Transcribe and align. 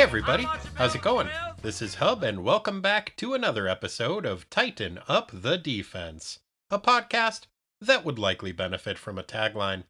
Hey 0.00 0.04
everybody, 0.04 0.46
how's 0.76 0.94
it 0.94 1.02
going? 1.02 1.28
This 1.60 1.82
is 1.82 1.96
Hub, 1.96 2.22
and 2.22 2.42
welcome 2.42 2.80
back 2.80 3.14
to 3.16 3.34
another 3.34 3.68
episode 3.68 4.24
of 4.24 4.48
Tighten 4.48 4.98
Up 5.06 5.30
the 5.30 5.58
Defense, 5.58 6.38
a 6.70 6.78
podcast 6.78 7.42
that 7.82 8.02
would 8.02 8.18
likely 8.18 8.50
benefit 8.50 8.96
from 8.96 9.18
a 9.18 9.22
tagline. 9.22 9.84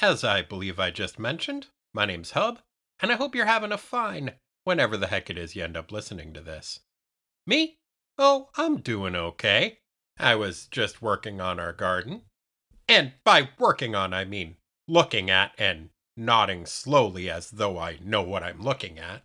As 0.00 0.24
I 0.24 0.40
believe 0.40 0.80
I 0.80 0.90
just 0.90 1.18
mentioned, 1.18 1.66
my 1.92 2.06
name's 2.06 2.30
Hub, 2.30 2.60
and 3.00 3.12
I 3.12 3.16
hope 3.16 3.34
you're 3.34 3.44
having 3.44 3.70
a 3.70 3.76
fine 3.76 4.32
whenever 4.64 4.96
the 4.96 5.08
heck 5.08 5.28
it 5.28 5.36
is 5.36 5.54
you 5.54 5.62
end 5.62 5.76
up 5.76 5.92
listening 5.92 6.32
to 6.32 6.40
this. 6.40 6.80
Me? 7.46 7.76
Oh, 8.16 8.48
I'm 8.56 8.78
doing 8.78 9.14
okay. 9.14 9.80
I 10.18 10.36
was 10.36 10.64
just 10.64 11.02
working 11.02 11.42
on 11.42 11.60
our 11.60 11.74
garden. 11.74 12.22
And 12.88 13.12
by 13.24 13.50
working 13.58 13.94
on, 13.94 14.14
I 14.14 14.24
mean 14.24 14.56
looking 14.88 15.28
at 15.28 15.52
and 15.58 15.90
nodding 16.16 16.64
slowly 16.64 17.28
as 17.28 17.50
though 17.50 17.78
I 17.78 17.98
know 18.02 18.22
what 18.22 18.42
I'm 18.42 18.62
looking 18.62 18.98
at. 18.98 19.20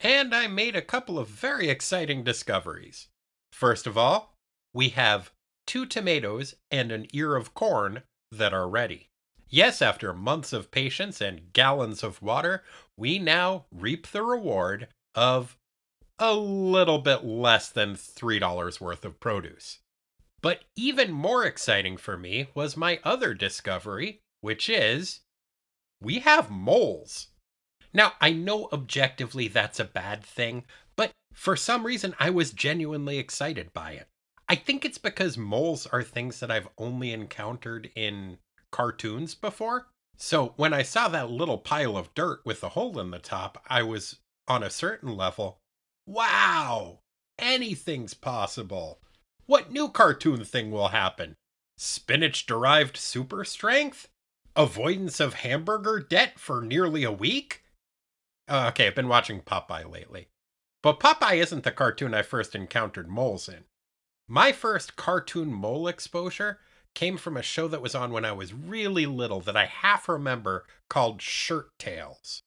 And 0.00 0.34
I 0.34 0.46
made 0.46 0.74
a 0.74 0.82
couple 0.82 1.18
of 1.18 1.28
very 1.28 1.68
exciting 1.68 2.24
discoveries. 2.24 3.08
First 3.52 3.86
of 3.86 3.98
all, 3.98 4.34
we 4.72 4.90
have 4.90 5.30
two 5.66 5.84
tomatoes 5.84 6.54
and 6.70 6.90
an 6.90 7.06
ear 7.12 7.36
of 7.36 7.54
corn 7.54 8.02
that 8.32 8.54
are 8.54 8.68
ready. 8.68 9.08
Yes, 9.48 9.82
after 9.82 10.14
months 10.14 10.52
of 10.52 10.70
patience 10.70 11.20
and 11.20 11.52
gallons 11.52 12.02
of 12.02 12.22
water, 12.22 12.62
we 12.96 13.18
now 13.18 13.66
reap 13.72 14.06
the 14.06 14.22
reward 14.22 14.88
of 15.14 15.58
a 16.18 16.34
little 16.34 16.98
bit 16.98 17.24
less 17.24 17.68
than 17.68 17.94
$3 17.94 18.80
worth 18.80 19.04
of 19.04 19.20
produce. 19.20 19.80
But 20.40 20.64
even 20.76 21.12
more 21.12 21.44
exciting 21.44 21.96
for 21.96 22.16
me 22.16 22.48
was 22.54 22.76
my 22.76 23.00
other 23.04 23.34
discovery, 23.34 24.20
which 24.40 24.70
is 24.70 25.20
we 26.00 26.20
have 26.20 26.50
moles. 26.50 27.28
Now, 27.92 28.12
I 28.20 28.32
know 28.32 28.68
objectively 28.72 29.48
that's 29.48 29.80
a 29.80 29.84
bad 29.84 30.24
thing, 30.24 30.64
but 30.96 31.10
for 31.32 31.56
some 31.56 31.84
reason 31.84 32.14
I 32.18 32.30
was 32.30 32.52
genuinely 32.52 33.18
excited 33.18 33.72
by 33.72 33.92
it. 33.92 34.06
I 34.48 34.54
think 34.54 34.84
it's 34.84 34.98
because 34.98 35.36
moles 35.36 35.86
are 35.86 36.02
things 36.02 36.40
that 36.40 36.50
I've 36.50 36.68
only 36.78 37.12
encountered 37.12 37.90
in 37.94 38.38
cartoons 38.70 39.34
before. 39.34 39.88
So 40.16 40.54
when 40.56 40.74
I 40.74 40.82
saw 40.82 41.08
that 41.08 41.30
little 41.30 41.58
pile 41.58 41.96
of 41.96 42.14
dirt 42.14 42.40
with 42.44 42.62
a 42.62 42.70
hole 42.70 42.98
in 43.00 43.10
the 43.10 43.18
top, 43.18 43.64
I 43.68 43.82
was 43.82 44.16
on 44.48 44.62
a 44.62 44.70
certain 44.70 45.16
level, 45.16 45.58
wow, 46.06 47.00
anything's 47.38 48.14
possible. 48.14 49.00
What 49.46 49.72
new 49.72 49.88
cartoon 49.88 50.44
thing 50.44 50.70
will 50.70 50.88
happen? 50.88 51.36
Spinach 51.76 52.46
derived 52.46 52.96
super 52.96 53.44
strength? 53.44 54.08
avoidance 54.56 55.20
of 55.20 55.34
hamburger 55.34 56.00
debt 56.00 56.38
for 56.38 56.62
nearly 56.62 57.04
a 57.04 57.12
week. 57.12 57.62
Uh, 58.50 58.66
okay, 58.68 58.88
I've 58.88 58.94
been 58.94 59.08
watching 59.08 59.40
Popeye 59.40 59.90
lately. 59.90 60.28
But 60.82 60.98
Popeye 60.98 61.36
isn't 61.36 61.62
the 61.62 61.70
cartoon 61.70 62.14
I 62.14 62.22
first 62.22 62.54
encountered 62.54 63.08
moles 63.08 63.48
in. 63.48 63.64
My 64.28 64.52
first 64.52 64.96
cartoon 64.96 65.52
mole 65.52 65.86
exposure 65.88 66.58
came 66.94 67.16
from 67.16 67.36
a 67.36 67.42
show 67.42 67.68
that 67.68 67.82
was 67.82 67.94
on 67.94 68.12
when 68.12 68.24
I 68.24 68.32
was 68.32 68.52
really 68.52 69.06
little 69.06 69.40
that 69.42 69.56
I 69.56 69.66
half 69.66 70.08
remember 70.08 70.64
called 70.88 71.22
Shirt 71.22 71.68
Tales. 71.78 72.42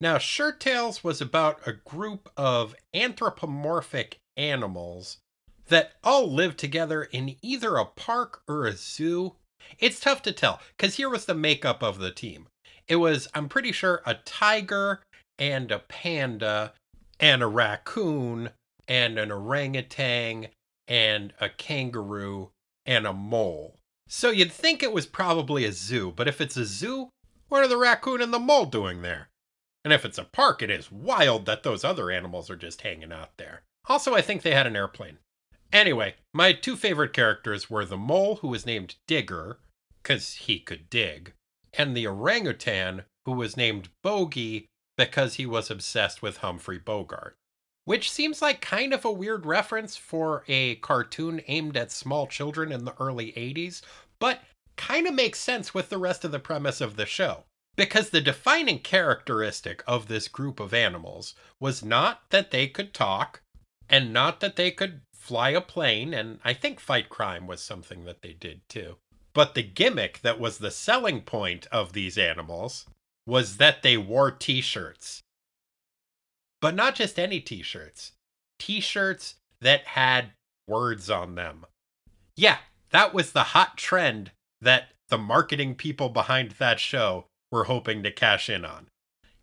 Now, 0.00 0.18
Shirt 0.18 0.60
Tales 0.60 1.02
was 1.02 1.20
about 1.20 1.66
a 1.66 1.72
group 1.72 2.30
of 2.36 2.76
anthropomorphic 2.94 4.18
animals 4.36 5.18
that 5.66 5.94
all 6.04 6.32
lived 6.32 6.58
together 6.58 7.02
in 7.02 7.34
either 7.42 7.76
a 7.76 7.84
park 7.84 8.42
or 8.46 8.64
a 8.64 8.72
zoo 8.72 9.34
it's 9.78 10.00
tough 10.00 10.22
to 10.22 10.32
tell 10.32 10.60
because 10.76 10.96
here 10.96 11.08
was 11.08 11.26
the 11.26 11.34
makeup 11.34 11.82
of 11.82 11.98
the 11.98 12.10
team. 12.10 12.48
It 12.86 12.96
was, 12.96 13.28
I'm 13.34 13.48
pretty 13.48 13.72
sure, 13.72 14.02
a 14.06 14.14
tiger 14.14 15.02
and 15.38 15.70
a 15.70 15.78
panda 15.78 16.72
and 17.20 17.42
a 17.42 17.46
raccoon 17.46 18.50
and 18.86 19.18
an 19.18 19.30
orangutan 19.30 20.48
and 20.86 21.32
a 21.40 21.48
kangaroo 21.48 22.50
and 22.86 23.06
a 23.06 23.12
mole. 23.12 23.78
So 24.08 24.30
you'd 24.30 24.52
think 24.52 24.82
it 24.82 24.92
was 24.92 25.06
probably 25.06 25.64
a 25.64 25.72
zoo, 25.72 26.12
but 26.16 26.28
if 26.28 26.40
it's 26.40 26.56
a 26.56 26.64
zoo, 26.64 27.10
what 27.48 27.62
are 27.62 27.68
the 27.68 27.76
raccoon 27.76 28.22
and 28.22 28.32
the 28.32 28.38
mole 28.38 28.66
doing 28.66 29.02
there? 29.02 29.28
And 29.84 29.92
if 29.92 30.04
it's 30.04 30.18
a 30.18 30.24
park, 30.24 30.62
it 30.62 30.70
is 30.70 30.90
wild 30.90 31.46
that 31.46 31.62
those 31.62 31.84
other 31.84 32.10
animals 32.10 32.50
are 32.50 32.56
just 32.56 32.82
hanging 32.82 33.12
out 33.12 33.36
there. 33.36 33.62
Also, 33.88 34.14
I 34.14 34.22
think 34.22 34.42
they 34.42 34.54
had 34.54 34.66
an 34.66 34.76
airplane. 34.76 35.18
Anyway, 35.72 36.14
my 36.32 36.52
two 36.52 36.76
favorite 36.76 37.12
characters 37.12 37.68
were 37.68 37.84
the 37.84 37.96
mole, 37.96 38.36
who 38.36 38.48
was 38.48 38.66
named 38.66 38.96
Digger, 39.06 39.58
because 40.02 40.34
he 40.34 40.58
could 40.58 40.88
dig, 40.88 41.34
and 41.74 41.96
the 41.96 42.06
orangutan, 42.06 43.04
who 43.26 43.32
was 43.32 43.56
named 43.56 43.90
Bogey 44.02 44.66
because 44.98 45.34
he 45.34 45.46
was 45.46 45.70
obsessed 45.70 46.20
with 46.20 46.38
Humphrey 46.38 46.78
Bogart. 46.78 47.36
Which 47.86 48.10
seems 48.10 48.42
like 48.42 48.60
kind 48.60 48.92
of 48.92 49.06
a 49.06 49.12
weird 49.12 49.46
reference 49.46 49.96
for 49.96 50.44
a 50.46 50.74
cartoon 50.76 51.40
aimed 51.46 51.76
at 51.76 51.90
small 51.90 52.26
children 52.26 52.70
in 52.70 52.84
the 52.84 52.94
early 53.00 53.32
80s, 53.32 53.80
but 54.18 54.42
kind 54.76 55.06
of 55.06 55.14
makes 55.14 55.38
sense 55.38 55.72
with 55.72 55.88
the 55.88 55.96
rest 55.96 56.24
of 56.24 56.32
the 56.32 56.38
premise 56.38 56.82
of 56.82 56.96
the 56.96 57.06
show. 57.06 57.44
Because 57.76 58.10
the 58.10 58.20
defining 58.20 58.80
characteristic 58.80 59.82
of 59.86 60.08
this 60.08 60.28
group 60.28 60.60
of 60.60 60.74
animals 60.74 61.34
was 61.60 61.82
not 61.82 62.28
that 62.30 62.50
they 62.50 62.66
could 62.66 62.92
talk, 62.92 63.40
and 63.88 64.12
not 64.12 64.40
that 64.40 64.56
they 64.56 64.70
could 64.70 65.00
fly 65.14 65.50
a 65.50 65.60
plane, 65.60 66.12
and 66.12 66.40
I 66.44 66.52
think 66.54 66.80
fight 66.80 67.08
crime 67.08 67.46
was 67.46 67.62
something 67.62 68.04
that 68.04 68.20
they 68.20 68.32
did 68.32 68.68
too. 68.68 68.96
But 69.32 69.54
the 69.54 69.62
gimmick 69.62 70.20
that 70.22 70.40
was 70.40 70.58
the 70.58 70.72
selling 70.72 71.20
point 71.20 71.66
of 71.70 71.92
these 71.92 72.18
animals 72.18 72.86
was 73.28 73.58
that 73.58 73.82
they 73.82 73.98
wore 73.98 74.30
t 74.30 74.62
shirts. 74.62 75.20
But 76.60 76.74
not 76.74 76.94
just 76.94 77.18
any 77.18 77.40
t 77.40 77.62
shirts, 77.62 78.12
t 78.58 78.80
shirts 78.80 79.34
that 79.60 79.84
had 79.88 80.32
words 80.66 81.10
on 81.10 81.34
them. 81.34 81.66
Yeah, 82.36 82.58
that 82.90 83.12
was 83.12 83.32
the 83.32 83.44
hot 83.44 83.76
trend 83.76 84.32
that 84.62 84.92
the 85.08 85.18
marketing 85.18 85.74
people 85.74 86.08
behind 86.08 86.52
that 86.52 86.80
show 86.80 87.26
were 87.52 87.64
hoping 87.64 88.02
to 88.02 88.10
cash 88.10 88.48
in 88.48 88.64
on. 88.64 88.88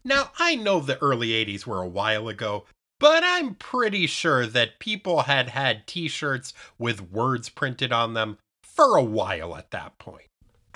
Now, 0.03 0.31
I 0.39 0.55
know 0.55 0.79
the 0.79 1.01
early 1.01 1.29
80s 1.29 1.65
were 1.65 1.81
a 1.81 1.87
while 1.87 2.27
ago, 2.27 2.65
but 2.99 3.23
I'm 3.23 3.55
pretty 3.55 4.07
sure 4.07 4.45
that 4.47 4.79
people 4.79 5.23
had 5.23 5.49
had 5.49 5.85
t 5.85 6.07
shirts 6.07 6.53
with 6.79 7.11
words 7.11 7.49
printed 7.49 7.91
on 7.91 8.13
them 8.15 8.39
for 8.63 8.97
a 8.97 9.03
while 9.03 9.55
at 9.55 9.71
that 9.71 9.97
point. 9.99 10.27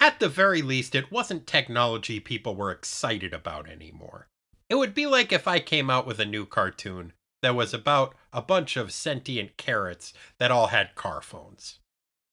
At 0.01 0.19
the 0.19 0.29
very 0.29 0.61
least, 0.61 0.95
it 0.95 1.11
wasn't 1.11 1.45
technology 1.45 2.21
people 2.21 2.55
were 2.55 2.71
excited 2.71 3.33
about 3.33 3.69
anymore. 3.69 4.29
It 4.69 4.75
would 4.75 4.93
be 4.93 5.05
like 5.05 5.33
if 5.33 5.47
I 5.47 5.59
came 5.59 5.89
out 5.89 6.07
with 6.07 6.19
a 6.19 6.25
new 6.25 6.45
cartoon 6.45 7.11
that 7.41 7.55
was 7.55 7.73
about 7.73 8.15
a 8.31 8.41
bunch 8.41 8.77
of 8.77 8.93
sentient 8.93 9.57
carrots 9.57 10.13
that 10.37 10.51
all 10.51 10.67
had 10.67 10.95
car 10.95 11.21
phones. 11.21 11.79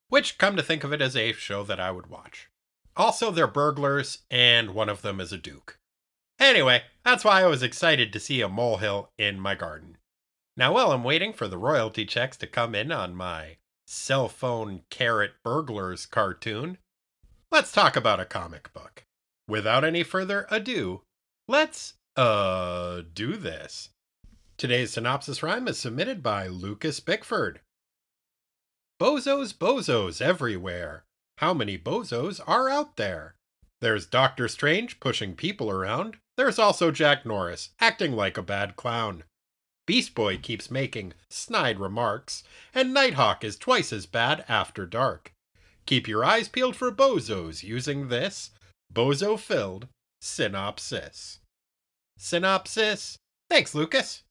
Which, 0.09 0.38
come 0.38 0.56
to 0.56 0.62
think 0.62 0.84
of 0.84 0.93
it, 0.93 1.03
is 1.03 1.16
a 1.16 1.32
show 1.32 1.65
that 1.65 1.81
I 1.81 1.91
would 1.91 2.06
watch. 2.06 2.49
Also, 2.97 3.32
they're 3.32 3.49
burglars, 3.49 4.19
and 4.31 4.71
one 4.71 4.88
of 4.88 5.03
them 5.03 5.21
is 5.21 5.33
a 5.33 5.38
duke. 5.38 5.78
Anyway, 6.38 6.83
that's 7.04 7.25
why 7.25 7.43
I 7.43 7.47
was 7.47 7.62
excited 7.62 8.12
to 8.12 8.21
see 8.21 8.41
a 8.41 8.48
molehill 8.48 9.10
in 9.19 9.41
my 9.41 9.54
garden. 9.54 9.98
Now, 10.56 10.72
while 10.72 10.93
I'm 10.93 11.04
waiting 11.04 11.33
for 11.33 11.48
the 11.48 11.59
royalty 11.59 12.04
checks 12.04 12.37
to 12.38 12.47
come 12.47 12.75
in 12.75 12.93
on 12.93 13.16
my 13.16 13.56
cell 13.87 14.28
phone 14.28 14.83
carrot 14.88 15.33
burglars 15.43 16.06
cartoon, 16.06 16.78
let's 17.50 17.72
talk 17.72 17.96
about 17.96 18.20
a 18.20 18.24
comic 18.24 18.72
book. 18.72 19.04
Without 19.48 19.84
any 19.84 20.02
further 20.02 20.46
ado, 20.50 21.02
let's, 21.48 21.94
uh, 22.16 23.02
do 23.14 23.36
this. 23.36 23.90
Today's 24.56 24.92
synopsis 24.92 25.42
rhyme 25.42 25.68
is 25.68 25.78
submitted 25.78 26.22
by 26.22 26.46
Lucas 26.46 27.00
Bickford. 27.00 27.60
Bozos, 28.98 29.53
bozos 29.53 30.22
everywhere. 30.22 31.04
How 31.38 31.53
many 31.53 31.76
bozos 31.76 32.41
are 32.47 32.71
out 32.71 32.97
there? 32.97 33.34
There's 33.82 34.06
Doctor 34.06 34.48
Strange 34.48 34.98
pushing 35.00 35.34
people 35.34 35.71
around. 35.71 36.16
There's 36.38 36.59
also 36.59 36.91
Jack 36.91 37.26
Norris, 37.26 37.71
acting 37.78 38.12
like 38.12 38.38
a 38.38 38.42
bad 38.42 38.76
clown. 38.76 39.24
Beast 39.86 40.15
Boy 40.15 40.38
keeps 40.38 40.71
making 40.71 41.12
snide 41.30 41.78
remarks, 41.78 42.42
and 42.74 42.92
Nighthawk 42.92 43.44
is 43.44 43.56
twice 43.56 43.92
as 43.92 44.06
bad 44.06 44.44
after 44.48 44.86
dark. 44.86 45.32
Keep 45.86 46.09
your 46.09 46.24
eyes 46.24 46.48
peeled 46.48 46.74
for 46.74 46.91
bozos 46.91 47.62
using 47.62 48.09
this 48.09 48.50
bozo 48.92 49.38
filled 49.38 49.86
synopsis. 50.21 51.38
Synopsis. 52.18 53.16
Thanks, 53.48 53.74
Lucas. 53.74 54.24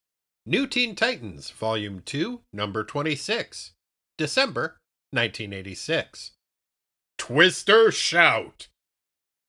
New 0.45 0.67
Teen 0.67 0.95
Titans, 0.95 1.49
Volume 1.49 2.01
2, 2.05 2.41
Number 2.53 2.83
26, 2.83 3.71
December 4.17 4.77
1986. 5.11 6.31
Twister 7.17 7.91
Shout! 7.91 8.67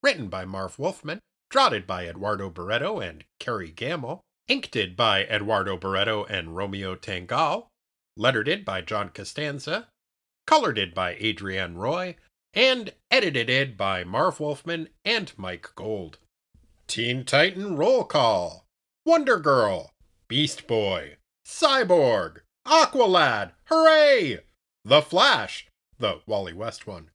Written 0.03 0.29
by 0.29 0.44
Marv 0.44 0.79
Wolfman, 0.79 1.19
drotted 1.50 1.87
by 1.87 2.06
Eduardo 2.06 2.49
Barreto 2.49 3.00
and 3.00 3.25
Kerry 3.41 3.73
Gamble, 3.73 4.20
inked 4.49 4.97
by 4.97 5.25
Eduardo 5.25 5.76
Barreto 5.76 6.25
and 6.25 6.56
Romeo 6.56 6.94
Tangal, 6.94 7.67
lettered 8.17 8.64
by 8.64 8.81
John 8.81 9.11
Costanza, 9.11 9.88
colored 10.46 10.94
by 10.94 11.14
Adrienne 11.16 11.76
Roy, 11.76 12.16
and 12.54 12.93
edited 13.10 13.76
by 13.76 14.04
Marv 14.04 14.40
Wolfman 14.40 14.88
and 15.04 15.32
Mike 15.37 15.69
Gold. 15.75 16.19
Teen 16.87 17.25
Titan 17.25 17.76
Roll 17.76 18.04
Call 18.04 18.66
Wonder 19.04 19.38
Girl, 19.38 19.93
Beast 20.26 20.66
Boy, 20.66 21.16
Cyborg, 21.46 22.38
Aqualad, 22.66 23.52
hooray! 23.66 24.40
The 24.84 25.02
Flash, 25.02 25.69
the 25.98 26.20
Wally 26.26 26.52
West 26.52 26.87
one, 26.87 27.10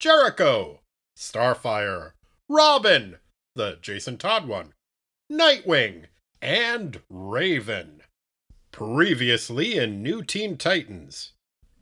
Jericho, 0.00 0.80
Starfire, 1.16 2.12
Robin, 2.48 3.18
the 3.54 3.78
Jason 3.80 4.18
Todd 4.18 4.48
one, 4.48 4.74
Nightwing, 5.30 6.06
and 6.42 7.00
Raven. 7.08 8.02
Previously 8.72 9.76
in 9.76 10.02
New 10.02 10.22
Teen 10.22 10.56
Titans. 10.56 11.32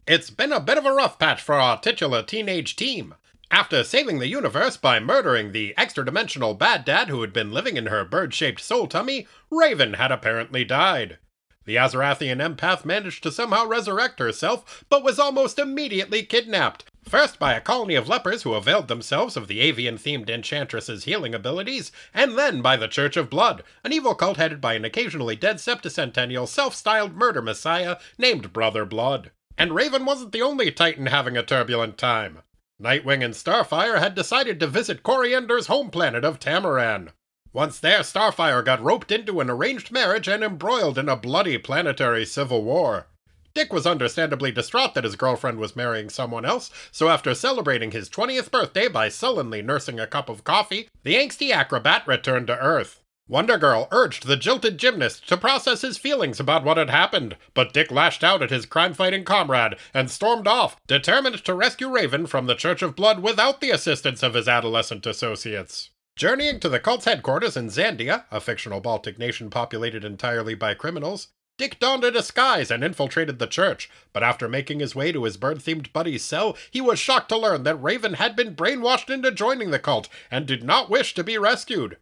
It's 0.06 0.28
been 0.28 0.52
a 0.52 0.60
bit 0.60 0.76
of 0.76 0.84
a 0.84 0.92
rough 0.92 1.18
patch 1.18 1.40
for 1.40 1.54
our 1.54 1.80
titular 1.80 2.22
teenage 2.22 2.76
team. 2.76 3.14
After 3.50 3.82
saving 3.82 4.18
the 4.18 4.28
universe 4.28 4.76
by 4.76 5.00
murdering 5.00 5.52
the 5.52 5.72
extra 5.78 6.04
dimensional 6.04 6.52
bad 6.52 6.84
dad 6.84 7.08
who 7.08 7.22
had 7.22 7.32
been 7.32 7.52
living 7.52 7.78
in 7.78 7.86
her 7.86 8.04
bird 8.04 8.34
shaped 8.34 8.60
soul 8.60 8.86
tummy, 8.86 9.26
Raven 9.50 9.94
had 9.94 10.12
apparently 10.12 10.62
died. 10.62 11.16
The 11.64 11.76
Azarathian 11.76 12.42
empath 12.42 12.84
managed 12.84 13.22
to 13.22 13.32
somehow 13.32 13.64
resurrect 13.64 14.18
herself, 14.18 14.84
but 14.90 15.02
was 15.02 15.18
almost 15.18 15.58
immediately 15.58 16.22
kidnapped. 16.22 16.84
First 17.08 17.38
by 17.38 17.54
a 17.54 17.60
colony 17.62 17.94
of 17.94 18.06
lepers 18.06 18.42
who 18.42 18.52
availed 18.52 18.88
themselves 18.88 19.38
of 19.38 19.48
the 19.48 19.60
avian 19.60 19.96
themed 19.96 20.28
enchantress's 20.28 21.04
healing 21.04 21.34
abilities, 21.34 21.92
and 22.12 22.36
then 22.36 22.60
by 22.60 22.76
the 22.76 22.88
Church 22.88 23.16
of 23.16 23.30
Blood, 23.30 23.62
an 23.82 23.94
evil 23.94 24.14
cult 24.14 24.36
headed 24.36 24.60
by 24.60 24.74
an 24.74 24.84
occasionally 24.84 25.34
dead 25.34 25.56
septicentennial 25.56 26.46
self 26.46 26.74
styled 26.74 27.14
murder 27.14 27.40
messiah 27.40 27.96
named 28.18 28.52
Brother 28.52 28.84
Blood. 28.84 29.30
And 29.56 29.74
Raven 29.74 30.04
wasn't 30.04 30.32
the 30.32 30.42
only 30.42 30.70
Titan 30.72 31.06
having 31.06 31.36
a 31.36 31.42
turbulent 31.42 31.96
time. 31.96 32.42
Nightwing 32.82 33.24
and 33.24 33.34
Starfire 33.34 33.98
had 33.98 34.14
decided 34.14 34.58
to 34.60 34.66
visit 34.66 35.04
Koriand'r's 35.04 35.68
home 35.68 35.90
planet 35.90 36.24
of 36.24 36.40
Tamaran. 36.40 37.10
Once 37.52 37.78
there, 37.78 38.00
Starfire 38.00 38.64
got 38.64 38.82
roped 38.82 39.12
into 39.12 39.40
an 39.40 39.48
arranged 39.48 39.92
marriage 39.92 40.26
and 40.26 40.42
embroiled 40.42 40.98
in 40.98 41.08
a 41.08 41.16
bloody 41.16 41.56
planetary 41.56 42.26
civil 42.26 42.64
war. 42.64 43.06
Dick 43.54 43.72
was 43.72 43.86
understandably 43.86 44.50
distraught 44.50 44.94
that 44.94 45.04
his 45.04 45.14
girlfriend 45.14 45.58
was 45.58 45.76
marrying 45.76 46.10
someone 46.10 46.44
else, 46.44 46.72
so 46.90 47.08
after 47.08 47.32
celebrating 47.32 47.92
his 47.92 48.10
20th 48.10 48.50
birthday 48.50 48.88
by 48.88 49.08
sullenly 49.08 49.62
nursing 49.62 50.00
a 50.00 50.08
cup 50.08 50.28
of 50.28 50.42
coffee, 50.42 50.88
the 51.04 51.14
angsty 51.14 51.52
acrobat 51.52 52.04
returned 52.08 52.48
to 52.48 52.58
Earth. 52.58 53.03
Wonder 53.26 53.56
Girl 53.56 53.88
urged 53.90 54.26
the 54.26 54.36
jilted 54.36 54.76
gymnast 54.76 55.26
to 55.28 55.38
process 55.38 55.80
his 55.80 55.96
feelings 55.96 56.38
about 56.38 56.62
what 56.62 56.76
had 56.76 56.90
happened, 56.90 57.36
but 57.54 57.72
Dick 57.72 57.90
lashed 57.90 58.22
out 58.22 58.42
at 58.42 58.50
his 58.50 58.66
crime 58.66 58.92
fighting 58.92 59.24
comrade 59.24 59.76
and 59.94 60.10
stormed 60.10 60.46
off, 60.46 60.76
determined 60.86 61.42
to 61.42 61.54
rescue 61.54 61.88
Raven 61.88 62.26
from 62.26 62.44
the 62.44 62.54
Church 62.54 62.82
of 62.82 62.94
Blood 62.94 63.20
without 63.20 63.62
the 63.62 63.70
assistance 63.70 64.22
of 64.22 64.34
his 64.34 64.46
adolescent 64.46 65.06
associates. 65.06 65.88
Journeying 66.16 66.60
to 66.60 66.68
the 66.68 66.78
cult's 66.78 67.06
headquarters 67.06 67.56
in 67.56 67.70
Zandia, 67.70 68.24
a 68.30 68.40
fictional 68.40 68.80
Baltic 68.80 69.18
nation 69.18 69.48
populated 69.48 70.04
entirely 70.04 70.54
by 70.54 70.74
criminals, 70.74 71.28
Dick 71.56 71.78
donned 71.78 72.04
a 72.04 72.10
disguise 72.10 72.70
and 72.70 72.84
infiltrated 72.84 73.38
the 73.38 73.46
church, 73.46 73.88
but 74.12 74.22
after 74.22 74.48
making 74.48 74.80
his 74.80 74.94
way 74.94 75.12
to 75.12 75.24
his 75.24 75.36
bird 75.36 75.60
themed 75.60 75.92
buddy's 75.92 76.24
cell, 76.24 76.56
he 76.70 76.80
was 76.80 76.98
shocked 76.98 77.30
to 77.30 77.38
learn 77.38 77.62
that 77.62 77.76
Raven 77.76 78.14
had 78.14 78.36
been 78.36 78.54
brainwashed 78.54 79.08
into 79.08 79.30
joining 79.30 79.70
the 79.70 79.78
cult 79.78 80.08
and 80.30 80.46
did 80.46 80.62
not 80.62 80.90
wish 80.90 81.14
to 81.14 81.24
be 81.24 81.38
rescued. 81.38 81.96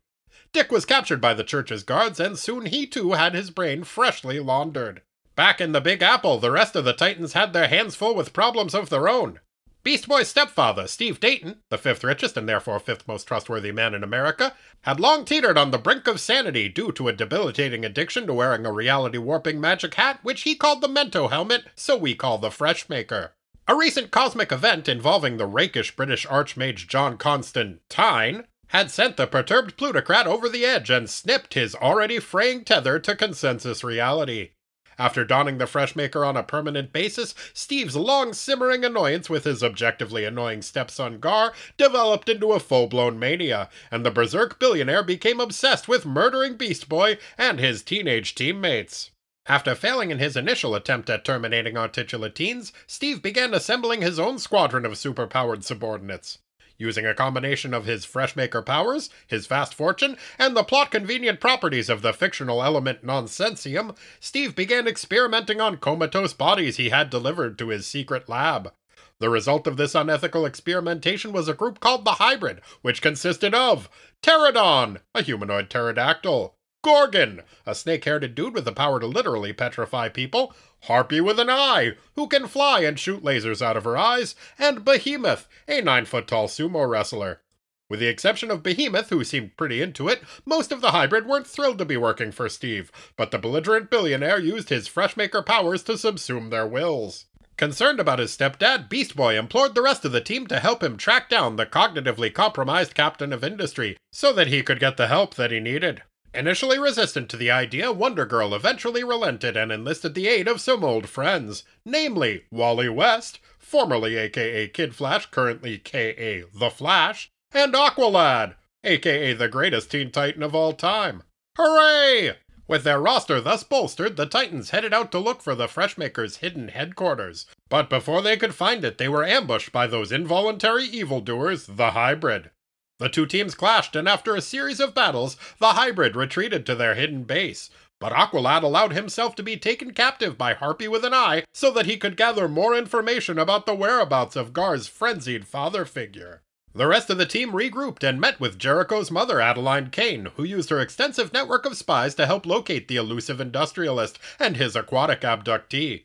Dick 0.52 0.70
was 0.70 0.84
captured 0.84 1.20
by 1.20 1.32
the 1.32 1.44
church's 1.44 1.82
guards, 1.82 2.20
and 2.20 2.38
soon 2.38 2.66
he 2.66 2.86
too 2.86 3.12
had 3.12 3.34
his 3.34 3.50
brain 3.50 3.84
freshly 3.84 4.38
laundered. 4.38 5.00
Back 5.34 5.62
in 5.62 5.72
the 5.72 5.80
Big 5.80 6.02
Apple, 6.02 6.38
the 6.38 6.50
rest 6.50 6.76
of 6.76 6.84
the 6.84 6.92
Titans 6.92 7.32
had 7.32 7.52
their 7.52 7.68
hands 7.68 7.94
full 7.94 8.14
with 8.14 8.34
problems 8.34 8.74
of 8.74 8.90
their 8.90 9.08
own. 9.08 9.40
Beast 9.82 10.06
Boy's 10.06 10.28
stepfather, 10.28 10.86
Steve 10.86 11.18
Dayton, 11.18 11.56
the 11.70 11.78
fifth 11.78 12.04
richest 12.04 12.36
and 12.36 12.48
therefore 12.48 12.78
fifth 12.78 13.08
most 13.08 13.26
trustworthy 13.26 13.72
man 13.72 13.94
in 13.94 14.04
America, 14.04 14.54
had 14.82 15.00
long 15.00 15.24
teetered 15.24 15.58
on 15.58 15.70
the 15.70 15.78
brink 15.78 16.06
of 16.06 16.20
sanity 16.20 16.68
due 16.68 16.92
to 16.92 17.08
a 17.08 17.12
debilitating 17.12 17.84
addiction 17.84 18.26
to 18.26 18.34
wearing 18.34 18.64
a 18.64 18.72
reality 18.72 19.18
warping 19.18 19.60
magic 19.60 19.94
hat, 19.94 20.20
which 20.22 20.42
he 20.42 20.54
called 20.54 20.82
the 20.82 20.88
Mento 20.88 21.30
helmet, 21.30 21.64
so 21.74 21.96
we 21.96 22.14
call 22.14 22.38
the 22.38 22.50
Freshmaker. 22.50 23.30
A 23.66 23.74
recent 23.74 24.10
cosmic 24.10 24.52
event 24.52 24.88
involving 24.88 25.36
the 25.36 25.46
rakish 25.46 25.96
British 25.96 26.26
archmage 26.26 26.86
John 26.86 27.16
Constantine 27.16 28.44
had 28.72 28.90
sent 28.90 29.18
the 29.18 29.26
perturbed 29.26 29.76
plutocrat 29.76 30.26
over 30.26 30.48
the 30.48 30.64
edge 30.64 30.88
and 30.88 31.08
snipped 31.08 31.52
his 31.52 31.74
already 31.74 32.18
fraying 32.18 32.64
tether 32.64 32.98
to 32.98 33.14
consensus 33.14 33.84
reality. 33.84 34.50
After 34.98 35.24
donning 35.24 35.58
the 35.58 35.66
Freshmaker 35.66 36.26
on 36.26 36.38
a 36.38 36.42
permanent 36.42 36.90
basis, 36.90 37.34
Steve's 37.52 37.96
long 37.96 38.32
simmering 38.32 38.82
annoyance 38.82 39.28
with 39.28 39.44
his 39.44 39.62
objectively 39.62 40.24
annoying 40.24 40.62
stepson 40.62 41.18
Gar 41.18 41.52
developed 41.76 42.30
into 42.30 42.52
a 42.52 42.60
full 42.60 42.86
blown 42.86 43.18
mania, 43.18 43.68
and 43.90 44.06
the 44.06 44.10
berserk 44.10 44.58
billionaire 44.58 45.02
became 45.02 45.40
obsessed 45.40 45.86
with 45.86 46.06
murdering 46.06 46.56
Beast 46.56 46.88
Boy 46.88 47.18
and 47.36 47.58
his 47.58 47.82
teenage 47.82 48.34
teammates. 48.34 49.10
After 49.46 49.74
failing 49.74 50.10
in 50.10 50.18
his 50.18 50.36
initial 50.36 50.74
attempt 50.74 51.10
at 51.10 51.24
terminating 51.24 51.76
our 51.76 51.88
titular 51.88 52.30
teens, 52.30 52.72
Steve 52.86 53.20
began 53.20 53.52
assembling 53.52 54.00
his 54.00 54.18
own 54.18 54.38
squadron 54.38 54.86
of 54.86 54.92
superpowered 54.92 55.62
subordinates. 55.62 56.38
Using 56.82 57.06
a 57.06 57.14
combination 57.14 57.74
of 57.74 57.84
his 57.84 58.04
Freshmaker 58.04 58.66
powers, 58.66 59.08
his 59.28 59.46
vast 59.46 59.72
fortune, 59.72 60.16
and 60.36 60.56
the 60.56 60.64
plot 60.64 60.90
convenient 60.90 61.38
properties 61.38 61.88
of 61.88 62.02
the 62.02 62.12
fictional 62.12 62.60
element 62.60 63.06
Nonsensium, 63.06 63.94
Steve 64.18 64.56
began 64.56 64.88
experimenting 64.88 65.60
on 65.60 65.76
comatose 65.76 66.32
bodies 66.32 66.78
he 66.78 66.88
had 66.88 67.08
delivered 67.08 67.56
to 67.56 67.68
his 67.68 67.86
secret 67.86 68.28
lab. 68.28 68.72
The 69.20 69.30
result 69.30 69.68
of 69.68 69.76
this 69.76 69.94
unethical 69.94 70.44
experimentation 70.44 71.32
was 71.32 71.46
a 71.46 71.54
group 71.54 71.78
called 71.78 72.04
the 72.04 72.14
Hybrid, 72.14 72.60
which 72.80 73.00
consisted 73.00 73.54
of 73.54 73.88
Pteradon, 74.20 75.02
a 75.14 75.22
humanoid 75.22 75.70
pterodactyl, 75.70 76.56
Gorgon, 76.82 77.42
a 77.64 77.76
snake 77.76 78.04
haired 78.04 78.34
dude 78.34 78.54
with 78.54 78.64
the 78.64 78.72
power 78.72 78.98
to 78.98 79.06
literally 79.06 79.52
petrify 79.52 80.08
people, 80.08 80.52
Harpi 80.88 81.20
with 81.20 81.38
an 81.38 81.48
eye, 81.48 81.92
who 82.16 82.26
can 82.26 82.48
fly 82.48 82.80
and 82.80 82.98
shoot 82.98 83.22
lasers 83.22 83.62
out 83.62 83.76
of 83.76 83.84
her 83.84 83.96
eyes, 83.96 84.34
and 84.58 84.84
Behemoth, 84.84 85.46
a 85.68 85.80
nine 85.80 86.06
foot 86.06 86.26
tall 86.26 86.48
sumo 86.48 86.88
wrestler. 86.88 87.40
With 87.88 88.00
the 88.00 88.08
exception 88.08 88.50
of 88.50 88.62
Behemoth, 88.62 89.10
who 89.10 89.22
seemed 89.22 89.56
pretty 89.56 89.80
into 89.80 90.08
it, 90.08 90.22
most 90.44 90.72
of 90.72 90.80
the 90.80 90.90
hybrid 90.90 91.26
weren't 91.26 91.46
thrilled 91.46 91.78
to 91.78 91.84
be 91.84 91.96
working 91.96 92.32
for 92.32 92.48
Steve, 92.48 92.90
but 93.16 93.30
the 93.30 93.38
belligerent 93.38 93.90
billionaire 93.90 94.40
used 94.40 94.70
his 94.70 94.88
Freshmaker 94.88 95.44
powers 95.44 95.82
to 95.84 95.92
subsume 95.92 96.50
their 96.50 96.66
wills. 96.66 97.26
Concerned 97.56 98.00
about 98.00 98.18
his 98.18 98.36
stepdad, 98.36 98.88
Beast 98.88 99.14
Boy 99.14 99.38
implored 99.38 99.74
the 99.74 99.82
rest 99.82 100.04
of 100.04 100.10
the 100.10 100.20
team 100.20 100.46
to 100.48 100.58
help 100.58 100.82
him 100.82 100.96
track 100.96 101.28
down 101.28 101.56
the 101.56 101.66
cognitively 101.66 102.32
compromised 102.32 102.94
captain 102.94 103.32
of 103.32 103.44
industry 103.44 103.96
so 104.10 104.32
that 104.32 104.48
he 104.48 104.62
could 104.62 104.80
get 104.80 104.96
the 104.96 105.06
help 105.06 105.34
that 105.34 105.50
he 105.52 105.60
needed. 105.60 106.02
Initially 106.34 106.78
resistant 106.78 107.28
to 107.28 107.36
the 107.36 107.50
idea, 107.50 107.92
Wonder 107.92 108.24
Girl 108.24 108.54
eventually 108.54 109.04
relented 109.04 109.56
and 109.56 109.70
enlisted 109.70 110.14
the 110.14 110.28
aid 110.28 110.48
of 110.48 110.62
some 110.62 110.82
old 110.82 111.08
friends, 111.08 111.64
namely 111.84 112.44
Wally 112.50 112.88
West, 112.88 113.38
formerly 113.58 114.16
aka 114.16 114.66
Kid 114.68 114.94
Flash, 114.94 115.26
currently 115.26 115.78
KA 115.78 116.48
The 116.54 116.70
Flash, 116.74 117.30
and 117.52 117.74
Aqualad, 117.74 118.54
aka 118.82 119.34
the 119.34 119.48
greatest 119.48 119.90
Teen 119.90 120.10
Titan 120.10 120.42
of 120.42 120.54
all 120.54 120.72
time. 120.72 121.22
Hooray! 121.58 122.36
With 122.66 122.84
their 122.84 123.00
roster 123.00 123.38
thus 123.38 123.62
bolstered, 123.62 124.16
the 124.16 124.24
Titans 124.24 124.70
headed 124.70 124.94
out 124.94 125.12
to 125.12 125.18
look 125.18 125.42
for 125.42 125.54
the 125.54 125.68
Freshmaker's 125.68 126.36
hidden 126.36 126.68
headquarters. 126.68 127.44
But 127.68 127.90
before 127.90 128.22
they 128.22 128.38
could 128.38 128.54
find 128.54 128.84
it, 128.84 128.96
they 128.96 129.08
were 129.08 129.24
ambushed 129.24 129.72
by 129.72 129.86
those 129.86 130.10
involuntary 130.10 130.84
evildoers, 130.84 131.66
the 131.66 131.90
Hybrid. 131.90 132.50
The 132.98 133.08
two 133.08 133.26
teams 133.26 133.54
clashed, 133.54 133.96
and 133.96 134.08
after 134.08 134.34
a 134.34 134.40
series 134.40 134.80
of 134.80 134.94
battles, 134.94 135.36
the 135.58 135.72
hybrid 135.72 136.14
retreated 136.14 136.64
to 136.66 136.74
their 136.74 136.94
hidden 136.94 137.24
base. 137.24 137.70
But 137.98 138.12
Aqualad 138.12 138.62
allowed 138.62 138.92
himself 138.92 139.34
to 139.36 139.42
be 139.42 139.56
taken 139.56 139.92
captive 139.92 140.36
by 140.36 140.54
Harpi 140.54 140.88
with 140.88 141.04
an 141.04 141.14
eye 141.14 141.44
so 141.52 141.70
that 141.70 141.86
he 141.86 141.96
could 141.96 142.16
gather 142.16 142.48
more 142.48 142.74
information 142.74 143.38
about 143.38 143.64
the 143.64 143.74
whereabouts 143.74 144.34
of 144.34 144.52
Gar's 144.52 144.88
frenzied 144.88 145.46
father 145.46 145.84
figure. 145.84 146.42
The 146.74 146.86
rest 146.86 147.10
of 147.10 147.18
the 147.18 147.26
team 147.26 147.52
regrouped 147.52 148.02
and 148.02 148.20
met 148.20 148.40
with 148.40 148.58
Jericho's 148.58 149.10
mother, 149.10 149.40
Adeline 149.40 149.90
Kane, 149.90 150.30
who 150.36 150.42
used 150.42 150.70
her 150.70 150.80
extensive 150.80 151.32
network 151.32 151.66
of 151.66 151.76
spies 151.76 152.14
to 152.14 152.26
help 152.26 152.46
locate 152.46 152.88
the 152.88 152.96
elusive 152.96 153.40
industrialist 153.40 154.18
and 154.38 154.56
his 154.56 154.74
aquatic 154.74 155.20
abductee. 155.20 156.04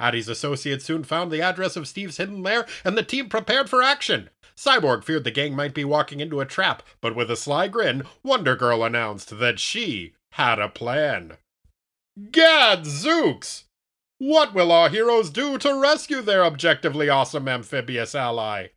Addie's 0.00 0.28
associates 0.28 0.84
soon 0.84 1.04
found 1.04 1.30
the 1.30 1.42
address 1.42 1.76
of 1.76 1.88
Steve's 1.88 2.16
hidden 2.16 2.42
lair, 2.42 2.66
and 2.84 2.96
the 2.96 3.02
team 3.02 3.28
prepared 3.28 3.68
for 3.68 3.82
action. 3.82 4.30
Cyborg 4.58 5.04
feared 5.04 5.22
the 5.22 5.30
gang 5.30 5.54
might 5.54 5.72
be 5.72 5.84
walking 5.84 6.18
into 6.18 6.40
a 6.40 6.44
trap, 6.44 6.82
but 7.00 7.14
with 7.14 7.30
a 7.30 7.36
sly 7.36 7.68
grin, 7.68 8.02
Wonder 8.24 8.56
Girl 8.56 8.82
announced 8.82 9.38
that 9.38 9.60
she 9.60 10.14
had 10.32 10.58
a 10.58 10.68
plan. 10.68 11.36
Gadzooks! 12.32 13.66
What 14.18 14.54
will 14.54 14.72
our 14.72 14.88
heroes 14.88 15.30
do 15.30 15.58
to 15.58 15.80
rescue 15.80 16.22
their 16.22 16.44
objectively 16.44 17.08
awesome 17.08 17.46
amphibious 17.46 18.16
ally? 18.16 18.70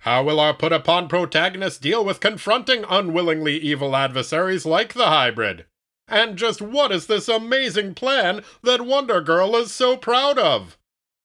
How 0.00 0.22
will 0.22 0.38
our 0.38 0.52
put 0.52 0.74
upon 0.74 1.08
protagonists 1.08 1.78
deal 1.78 2.04
with 2.04 2.20
confronting 2.20 2.84
unwillingly 2.86 3.56
evil 3.56 3.96
adversaries 3.96 4.66
like 4.66 4.92
the 4.92 5.06
hybrid? 5.06 5.64
And 6.06 6.36
just 6.36 6.60
what 6.60 6.92
is 6.92 7.06
this 7.06 7.28
amazing 7.28 7.94
plan 7.94 8.44
that 8.62 8.82
Wonder 8.82 9.22
Girl 9.22 9.56
is 9.56 9.72
so 9.72 9.96
proud 9.96 10.38
of? 10.38 10.76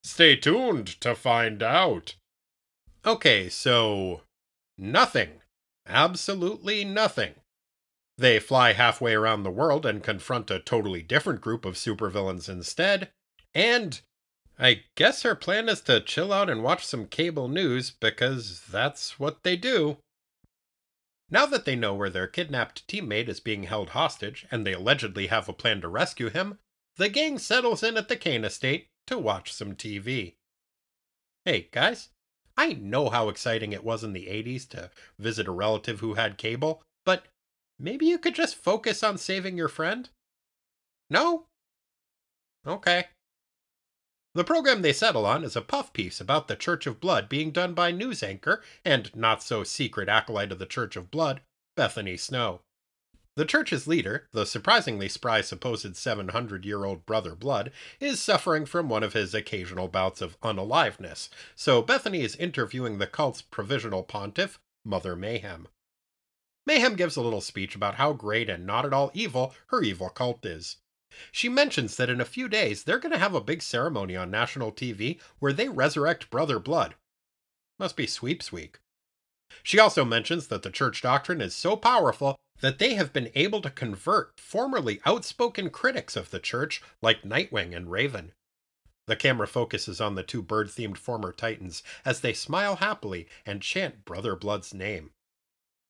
Stay 0.02 0.36
tuned 0.36 0.86
to 1.02 1.14
find 1.14 1.62
out. 1.62 2.14
Okay, 3.04 3.48
so 3.48 4.22
nothing. 4.76 5.40
Absolutely 5.86 6.84
nothing. 6.84 7.34
They 8.18 8.38
fly 8.38 8.74
halfway 8.74 9.14
around 9.14 9.42
the 9.42 9.50
world 9.50 9.86
and 9.86 10.02
confront 10.02 10.50
a 10.50 10.60
totally 10.60 11.02
different 11.02 11.40
group 11.40 11.64
of 11.64 11.76
supervillains 11.76 12.48
instead. 12.48 13.10
And 13.54 14.00
I 14.58 14.82
guess 14.94 15.22
her 15.22 15.34
plan 15.34 15.70
is 15.70 15.80
to 15.82 16.02
chill 16.02 16.32
out 16.32 16.50
and 16.50 16.62
watch 16.62 16.84
some 16.84 17.06
cable 17.06 17.48
news 17.48 17.90
because 17.90 18.62
that's 18.70 19.18
what 19.18 19.42
they 19.42 19.56
do. 19.56 19.96
Now 21.30 21.46
that 21.46 21.64
they 21.64 21.76
know 21.76 21.94
where 21.94 22.10
their 22.10 22.26
kidnapped 22.26 22.86
teammate 22.86 23.28
is 23.28 23.40
being 23.40 23.62
held 23.62 23.90
hostage 23.90 24.46
and 24.50 24.66
they 24.66 24.74
allegedly 24.74 25.28
have 25.28 25.48
a 25.48 25.54
plan 25.54 25.80
to 25.80 25.88
rescue 25.88 26.28
him, 26.28 26.58
the 26.96 27.08
gang 27.08 27.38
settles 27.38 27.82
in 27.82 27.96
at 27.96 28.08
the 28.08 28.16
Kane 28.16 28.44
estate 28.44 28.88
to 29.06 29.18
watch 29.18 29.50
some 29.50 29.74
TV. 29.74 30.34
Hey, 31.46 31.68
guys, 31.72 32.10
I 32.60 32.74
know 32.74 33.08
how 33.08 33.30
exciting 33.30 33.72
it 33.72 33.82
was 33.82 34.04
in 34.04 34.12
the 34.12 34.26
80s 34.26 34.68
to 34.68 34.90
visit 35.18 35.48
a 35.48 35.50
relative 35.50 36.00
who 36.00 36.12
had 36.12 36.36
cable, 36.36 36.82
but 37.06 37.24
maybe 37.78 38.04
you 38.04 38.18
could 38.18 38.34
just 38.34 38.54
focus 38.54 39.02
on 39.02 39.16
saving 39.16 39.56
your 39.56 39.66
friend? 39.66 40.10
No? 41.08 41.46
Okay. 42.66 43.06
The 44.34 44.44
program 44.44 44.82
they 44.82 44.92
settle 44.92 45.24
on 45.24 45.42
is 45.42 45.56
a 45.56 45.62
puff 45.62 45.94
piece 45.94 46.20
about 46.20 46.48
the 46.48 46.54
Church 46.54 46.86
of 46.86 47.00
Blood 47.00 47.30
being 47.30 47.50
done 47.50 47.72
by 47.72 47.92
news 47.92 48.22
anchor 48.22 48.62
and 48.84 49.10
not 49.16 49.42
so 49.42 49.64
secret 49.64 50.10
acolyte 50.10 50.52
of 50.52 50.58
the 50.58 50.66
Church 50.66 50.96
of 50.96 51.10
Blood, 51.10 51.40
Bethany 51.76 52.18
Snow. 52.18 52.60
The 53.40 53.46
church's 53.46 53.86
leader, 53.86 54.28
the 54.32 54.44
surprisingly 54.44 55.08
spry 55.08 55.40
supposed 55.40 55.96
700 55.96 56.66
year 56.66 56.84
old 56.84 57.06
brother 57.06 57.34
Blood, 57.34 57.72
is 57.98 58.20
suffering 58.20 58.66
from 58.66 58.90
one 58.90 59.02
of 59.02 59.14
his 59.14 59.32
occasional 59.32 59.88
bouts 59.88 60.20
of 60.20 60.36
unaliveness, 60.42 61.30
so 61.56 61.80
Bethany 61.80 62.20
is 62.20 62.36
interviewing 62.36 62.98
the 62.98 63.06
cult's 63.06 63.40
provisional 63.40 64.02
pontiff, 64.02 64.60
Mother 64.84 65.16
Mayhem. 65.16 65.68
Mayhem 66.66 66.96
gives 66.96 67.16
a 67.16 67.22
little 67.22 67.40
speech 67.40 67.74
about 67.74 67.94
how 67.94 68.12
great 68.12 68.50
and 68.50 68.66
not 68.66 68.84
at 68.84 68.92
all 68.92 69.10
evil 69.14 69.54
her 69.68 69.82
evil 69.82 70.10
cult 70.10 70.44
is. 70.44 70.76
She 71.32 71.48
mentions 71.48 71.96
that 71.96 72.10
in 72.10 72.20
a 72.20 72.26
few 72.26 72.46
days 72.46 72.84
they're 72.84 72.98
going 72.98 73.12
to 73.12 73.18
have 73.18 73.34
a 73.34 73.40
big 73.40 73.62
ceremony 73.62 74.16
on 74.16 74.30
national 74.30 74.70
TV 74.70 75.18
where 75.38 75.54
they 75.54 75.70
resurrect 75.70 76.28
Brother 76.28 76.58
Blood. 76.58 76.94
Must 77.78 77.96
be 77.96 78.06
sweeps 78.06 78.52
week. 78.52 78.80
She 79.62 79.78
also 79.78 80.04
mentions 80.04 80.46
that 80.48 80.62
the 80.62 80.70
church 80.70 81.02
doctrine 81.02 81.40
is 81.40 81.54
so 81.54 81.76
powerful 81.76 82.36
that 82.60 82.78
they 82.78 82.94
have 82.94 83.12
been 83.12 83.30
able 83.34 83.62
to 83.62 83.70
convert 83.70 84.38
formerly 84.38 85.00
outspoken 85.04 85.70
critics 85.70 86.16
of 86.16 86.30
the 86.30 86.38
church 86.38 86.82
like 87.02 87.22
Nightwing 87.22 87.74
and 87.74 87.90
Raven. 87.90 88.32
The 89.06 89.16
camera 89.16 89.48
focuses 89.48 90.00
on 90.00 90.14
the 90.14 90.22
two 90.22 90.42
bird 90.42 90.68
themed 90.68 90.96
former 90.96 91.32
Titans 91.32 91.82
as 92.04 92.20
they 92.20 92.32
smile 92.32 92.76
happily 92.76 93.26
and 93.44 93.62
chant 93.62 94.04
Brother 94.04 94.36
Blood's 94.36 94.72
name. 94.72 95.10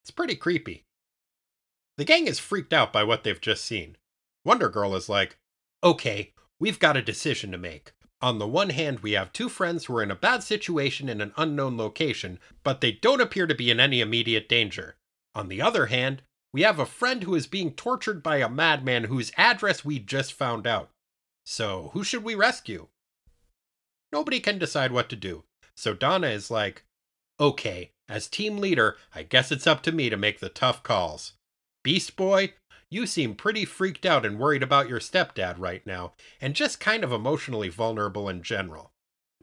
It's 0.02 0.11
pretty 0.11 0.37
creepy. 0.37 0.85
The 1.99 2.05
gang 2.05 2.26
is 2.26 2.38
freaked 2.38 2.73
out 2.73 2.93
by 2.93 3.05
what 3.05 3.25
they've 3.25 3.40
just 3.40 3.64
seen. 3.64 3.99
Wonder 4.45 4.71
Girl 4.71 4.95
is 4.97 5.09
like, 5.11 5.37
okay, 5.85 6.33
we've 6.59 6.79
got 6.79 6.97
a 6.97 7.02
decision 7.02 7.52
to 7.52 7.59
make. 7.59 7.93
On 8.23 8.39
the 8.39 8.47
one 8.47 8.71
hand, 8.71 9.00
we 9.00 9.12
have 9.12 9.33
two 9.33 9.49
friends 9.49 9.85
who 9.87 9.97
are 9.97 10.03
in 10.03 10.11
a 10.11 10.17
bad 10.17 10.43
situation 10.43 11.09
in 11.09 11.21
an 11.21 11.33
unknown 11.37 11.77
location, 11.77 12.39
but 12.62 12.81
they 12.81 12.93
don't 12.93 13.21
appear 13.21 13.47
to 13.47 13.55
be 13.55 13.71
in 13.71 13.81
any 13.81 14.00
immediate 14.00 14.49
danger. 14.49 14.97
On 15.35 15.49
the 15.49 15.62
other 15.62 15.87
hand, 15.87 16.23
we 16.53 16.62
have 16.62 16.79
a 16.79 16.87
friend 16.87 17.23
who 17.23 17.35
is 17.35 17.47
being 17.47 17.73
tortured 17.73 18.23
by 18.23 18.39
a 18.39 18.49
madman 18.49 19.05
whose 19.05 19.33
address 19.37 19.85
we 19.85 19.99
just 19.99 20.33
found 20.33 20.67
out. 20.67 20.91
So, 21.47 21.91
who 21.95 22.05
should 22.05 22.25
we 22.25 22.35
rescue? 22.35 22.89
Nobody 24.12 24.41
can 24.41 24.59
decide 24.59 24.93
what 24.93 25.09
to 25.11 25.17
do. 25.17 25.45
So 25.77 25.95
Donna 25.95 26.27
is 26.27 26.50
like, 26.50 26.85
okay, 27.39 27.93
as 28.09 28.29
team 28.29 28.59
leader, 28.59 28.97
I 29.15 29.23
guess 29.23 29.50
it's 29.53 29.67
up 29.67 29.83
to 29.85 29.93
me 29.93 30.11
to 30.11 30.17
make 30.17 30.41
the 30.41 30.49
tough 30.49 30.83
calls. 30.83 31.35
Beast 31.83 32.17
Boy, 32.17 32.55
you 32.90 33.06
seem 33.06 33.35
pretty 33.35 33.64
freaked 33.64 34.04
out 34.04 34.26
and 34.26 34.38
worried 34.38 34.62
about 34.62 34.88
your 34.88 35.00
stepdad 35.00 35.59
right 35.59 35.87
now, 35.87 36.12
and 36.40 36.54
just 36.54 36.80
kind 36.80 37.04
of 37.04 37.12
emotionally 37.12 37.68
vulnerable 37.68 38.28
in 38.28 38.42
general. 38.42 38.90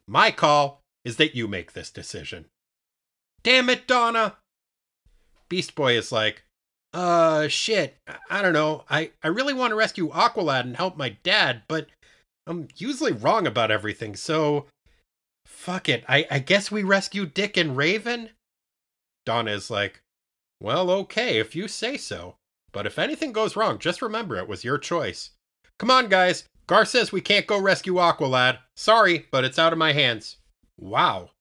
My 0.08 0.32
call 0.32 0.82
is 1.06 1.18
that 1.18 1.36
you 1.36 1.48
make 1.48 1.74
this 1.74 1.90
decision. 1.90 2.46
Damn 3.44 3.70
it, 3.70 3.88
Donna! 3.88 4.38
Beast 5.50 5.76
Boy 5.76 5.98
is 5.98 6.12
like, 6.12 6.44
uh, 6.94 7.48
shit, 7.48 7.98
I 8.30 8.42
don't 8.42 8.54
know. 8.54 8.84
I, 8.90 9.12
I 9.24 9.28
really 9.28 9.54
want 9.54 9.72
to 9.72 9.76
rescue 9.76 10.10
Aqualad 10.10 10.62
and 10.62 10.76
help 10.76 10.98
my 10.98 11.18
dad, 11.24 11.64
but 11.68 11.88
I'm 12.46 12.68
usually 12.76 13.12
wrong 13.12 13.46
about 13.46 13.72
everything, 13.72 14.16
so. 14.16 14.66
Fuck 15.46 15.90
it. 15.90 16.04
I, 16.08 16.26
I 16.32 16.40
guess 16.40 16.72
we 16.72 16.84
rescue 16.84 17.26
Dick 17.26 17.58
and 17.58 17.78
Raven? 17.78 18.30
Donna 19.26 19.52
is 19.52 19.70
like, 19.70 20.02
well, 20.62 20.90
okay, 20.90 21.40
if 21.40 21.56
you 21.56 21.68
say 21.68 21.98
so. 21.98 22.37
But 22.78 22.86
if 22.86 23.00
anything 23.00 23.32
goes 23.32 23.56
wrong, 23.56 23.80
just 23.80 24.04
remember 24.04 24.36
it 24.36 24.48
was 24.48 24.64
your 24.64 24.78
choice. 24.78 25.32
Come 25.80 25.90
on, 25.90 26.10
guys. 26.10 26.44
Gar 26.68 26.86
says 26.86 27.12
we 27.12 27.22
can't 27.22 27.48
go 27.48 27.60
rescue 27.60 27.96
Aqualad. 27.96 28.60
Sorry, 28.76 29.26
but 29.32 29.44
it's 29.44 29.58
out 29.58 29.74
of 29.74 29.80
my 29.80 29.94
hands. 29.94 30.38
Wow. 30.78 31.32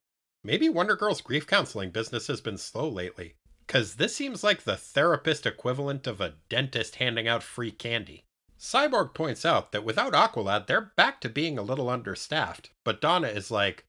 Maybe 0.43 0.71
Wonder 0.71 0.97
Girl's 0.97 1.21
grief 1.21 1.47
counseling 1.47 1.91
business 1.91 2.29
has 2.29 2.41
been 2.41 2.57
slow 2.57 2.89
lately. 2.89 3.35
Because 3.67 3.97
this 3.97 4.17
seems 4.17 4.43
like 4.43 4.63
the 4.63 4.79
therapist 4.79 5.45
equivalent 5.45 6.07
of 6.07 6.23
a 6.23 6.37
dentist 6.49 6.95
handing 6.95 7.29
out 7.29 7.43
free 7.43 7.71
candy. 7.71 8.25
Cyborg 8.59 9.13
points 9.13 9.45
out 9.45 9.73
that 9.73 9.85
without 9.85 10.15
Aqualad, 10.15 10.67
they're 10.67 10.93
back 10.97 11.21
to 11.21 11.29
being 11.29 11.59
a 11.59 11.63
little 11.63 11.91
understaffed, 11.91 12.71
but 12.83 13.03
Donna 13.03 13.29
is 13.29 13.51
like, 13.51 13.85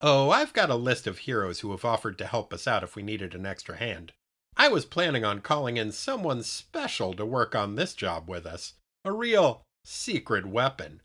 Oh, 0.00 0.30
I've 0.30 0.52
got 0.52 0.70
a 0.70 0.76
list 0.76 1.08
of 1.08 1.18
heroes 1.18 1.58
who 1.58 1.72
have 1.72 1.84
offered 1.84 2.16
to 2.18 2.26
help 2.28 2.54
us 2.54 2.68
out 2.68 2.84
if 2.84 2.94
we 2.94 3.02
needed 3.02 3.34
an 3.34 3.44
extra 3.44 3.76
hand. 3.76 4.12
I 4.56 4.68
was 4.68 4.84
planning 4.84 5.24
on 5.24 5.40
calling 5.40 5.76
in 5.76 5.92
someone 5.92 6.42
special 6.42 7.14
to 7.14 7.26
work 7.26 7.54
on 7.54 7.74
this 7.74 7.94
job 7.94 8.28
with 8.28 8.46
us. 8.46 8.74
A 9.04 9.12
real 9.12 9.62
secret 9.84 10.46
weapon. 10.46 11.00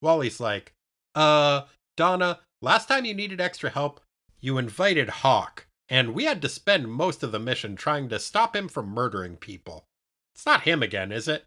Wally's 0.00 0.40
like, 0.40 0.72
uh, 1.14 1.62
Donna, 1.96 2.40
last 2.62 2.88
time 2.88 3.04
you 3.04 3.14
needed 3.14 3.40
extra 3.40 3.70
help, 3.70 4.00
you 4.40 4.58
invited 4.58 5.08
Hawk, 5.08 5.66
and 5.88 6.14
we 6.14 6.24
had 6.24 6.42
to 6.42 6.48
spend 6.48 6.90
most 6.90 7.22
of 7.22 7.32
the 7.32 7.38
mission 7.38 7.76
trying 7.76 8.08
to 8.08 8.18
stop 8.18 8.54
him 8.54 8.68
from 8.68 8.88
murdering 8.88 9.36
people. 9.36 9.86
It's 10.34 10.46
not 10.46 10.62
him 10.62 10.82
again, 10.82 11.12
is 11.12 11.28
it? 11.28 11.44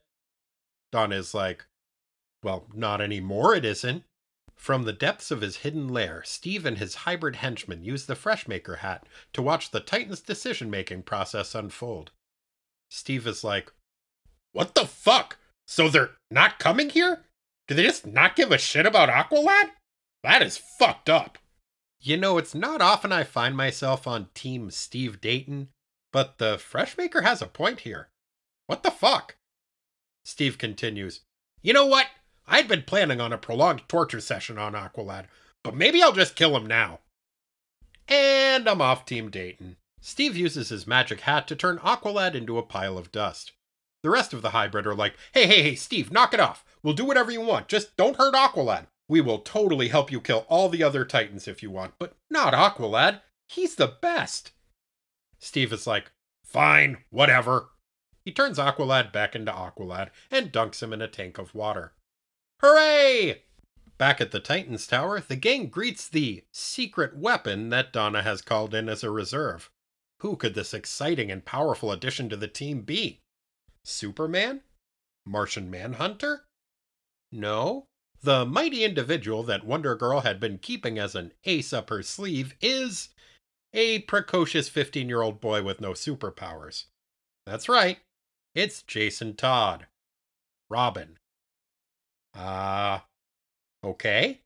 Donna's 0.92 1.34
like, 1.34 1.66
well, 2.44 2.68
not 2.74 3.02
anymore, 3.02 3.56
it 3.56 3.66
isn't. 3.66 4.04
From 4.58 4.84
the 4.84 4.94
depths 4.94 5.32
of 5.32 5.42
his 5.42 5.58
hidden 5.58 5.88
lair, 5.88 6.24
Steve 6.26 6.66
and 6.66 6.78
his 6.78 6.96
hybrid 6.96 7.38
henchmen 7.38 7.84
use 7.84 8.06
the 8.06 8.16
Freshmaker 8.16 8.80
hat 8.80 9.06
to 9.34 9.42
watch 9.42 9.72
the 9.72 9.80
Titan's 9.80 10.22
decision 10.22 10.70
making 10.70 11.04
process 11.04 11.56
unfold. 11.56 12.12
Steve 12.90 13.28
is 13.28 13.44
like, 13.44 13.72
What 14.52 14.76
the 14.76 14.86
fuck? 14.86 15.38
So 15.68 15.88
they're 15.90 16.12
not 16.32 16.60
coming 16.60 16.90
here? 16.90 17.24
Do 17.68 17.76
they 17.76 17.84
just 17.84 18.08
not 18.08 18.36
give 18.36 18.52
a 18.52 18.58
shit 18.58 18.86
about 18.86 19.10
Aqualad? 19.10 19.72
That 20.24 20.42
is 20.42 20.58
fucked 20.58 21.10
up. 21.10 21.38
You 22.00 22.18
know, 22.18 22.38
it's 22.38 22.56
not 22.56 22.82
often 22.82 23.12
I 23.12 23.24
find 23.24 23.56
myself 23.56 24.08
on 24.08 24.30
Team 24.34 24.72
Steve 24.72 25.20
Dayton, 25.22 25.70
but 26.12 26.38
the 26.38 26.56
Freshmaker 26.56 27.24
has 27.24 27.42
a 27.42 27.48
point 27.48 27.82
here. 27.82 28.10
What 28.66 28.84
the 28.84 28.92
fuck? 28.92 29.36
Steve 30.26 30.58
continues, 30.58 31.22
You 31.62 31.74
know 31.74 31.86
what? 31.86 32.08
I'd 32.48 32.68
been 32.68 32.84
planning 32.84 33.20
on 33.20 33.34
a 33.34 33.38
prolonged 33.38 33.84
torture 33.88 34.22
session 34.22 34.58
on 34.58 34.74
Aqualad, 34.74 35.25
but 35.63 35.75
maybe 35.75 36.01
I'll 36.01 36.13
just 36.13 36.36
kill 36.36 36.56
him 36.56 36.66
now. 36.66 37.00
And 38.08 38.68
I'm 38.70 38.82
off 38.82 39.06
Team 39.06 39.30
Dayton. 39.30 39.75
Steve 40.00 40.38
uses 40.38 40.70
his 40.70 40.88
magic 40.88 41.22
hat 41.22 41.48
to 41.50 41.56
turn 41.56 41.80
Aqualad 41.80 42.36
into 42.36 42.58
a 42.58 42.63
pile 42.63 42.98
of 42.98 43.12
dust. 43.12 43.51
The 44.04 44.10
rest 44.10 44.32
of 44.34 44.42
the 44.42 44.51
hybrid 44.51 44.88
are 44.88 44.96
like, 44.96 45.16
hey, 45.34 45.48
hey, 45.48 45.63
hey, 45.63 45.75
Steve, 45.75 46.12
knock 46.12 46.34
it 46.34 46.39
off. 46.39 46.63
We'll 46.82 46.94
do 46.94 47.04
whatever 47.04 47.32
you 47.32 47.42
want. 47.42 47.68
Just 47.68 47.98
don't 47.98 48.16
hurt 48.16 48.34
Aqualad. 48.34 48.88
We 49.10 49.20
will 49.20 49.39
totally 49.39 49.89
help 49.89 50.12
you 50.12 50.22
kill 50.22 50.46
all 50.48 50.70
the 50.70 50.84
other 50.84 51.04
Titans 51.04 51.48
if 51.48 51.62
you 51.62 51.72
want, 51.72 51.96
but 52.00 52.16
not 52.30 52.54
Aqualad. 52.54 53.22
He's 53.50 53.75
the 53.75 53.96
best. 54.01 54.51
Steve 55.39 55.74
is 55.74 55.88
like, 55.88 56.12
fine, 56.44 57.00
whatever. 57.10 57.70
He 58.24 58.32
turns 58.32 58.58
Aqualad 58.58 59.12
back 59.12 59.36
into 59.36 59.51
Aqualad 59.51 60.10
and 60.32 60.51
dunks 60.51 60.82
him 60.82 60.94
in 60.94 61.01
a 61.01 61.08
tank 61.08 61.38
of 61.38 61.56
water. 61.56 61.94
Hooray! 62.62 63.44
Back 63.98 64.20
at 64.22 64.32
the 64.32 64.40
Titan's 64.40 64.88
Tower, 64.88 65.20
the 65.20 65.36
gang 65.36 65.68
greets 65.68 66.08
the 66.08 66.44
secret 66.52 67.16
weapon 67.16 67.70
that 67.70 67.94
Donna 67.94 68.24
has 68.24 68.42
called 68.42 68.74
in 68.74 68.90
as 68.90 69.04
a 69.04 69.12
reserve. 69.12 69.70
Who 70.22 70.36
could 70.36 70.56
this 70.56 70.74
exciting 70.74 71.32
and 71.32 71.46
powerful 71.46 71.92
addition 71.92 72.30
to 72.30 72.38
the 72.38 72.48
team 72.48 72.82
be? 72.82 73.22
Superman? 73.84 74.62
Martian 75.26 75.70
Manhunter? 75.70 76.46
No. 77.32 77.86
The 78.22 78.46
mighty 78.46 78.84
individual 78.84 79.44
that 79.44 79.66
Wonder 79.66 79.96
Girl 79.96 80.22
had 80.22 80.40
been 80.40 80.58
keeping 80.58 80.98
as 80.98 81.14
an 81.14 81.34
ace 81.44 81.72
up 81.72 81.90
her 81.90 82.02
sleeve 82.02 82.56
is 82.62 83.10
a 83.74 84.00
precocious 84.00 84.70
15 84.70 85.08
year 85.08 85.22
old 85.22 85.40
boy 85.40 85.62
with 85.62 85.80
no 85.80 85.92
superpowers. 85.92 86.86
That's 87.46 87.70
right, 87.70 88.00
it's 88.56 88.82
Jason 88.82 89.36
Todd. 89.36 89.86
Robin. 90.70 91.18
Uh, 92.38 93.00
okay. 93.84 94.41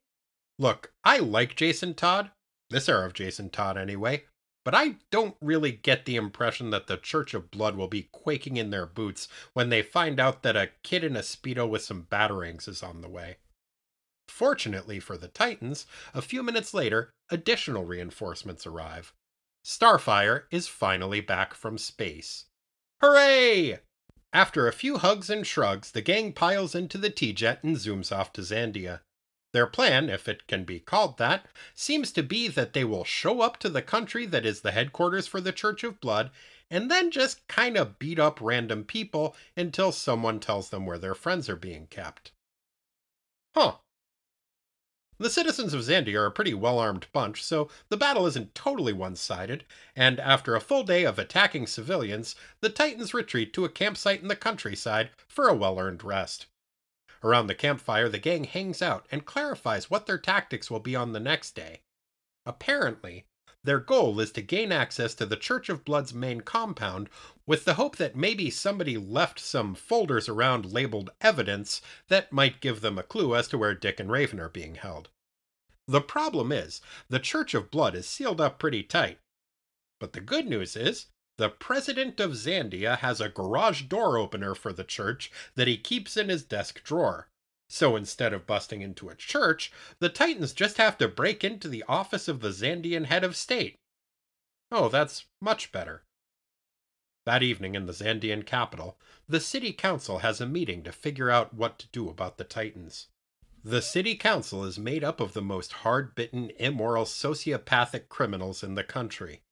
Look, 0.58 0.92
I 1.04 1.18
like 1.18 1.56
Jason 1.56 1.94
Todd. 1.94 2.30
This 2.70 2.88
era 2.88 3.04
of 3.06 3.12
Jason 3.12 3.50
Todd, 3.50 3.76
anyway. 3.76 4.24
but 4.64 4.74
I 4.74 4.96
don't 5.10 5.36
really 5.40 5.72
get 5.72 6.04
the 6.04 6.16
impression 6.16 6.70
that 6.70 6.86
the 6.86 6.96
Church 6.96 7.34
of 7.34 7.50
Blood 7.50 7.76
will 7.76 7.88
be 7.88 8.08
quaking 8.12 8.56
in 8.56 8.70
their 8.70 8.86
boots 8.86 9.28
when 9.52 9.68
they 9.70 9.82
find 9.82 10.20
out 10.20 10.42
that 10.42 10.56
a 10.56 10.70
kid 10.82 11.02
in 11.04 11.16
a 11.16 11.20
Speedo 11.20 11.68
with 11.68 11.82
some 11.82 12.06
batarangs 12.10 12.68
is 12.68 12.82
on 12.82 13.00
the 13.00 13.08
way. 13.08 13.36
Fortunately 14.28 15.00
for 15.00 15.16
the 15.16 15.28
Titans, 15.28 15.86
a 16.14 16.22
few 16.22 16.42
minutes 16.42 16.72
later, 16.72 17.10
additional 17.28 17.84
reinforcements 17.84 18.66
arrive. 18.66 19.12
Starfire 19.66 20.44
is 20.50 20.68
finally 20.68 21.20
back 21.20 21.54
from 21.54 21.76
space. 21.76 22.46
Hooray! 23.00 23.80
After 24.32 24.66
a 24.66 24.72
few 24.72 24.98
hugs 24.98 25.28
and 25.28 25.46
shrugs, 25.46 25.90
the 25.90 26.00
gang 26.00 26.32
piles 26.32 26.74
into 26.74 26.96
the 26.96 27.10
T 27.10 27.32
Jet 27.32 27.62
and 27.62 27.76
zooms 27.76 28.10
off 28.10 28.32
to 28.32 28.40
Zandia. 28.40 29.00
Their 29.52 29.66
plan, 29.66 30.08
if 30.08 30.28
it 30.28 30.46
can 30.46 30.64
be 30.64 30.80
called 30.80 31.18
that, 31.18 31.46
seems 31.74 32.10
to 32.12 32.22
be 32.22 32.48
that 32.48 32.72
they 32.72 32.84
will 32.84 33.04
show 33.04 33.42
up 33.42 33.58
to 33.58 33.68
the 33.68 33.82
country 33.82 34.24
that 34.26 34.46
is 34.46 34.62
the 34.62 34.72
headquarters 34.72 35.26
for 35.26 35.40
the 35.42 35.52
Church 35.52 35.84
of 35.84 36.00
Blood 36.00 36.30
and 36.70 36.90
then 36.90 37.10
just 37.10 37.46
kind 37.48 37.76
of 37.76 37.98
beat 37.98 38.18
up 38.18 38.40
random 38.40 38.82
people 38.82 39.36
until 39.54 39.92
someone 39.92 40.40
tells 40.40 40.70
them 40.70 40.86
where 40.86 40.96
their 40.96 41.14
friends 41.14 41.50
are 41.50 41.56
being 41.56 41.86
kept. 41.86 42.32
Huh. 43.54 43.76
The 45.18 45.30
citizens 45.30 45.74
of 45.74 45.82
Zandia 45.82 46.20
are 46.20 46.26
a 46.26 46.32
pretty 46.32 46.54
well 46.54 46.78
armed 46.78 47.06
bunch, 47.12 47.44
so 47.44 47.68
the 47.90 47.96
battle 47.96 48.26
isn't 48.26 48.54
totally 48.54 48.92
one 48.92 49.14
sided, 49.14 49.64
and 49.94 50.18
after 50.18 50.56
a 50.56 50.60
full 50.60 50.82
day 50.84 51.04
of 51.04 51.18
attacking 51.18 51.66
civilians, 51.66 52.34
the 52.60 52.70
Titans 52.70 53.12
retreat 53.12 53.52
to 53.52 53.64
a 53.64 53.68
campsite 53.68 54.22
in 54.22 54.28
the 54.28 54.36
countryside 54.36 55.10
for 55.28 55.48
a 55.48 55.54
well 55.54 55.78
earned 55.78 56.02
rest. 56.02 56.46
Around 57.22 57.46
the 57.46 57.54
campfire, 57.54 58.08
the 58.08 58.18
gang 58.18 58.44
hangs 58.44 58.82
out 58.82 59.06
and 59.12 59.26
clarifies 59.26 59.90
what 59.90 60.06
their 60.06 60.18
tactics 60.18 60.70
will 60.70 60.80
be 60.80 60.96
on 60.96 61.12
the 61.12 61.20
next 61.20 61.54
day. 61.54 61.82
Apparently, 62.44 63.26
their 63.62 63.78
goal 63.78 64.18
is 64.18 64.32
to 64.32 64.42
gain 64.42 64.72
access 64.72 65.14
to 65.14 65.26
the 65.26 65.36
Church 65.36 65.68
of 65.68 65.84
Blood's 65.84 66.12
main 66.12 66.40
compound 66.40 67.08
with 67.46 67.64
the 67.64 67.74
hope 67.74 67.96
that 67.96 68.16
maybe 68.16 68.50
somebody 68.50 68.96
left 68.96 69.38
some 69.38 69.74
folders 69.74 70.28
around 70.28 70.72
labeled 70.72 71.10
evidence 71.20 71.80
that 72.08 72.32
might 72.32 72.60
give 72.60 72.80
them 72.80 72.98
a 72.98 73.02
clue 73.02 73.34
as 73.34 73.48
to 73.48 73.58
where 73.58 73.74
Dick 73.74 73.98
and 73.98 74.10
Raven 74.10 74.38
are 74.40 74.48
being 74.48 74.76
held. 74.76 75.08
The 75.88 76.00
problem 76.00 76.52
is, 76.52 76.80
the 77.08 77.18
Church 77.18 77.54
of 77.54 77.70
Blood 77.70 77.94
is 77.94 78.08
sealed 78.08 78.40
up 78.40 78.58
pretty 78.58 78.82
tight. 78.82 79.18
But 79.98 80.12
the 80.12 80.20
good 80.20 80.46
news 80.46 80.76
is, 80.76 81.06
the 81.38 81.48
president 81.48 82.20
of 82.20 82.32
Zandia 82.32 82.98
has 82.98 83.20
a 83.20 83.28
garage 83.28 83.82
door 83.82 84.18
opener 84.18 84.54
for 84.54 84.72
the 84.72 84.84
church 84.84 85.30
that 85.54 85.66
he 85.66 85.76
keeps 85.76 86.16
in 86.16 86.28
his 86.28 86.44
desk 86.44 86.82
drawer. 86.84 87.28
So 87.68 87.96
instead 87.96 88.32
of 88.32 88.46
busting 88.46 88.82
into 88.82 89.08
a 89.08 89.14
church, 89.14 89.72
the 89.98 90.10
Titans 90.10 90.52
just 90.52 90.76
have 90.76 90.98
to 90.98 91.08
break 91.08 91.42
into 91.42 91.68
the 91.68 91.84
office 91.88 92.28
of 92.28 92.40
the 92.40 92.50
Zandian 92.50 93.06
head 93.06 93.24
of 93.24 93.34
state. 93.34 93.76
Oh, 94.70 94.88
that's 94.88 95.24
much 95.40 95.72
better. 95.72 96.04
That 97.24 97.42
evening 97.42 97.74
in 97.74 97.86
the 97.86 97.92
Zandian 97.92 98.44
capital, 98.44 98.98
the 99.28 99.40
city 99.40 99.72
council 99.72 100.18
has 100.18 100.40
a 100.40 100.46
meeting 100.46 100.82
to 100.82 100.92
figure 100.92 101.30
out 101.30 101.54
what 101.54 101.78
to 101.78 101.86
do 101.88 102.08
about 102.08 102.36
the 102.36 102.44
Titans. 102.44 103.08
The 103.64 103.80
city 103.80 104.16
council 104.16 104.64
is 104.64 104.76
made 104.78 105.04
up 105.04 105.20
of 105.20 105.32
the 105.32 105.42
most 105.42 105.72
hard 105.72 106.16
bitten, 106.16 106.50
immoral, 106.58 107.04
sociopathic 107.04 108.08
criminals 108.08 108.64
in 108.64 108.74
the 108.74 108.82
country. 108.82 109.42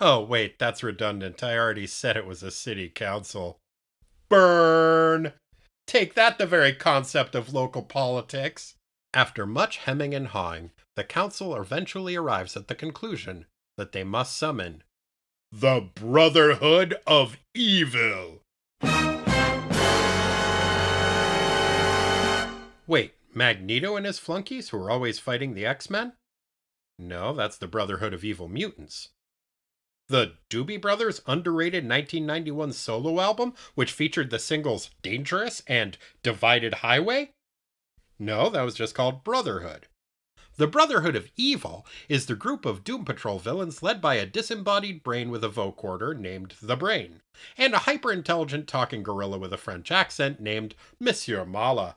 Oh, 0.00 0.24
wait, 0.24 0.58
that's 0.58 0.82
redundant. 0.82 1.40
I 1.44 1.56
already 1.56 1.86
said 1.86 2.16
it 2.16 2.26
was 2.26 2.42
a 2.42 2.50
city 2.50 2.88
council. 2.88 3.60
Burn! 4.28 5.34
Take 5.86 6.14
that, 6.14 6.38
the 6.38 6.46
very 6.46 6.72
concept 6.72 7.36
of 7.36 7.54
local 7.54 7.82
politics. 7.82 8.74
After 9.14 9.46
much 9.46 9.76
hemming 9.76 10.14
and 10.14 10.28
hawing, 10.28 10.72
the 10.96 11.04
council 11.04 11.54
eventually 11.54 12.16
arrives 12.16 12.56
at 12.56 12.66
the 12.66 12.74
conclusion 12.74 13.46
that 13.76 13.92
they 13.92 14.02
must 14.02 14.36
summon 14.36 14.82
the 15.52 15.86
Brotherhood 15.94 16.94
of 17.06 17.36
Evil. 17.54 18.40
Wait, 22.86 23.12
Magneto 23.34 23.96
and 23.96 24.06
his 24.06 24.18
flunkies 24.18 24.70
who 24.70 24.78
are 24.78 24.90
always 24.90 25.18
fighting 25.18 25.52
the 25.52 25.66
X 25.66 25.90
Men? 25.90 26.14
No, 26.98 27.34
that's 27.34 27.58
the 27.58 27.66
Brotherhood 27.66 28.14
of 28.14 28.24
Evil 28.24 28.48
Mutants. 28.48 29.10
The 30.08 30.36
Doobie 30.48 30.80
Brothers' 30.80 31.20
underrated 31.26 31.84
1991 31.84 32.72
solo 32.72 33.20
album, 33.20 33.52
which 33.74 33.92
featured 33.92 34.30
the 34.30 34.38
singles 34.38 34.90
Dangerous 35.02 35.62
and 35.66 35.98
Divided 36.22 36.74
Highway? 36.76 37.32
No, 38.18 38.48
that 38.48 38.62
was 38.62 38.74
just 38.74 38.94
called 38.94 39.22
Brotherhood. 39.22 39.86
The 40.58 40.66
Brotherhood 40.66 41.16
of 41.16 41.30
Evil 41.34 41.86
is 42.10 42.26
the 42.26 42.34
group 42.34 42.66
of 42.66 42.84
Doom 42.84 43.06
Patrol 43.06 43.38
villains 43.38 43.82
led 43.82 44.02
by 44.02 44.16
a 44.16 44.26
disembodied 44.26 45.02
brain 45.02 45.30
with 45.30 45.42
a 45.42 45.48
vocoder 45.48 46.14
named 46.14 46.56
the 46.60 46.76
Brain, 46.76 47.22
and 47.56 47.72
a 47.72 47.78
hyper 47.78 48.12
intelligent 48.12 48.68
talking 48.68 49.02
gorilla 49.02 49.38
with 49.38 49.54
a 49.54 49.56
French 49.56 49.90
accent 49.90 50.40
named 50.40 50.74
Monsieur 51.00 51.46
Mallah. 51.46 51.96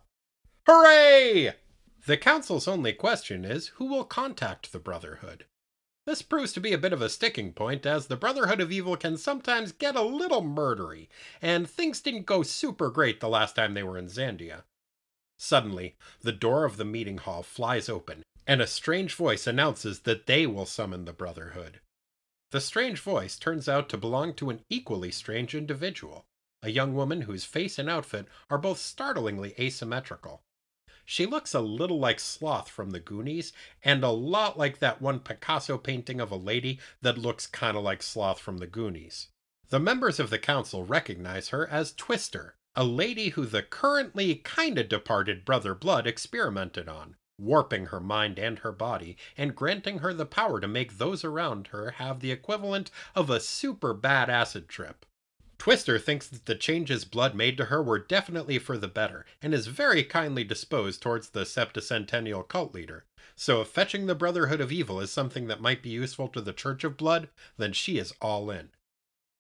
Hooray! 0.68 1.54
The 2.06 2.16
Council's 2.16 2.66
only 2.66 2.94
question 2.94 3.44
is 3.44 3.68
who 3.76 3.88
will 3.88 4.06
contact 4.06 4.72
the 4.72 4.80
Brotherhood? 4.80 5.46
This 6.06 6.22
proves 6.22 6.54
to 6.54 6.62
be 6.62 6.72
a 6.72 6.78
bit 6.78 6.94
of 6.94 7.02
a 7.02 7.10
sticking 7.10 7.52
point, 7.52 7.86
as 7.86 8.08
the 8.08 8.16
Brotherhood 8.16 8.62
of 8.62 8.72
Evil 8.72 8.96
can 8.96 9.18
sometimes 9.18 9.74
get 9.74 9.98
a 9.98 10.02
little 10.02 10.42
murdery, 10.42 11.10
and 11.42 11.70
things 11.70 12.00
didn't 12.00 12.26
go 12.26 12.42
super 12.42 12.90
great 12.90 13.20
the 13.20 13.28
last 13.28 13.58
time 13.58 13.74
they 13.74 13.84
were 13.84 13.98
in 13.98 14.08
Zandia. 14.08 14.64
Suddenly, 15.38 15.98
the 16.22 16.32
door 16.32 16.64
of 16.64 16.78
the 16.78 16.86
meeting 16.86 17.18
hall 17.18 17.44
flies 17.44 17.90
open, 17.90 18.24
and 18.48 18.62
a 18.62 18.68
strange 18.68 19.16
voice 19.16 19.48
announces 19.48 20.02
that 20.02 20.28
they 20.28 20.46
will 20.46 20.66
summon 20.66 21.06
the 21.06 21.14
Brotherhood. 21.14 21.80
The 22.52 22.62
strange 22.62 23.00
voice 23.00 23.38
turns 23.38 23.68
out 23.68 23.90
to 23.90 23.98
belong 23.98 24.34
to 24.36 24.50
an 24.50 24.62
equally 24.70 25.12
strange 25.12 25.56
individual, 25.56 26.26
a 26.62 26.70
young 26.70 26.94
woman 26.94 27.22
whose 27.22 27.44
face 27.44 27.78
and 27.80 27.90
outfit 27.90 28.28
are 28.50 28.58
both 28.58 28.78
startlingly 28.78 29.54
asymmetrical. 29.60 30.42
She 31.04 31.26
looks 31.26 31.54
a 31.54 31.62
little 31.62 32.00
like 32.00 32.20
Sloth 32.20 32.70
from 32.70 32.90
the 32.90 33.00
Goonies, 33.00 33.54
and 33.84 34.04
a 34.04 34.10
lot 34.10 34.58
like 34.58 34.80
that 34.80 35.02
one 35.02 35.20
Picasso 35.20 35.78
painting 35.78 36.20
of 36.20 36.32
a 36.32 36.36
lady 36.36 36.80
that 37.02 37.18
looks 37.18 37.46
kind 37.46 37.78
of 37.78 37.84
like 37.84 38.02
Sloth 38.02 38.40
from 38.40 38.58
the 38.58 38.68
Goonies. 38.68 39.28
The 39.70 39.80
members 39.80 40.20
of 40.20 40.30
the 40.30 40.40
council 40.40 40.86
recognize 40.86 41.50
her 41.50 41.68
as 41.68 41.94
Twister, 41.94 42.56
a 42.76 42.84
lady 42.84 43.30
who 43.30 43.46
the 43.46 43.64
currently 43.64 44.36
kinda 44.36 44.84
departed 44.84 45.46
Brother 45.46 45.76
Blood 45.76 46.08
experimented 46.08 46.90
on, 46.90 47.16
warping 47.38 47.88
her 47.88 48.00
mind 48.00 48.40
and 48.40 48.60
her 48.60 48.72
body, 48.72 49.18
and 49.38 49.56
granting 49.56 50.00
her 50.00 50.14
the 50.14 50.26
power 50.26 50.60
to 50.60 50.68
make 50.68 50.98
those 50.98 51.24
around 51.24 51.68
her 51.68 51.92
have 51.92 52.20
the 52.20 52.32
equivalent 52.32 52.92
of 53.14 53.30
a 53.30 53.40
super 53.40 53.94
bad 53.94 54.30
acid 54.30 54.68
trip. 54.70 55.06
Twister 55.58 55.98
thinks 55.98 56.28
that 56.28 56.46
the 56.46 56.56
changes 56.56 57.06
Blood 57.06 57.34
made 57.34 57.58
to 57.58 57.66
her 57.66 57.82
were 57.82 58.00
definitely 58.00 58.60
for 58.60 58.78
the 58.78 58.88
better, 58.88 59.26
and 59.42 59.54
is 59.54 59.68
very 59.68 60.04
kindly 60.04 60.44
disposed 60.44 61.02
towards 61.02 61.30
the 61.30 61.42
septicentennial 61.42 62.48
cult 62.48 62.74
leader. 62.74 63.06
So 63.36 63.62
if 63.62 63.70
fetching 63.70 64.06
the 64.06 64.16
Brotherhood 64.16 64.62
of 64.62 64.72
Evil 64.72 65.00
is 65.00 65.12
something 65.12 65.48
that 65.48 65.62
might 65.62 65.82
be 65.82 65.90
useful 65.90 66.28
to 66.30 66.42
the 66.42 66.54
Church 66.54 66.84
of 66.84 66.98
Blood, 66.98 67.30
then 67.58 67.74
she 67.74 67.98
is 67.98 68.14
all 68.22 68.50
in. 68.50 68.70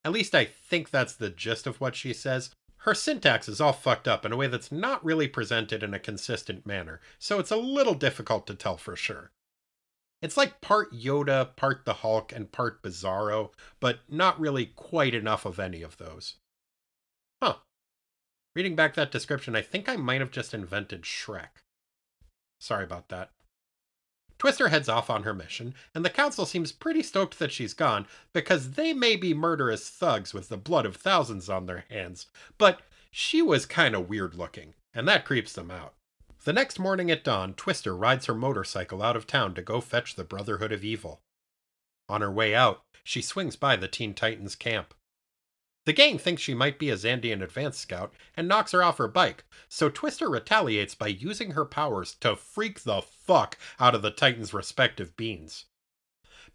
At 0.03 0.11
least 0.11 0.35
I 0.35 0.45
think 0.45 0.89
that's 0.89 1.15
the 1.15 1.29
gist 1.29 1.65
of 1.67 1.81
what 1.81 1.95
she 1.95 2.13
says. 2.13 2.51
Her 2.85 2.93
syntax 2.93 3.49
is 3.49 3.59
all 3.59 3.73
fucked 3.73 4.07
up 4.07 4.27
in 4.27 4.31
a 4.31 4.37
way 4.37 4.45
that's 4.45 4.71
not 4.71 5.03
really 5.03 5.27
presented 5.27 5.81
in 5.81 5.95
a 5.95 5.99
consistent 5.99 6.67
manner, 6.67 7.01
so 7.17 7.39
it's 7.39 7.49
a 7.49 7.55
little 7.55 7.95
difficult 7.95 8.45
to 8.45 8.53
tell 8.53 8.77
for 8.77 8.95
sure. 8.95 9.31
It's 10.21 10.37
like 10.37 10.61
part 10.61 10.93
Yoda, 10.93 11.55
part 11.55 11.85
the 11.85 11.95
Hulk, 11.95 12.31
and 12.31 12.51
part 12.51 12.83
Bizarro, 12.83 13.49
but 13.79 14.01
not 14.07 14.39
really 14.39 14.67
quite 14.67 15.15
enough 15.15 15.45
of 15.45 15.59
any 15.59 15.81
of 15.81 15.97
those. 15.97 16.35
Huh. 17.41 17.55
Reading 18.55 18.75
back 18.75 18.93
that 18.93 19.11
description, 19.11 19.55
I 19.55 19.63
think 19.63 19.89
I 19.89 19.95
might 19.95 20.21
have 20.21 20.29
just 20.29 20.53
invented 20.53 21.01
Shrek. 21.01 21.63
Sorry 22.59 22.83
about 22.83 23.09
that. 23.09 23.31
Twister 24.37 24.67
heads 24.67 24.89
off 24.89 25.09
on 25.09 25.23
her 25.23 25.33
mission, 25.33 25.73
and 25.93 26.03
the 26.03 26.09
council 26.09 26.45
seems 26.45 26.71
pretty 26.71 27.01
stoked 27.01 27.39
that 27.39 27.51
she's 27.51 27.73
gone 27.73 28.05
because 28.33 28.71
they 28.71 28.93
may 28.93 29.15
be 29.15 29.33
murderous 29.33 29.89
thugs 29.89 30.33
with 30.33 30.49
the 30.49 30.57
blood 30.57 30.85
of 30.85 30.95
thousands 30.95 31.49
on 31.49 31.65
their 31.65 31.85
hands, 31.89 32.27
but 32.57 32.81
she 33.11 33.41
was 33.41 33.65
kind 33.65 33.95
of 33.95 34.09
weird 34.09 34.35
looking, 34.35 34.73
and 34.93 35.07
that 35.07 35.25
creeps 35.25 35.53
them 35.53 35.71
out. 35.71 35.93
The 36.43 36.53
next 36.53 36.77
morning 36.77 37.09
at 37.09 37.23
dawn, 37.23 37.53
Twister 37.53 37.95
rides 37.95 38.25
her 38.25 38.35
motorcycle 38.35 39.01
out 39.01 39.15
of 39.15 39.25
town 39.25 39.55
to 39.55 39.61
go 39.61 39.81
fetch 39.81 40.15
the 40.15 40.23
Brotherhood 40.23 40.71
of 40.71 40.83
Evil. 40.83 41.21
On 42.07 42.21
her 42.21 42.31
way 42.31 42.53
out, 42.53 42.81
she 43.03 43.21
swings 43.21 43.55
by 43.55 43.75
the 43.75 43.87
Teen 43.87 44.13
Titans 44.13 44.55
camp. 44.55 44.93
The 45.85 45.93
gang 45.93 46.17
thinks 46.17 46.41
she 46.41 46.55
might 46.55 46.79
be 46.79 46.89
a 46.89 46.97
Zandian 46.97 47.43
advance 47.43 47.77
scout 47.77 48.13
and 48.35 48.47
knocks 48.47 48.71
her 48.71 48.81
off 48.83 48.97
her 48.97 49.07
bike, 49.07 49.45
so 49.69 49.89
Twister 49.89 50.27
retaliates 50.29 50.95
by 50.95 51.07
using 51.07 51.51
her 51.51 51.65
powers 51.65 52.15
to 52.21 52.35
freak 52.35 52.81
the 52.81 53.01
fuck 53.01 53.57
out 53.79 53.93
of 53.93 54.01
the 54.01 54.09
Titans' 54.11 54.53
respective 54.53 55.15
beings. 55.15 55.65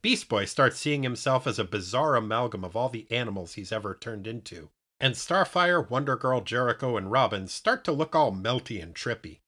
Beast 0.02 0.28
Boy 0.28 0.46
starts 0.46 0.78
seeing 0.78 1.02
himself 1.04 1.46
as 1.46 1.58
a 1.58 1.64
bizarre 1.64 2.16
amalgam 2.16 2.64
of 2.64 2.74
all 2.74 2.88
the 2.88 3.10
animals 3.12 3.54
he's 3.54 3.70
ever 3.70 3.94
turned 3.94 4.26
into, 4.26 4.70
and 4.98 5.14
Starfire, 5.14 5.88
Wonder 5.88 6.16
Girl, 6.16 6.40
Jericho, 6.40 6.96
and 6.96 7.12
Robin 7.12 7.46
start 7.46 7.84
to 7.84 7.92
look 7.92 8.14
all 8.14 8.32
melty 8.32 8.82
and 8.82 8.94
trippy. 8.94 9.39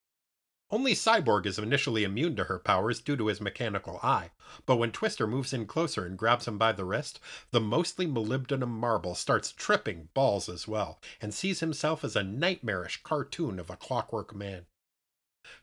Only 0.73 0.95
Cyborg 0.95 1.45
is 1.45 1.59
initially 1.59 2.03
immune 2.03 2.35
to 2.35 2.45
her 2.45 2.57
powers 2.57 2.99
due 2.99 3.15
to 3.17 3.27
his 3.27 3.39
mechanical 3.39 3.99
eye, 4.01 4.31
but 4.65 4.77
when 4.77 4.91
Twister 4.91 5.27
moves 5.27 5.53
in 5.53 5.67
closer 5.67 6.03
and 6.03 6.17
grabs 6.17 6.47
him 6.47 6.57
by 6.57 6.71
the 6.71 6.83
wrist, 6.83 7.19
the 7.51 7.61
mostly 7.61 8.07
molybdenum 8.07 8.71
marble 8.71 9.13
starts 9.13 9.51
tripping 9.51 10.09
balls 10.15 10.49
as 10.49 10.67
well, 10.67 10.99
and 11.21 11.31
sees 11.31 11.59
himself 11.59 12.03
as 12.03 12.15
a 12.15 12.23
nightmarish 12.23 13.03
cartoon 13.03 13.59
of 13.59 13.69
a 13.69 13.75
clockwork 13.75 14.33
man. 14.33 14.65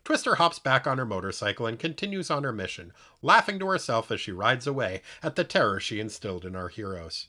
Twister 0.04 0.36
hops 0.36 0.60
back 0.60 0.86
on 0.86 0.98
her 0.98 1.04
motorcycle 1.04 1.66
and 1.66 1.80
continues 1.80 2.30
on 2.30 2.44
her 2.44 2.52
mission, 2.52 2.92
laughing 3.20 3.58
to 3.58 3.66
herself 3.66 4.12
as 4.12 4.20
she 4.20 4.30
rides 4.30 4.68
away 4.68 5.02
at 5.24 5.34
the 5.34 5.42
terror 5.42 5.80
she 5.80 5.98
instilled 5.98 6.44
in 6.44 6.54
our 6.54 6.68
heroes. 6.68 7.26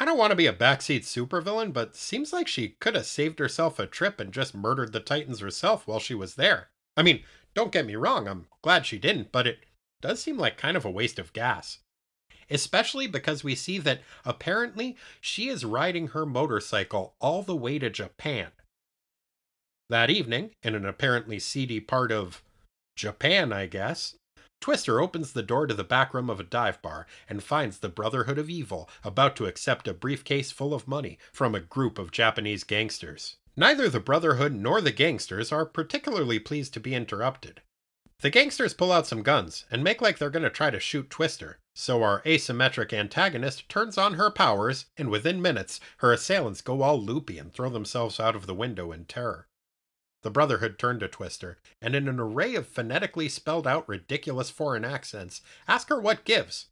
I 0.00 0.06
don't 0.06 0.16
want 0.16 0.30
to 0.30 0.36
be 0.36 0.46
a 0.46 0.54
backseat 0.54 1.02
supervillain, 1.02 1.74
but 1.74 1.96
seems 1.96 2.32
like 2.32 2.48
she 2.48 2.70
could 2.80 2.94
have 2.94 3.04
saved 3.04 3.40
herself 3.40 3.78
a 3.78 3.86
trip 3.86 4.20
and 4.20 4.32
just 4.32 4.54
murdered 4.54 4.94
the 4.94 5.00
Titans 5.00 5.40
herself 5.40 5.86
while 5.86 6.00
she 6.00 6.14
was 6.14 6.36
there. 6.36 6.70
I 6.96 7.02
mean, 7.02 7.22
don't 7.54 7.72
get 7.72 7.86
me 7.86 7.96
wrong, 7.96 8.28
I'm 8.28 8.46
glad 8.62 8.86
she 8.86 8.98
didn't, 8.98 9.32
but 9.32 9.46
it 9.46 9.58
does 10.00 10.22
seem 10.22 10.38
like 10.38 10.56
kind 10.56 10.76
of 10.76 10.84
a 10.84 10.90
waste 10.90 11.18
of 11.18 11.32
gas. 11.32 11.78
Especially 12.50 13.06
because 13.06 13.42
we 13.42 13.54
see 13.54 13.78
that 13.78 14.00
apparently 14.24 14.96
she 15.20 15.48
is 15.48 15.64
riding 15.64 16.08
her 16.08 16.26
motorcycle 16.26 17.14
all 17.20 17.42
the 17.42 17.56
way 17.56 17.78
to 17.78 17.88
Japan. 17.88 18.48
That 19.88 20.10
evening, 20.10 20.50
in 20.62 20.74
an 20.74 20.84
apparently 20.84 21.38
seedy 21.38 21.80
part 21.80 22.12
of 22.12 22.42
Japan, 22.96 23.52
I 23.52 23.66
guess, 23.66 24.14
Twister 24.60 25.00
opens 25.00 25.32
the 25.32 25.42
door 25.42 25.66
to 25.66 25.74
the 25.74 25.84
back 25.84 26.14
room 26.14 26.30
of 26.30 26.40
a 26.40 26.44
dive 26.44 26.80
bar 26.80 27.06
and 27.28 27.42
finds 27.42 27.78
the 27.78 27.88
Brotherhood 27.88 28.38
of 28.38 28.48
Evil 28.48 28.88
about 29.02 29.36
to 29.36 29.46
accept 29.46 29.88
a 29.88 29.92
briefcase 29.92 30.50
full 30.50 30.72
of 30.72 30.88
money 30.88 31.18
from 31.32 31.54
a 31.54 31.60
group 31.60 31.98
of 31.98 32.10
Japanese 32.10 32.64
gangsters. 32.64 33.36
Neither 33.56 33.88
the 33.88 34.00
Brotherhood 34.00 34.52
nor 34.52 34.80
the 34.80 34.90
gangsters 34.90 35.52
are 35.52 35.64
particularly 35.64 36.38
pleased 36.38 36.74
to 36.74 36.80
be 36.80 36.94
interrupted. 36.94 37.62
The 38.20 38.30
gangsters 38.30 38.74
pull 38.74 38.90
out 38.90 39.06
some 39.06 39.22
guns 39.22 39.64
and 39.70 39.84
make 39.84 40.00
like 40.00 40.18
they're 40.18 40.30
going 40.30 40.42
to 40.44 40.50
try 40.50 40.70
to 40.70 40.80
shoot 40.80 41.10
Twister, 41.10 41.58
so 41.74 42.02
our 42.02 42.22
asymmetric 42.22 42.92
antagonist 42.92 43.68
turns 43.68 43.98
on 43.98 44.14
her 44.14 44.30
powers, 44.30 44.86
and 44.96 45.10
within 45.10 45.42
minutes, 45.42 45.78
her 45.98 46.12
assailants 46.12 46.62
go 46.62 46.82
all 46.82 47.00
loopy 47.00 47.38
and 47.38 47.52
throw 47.52 47.68
themselves 47.68 48.18
out 48.18 48.34
of 48.34 48.46
the 48.46 48.54
window 48.54 48.92
in 48.92 49.04
terror. 49.04 49.46
The 50.22 50.30
Brotherhood 50.30 50.78
turn 50.78 50.98
to 51.00 51.08
Twister, 51.08 51.58
and 51.82 51.94
in 51.94 52.08
an 52.08 52.18
array 52.18 52.54
of 52.54 52.66
phonetically 52.66 53.28
spelled 53.28 53.66
out 53.66 53.88
ridiculous 53.88 54.48
foreign 54.48 54.84
accents, 54.84 55.42
ask 55.68 55.90
her 55.90 56.00
what 56.00 56.24
gives. 56.24 56.68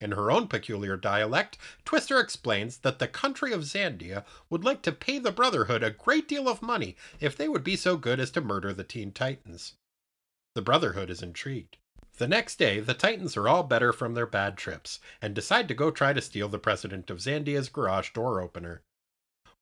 In 0.00 0.12
her 0.12 0.30
own 0.30 0.46
peculiar 0.46 0.96
dialect, 0.96 1.58
Twister 1.84 2.20
explains 2.20 2.78
that 2.78 3.00
the 3.00 3.08
country 3.08 3.52
of 3.52 3.64
Zandia 3.64 4.24
would 4.48 4.62
like 4.62 4.80
to 4.82 4.92
pay 4.92 5.18
the 5.18 5.32
Brotherhood 5.32 5.82
a 5.82 5.90
great 5.90 6.28
deal 6.28 6.48
of 6.48 6.62
money 6.62 6.96
if 7.18 7.36
they 7.36 7.48
would 7.48 7.64
be 7.64 7.74
so 7.74 7.96
good 7.96 8.20
as 8.20 8.30
to 8.32 8.40
murder 8.40 8.72
the 8.72 8.84
Teen 8.84 9.10
Titans. 9.10 9.74
The 10.54 10.62
Brotherhood 10.62 11.10
is 11.10 11.22
intrigued. 11.22 11.78
The 12.18 12.28
next 12.28 12.56
day, 12.56 12.80
the 12.80 12.94
Titans 12.94 13.36
are 13.36 13.48
all 13.48 13.62
better 13.62 13.92
from 13.92 14.14
their 14.14 14.26
bad 14.26 14.56
trips 14.56 15.00
and 15.20 15.34
decide 15.34 15.68
to 15.68 15.74
go 15.74 15.90
try 15.90 16.12
to 16.12 16.20
steal 16.20 16.48
the 16.48 16.58
president 16.58 17.10
of 17.10 17.18
Zandia's 17.18 17.68
garage 17.68 18.10
door 18.10 18.40
opener. 18.40 18.82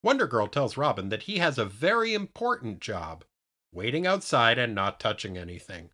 Wonder 0.02 0.26
Girl 0.26 0.48
tells 0.48 0.76
Robin 0.76 1.08
that 1.08 1.24
he 1.24 1.38
has 1.38 1.58
a 1.58 1.64
very 1.64 2.14
important 2.14 2.80
job 2.80 3.24
waiting 3.72 4.06
outside 4.06 4.58
and 4.58 4.74
not 4.74 5.00
touching 5.00 5.36
anything. 5.36 5.90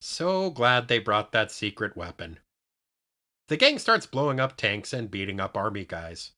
So 0.00 0.50
glad 0.50 0.88
they 0.88 0.98
brought 0.98 1.32
that 1.32 1.50
secret 1.50 1.96
weapon. 1.96 2.38
The 3.48 3.56
gang 3.56 3.78
starts 3.78 4.06
blowing 4.06 4.40
up 4.40 4.56
tanks 4.56 4.92
and 4.92 5.10
beating 5.10 5.38
up 5.38 5.56
army 5.56 5.84
guys. 5.84 6.32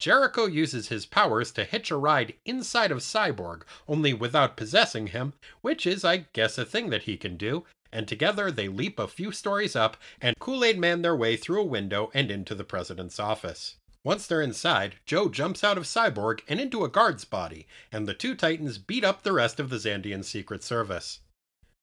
Jericho 0.00 0.46
uses 0.46 0.88
his 0.88 1.06
powers 1.06 1.52
to 1.52 1.64
hitch 1.64 1.92
a 1.92 1.96
ride 1.96 2.34
inside 2.44 2.90
of 2.90 2.98
Cyborg, 2.98 3.62
only 3.86 4.12
without 4.12 4.56
possessing 4.56 5.08
him, 5.08 5.34
which 5.60 5.86
is, 5.86 6.04
I 6.04 6.26
guess, 6.32 6.58
a 6.58 6.64
thing 6.64 6.90
that 6.90 7.04
he 7.04 7.16
can 7.16 7.36
do, 7.36 7.64
and 7.92 8.08
together 8.08 8.50
they 8.50 8.66
leap 8.66 8.98
a 8.98 9.06
few 9.06 9.30
stories 9.30 9.76
up 9.76 9.96
and 10.20 10.36
Kool 10.40 10.64
Aid 10.64 10.78
Man 10.78 11.02
their 11.02 11.14
way 11.14 11.36
through 11.36 11.60
a 11.60 11.64
window 11.64 12.10
and 12.12 12.32
into 12.32 12.56
the 12.56 12.64
president's 12.64 13.20
office. 13.20 13.76
Once 14.02 14.26
they're 14.26 14.42
inside, 14.42 14.96
Joe 15.06 15.28
jumps 15.28 15.62
out 15.62 15.78
of 15.78 15.84
Cyborg 15.84 16.40
and 16.48 16.58
into 16.58 16.84
a 16.84 16.88
guard's 16.88 17.24
body, 17.24 17.68
and 17.92 18.08
the 18.08 18.14
two 18.14 18.34
Titans 18.34 18.78
beat 18.78 19.04
up 19.04 19.22
the 19.22 19.32
rest 19.32 19.60
of 19.60 19.70
the 19.70 19.76
Zandian 19.76 20.24
Secret 20.24 20.64
Service. 20.64 21.20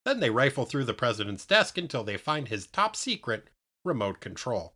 Then 0.03 0.19
they 0.19 0.29
rifle 0.29 0.65
through 0.65 0.83
the 0.83 0.93
president's 0.93 1.45
desk 1.45 1.77
until 1.77 2.03
they 2.03 2.17
find 2.17 2.49
his 2.49 2.67
top 2.67 2.97
secret 2.97 3.47
remote 3.89 4.21
control. 4.21 4.75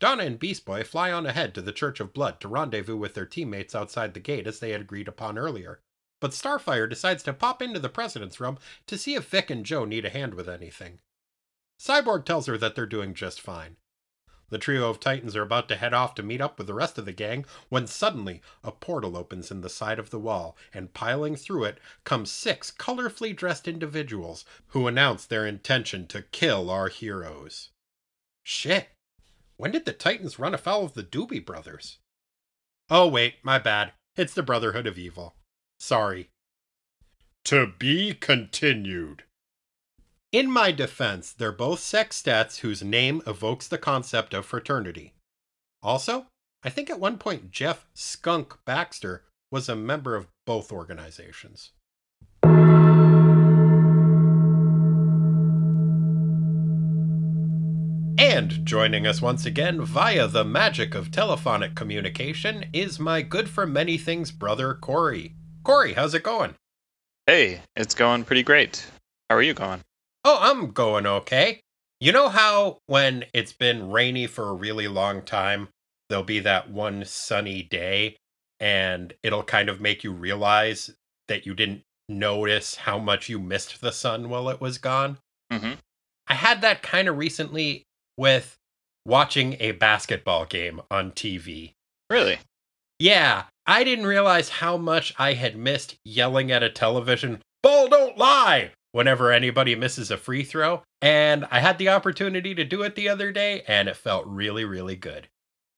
Donna 0.00 0.24
and 0.24 0.38
Beast 0.38 0.64
Boy 0.64 0.82
fly 0.82 1.12
on 1.12 1.24
ahead 1.24 1.54
to 1.54 1.62
the 1.62 1.72
Church 1.72 2.00
of 2.00 2.12
Blood 2.12 2.40
to 2.40 2.48
rendezvous 2.48 2.96
with 2.96 3.14
their 3.14 3.24
teammates 3.24 3.74
outside 3.74 4.12
the 4.12 4.20
gate 4.20 4.46
as 4.46 4.58
they 4.58 4.70
had 4.70 4.80
agreed 4.80 5.06
upon 5.06 5.38
earlier. 5.38 5.80
But 6.20 6.32
Starfire 6.32 6.88
decides 6.88 7.22
to 7.22 7.32
pop 7.32 7.62
into 7.62 7.78
the 7.78 7.88
president's 7.88 8.40
room 8.40 8.58
to 8.88 8.98
see 8.98 9.14
if 9.14 9.28
Vic 9.28 9.50
and 9.50 9.64
Joe 9.64 9.84
need 9.84 10.04
a 10.04 10.10
hand 10.10 10.34
with 10.34 10.48
anything. 10.48 10.98
Cyborg 11.78 12.24
tells 12.24 12.46
her 12.46 12.58
that 12.58 12.74
they're 12.74 12.86
doing 12.86 13.14
just 13.14 13.40
fine. 13.40 13.76
The 14.48 14.58
trio 14.58 14.88
of 14.88 15.00
Titans 15.00 15.34
are 15.34 15.42
about 15.42 15.68
to 15.68 15.76
head 15.76 15.92
off 15.92 16.14
to 16.14 16.22
meet 16.22 16.40
up 16.40 16.56
with 16.56 16.68
the 16.68 16.74
rest 16.74 16.98
of 16.98 17.04
the 17.04 17.12
gang 17.12 17.44
when 17.68 17.86
suddenly 17.86 18.40
a 18.62 18.70
portal 18.70 19.16
opens 19.16 19.50
in 19.50 19.60
the 19.60 19.68
side 19.68 19.98
of 19.98 20.10
the 20.10 20.20
wall, 20.20 20.56
and 20.72 20.94
piling 20.94 21.36
through 21.36 21.64
it 21.64 21.80
come 22.04 22.24
six 22.24 22.70
colorfully 22.70 23.34
dressed 23.34 23.66
individuals 23.66 24.44
who 24.68 24.86
announce 24.86 25.26
their 25.26 25.46
intention 25.46 26.06
to 26.06 26.22
kill 26.22 26.70
our 26.70 26.88
heroes. 26.88 27.70
Shit. 28.48 28.90
When 29.56 29.72
did 29.72 29.86
the 29.86 29.92
Titans 29.92 30.38
run 30.38 30.54
afoul 30.54 30.84
of 30.84 30.94
the 30.94 31.02
Doobie 31.02 31.44
Brothers? 31.44 31.98
Oh, 32.88 33.08
wait, 33.08 33.34
my 33.42 33.58
bad. 33.58 33.92
It's 34.14 34.34
the 34.34 34.44
Brotherhood 34.44 34.86
of 34.86 34.96
Evil. 34.96 35.34
Sorry. 35.80 36.30
To 37.46 37.72
be 37.76 38.14
continued. 38.14 39.24
In 40.30 40.48
my 40.48 40.70
defense, 40.70 41.32
they're 41.32 41.50
both 41.50 41.80
sextets 41.80 42.60
whose 42.60 42.84
name 42.84 43.20
evokes 43.26 43.66
the 43.66 43.78
concept 43.78 44.32
of 44.32 44.46
fraternity. 44.46 45.14
Also, 45.82 46.26
I 46.62 46.70
think 46.70 46.88
at 46.88 47.00
one 47.00 47.18
point 47.18 47.50
Jeff 47.50 47.88
Skunk 47.94 48.64
Baxter 48.64 49.24
was 49.50 49.68
a 49.68 49.74
member 49.74 50.14
of 50.14 50.28
both 50.46 50.70
organizations. 50.70 51.72
And 58.36 58.66
joining 58.66 59.06
us 59.06 59.22
once 59.22 59.46
again 59.46 59.80
via 59.80 60.28
the 60.28 60.44
magic 60.44 60.94
of 60.94 61.10
telephonic 61.10 61.74
communication 61.74 62.66
is 62.70 63.00
my 63.00 63.22
good 63.22 63.48
for 63.48 63.66
many 63.66 63.96
things 63.96 64.30
brother, 64.30 64.74
Corey. 64.74 65.32
Corey, 65.64 65.94
how's 65.94 66.12
it 66.12 66.22
going? 66.22 66.54
Hey, 67.26 67.62
it's 67.74 67.94
going 67.94 68.24
pretty 68.24 68.42
great. 68.42 68.84
How 69.30 69.36
are 69.36 69.42
you 69.42 69.54
going? 69.54 69.80
Oh, 70.22 70.36
I'm 70.38 70.72
going 70.72 71.06
okay. 71.06 71.60
You 71.98 72.12
know 72.12 72.28
how 72.28 72.76
when 72.84 73.24
it's 73.32 73.54
been 73.54 73.90
rainy 73.90 74.26
for 74.26 74.50
a 74.50 74.52
really 74.52 74.86
long 74.86 75.22
time, 75.22 75.68
there'll 76.10 76.22
be 76.22 76.40
that 76.40 76.68
one 76.68 77.06
sunny 77.06 77.62
day 77.62 78.18
and 78.60 79.14
it'll 79.22 79.44
kind 79.44 79.70
of 79.70 79.80
make 79.80 80.04
you 80.04 80.12
realize 80.12 80.90
that 81.28 81.46
you 81.46 81.54
didn't 81.54 81.84
notice 82.06 82.74
how 82.74 82.98
much 82.98 83.30
you 83.30 83.38
missed 83.38 83.80
the 83.80 83.92
sun 83.92 84.28
while 84.28 84.50
it 84.50 84.60
was 84.60 84.76
gone? 84.76 85.16
Mm-hmm. 85.50 85.72
I 86.28 86.34
had 86.34 86.60
that 86.60 86.82
kind 86.82 87.08
of 87.08 87.16
recently 87.16 87.86
with 88.16 88.56
watching 89.04 89.56
a 89.60 89.72
basketball 89.72 90.44
game 90.44 90.80
on 90.90 91.12
TV. 91.12 91.72
Really? 92.10 92.38
Yeah, 92.98 93.44
I 93.66 93.84
didn't 93.84 94.06
realize 94.06 94.48
how 94.48 94.76
much 94.76 95.14
I 95.18 95.34
had 95.34 95.56
missed 95.56 95.96
yelling 96.04 96.50
at 96.50 96.62
a 96.62 96.70
television, 96.70 97.40
ball 97.62 97.88
don't 97.88 98.16
lie, 98.16 98.70
whenever 98.92 99.30
anybody 99.30 99.74
misses 99.74 100.10
a 100.10 100.16
free 100.16 100.42
throw. 100.42 100.82
And 101.02 101.46
I 101.50 101.60
had 101.60 101.78
the 101.78 101.90
opportunity 101.90 102.54
to 102.54 102.64
do 102.64 102.82
it 102.82 102.94
the 102.94 103.08
other 103.08 103.32
day, 103.32 103.62
and 103.68 103.88
it 103.88 103.96
felt 103.96 104.26
really, 104.26 104.64
really 104.64 104.96
good. 104.96 105.28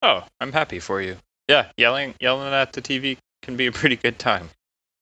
Oh, 0.02 0.24
I'm 0.40 0.52
happy 0.52 0.78
for 0.78 1.02
you. 1.02 1.16
Yeah, 1.48 1.70
yelling 1.76 2.14
yelling 2.20 2.52
at 2.52 2.72
the 2.72 2.82
TV 2.82 3.16
can 3.42 3.56
be 3.56 3.66
a 3.66 3.72
pretty 3.72 3.96
good 3.96 4.18
time. 4.18 4.50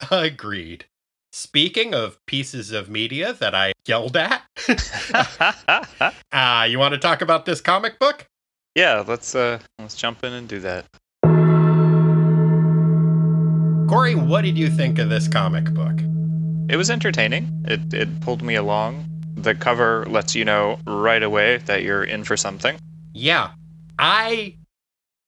Agreed. 0.11 0.87
Speaking 1.33 1.92
of 1.92 2.18
pieces 2.27 2.72
of 2.72 2.88
media 2.88 3.35
that 3.35 3.55
I 3.55 3.72
yelled 3.87 4.16
at, 4.16 4.42
uh, 6.33 6.67
you 6.69 6.79
want 6.79 6.93
to 6.95 6.99
talk 6.99 7.23
about 7.23 7.45
this 7.47 7.61
comic 7.61 7.99
book? 7.99 8.27
yeah, 8.77 9.03
let's 9.09 9.35
uh 9.35 9.59
let's 9.81 9.97
jump 9.97 10.23
in 10.23 10.35
and 10.35 10.47
do 10.47 10.61
that. 10.61 10.85
Corey, 13.89 14.15
what 14.15 14.43
did 14.43 14.59
you 14.59 14.69
think 14.69 14.99
of 14.99 15.09
this 15.09 15.27
comic 15.27 15.73
book? 15.73 15.99
It 16.69 16.77
was 16.77 16.91
entertaining. 16.91 17.65
It 17.67 17.93
it 17.93 18.21
pulled 18.21 18.43
me 18.43 18.55
along. 18.55 19.09
The 19.35 19.55
cover 19.55 20.05
lets 20.07 20.35
you 20.35 20.45
know 20.45 20.79
right 20.87 21.23
away 21.23 21.59
that 21.59 21.83
you're 21.83 22.05
in 22.05 22.23
for 22.25 22.37
something. 22.37 22.79
Yeah, 23.15 23.53
I 23.99 24.57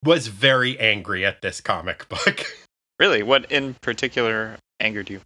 was 0.05 0.27
very 0.27 0.79
angry 0.79 1.25
at 1.25 1.41
this 1.43 1.61
comic 1.61 2.09
book. 2.09 2.45
Really, 3.01 3.23
what 3.23 3.53
in 3.53 3.75
particular 3.75 4.57
angered 4.81 5.09
you? 5.09 5.21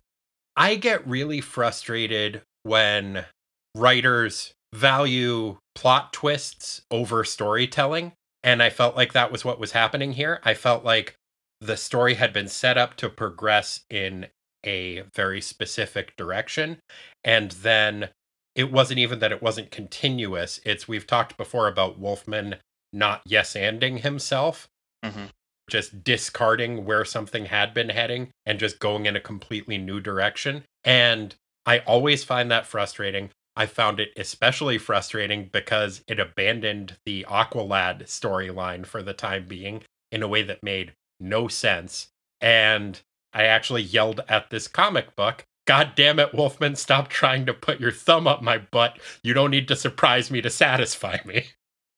I 0.59 0.75
get 0.75 1.09
really 1.09 1.41
frustrated 1.41 2.43
when 2.65 3.25
writers 3.75 4.53
value 4.75 5.59
plot 5.75 6.13
twists 6.13 6.83
over 6.91 7.25
storytelling. 7.25 8.13
And 8.43 8.63
I 8.63 8.71
felt 8.71 8.97
like 8.97 9.13
that 9.13 9.31
was 9.31 9.45
what 9.45 9.61
was 9.61 9.73
happening 9.73 10.13
here. 10.13 10.41
I 10.45 10.55
felt 10.55 10.85
like 10.85 11.15
the 11.61 11.77
story 11.77 12.15
had 12.15 12.33
been 12.33 12.49
set 12.49 12.77
up 12.77 12.97
to 12.97 13.09
progress 13.09 13.81
in 13.89 14.27
a 14.65 15.03
very 15.15 15.41
specific 15.41 16.17
direction. 16.17 16.79
And 17.23 17.53
then 17.53 18.09
it 18.55 18.73
wasn't 18.73 18.99
even 18.99 19.21
that 19.21 19.33
it 19.33 19.43
wasn't 19.43 19.71
continuous. 19.71 20.61
It's 20.65 20.89
we've 20.89 21.07
talked 21.07 21.37
before 21.37 21.69
about 21.69 21.99
Wolfman 21.99 22.57
not 22.93 23.23
yes 23.25 23.55
anding 23.55 24.01
himself, 24.01 24.69
hmm 25.05 25.27
just 25.71 26.05
discarding 26.05 26.85
where 26.85 27.05
something 27.05 27.47
had 27.47 27.73
been 27.73 27.89
heading 27.89 28.29
and 28.45 28.59
just 28.59 28.79
going 28.79 29.07
in 29.07 29.17
a 29.17 29.21
completely 29.21 29.79
new 29.79 30.01
direction. 30.01 30.65
And 30.85 31.35
I 31.65 31.79
always 31.81 32.25
find 32.25 32.51
that 32.51 32.67
frustrating. 32.67 33.31
I 33.57 33.67
found 33.67 34.01
it 34.01 34.13
especially 34.17 34.79
frustrating 34.79 35.51
because 35.53 36.03
it 36.07 36.19
abandoned 36.19 36.97
the 37.05 37.27
Aqualad 37.29 38.05
storyline 38.05 38.87
for 38.87 39.03
the 39.03 39.13
time 39.13 39.47
being 39.47 39.83
in 40.11 40.23
a 40.23 40.29
way 40.29 40.43
that 40.43 40.63
made 40.63 40.95
no 41.21 41.49
sense. 41.49 42.09
And 42.41 43.01
I 43.33 43.45
actually 43.45 43.83
yelled 43.83 44.21
at 44.29 44.51
this 44.51 44.69
comic 44.69 45.15
book 45.17 45.45
God 45.65 45.93
damn 45.95 46.19
it, 46.19 46.35
Wolfman, 46.35 46.75
stop 46.75 47.09
trying 47.09 47.47
to 47.47 47.55
put 47.55 47.79
your 47.79 47.93
thumb 47.93 48.27
up 48.27 48.43
my 48.43 48.59
butt. 48.59 48.99
You 49.23 49.33
don't 49.33 49.51
need 49.51 49.69
to 49.69 49.77
surprise 49.77 50.31
me 50.31 50.41
to 50.43 50.51
satisfy 50.51 51.19
me. 51.25 51.47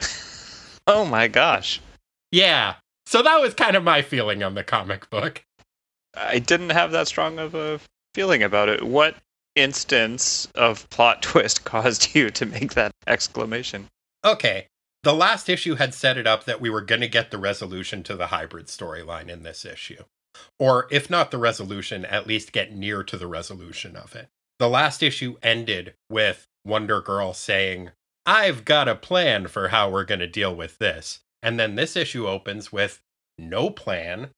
Oh 0.87 1.07
my 1.07 1.29
gosh. 1.29 1.81
Yeah. 2.31 2.75
So 3.07 3.23
that 3.23 3.41
was 3.41 3.55
kind 3.55 3.75
of 3.75 3.83
my 3.83 4.03
feeling 4.03 4.43
on 4.43 4.55
the 4.55 4.63
comic 4.63 5.09
book. 5.09 5.43
I 6.15 6.41
didn't 6.41 6.71
have 6.71 6.93
that 6.93 7.09
strong 7.09 7.39
of 7.39 7.55
a 7.55 7.81
feeling 8.15 8.43
about 8.43 8.69
it. 8.69 8.83
What 8.83 9.17
instance 9.55 10.49
of 10.55 10.89
plot 10.91 11.23
twist 11.23 11.65
caused 11.65 12.15
you 12.15 12.31
to 12.31 12.47
make 12.47 12.75
that 12.75 12.93
exclamation? 13.07 13.89
Okay. 14.25 14.67
The 15.03 15.15
last 15.15 15.51
issue 15.51 15.75
had 15.75 15.93
set 15.93 16.17
it 16.17 16.27
up 16.27 16.45
that 16.45 16.63
we 16.63 16.71
were 16.71 16.81
going 16.81 17.03
to 17.03 17.09
get 17.09 17.31
the 17.31 17.39
resolution 17.39 18.03
to 18.05 18.17
the 18.17 18.29
hybrid 18.29 18.69
storyline 18.69 19.29
in 19.29 19.43
this 19.43 19.65
issue. 19.65 20.03
Or 20.59 20.89
if 20.91 21.11
not 21.11 21.31
the 21.31 21.39
resolution, 21.39 22.05
at 22.07 22.27
least 22.27 22.53
get 22.53 22.75
near 22.75 23.03
to 23.05 23.17
the 23.17 23.27
resolution 23.27 23.97
of 23.97 24.17
it. 24.17 24.29
The 24.59 24.69
last 24.69 25.03
issue 25.03 25.37
ended 25.43 25.95
with 26.09 26.47
Wonder 26.65 27.01
Girl 27.01 27.35
saying, 27.35 27.91
I've 28.25 28.65
got 28.65 28.89
a 28.89 28.95
plan 28.95 29.49
for 29.49 29.69
how 29.69 29.91
we're 29.91 30.05
going 30.05 30.21
to 30.21 30.27
deal 30.27 30.55
with 30.55 30.79
this. 30.79 31.21
And 31.43 31.61
then 31.61 31.75
this 31.75 31.97
issue 31.97 32.27
opens 32.27 32.73
with 32.73 33.01
no 33.39 33.69
plan, 33.69 34.31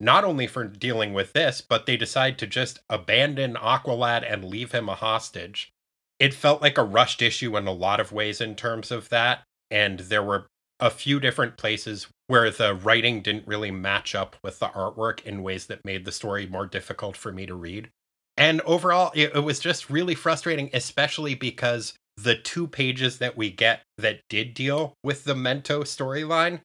not 0.00 0.24
only 0.24 0.46
for 0.46 0.64
dealing 0.64 1.12
with 1.12 1.32
this, 1.32 1.60
but 1.60 1.86
they 1.86 1.96
decide 1.96 2.38
to 2.38 2.46
just 2.46 2.80
abandon 2.88 3.54
Aqualad 3.54 4.30
and 4.30 4.44
leave 4.44 4.72
him 4.72 4.88
a 4.88 4.94
hostage. 4.94 5.72
It 6.18 6.34
felt 6.34 6.62
like 6.62 6.78
a 6.78 6.84
rushed 6.84 7.22
issue 7.22 7.56
in 7.56 7.66
a 7.66 7.72
lot 7.72 8.00
of 8.00 8.12
ways 8.12 8.40
in 8.40 8.54
terms 8.54 8.90
of 8.90 9.08
that. 9.08 9.42
And 9.70 10.00
there 10.00 10.22
were 10.22 10.46
a 10.80 10.90
few 10.90 11.18
different 11.20 11.56
places 11.56 12.06
where 12.28 12.50
the 12.50 12.74
writing 12.74 13.20
didn't 13.20 13.46
really 13.46 13.70
match 13.70 14.14
up 14.14 14.36
with 14.42 14.58
the 14.58 14.68
artwork 14.68 15.24
in 15.24 15.42
ways 15.42 15.66
that 15.66 15.84
made 15.84 16.04
the 16.04 16.12
story 16.12 16.46
more 16.46 16.66
difficult 16.66 17.16
for 17.16 17.32
me 17.32 17.46
to 17.46 17.54
read. 17.54 17.88
And 18.36 18.60
overall, 18.60 19.10
it, 19.14 19.32
it 19.34 19.40
was 19.40 19.58
just 19.58 19.90
really 19.90 20.14
frustrating, 20.14 20.70
especially 20.72 21.34
because 21.34 21.94
the 22.16 22.36
two 22.36 22.66
pages 22.66 23.18
that 23.18 23.36
we 23.36 23.50
get 23.50 23.82
that 23.96 24.20
did 24.28 24.54
deal 24.54 24.94
with 25.02 25.24
the 25.24 25.34
Mento 25.34 25.80
storyline 25.82 26.60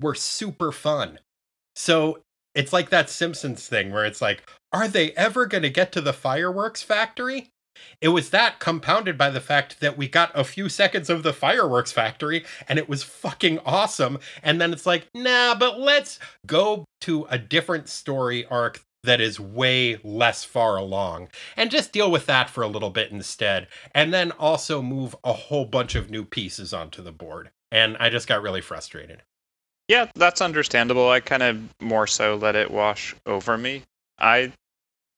were 0.00 0.14
super 0.14 0.72
fun. 0.72 1.20
So 1.76 2.20
it's 2.54 2.72
like 2.72 2.90
that 2.90 3.10
Simpsons 3.10 3.66
thing 3.66 3.92
where 3.92 4.04
it's 4.04 4.22
like, 4.22 4.42
are 4.72 4.88
they 4.88 5.12
ever 5.12 5.46
going 5.46 5.62
to 5.62 5.70
get 5.70 5.92
to 5.92 6.00
the 6.00 6.12
fireworks 6.12 6.82
factory? 6.82 7.50
It 8.00 8.08
was 8.08 8.30
that 8.30 8.58
compounded 8.58 9.16
by 9.16 9.30
the 9.30 9.40
fact 9.40 9.80
that 9.80 9.96
we 9.96 10.08
got 10.08 10.30
a 10.34 10.44
few 10.44 10.68
seconds 10.68 11.08
of 11.08 11.22
the 11.22 11.32
fireworks 11.32 11.92
factory 11.92 12.44
and 12.68 12.78
it 12.78 12.88
was 12.88 13.02
fucking 13.02 13.60
awesome. 13.60 14.18
And 14.42 14.60
then 14.60 14.72
it's 14.72 14.86
like, 14.86 15.08
nah, 15.14 15.54
but 15.54 15.80
let's 15.80 16.18
go 16.46 16.84
to 17.02 17.26
a 17.30 17.38
different 17.38 17.88
story 17.88 18.44
arc 18.46 18.82
that 19.04 19.20
is 19.20 19.40
way 19.40 19.98
less 20.04 20.44
far 20.44 20.76
along 20.76 21.28
and 21.56 21.70
just 21.70 21.92
deal 21.92 22.10
with 22.10 22.26
that 22.26 22.48
for 22.48 22.62
a 22.62 22.68
little 22.68 22.90
bit 22.90 23.10
instead. 23.10 23.66
And 23.94 24.12
then 24.12 24.30
also 24.32 24.80
move 24.80 25.16
a 25.24 25.32
whole 25.32 25.64
bunch 25.64 25.94
of 25.94 26.10
new 26.10 26.24
pieces 26.24 26.72
onto 26.72 27.02
the 27.02 27.12
board. 27.12 27.50
And 27.70 27.96
I 27.98 28.10
just 28.10 28.28
got 28.28 28.42
really 28.42 28.60
frustrated. 28.60 29.22
Yeah, 29.88 30.10
that's 30.14 30.40
understandable. 30.40 31.10
I 31.10 31.20
kind 31.20 31.42
of 31.42 31.60
more 31.80 32.06
so 32.06 32.36
let 32.36 32.56
it 32.56 32.70
wash 32.70 33.14
over 33.26 33.58
me. 33.58 33.82
I 34.18 34.52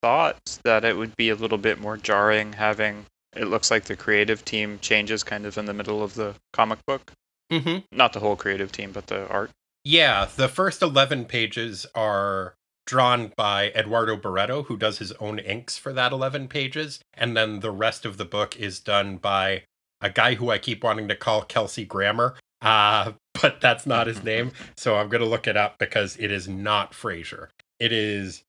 thought 0.03 0.59
that 0.65 0.85
it 0.85 0.97
would 0.97 1.17
be 1.17 1.31
a 1.31 1.35
little 1.35 1.59
bit 1.59 1.81
more 1.81 1.97
jarring 1.97 2.53
having 2.55 3.07
it 3.37 3.49
looks 3.49 3.71
like 3.71 3.85
the 3.85 3.97
creative 3.97 4.45
team 4.45 4.79
changes 4.81 5.25
kind 5.25 5.47
of 5.47 5.59
in 5.59 5.67
the 5.67 5.75
middle 5.75 6.03
of 6.03 6.15
the 6.15 6.35
comic 6.53 6.79
book. 6.87 7.13
Mm-hmm. 7.51 7.79
Not 7.93 8.13
the 8.13 8.21
whole 8.21 8.37
creative 8.37 8.73
team, 8.73 8.93
but 8.93 9.07
the 9.09 9.29
art. 9.29 9.51
Yeah, 9.85 10.29
the 10.37 10.49
first 10.49 10.83
11 10.83 11.27
pages 11.27 11.87
are 11.95 12.55
drawn 12.87 13.33
by 13.37 13.71
Eduardo 13.71 14.17
Barreto, 14.17 14.65
who 14.65 14.77
does 14.77 14.99
his 14.99 15.13
own 15.13 15.39
inks 15.39 15.77
for 15.77 15.93
that 15.93 16.13
11 16.13 16.49
pages. 16.49 17.01
And 17.15 17.37
then 17.37 17.61
the 17.61 17.71
rest 17.71 18.05
of 18.05 18.17
the 18.17 18.25
book 18.25 18.59
is 18.59 18.81
done 18.81 19.17
by 19.17 19.63
a 20.01 20.11
guy 20.11 20.35
who 20.35 20.51
I 20.51 20.59
keep 20.59 20.85
wanting 20.85 21.09
to 21.09 21.17
call 21.17 21.43
Kelsey 21.43 21.85
Grammer, 21.85 22.35
uh, 22.61 23.13
but 23.43 23.61
that's 23.61 23.87
not 23.87 24.07
his 24.07 24.23
name. 24.23 24.53
So 24.77 24.97
I'm 24.97 25.09
going 25.09 25.23
to 25.23 25.29
look 25.29 25.47
it 25.47 25.57
up 25.57 25.79
because 25.79 26.17
it 26.19 26.31
is 26.31 26.49
not 26.49 26.93
Frasier. 26.93 27.49
It 27.81 27.93
is 27.93 28.43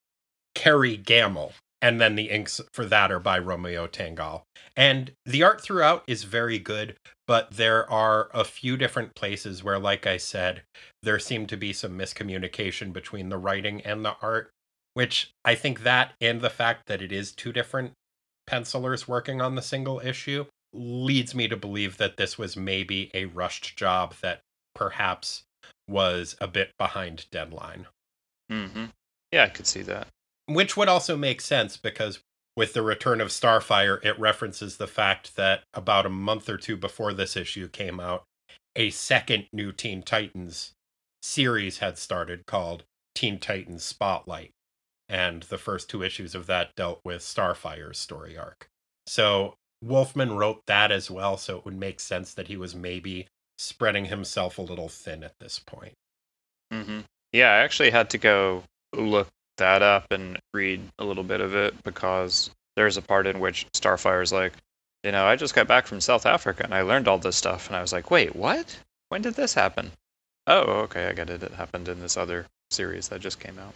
Kerry 0.54 0.98
Gamble. 0.98 1.54
And 1.82 2.02
then 2.02 2.15
the 2.15 2.30
inks 2.30 2.62
for 2.74 2.86
that 2.86 3.12
are 3.12 3.19
by 3.19 3.38
Romeo 3.38 3.86
Tangal. 3.86 4.43
And 4.76 5.12
the 5.26 5.43
art 5.43 5.62
throughout 5.62 6.04
is 6.08 6.24
very 6.24 6.58
good, 6.58 6.95
but 7.28 7.52
there 7.52 7.89
are 7.91 8.30
a 8.34 8.43
few 8.43 8.76
different 8.76 9.13
places 9.13 9.63
where, 9.63 9.78
like 9.78 10.08
I 10.08 10.17
said, 10.17 10.63
there 11.04 11.19
seemed 11.19 11.50
to 11.50 11.58
be 11.58 11.74
some 11.74 11.98
miscommunication 11.98 12.91
between 12.91 13.30
the 13.30 13.38
writing 13.38 13.82
and 13.82 14.04
the 14.04 14.15
art, 14.21 14.50
which 14.95 15.32
I 15.43 15.56
think 15.56 15.84
that 15.84 16.13
and 16.19 16.41
the 16.41 16.50
fact 16.50 16.88
that 16.88 17.02
it 17.02 17.12
is 17.12 17.32
two 17.32 17.54
different 17.54 17.91
pencilers 18.48 19.08
working 19.08 19.41
on 19.41 19.56
the 19.56 19.62
single 19.62 20.00
issue 20.00 20.45
leads 20.74 21.36
me 21.36 21.48
to 21.48 21.56
believe 21.56 21.98
that 21.98 22.17
this 22.17 22.38
was 22.38 22.58
maybe 22.58 23.12
a 23.13 23.26
rushed 23.26 23.78
job 23.78 24.15
that 24.21 24.41
perhaps 24.76 25.44
was 25.88 26.36
a 26.40 26.48
bit 26.48 26.72
behind 26.78 27.26
deadline. 27.32 27.88
Mm-hmm. 28.52 28.86
Yeah, 29.32 29.44
I 29.44 29.50
could 29.50 29.68
see 29.68 29.82
that. 29.84 30.08
Which 30.48 30.78
would 30.78 30.90
also 30.90 31.18
make 31.18 31.42
sense 31.42 31.78
because 31.78 32.20
with 32.56 32.74
the 32.74 32.84
return 32.84 33.20
of 33.20 33.30
Starfire, 33.30 34.04
it 34.06 34.20
references 34.20 34.78
the 34.78 34.88
fact 34.88 35.36
that 35.36 35.64
about 35.74 36.06
a 36.06 36.10
month 36.10 36.48
or 36.50 36.58
two 36.58 36.78
before 36.78 37.14
this 37.14 37.36
issue 37.36 37.68
came 37.68 38.00
out, 38.00 38.24
a 38.76 38.90
second 38.92 39.48
new 39.52 39.72
Teen 39.72 40.02
Titans 40.02 40.74
series 41.22 41.80
had 41.80 41.98
started 41.98 42.46
called 42.46 42.84
Teen 43.16 43.40
Titans 43.40 43.84
Spotlight. 43.84 44.52
And 45.10 45.44
the 45.44 45.58
first 45.58 45.90
two 45.90 46.02
issues 46.02 46.34
of 46.34 46.48
that 46.48 46.76
dealt 46.76 47.00
with 47.04 47.22
Starfire's 47.22 47.98
story 47.98 48.38
arc. 48.38 48.68
So 49.08 49.56
Wolfman 49.84 50.36
wrote 50.36 50.62
that 50.66 50.92
as 50.92 51.12
well, 51.12 51.38
so 51.38 51.58
it 51.58 51.66
would 51.66 51.78
make 51.78 52.00
sense 52.00 52.34
that 52.34 52.48
he 52.48 52.58
was 52.58 52.74
maybe 52.76 53.28
spreading 53.58 54.06
himself 54.06 54.58
a 54.58 54.62
little 54.62 54.89
thin 54.89 55.24
at 55.24 55.39
this 55.39 55.60
point. 55.60 55.94
Mm-hmm. 56.74 57.02
Yeah, 57.32 57.52
I 57.52 57.58
actually 57.58 57.91
had 57.91 58.10
to 58.12 58.18
go 58.18 58.63
look 58.94 59.28
that 59.58 59.82
up 59.82 60.12
and 60.12 60.39
read 60.54 60.82
a 61.00 61.06
little 61.06 61.24
bit 61.24 61.41
of 61.41 61.56
it 61.56 61.82
because 61.84 62.50
there's 62.76 62.98
a 62.98 63.02
part 63.02 63.28
in 63.28 63.39
which 63.39 63.68
Starfire's 63.74 64.34
like, 64.34 64.54
you 65.04 65.12
know, 65.12 65.26
I 65.26 65.36
just 65.36 65.56
got 65.56 65.68
back 65.68 65.88
from 65.88 66.02
South 66.02 66.26
Africa 66.26 66.63
and 66.63 66.74
I 66.74 66.82
learned 66.82 67.08
all 67.08 67.18
this 67.18 67.36
stuff. 67.36 67.68
And 67.68 67.76
I 67.76 67.82
was 67.82 67.94
like, 67.94 68.12
wait, 68.12 68.36
what? 68.36 68.78
When 69.10 69.22
did 69.22 69.36
this 69.36 69.54
happen? 69.54 69.91
Oh, 70.48 70.62
okay, 70.84 71.08
I 71.08 71.13
get 71.13 71.30
it. 71.30 71.44
It 71.44 71.54
happened 71.54 71.88
in 71.88 72.00
this 72.00 72.18
other 72.18 72.48
series 72.72 73.08
that 73.10 73.22
just 73.22 73.39
came 73.39 73.60
out. 73.60 73.74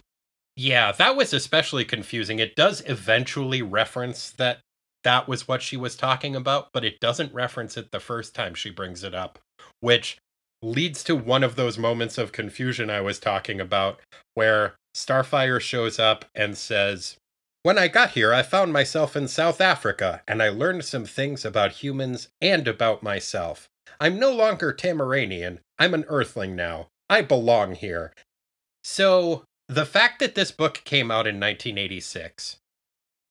Yeah, 0.56 0.92
that 0.92 1.16
was 1.16 1.32
especially 1.32 1.84
confusing. 1.84 2.38
It 2.38 2.56
does 2.56 2.82
eventually 2.86 3.62
reference 3.62 4.30
that 4.32 4.58
that 5.04 5.28
was 5.28 5.48
what 5.48 5.62
she 5.62 5.76
was 5.76 5.96
talking 5.96 6.36
about, 6.36 6.68
but 6.72 6.84
it 6.84 7.00
doesn't 7.00 7.32
reference 7.32 7.76
it 7.76 7.90
the 7.90 8.00
first 8.00 8.34
time 8.34 8.54
she 8.54 8.70
brings 8.70 9.02
it 9.02 9.14
up, 9.14 9.38
which 9.80 10.18
leads 10.62 11.02
to 11.04 11.16
one 11.16 11.42
of 11.42 11.56
those 11.56 11.78
moments 11.78 12.18
of 12.18 12.32
confusion 12.32 12.90
I 12.90 13.00
was 13.00 13.18
talking 13.18 13.60
about 13.60 14.00
where 14.34 14.74
Starfire 14.94 15.60
shows 15.60 15.98
up 15.98 16.24
and 16.34 16.56
says, 16.56 17.16
When 17.62 17.78
I 17.78 17.88
got 17.88 18.10
here, 18.10 18.32
I 18.32 18.42
found 18.42 18.72
myself 18.72 19.16
in 19.16 19.28
South 19.28 19.60
Africa, 19.60 20.22
and 20.28 20.42
I 20.42 20.48
learned 20.48 20.84
some 20.84 21.04
things 21.04 21.44
about 21.44 21.72
humans 21.72 22.28
and 22.40 22.68
about 22.68 23.02
myself. 23.02 23.68
I'm 24.00 24.18
no 24.18 24.32
longer 24.32 24.72
Tamaranian. 24.72 25.58
I'm 25.78 25.94
an 25.94 26.04
Earthling 26.08 26.56
now. 26.56 26.88
I 27.08 27.22
belong 27.22 27.74
here. 27.74 28.12
So, 28.84 29.44
the 29.68 29.86
fact 29.86 30.18
that 30.20 30.34
this 30.34 30.50
book 30.50 30.82
came 30.84 31.10
out 31.10 31.26
in 31.26 31.38
1986, 31.38 32.56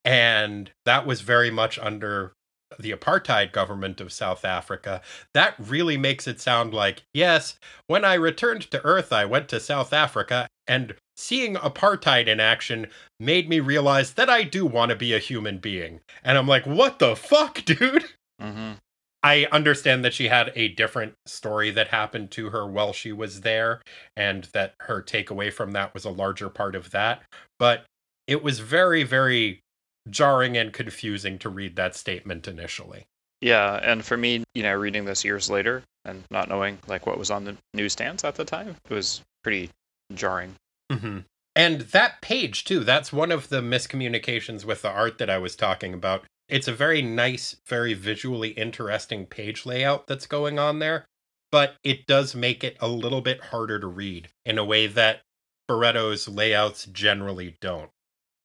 and 0.06 0.72
that 0.86 1.06
was 1.06 1.22
very 1.22 1.52
much 1.52 1.78
under 1.80 2.34
the 2.78 2.92
apartheid 2.92 3.52
government 3.52 4.00
of 4.02 4.12
South 4.12 4.46
Africa, 4.46 5.02
that 5.34 5.56
really 5.58 5.98
makes 5.98 6.28
it 6.28 6.40
sound 6.40 6.74
like, 6.74 7.04
yes, 7.14 7.58
when 7.88 8.06
I 8.06 8.14
returned 8.16 8.70
to 8.72 8.84
Earth, 8.84 9.12
I 9.12 9.26
went 9.26 9.50
to 9.50 9.60
South 9.60 9.94
Africa, 9.94 10.48
and 10.68 10.96
seeing 11.18 11.56
apartheid 11.56 12.28
in 12.28 12.40
action 12.40 12.88
made 13.20 13.50
me 13.50 13.60
realize 13.60 14.14
that 14.14 14.30
I 14.30 14.44
do 14.44 14.66
want 14.66 14.90
to 14.90 14.96
be 14.96 15.14
a 15.14 15.20
human 15.20 15.58
being. 15.58 16.02
And 16.24 16.38
I'm 16.38 16.48
like, 16.48 16.66
what 16.66 17.00
the 17.00 17.16
fuck, 17.16 17.64
dude? 17.66 18.06
Mm-hmm. 18.42 18.74
I 19.22 19.48
understand 19.52 20.06
that 20.06 20.14
she 20.14 20.30
had 20.30 20.54
a 20.56 20.70
different 20.70 21.16
story 21.26 21.72
that 21.72 21.90
happened 21.90 22.32
to 22.32 22.52
her 22.52 22.66
while 22.66 22.94
she 22.94 23.12
was 23.12 23.42
there, 23.42 23.82
and 24.16 24.48
that 24.54 24.76
her 24.82 25.02
takeaway 25.02 25.52
from 25.52 25.72
that 25.72 25.94
was 25.94 26.06
a 26.06 26.10
larger 26.10 26.50
part 26.50 26.76
of 26.76 26.92
that. 26.92 27.24
But 27.58 27.86
it 28.28 28.44
was 28.44 28.60
very, 28.60 29.04
very 29.04 29.60
jarring 30.10 30.58
and 30.58 30.74
confusing 30.74 31.40
to 31.40 31.50
read 31.50 31.76
that 31.76 31.96
statement 31.96 32.48
initially. 32.48 33.08
Yeah, 33.42 33.80
and 33.82 34.04
for 34.04 34.18
me, 34.18 34.44
you 34.54 34.64
know, 34.64 34.74
reading 34.74 35.06
this 35.06 35.24
years 35.24 35.50
later 35.50 35.84
and 36.06 36.24
not 36.30 36.50
knowing 36.50 36.80
like 36.88 37.08
what 37.08 37.18
was 37.18 37.32
on 37.32 37.46
the 37.46 37.56
newsstands 37.74 38.24
at 38.24 38.36
the 38.36 38.46
time, 38.46 38.76
it 38.90 38.94
was 38.94 39.22
pretty 39.44 39.70
jarring. 40.14 40.56
Mm-hmm. 40.92 41.20
And 41.56 41.82
that 41.82 42.22
page 42.22 42.64
too, 42.64 42.82
that's 42.82 43.14
one 43.14 43.32
of 43.32 43.50
the 43.50 43.62
miscommunications 43.62 44.66
with 44.66 44.82
the 44.82 44.90
art 44.90 45.18
that 45.18 45.30
I 45.30 45.38
was 45.38 45.56
talking 45.56 45.94
about. 45.94 46.24
It's 46.48 46.68
a 46.68 46.74
very 46.74 47.02
nice, 47.02 47.56
very 47.68 47.94
visually 47.94 48.50
interesting 48.50 49.26
page 49.26 49.66
layout 49.66 50.08
that's 50.08 50.26
going 50.26 50.58
on 50.58 50.80
there, 50.80 51.06
but 51.52 51.76
it 51.84 52.08
does 52.08 52.36
make 52.36 52.64
it 52.64 52.78
a 52.80 52.88
little 52.88 53.22
bit 53.22 53.42
harder 53.46 53.80
to 53.80 53.88
read 53.88 54.30
in 54.46 54.58
a 54.58 54.66
way 54.66 54.88
that 54.88 55.22
Barreto's 55.68 56.28
layouts 56.28 56.86
generally 56.86 57.56
don't. 57.62 57.92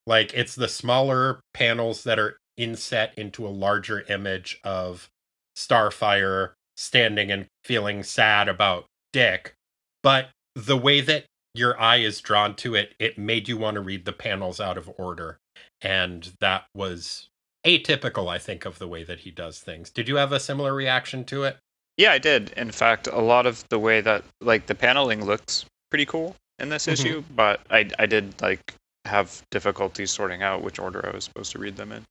Like 0.07 0.33
it's 0.35 0.55
the 0.55 0.69
smaller 0.69 1.40
panels 1.53 2.05
that 2.05 2.19
are 2.19 2.37
inset 2.57 3.12
into 3.17 3.47
a 3.47 3.49
larger 3.49 4.03
image 4.03 4.61
of 4.64 5.09
Starfire 5.57 6.53
standing 6.77 7.31
and 7.31 7.47
feeling 7.64 8.03
sad 8.03 8.49
about 8.49 8.87
Dick, 9.12 9.55
but 10.03 10.29
the 10.55 10.77
way 10.77 11.01
that 11.01 11.25
your 11.55 11.81
eye 11.81 11.99
is 11.99 12.21
drawn 12.21 12.55
to 12.57 12.75
it, 12.75 12.95
it 12.99 13.17
made 13.17 13.49
you 13.49 13.57
want 13.57 13.77
to 13.77 13.81
read 13.81 14.05
the 14.05 14.12
panels 14.12 14.61
out 14.61 14.77
of 14.77 14.90
order. 14.99 15.38
And 15.81 16.33
that 16.40 16.64
was 16.75 17.29
atypical, 17.64 18.29
I 18.29 18.38
think, 18.38 18.64
of 18.64 18.79
the 18.79 18.88
way 18.88 19.05
that 19.05 19.21
he 19.21 19.31
does 19.31 19.61
things. 19.61 19.90
Did 19.90 20.09
you 20.09 20.17
have 20.17 20.33
a 20.33 20.40
similar 20.40 20.75
reaction 20.75 21.25
to 21.27 21.45
it? 21.45 21.59
Yeah, 21.97 22.12
I 22.12 22.19
did. 22.19 22.51
In 22.57 22.73
fact, 22.73 23.07
a 23.07 23.21
lot 23.21 23.47
of 23.47 23.67
the 23.69 23.79
way 23.79 24.01
that 24.01 24.25
like 24.40 24.67
the 24.67 24.75
paneling 24.75 25.25
looks 25.25 25.64
pretty 25.90 26.07
cool 26.07 26.35
in 26.59 26.69
this 26.69 26.85
mm-hmm. 26.85 26.93
issue, 26.93 27.25
but 27.37 27.61
I 27.71 27.88
I 27.99 28.07
did 28.07 28.40
like 28.43 28.75
have 29.05 29.43
difficulty 29.51 30.07
sorting 30.07 30.43
out 30.43 30.62
which 30.62 30.79
order 30.79 31.07
I 31.07 31.14
was 31.14 31.25
supposed 31.25 31.53
to 31.53 31.59
read 31.59 31.77
them 31.77 31.93
in. 31.93 32.05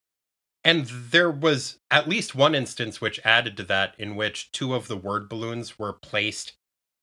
And 0.64 0.86
there 0.86 1.30
was 1.30 1.78
at 1.92 2.08
least 2.08 2.36
one 2.36 2.56
instance 2.56 3.02
which 3.02 3.20
added 3.26 3.58
to 3.58 3.64
that 3.64 3.96
in 3.98 4.16
which 4.16 4.52
two 4.52 4.74
of 4.74 4.88
the 4.88 4.96
word 4.96 5.28
balloons 5.28 5.78
were 5.78 5.94
placed 5.94 6.54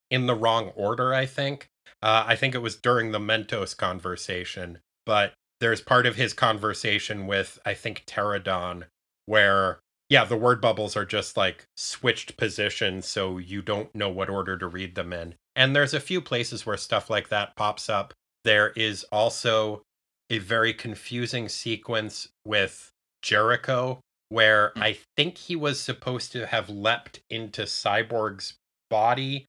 in 0.09 0.25
the 0.25 0.35
wrong 0.35 0.69
order, 0.75 1.13
I 1.13 1.25
think. 1.25 1.67
Uh, 2.01 2.23
I 2.27 2.35
think 2.35 2.55
it 2.55 2.61
was 2.61 2.75
during 2.75 3.11
the 3.11 3.19
Mento's 3.19 3.73
conversation, 3.75 4.79
but 5.05 5.33
there's 5.59 5.81
part 5.81 6.07
of 6.07 6.15
his 6.15 6.33
conversation 6.33 7.27
with, 7.27 7.59
I 7.63 7.75
think, 7.75 8.05
Pteradon, 8.07 8.85
where, 9.27 9.79
yeah, 10.09 10.25
the 10.25 10.37
word 10.37 10.59
bubbles 10.59 10.97
are 10.97 11.05
just 11.05 11.37
like 11.37 11.65
switched 11.77 12.37
positions, 12.37 13.05
so 13.05 13.37
you 13.37 13.61
don't 13.61 13.93
know 13.93 14.09
what 14.09 14.29
order 14.29 14.57
to 14.57 14.67
read 14.67 14.95
them 14.95 15.13
in. 15.13 15.35
And 15.55 15.75
there's 15.75 15.93
a 15.93 15.99
few 15.99 16.19
places 16.19 16.65
where 16.65 16.77
stuff 16.77 17.09
like 17.09 17.29
that 17.29 17.55
pops 17.55 17.89
up. 17.89 18.15
There 18.43 18.69
is 18.75 19.03
also 19.11 19.83
a 20.29 20.39
very 20.39 20.73
confusing 20.73 21.49
sequence 21.49 22.29
with 22.45 22.91
Jericho 23.21 23.99
where 24.29 24.71
mm. 24.77 24.81
I 24.81 24.97
think 25.17 25.37
he 25.37 25.55
was 25.55 25.79
supposed 25.79 26.31
to 26.31 26.47
have 26.47 26.69
leapt 26.69 27.19
into 27.29 27.63
Cyborg's 27.63 28.53
body, 28.89 29.45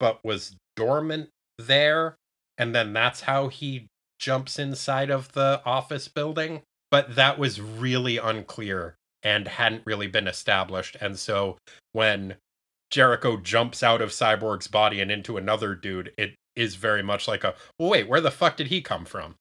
but 0.00 0.24
was 0.24 0.56
dormant 0.76 1.28
there. 1.58 2.16
And 2.56 2.74
then 2.74 2.92
that's 2.92 3.22
how 3.22 3.48
he 3.48 3.86
jumps 4.18 4.58
inside 4.58 5.10
of 5.10 5.32
the 5.32 5.60
office 5.66 6.08
building. 6.08 6.62
But 6.90 7.16
that 7.16 7.38
was 7.38 7.60
really 7.60 8.16
unclear 8.16 8.94
and 9.22 9.46
hadn't 9.46 9.84
really 9.84 10.06
been 10.06 10.28
established. 10.28 10.96
And 11.00 11.18
so 11.18 11.58
when 11.92 12.36
Jericho 12.90 13.36
jumps 13.36 13.82
out 13.82 14.00
of 14.00 14.10
Cyborg's 14.10 14.68
body 14.68 15.00
and 15.00 15.10
into 15.10 15.36
another 15.36 15.74
dude, 15.74 16.12
it 16.16 16.34
is 16.56 16.74
very 16.74 17.02
much 17.02 17.28
like 17.28 17.44
a 17.44 17.54
well, 17.78 17.90
wait, 17.90 18.08
where 18.08 18.20
the 18.20 18.30
fuck 18.30 18.56
did 18.56 18.68
he 18.68 18.80
come 18.80 19.04
from? 19.04 19.34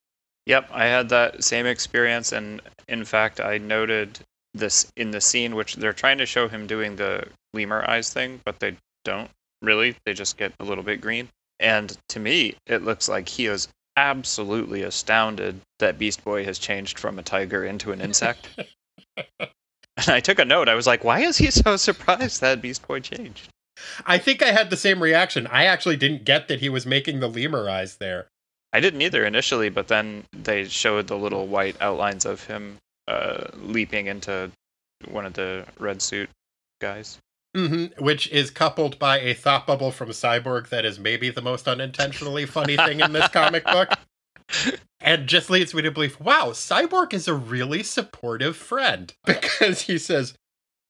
Yep, 0.46 0.70
I 0.72 0.86
had 0.86 1.10
that 1.10 1.44
same 1.44 1.66
experience, 1.66 2.32
and 2.32 2.62
in 2.88 3.06
fact, 3.06 3.40
I 3.40 3.58
noted 3.58 4.20
this 4.54 4.92
in 4.96 5.12
the 5.12 5.22
scene, 5.22 5.56
which 5.56 5.76
they're 5.76 5.94
trying 5.94 6.18
to 6.18 6.26
show 6.26 6.48
him 6.48 6.68
doing 6.68 6.96
the 6.96 7.26
lemur 7.54 7.88
eyes 7.90 8.12
thing, 8.12 8.42
but 8.44 8.60
they 8.60 8.76
don't 9.06 9.30
really. 9.62 9.96
They 10.06 10.14
just 10.14 10.38
get 10.38 10.54
a 10.60 10.64
little 10.64 10.84
bit 10.84 11.02
green. 11.02 11.30
And 11.60 11.98
to 12.10 12.20
me, 12.20 12.56
it 12.66 12.84
looks 12.84 13.08
like 13.08 13.30
he 13.30 13.48
is 13.48 13.68
absolutely 13.96 14.84
astounded 14.84 15.62
that 15.80 15.98
Beast 15.98 16.24
Boy 16.24 16.44
has 16.46 16.60
changed 16.60 17.00
from 17.00 17.20
a 17.20 17.24
tiger 17.24 17.64
into 17.64 17.92
an 17.92 18.02
insect. 18.02 18.50
and 19.18 19.50
I 20.08 20.20
took 20.20 20.40
a 20.40 20.46
note. 20.46 20.68
I 20.68 20.76
was 20.76 20.88
like, 20.88 21.04
why 21.04 21.22
is 21.22 21.38
he 21.38 21.52
so 21.52 21.78
surprised 21.78 22.42
that 22.42 22.62
Beast 22.62 22.86
Boy 22.88 23.00
changed? 23.00 23.50
I 24.06 24.18
think 24.18 24.42
I 24.42 24.52
had 24.52 24.70
the 24.70 24.78
same 24.78 25.02
reaction. 25.02 25.48
I 25.48 25.66
actually 25.66 25.98
didn't 25.98 26.26
get 26.26 26.48
that 26.48 26.60
he 26.60 26.70
was 26.70 26.86
making 26.86 27.20
the 27.20 27.28
lemur 27.28 27.70
eyes 27.70 27.98
there. 27.98 28.28
I 28.72 28.80
didn't 28.80 29.02
either 29.02 29.26
initially, 29.26 29.70
but 29.70 29.88
then 29.88 30.24
they 30.32 30.66
showed 30.66 31.08
the 31.08 31.18
little 31.18 31.48
white 31.48 31.76
outlines 31.80 32.26
of 32.26 32.44
him 32.46 32.78
uh, 33.08 33.46
leaping 33.56 34.08
into 34.08 34.52
one 35.08 35.26
of 35.26 35.34
the 35.34 35.66
red 35.80 36.02
suit 36.02 36.30
guys. 36.82 37.20
Mm-hmm, 37.56 38.04
which 38.04 38.32
is 38.32 38.50
coupled 38.50 38.98
by 38.98 39.20
a 39.20 39.36
thought 39.36 39.68
bubble 39.68 39.92
from 39.92 40.10
Cyborg 40.10 40.70
that 40.70 40.86
is 40.86 40.98
maybe 40.98 41.30
the 41.30 41.42
most 41.42 41.68
unintentionally 41.68 42.48
funny 42.48 42.76
thing 42.76 43.00
in 43.00 43.14
this 43.14 43.28
comic 43.28 43.64
book. 43.64 43.90
And 45.04 45.28
just 45.28 45.50
leads 45.50 45.74
me 45.74 45.82
to 45.82 45.92
believe, 45.92 46.18
wow, 46.22 46.52
Cyborg 46.52 47.14
is 47.14 47.28
a 47.28 47.34
really 47.34 47.84
supportive 47.84 48.56
friend 48.56 49.14
because 49.26 49.82
he 49.82 49.98
says, 49.98 50.34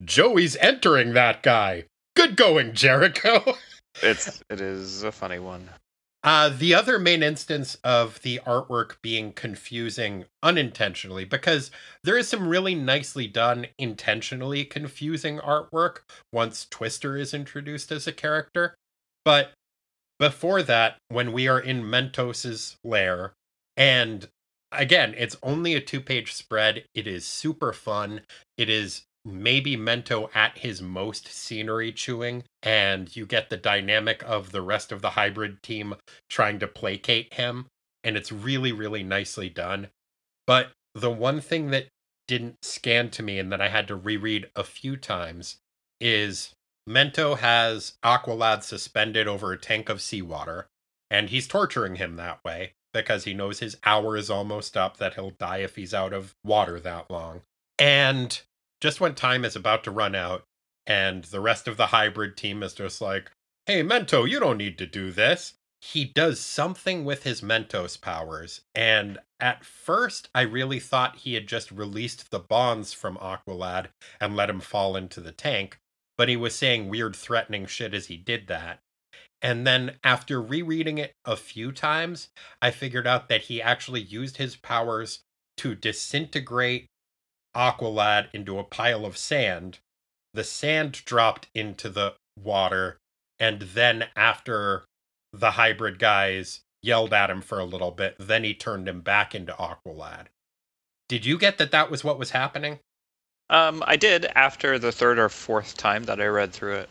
Joey's 0.03 0.55
entering 0.57 1.13
that 1.13 1.41
guy. 1.41 1.85
Good 2.23 2.37
going, 2.37 2.73
Jericho. 2.73 3.57
it's 4.01 4.41
it 4.49 4.61
is 4.61 5.03
a 5.03 5.11
funny 5.11 5.39
one. 5.39 5.69
Uh, 6.23 6.47
the 6.47 6.73
other 6.73 6.97
main 6.97 7.21
instance 7.21 7.77
of 7.83 8.21
the 8.21 8.39
artwork 8.47 8.95
being 9.01 9.33
confusing 9.33 10.23
unintentionally, 10.41 11.25
because 11.25 11.69
there 12.01 12.17
is 12.17 12.29
some 12.29 12.47
really 12.47 12.75
nicely 12.75 13.27
done, 13.27 13.67
intentionally 13.77 14.63
confusing 14.63 15.37
artwork 15.39 16.03
once 16.31 16.65
Twister 16.69 17.17
is 17.17 17.33
introduced 17.33 17.91
as 17.91 18.07
a 18.07 18.13
character. 18.13 18.73
But 19.25 19.51
before 20.17 20.63
that, 20.63 20.95
when 21.09 21.33
we 21.33 21.49
are 21.49 21.59
in 21.59 21.89
Mentos's 21.89 22.77
lair, 22.85 23.33
and 23.75 24.29
again, 24.71 25.13
it's 25.17 25.35
only 25.43 25.73
a 25.73 25.81
two 25.81 25.99
page 25.99 26.31
spread, 26.31 26.85
it 26.95 27.05
is 27.05 27.25
super 27.25 27.73
fun. 27.73 28.21
It 28.57 28.69
is 28.69 29.03
maybe 29.25 29.77
Mento 29.77 30.29
at 30.35 30.57
his 30.57 30.81
most 30.81 31.27
scenery 31.27 31.91
chewing, 31.91 32.43
and 32.61 33.15
you 33.15 33.25
get 33.25 33.49
the 33.49 33.57
dynamic 33.57 34.23
of 34.23 34.51
the 34.51 34.61
rest 34.61 34.91
of 34.91 35.01
the 35.01 35.11
hybrid 35.11 35.63
team 35.63 35.95
trying 36.29 36.59
to 36.59 36.67
placate 36.67 37.33
him, 37.33 37.67
and 38.03 38.17
it's 38.17 38.31
really, 38.31 38.71
really 38.71 39.03
nicely 39.03 39.49
done. 39.49 39.87
But 40.45 40.71
the 40.93 41.11
one 41.11 41.41
thing 41.41 41.71
that 41.71 41.87
didn't 42.27 42.57
scan 42.63 43.09
to 43.11 43.23
me 43.23 43.39
and 43.39 43.51
that 43.51 43.61
I 43.61 43.69
had 43.69 43.87
to 43.87 43.95
reread 43.95 44.49
a 44.55 44.63
few 44.63 44.97
times 44.97 45.57
is 45.99 46.53
Mento 46.87 47.37
has 47.37 47.93
Aqualad 48.03 48.63
suspended 48.63 49.27
over 49.27 49.51
a 49.51 49.57
tank 49.57 49.89
of 49.89 50.01
seawater, 50.01 50.67
and 51.09 51.29
he's 51.29 51.47
torturing 51.47 51.95
him 51.95 52.15
that 52.17 52.43
way 52.43 52.73
because 52.93 53.23
he 53.23 53.33
knows 53.33 53.59
his 53.59 53.77
hour 53.85 54.15
is 54.15 54.29
almost 54.29 54.77
up, 54.77 54.97
that 54.97 55.15
he'll 55.15 55.31
die 55.31 55.57
if 55.57 55.75
he's 55.75 55.93
out 55.93 56.13
of 56.13 56.35
water 56.43 56.79
that 56.79 57.09
long. 57.09 57.41
And 57.79 58.39
just 58.83 58.99
when 58.99 59.15
time 59.15 59.45
is 59.45 59.55
about 59.55 59.81
to 59.85 59.91
run 59.91 60.13
out 60.13 60.43
and 60.85 61.23
the 61.23 61.39
rest 61.39 61.69
of 61.69 61.77
the 61.77 61.85
hybrid 61.85 62.35
team 62.35 62.61
is 62.61 62.73
just 62.73 62.99
like, 62.99 63.31
hey, 63.65 63.81
Mento, 63.81 64.29
you 64.29 64.41
don't 64.41 64.57
need 64.57 64.77
to 64.77 64.85
do 64.85 65.09
this. 65.09 65.53
He 65.79 66.03
does 66.03 66.41
something 66.41 67.05
with 67.05 67.23
his 67.23 67.39
Mento's 67.39 67.95
powers. 67.95 68.59
And 68.75 69.19
at 69.39 69.63
first, 69.63 70.27
I 70.35 70.41
really 70.41 70.81
thought 70.81 71.19
he 71.19 71.35
had 71.35 71.47
just 71.47 71.71
released 71.71 72.29
the 72.29 72.39
bonds 72.39 72.91
from 72.91 73.15
Aqualad 73.19 73.87
and 74.19 74.35
let 74.35 74.49
him 74.49 74.59
fall 74.59 74.97
into 74.97 75.21
the 75.21 75.31
tank. 75.31 75.77
But 76.17 76.27
he 76.27 76.35
was 76.35 76.53
saying 76.53 76.89
weird, 76.89 77.15
threatening 77.15 77.65
shit 77.67 77.93
as 77.93 78.07
he 78.07 78.17
did 78.17 78.47
that. 78.47 78.79
And 79.41 79.65
then 79.65 79.95
after 80.03 80.41
rereading 80.41 80.97
it 80.97 81.13
a 81.23 81.37
few 81.37 81.71
times, 81.71 82.31
I 82.61 82.71
figured 82.71 83.07
out 83.07 83.29
that 83.29 83.43
he 83.43 83.61
actually 83.61 84.01
used 84.01 84.35
his 84.35 84.57
powers 84.57 85.21
to 85.55 85.73
disintegrate 85.73 86.87
Aqualad 87.55 88.27
into 88.33 88.59
a 88.59 88.63
pile 88.63 89.05
of 89.05 89.17
sand. 89.17 89.79
The 90.33 90.43
sand 90.43 91.03
dropped 91.05 91.47
into 91.53 91.89
the 91.89 92.15
water, 92.41 92.97
and 93.39 93.61
then 93.61 94.07
after 94.15 94.85
the 95.31 95.51
hybrid 95.51 95.99
guys 95.99 96.61
yelled 96.81 97.13
at 97.13 97.29
him 97.29 97.41
for 97.41 97.59
a 97.59 97.65
little 97.65 97.91
bit, 97.91 98.15
then 98.19 98.43
he 98.43 98.53
turned 98.53 98.87
him 98.87 99.01
back 99.01 99.33
into 99.33 99.53
Aqualad. 99.53 100.27
Did 101.07 101.25
you 101.25 101.37
get 101.37 101.57
that 101.57 101.71
that 101.71 101.91
was 101.91 102.03
what 102.03 102.19
was 102.19 102.31
happening? 102.31 102.79
Um, 103.49 103.83
I 103.85 103.97
did 103.97 104.25
after 104.35 104.79
the 104.79 104.91
third 104.91 105.19
or 105.19 105.29
fourth 105.29 105.77
time 105.77 106.05
that 106.05 106.21
I 106.21 106.25
read 106.25 106.53
through 106.53 106.75
it. 106.75 106.89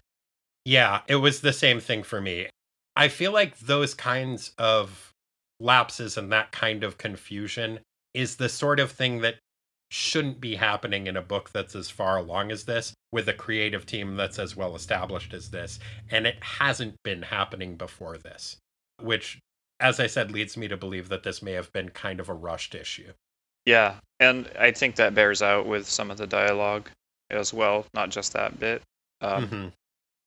Yeah, 0.64 1.00
it 1.08 1.16
was 1.16 1.40
the 1.40 1.52
same 1.52 1.80
thing 1.80 2.02
for 2.02 2.20
me. 2.20 2.48
I 2.94 3.08
feel 3.08 3.32
like 3.32 3.58
those 3.58 3.94
kinds 3.94 4.52
of 4.58 5.12
lapses 5.58 6.16
and 6.16 6.30
that 6.32 6.52
kind 6.52 6.84
of 6.84 6.98
confusion 6.98 7.80
is 8.14 8.36
the 8.36 8.48
sort 8.48 8.78
of 8.78 8.92
thing 8.92 9.22
that 9.22 9.36
shouldn't 9.92 10.40
be 10.40 10.56
happening 10.56 11.06
in 11.06 11.16
a 11.16 11.22
book 11.22 11.50
that's 11.50 11.74
as 11.74 11.90
far 11.90 12.16
along 12.16 12.50
as 12.50 12.64
this 12.64 12.94
with 13.12 13.28
a 13.28 13.32
creative 13.32 13.84
team 13.84 14.16
that's 14.16 14.38
as 14.38 14.56
well 14.56 14.74
established 14.74 15.34
as 15.34 15.50
this. 15.50 15.78
And 16.10 16.26
it 16.26 16.38
hasn't 16.40 16.94
been 17.02 17.22
happening 17.22 17.76
before 17.76 18.16
this 18.16 18.56
which 19.02 19.38
as 19.80 20.00
i 20.00 20.06
said 20.06 20.30
leads 20.30 20.56
me 20.56 20.68
to 20.68 20.76
believe 20.76 21.08
that 21.08 21.22
this 21.22 21.42
may 21.42 21.52
have 21.52 21.72
been 21.72 21.88
kind 21.90 22.20
of 22.20 22.28
a 22.28 22.34
rushed 22.34 22.74
issue. 22.74 23.12
Yeah, 23.64 23.94
and 24.18 24.50
I 24.58 24.72
think 24.72 24.96
that 24.96 25.14
bears 25.14 25.40
out 25.40 25.66
with 25.66 25.88
some 25.88 26.10
of 26.10 26.16
the 26.16 26.26
dialogue 26.26 26.90
as 27.30 27.54
well, 27.54 27.86
not 27.94 28.10
just 28.10 28.32
that 28.32 28.58
bit. 28.58 28.82
Um, 29.20 29.46
hmm 29.46 29.68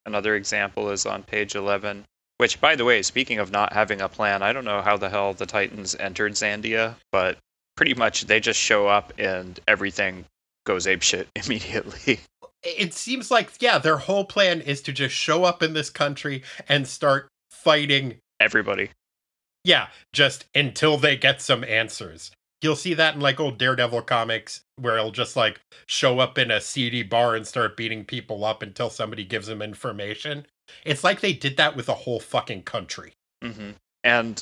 Another 0.07 0.35
example 0.35 0.91
is 0.91 1.07
on 1.07 1.23
page 1.23 1.55
11, 1.55 2.05
which, 2.37 2.61
by 2.61 2.75
the 2.75 2.85
way, 2.85 3.01
speaking 3.01 3.39
of 3.39 3.51
not 3.51 3.73
having 3.73 4.01
a 4.01 4.07
plan, 4.07 4.43
I 4.43 4.53
don't 4.53 4.63
know 4.63 4.83
how 4.83 4.97
the 4.97 5.09
hell 5.09 5.33
the 5.33 5.47
Titans 5.47 5.95
entered 5.95 6.33
Zandia, 6.33 6.93
but 7.11 7.39
pretty 7.75 7.93
much 7.93 8.25
they 8.25 8.39
just 8.39 8.59
show 8.59 8.87
up 8.87 9.13
and 9.17 9.59
everything 9.67 10.25
goes 10.65 10.85
apeshit 10.85 11.27
immediately. 11.35 12.19
It 12.63 12.93
seems 12.93 13.29
like, 13.29 13.51
yeah, 13.59 13.77
their 13.77 13.97
whole 13.97 14.25
plan 14.25 14.61
is 14.61 14.81
to 14.83 14.91
just 14.91 15.13
show 15.13 15.43
up 15.43 15.61
in 15.61 15.73
this 15.73 15.89
country 15.89 16.43
and 16.67 16.87
start 16.87 17.27
fighting 17.51 18.17
Everybody. 18.39 18.89
Yeah, 19.63 19.87
just 20.13 20.45
until 20.53 20.97
they 20.97 21.17
get 21.17 21.41
some 21.41 21.63
answers. 21.63 22.31
You'll 22.61 22.75
see 22.75 22.93
that 22.93 23.15
in 23.15 23.21
like 23.21 23.39
old 23.39 23.57
Daredevil 23.57 24.03
comics 24.03 24.61
where 24.77 24.97
he'll 24.97 25.11
just 25.11 25.35
like 25.35 25.59
show 25.87 26.19
up 26.19 26.37
in 26.37 26.51
a 26.51 26.61
seedy 26.61 27.03
bar 27.03 27.35
and 27.35 27.45
start 27.45 27.77
beating 27.77 28.05
people 28.05 28.43
up 28.43 28.61
until 28.61 28.89
somebody 28.89 29.23
gives 29.23 29.49
him 29.49 29.61
information. 29.61 30.45
It's 30.83 31.03
like 31.03 31.21
they 31.21 31.33
did 31.33 31.57
that 31.57 31.75
with 31.75 31.89
a 31.89 31.93
whole 31.93 32.19
fucking 32.19 32.63
country. 32.63 33.13
hmm 33.43 33.71
And 34.03 34.41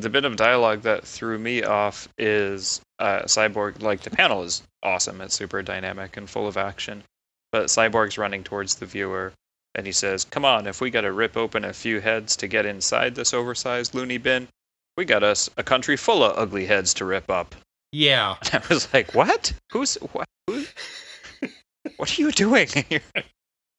the 0.00 0.10
bit 0.10 0.24
of 0.24 0.36
dialogue 0.36 0.82
that 0.82 1.06
threw 1.06 1.38
me 1.38 1.62
off 1.62 2.08
is 2.18 2.80
uh, 2.98 3.22
Cyborg. 3.22 3.82
Like 3.82 4.00
the 4.00 4.10
panel 4.10 4.42
is 4.42 4.62
awesome; 4.82 5.20
it's 5.20 5.34
super 5.34 5.62
dynamic 5.62 6.16
and 6.16 6.28
full 6.28 6.46
of 6.46 6.56
action. 6.56 7.04
But 7.52 7.66
Cyborg's 7.66 8.18
running 8.18 8.44
towards 8.44 8.76
the 8.76 8.86
viewer, 8.86 9.32
and 9.74 9.86
he 9.86 9.92
says, 9.92 10.24
"Come 10.24 10.44
on, 10.44 10.66
if 10.66 10.80
we 10.80 10.90
got 10.90 11.02
to 11.02 11.12
rip 11.12 11.36
open 11.36 11.64
a 11.64 11.72
few 11.72 12.00
heads 12.00 12.36
to 12.36 12.48
get 12.48 12.66
inside 12.66 13.14
this 13.14 13.34
oversized 13.34 13.94
loony 13.94 14.18
bin, 14.18 14.48
we 14.96 15.04
got 15.04 15.22
us 15.22 15.50
a 15.56 15.62
country 15.62 15.96
full 15.96 16.24
of 16.24 16.38
ugly 16.38 16.66
heads 16.66 16.94
to 16.94 17.04
rip 17.04 17.30
up." 17.30 17.54
Yeah. 17.92 18.36
And 18.52 18.62
I 18.64 18.66
was 18.68 18.92
like, 18.92 19.14
"What? 19.14 19.52
Who's 19.72 19.96
what? 20.12 20.28
Who? 20.46 20.64
what 21.96 22.18
are 22.18 22.22
you 22.22 22.32
doing 22.32 22.68
here?" 22.88 23.02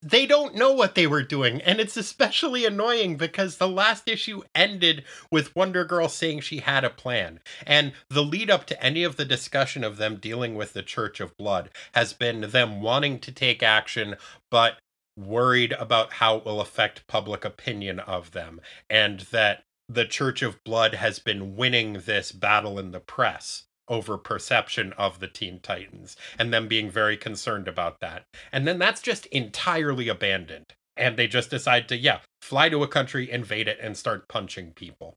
They 0.04 0.26
don't 0.26 0.56
know 0.56 0.74
what 0.74 0.96
they 0.96 1.06
were 1.06 1.22
doing, 1.22 1.62
and 1.62 1.80
it's 1.80 1.96
especially 1.96 2.66
annoying 2.66 3.18
because 3.18 3.58
the 3.58 3.68
last 3.68 4.08
issue 4.08 4.42
ended 4.56 5.04
with 5.30 5.56
Wonder 5.56 5.86
Girl 5.86 6.10
saying 6.10 6.42
she 6.42 6.58
had 6.58 6.84
a 6.84 6.90
plan. 6.90 7.40
And 7.68 7.94
the 8.10 8.24
lead 8.24 8.50
up 8.50 8.66
to 8.68 8.84
any 8.84 9.04
of 9.04 9.16
the 9.16 9.26
discussion 9.26 9.84
of 9.84 9.98
them 9.98 10.16
dealing 10.16 10.56
with 10.56 10.74
the 10.74 10.82
Church 10.82 11.20
of 11.20 11.38
Blood 11.38 11.70
has 11.94 12.14
been 12.14 12.42
them 12.50 12.82
wanting 12.82 13.20
to 13.20 13.32
take 13.32 13.62
action, 13.62 14.16
but 14.50 14.80
worried 15.16 15.74
about 15.74 16.14
how 16.14 16.38
it 16.38 16.46
will 16.46 16.62
affect 16.62 17.06
public 17.06 17.46
opinion 17.46 18.00
of 18.00 18.32
them, 18.32 18.60
and 18.90 19.20
that 19.32 19.64
the 19.88 20.06
Church 20.06 20.42
of 20.42 20.64
Blood 20.64 20.96
has 20.96 21.20
been 21.20 21.56
winning 21.56 21.94
this 22.06 22.32
battle 22.32 22.80
in 22.80 22.90
the 22.90 23.00
press 23.00 23.66
over 23.92 24.18
perception 24.18 24.94
of 24.94 25.20
the 25.20 25.28
Teen 25.28 25.60
Titans, 25.60 26.16
and 26.40 26.52
them 26.54 26.68
being 26.68 26.90
very 26.90 27.18
concerned 27.18 27.68
about 27.68 28.00
that. 28.00 28.24
And 28.52 28.68
then 28.68 28.80
that's 28.80 29.02
just 29.02 29.26
entirely 29.28 30.08
abandoned. 30.08 30.74
And 30.98 31.18
they 31.18 31.28
just 31.28 31.50
decide 31.50 31.88
to, 31.90 31.98
yeah, 31.98 32.20
fly 32.42 32.70
to 32.70 32.84
a 32.84 32.88
country, 32.88 33.30
invade 33.30 33.68
it, 33.68 33.78
and 33.82 33.96
start 33.98 34.28
punching 34.28 34.72
people. 34.72 35.14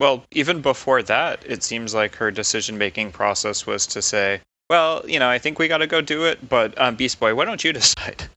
Well, 0.00 0.24
even 0.30 0.60
before 0.62 1.02
that, 1.04 1.42
it 1.46 1.62
seems 1.62 1.94
like 1.94 2.14
her 2.16 2.30
decision 2.30 2.78
making 2.78 3.12
process 3.12 3.66
was 3.66 3.86
to 3.88 4.02
say, 4.02 4.40
well, 4.70 5.02
you 5.08 5.18
know, 5.18 5.28
I 5.28 5.38
think 5.38 5.58
we 5.58 5.66
got 5.66 5.78
to 5.78 5.86
go 5.86 6.00
do 6.00 6.24
it, 6.24 6.48
but 6.48 6.78
um, 6.80 6.94
Beast 6.96 7.18
Boy, 7.18 7.34
why 7.34 7.46
don't 7.46 7.64
you 7.64 7.72
decide? 7.82 8.28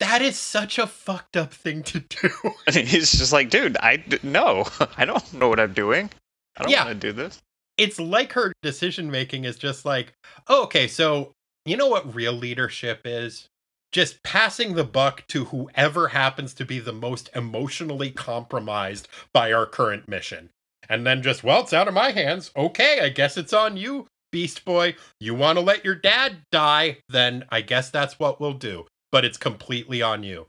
That 0.00 0.22
is 0.22 0.38
such 0.38 0.78
a 0.78 0.86
fucked 0.86 1.36
up 1.36 1.52
thing 1.54 1.82
to 1.84 2.00
do. 2.00 2.30
And 2.66 2.76
he's 2.88 3.12
just 3.12 3.32
like, 3.32 3.48
dude, 3.50 3.76
I 3.76 3.96
d- 3.96 4.18
no, 4.22 4.66
I 4.96 5.04
don't 5.04 5.32
know 5.34 5.48
what 5.48 5.60
I'm 5.60 5.72
doing. 5.72 6.10
I 6.56 6.62
don't 6.62 6.72
Yeah. 6.72 6.84
want 6.86 7.00
to 7.00 7.06
do 7.08 7.12
this. 7.12 7.40
It's 7.76 7.98
like 8.00 8.32
her 8.32 8.52
decision 8.62 9.10
making 9.10 9.44
is 9.44 9.56
just 9.56 9.84
like, 9.84 10.12
oh, 10.48 10.64
okay, 10.64 10.86
so 10.86 11.32
you 11.64 11.76
know 11.76 11.88
what 11.88 12.14
real 12.14 12.32
leadership 12.32 13.00
is? 13.04 13.48
Just 13.92 14.22
passing 14.22 14.74
the 14.74 14.84
buck 14.84 15.24
to 15.28 15.46
whoever 15.46 16.08
happens 16.08 16.52
to 16.54 16.64
be 16.64 16.78
the 16.80 16.92
most 16.92 17.30
emotionally 17.34 18.10
compromised 18.10 19.08
by 19.32 19.52
our 19.52 19.66
current 19.66 20.08
mission. 20.08 20.50
And 20.88 21.06
then 21.06 21.22
just, 21.22 21.42
well, 21.42 21.62
it's 21.62 21.72
out 21.72 21.88
of 21.88 21.94
my 21.94 22.10
hands. 22.10 22.50
Okay, 22.56 23.00
I 23.00 23.08
guess 23.08 23.36
it's 23.36 23.52
on 23.52 23.76
you, 23.76 24.06
Beast 24.32 24.64
Boy. 24.64 24.96
You 25.20 25.34
want 25.34 25.58
to 25.58 25.64
let 25.64 25.84
your 25.84 25.94
dad 25.94 26.38
die? 26.50 26.98
Then 27.08 27.44
I 27.50 27.60
guess 27.60 27.90
that's 27.90 28.18
what 28.18 28.40
we'll 28.40 28.54
do. 28.54 28.86
But 29.10 29.24
it's 29.24 29.38
completely 29.38 30.02
on 30.02 30.22
you. 30.24 30.46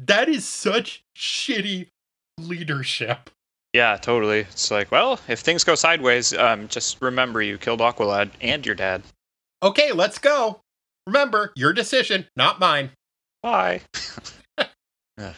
That 0.00 0.28
is 0.28 0.44
such 0.44 1.02
shitty 1.16 1.88
leadership. 2.38 3.30
Yeah, 3.74 3.96
totally. 3.96 4.40
It's 4.40 4.70
like, 4.70 4.92
well, 4.92 5.18
if 5.26 5.40
things 5.40 5.64
go 5.64 5.74
sideways, 5.74 6.32
um, 6.32 6.68
just 6.68 7.02
remember 7.02 7.42
you 7.42 7.58
killed 7.58 7.80
Aqualad 7.80 8.30
and 8.40 8.64
your 8.64 8.76
dad. 8.76 9.02
Okay, 9.64 9.90
let's 9.90 10.18
go. 10.18 10.60
Remember, 11.08 11.52
your 11.56 11.72
decision, 11.72 12.26
not 12.36 12.60
mine. 12.60 12.90
Bye. 13.42 13.82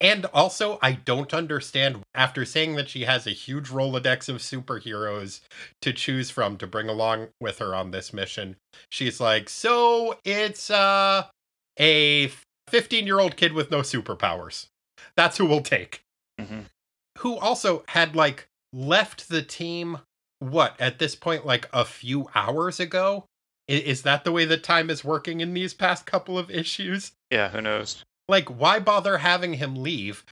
And 0.00 0.26
also, 0.26 0.78
I 0.80 0.92
don't 0.92 1.34
understand 1.34 2.04
after 2.14 2.44
saying 2.44 2.76
that 2.76 2.88
she 2.88 3.02
has 3.04 3.26
a 3.26 3.30
huge 3.30 3.68
Rolodex 3.68 4.28
of 4.28 4.36
superheroes 4.36 5.40
to 5.82 5.92
choose 5.92 6.30
from 6.30 6.56
to 6.58 6.68
bring 6.68 6.88
along 6.88 7.28
with 7.40 7.58
her 7.58 7.74
on 7.74 7.90
this 7.90 8.12
mission. 8.12 8.56
She's 8.92 9.18
like, 9.20 9.48
"So 9.48 10.18
it's 10.24 10.70
uh 10.70 11.26
a 11.80 12.30
15-year-old 12.70 13.36
kid 13.36 13.54
with 13.54 13.72
no 13.72 13.78
superpowers. 13.78 14.66
That's 15.16 15.38
who 15.38 15.46
we'll 15.46 15.62
take." 15.62 16.02
hmm 16.38 16.60
Who 17.18 17.36
also 17.36 17.84
had 17.88 18.14
like 18.14 18.48
left 18.72 19.28
the 19.28 19.42
team 19.42 19.98
what 20.40 20.80
at 20.80 20.98
this 20.98 21.14
point 21.14 21.44
like 21.44 21.68
a 21.72 21.84
few 21.84 22.28
hours 22.34 22.78
ago? 22.78 23.24
Is 23.66 24.02
that 24.02 24.24
the 24.24 24.32
way 24.32 24.44
that 24.46 24.62
time 24.62 24.88
is 24.88 25.04
working 25.04 25.40
in 25.40 25.52
these 25.52 25.74
past 25.74 26.06
couple 26.06 26.38
of 26.38 26.50
issues? 26.50 27.12
Yeah, 27.30 27.50
who 27.50 27.60
knows? 27.60 28.02
Like, 28.28 28.48
why 28.48 28.78
bother 28.78 29.18
having 29.18 29.54
him 29.54 29.76
leave? 29.76 30.24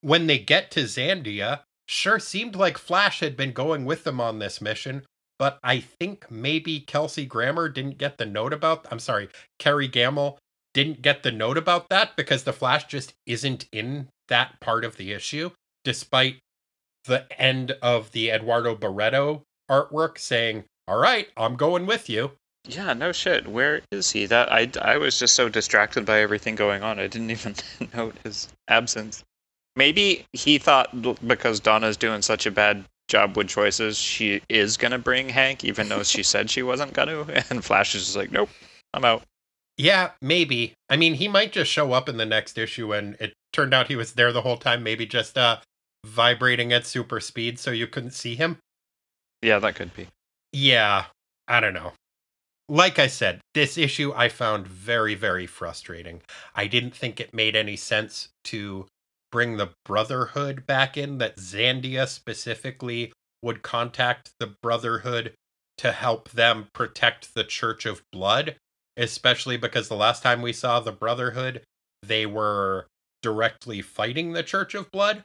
When 0.00 0.26
they 0.26 0.38
get 0.38 0.70
to 0.72 0.84
Zandia, 0.84 1.60
sure 1.88 2.18
seemed 2.18 2.56
like 2.56 2.78
Flash 2.78 3.20
had 3.20 3.36
been 3.36 3.52
going 3.52 3.84
with 3.84 4.04
them 4.04 4.20
on 4.20 4.38
this 4.38 4.60
mission, 4.60 5.02
but 5.38 5.58
I 5.62 5.80
think 5.80 6.30
maybe 6.30 6.80
Kelsey 6.80 7.26
Grammer 7.26 7.68
didn't 7.68 7.98
get 7.98 8.18
the 8.18 8.26
note 8.26 8.52
about 8.52 8.86
I'm 8.90 8.98
sorry, 8.98 9.28
Kerry 9.58 9.88
Gammill 9.88 10.38
didn't 10.72 11.02
get 11.02 11.22
the 11.22 11.32
note 11.32 11.58
about 11.58 11.88
that 11.90 12.16
because 12.16 12.44
the 12.44 12.52
Flash 12.52 12.86
just 12.86 13.14
isn't 13.26 13.66
in 13.72 14.08
that 14.28 14.60
part 14.60 14.84
of 14.84 14.96
the 14.96 15.12
issue, 15.12 15.50
despite 15.84 16.38
the 17.04 17.26
end 17.40 17.72
of 17.82 18.10
the 18.12 18.30
Eduardo 18.30 18.74
Barreto 18.74 19.42
artwork 19.70 20.18
saying, 20.18 20.64
All 20.88 20.98
right, 20.98 21.28
I'm 21.36 21.56
going 21.56 21.86
with 21.86 22.08
you. 22.08 22.32
Yeah, 22.66 22.94
no 22.94 23.12
shit. 23.12 23.46
Where 23.46 23.82
is 23.90 24.10
he? 24.10 24.26
That 24.26 24.50
I, 24.50 24.70
I 24.80 24.96
was 24.96 25.18
just 25.18 25.34
so 25.34 25.48
distracted 25.48 26.06
by 26.06 26.20
everything 26.20 26.54
going 26.54 26.82
on. 26.82 26.98
I 26.98 27.06
didn't 27.06 27.30
even 27.30 27.54
note 27.94 28.16
his 28.24 28.48
absence. 28.68 29.22
Maybe 29.76 30.24
he 30.32 30.58
thought 30.58 30.90
because 31.26 31.60
Donna's 31.60 31.96
doing 31.96 32.22
such 32.22 32.46
a 32.46 32.50
bad 32.50 32.84
job 33.08 33.36
with 33.36 33.48
choices, 33.48 33.98
she 33.98 34.40
is 34.48 34.76
gonna 34.76 34.98
bring 34.98 35.28
Hank, 35.28 35.64
even 35.64 35.88
though 35.88 36.02
she 36.02 36.22
said 36.22 36.48
she 36.48 36.62
wasn't 36.62 36.92
gonna. 36.92 37.26
And 37.50 37.64
Flash 37.64 37.94
is 37.94 38.04
just 38.04 38.16
like, 38.16 38.32
nope, 38.32 38.48
I'm 38.94 39.04
out. 39.04 39.22
Yeah, 39.76 40.12
maybe. 40.22 40.74
I 40.88 40.96
mean, 40.96 41.14
he 41.14 41.26
might 41.26 41.52
just 41.52 41.70
show 41.70 41.92
up 41.92 42.08
in 42.08 42.16
the 42.16 42.24
next 42.24 42.56
issue 42.56 42.92
and 42.92 43.16
it 43.18 43.34
turned 43.52 43.74
out 43.74 43.88
he 43.88 43.96
was 43.96 44.12
there 44.12 44.32
the 44.32 44.42
whole 44.42 44.56
time, 44.56 44.82
maybe 44.82 45.04
just 45.06 45.36
uh 45.36 45.58
vibrating 46.04 46.72
at 46.72 46.86
super 46.86 47.18
speed 47.20 47.58
so 47.58 47.70
you 47.70 47.86
couldn't 47.86 48.12
see 48.12 48.34
him. 48.34 48.58
Yeah, 49.42 49.58
that 49.58 49.74
could 49.74 49.94
be. 49.94 50.08
Yeah, 50.52 51.06
I 51.48 51.60
don't 51.60 51.74
know. 51.74 51.92
Like 52.68 52.98
I 52.98 53.08
said, 53.08 53.40
this 53.52 53.76
issue 53.76 54.12
I 54.14 54.28
found 54.28 54.66
very, 54.66 55.14
very 55.14 55.46
frustrating. 55.46 56.22
I 56.54 56.66
didn't 56.66 56.94
think 56.94 57.20
it 57.20 57.34
made 57.34 57.56
any 57.56 57.76
sense 57.76 58.28
to 58.44 58.86
bring 59.30 59.56
the 59.56 59.70
Brotherhood 59.84 60.66
back 60.66 60.96
in, 60.96 61.18
that 61.18 61.36
Zandia 61.36 62.06
specifically 62.06 63.12
would 63.42 63.62
contact 63.62 64.30
the 64.38 64.54
Brotherhood 64.62 65.34
to 65.78 65.92
help 65.92 66.30
them 66.30 66.68
protect 66.72 67.34
the 67.34 67.44
Church 67.44 67.84
of 67.84 68.02
Blood, 68.12 68.56
especially 68.96 69.56
because 69.56 69.88
the 69.88 69.96
last 69.96 70.22
time 70.22 70.40
we 70.40 70.52
saw 70.52 70.80
the 70.80 70.92
Brotherhood, 70.92 71.62
they 72.02 72.24
were 72.24 72.86
directly 73.22 73.82
fighting 73.82 74.32
the 74.32 74.42
Church 74.42 74.74
of 74.74 74.90
Blood. 74.90 75.24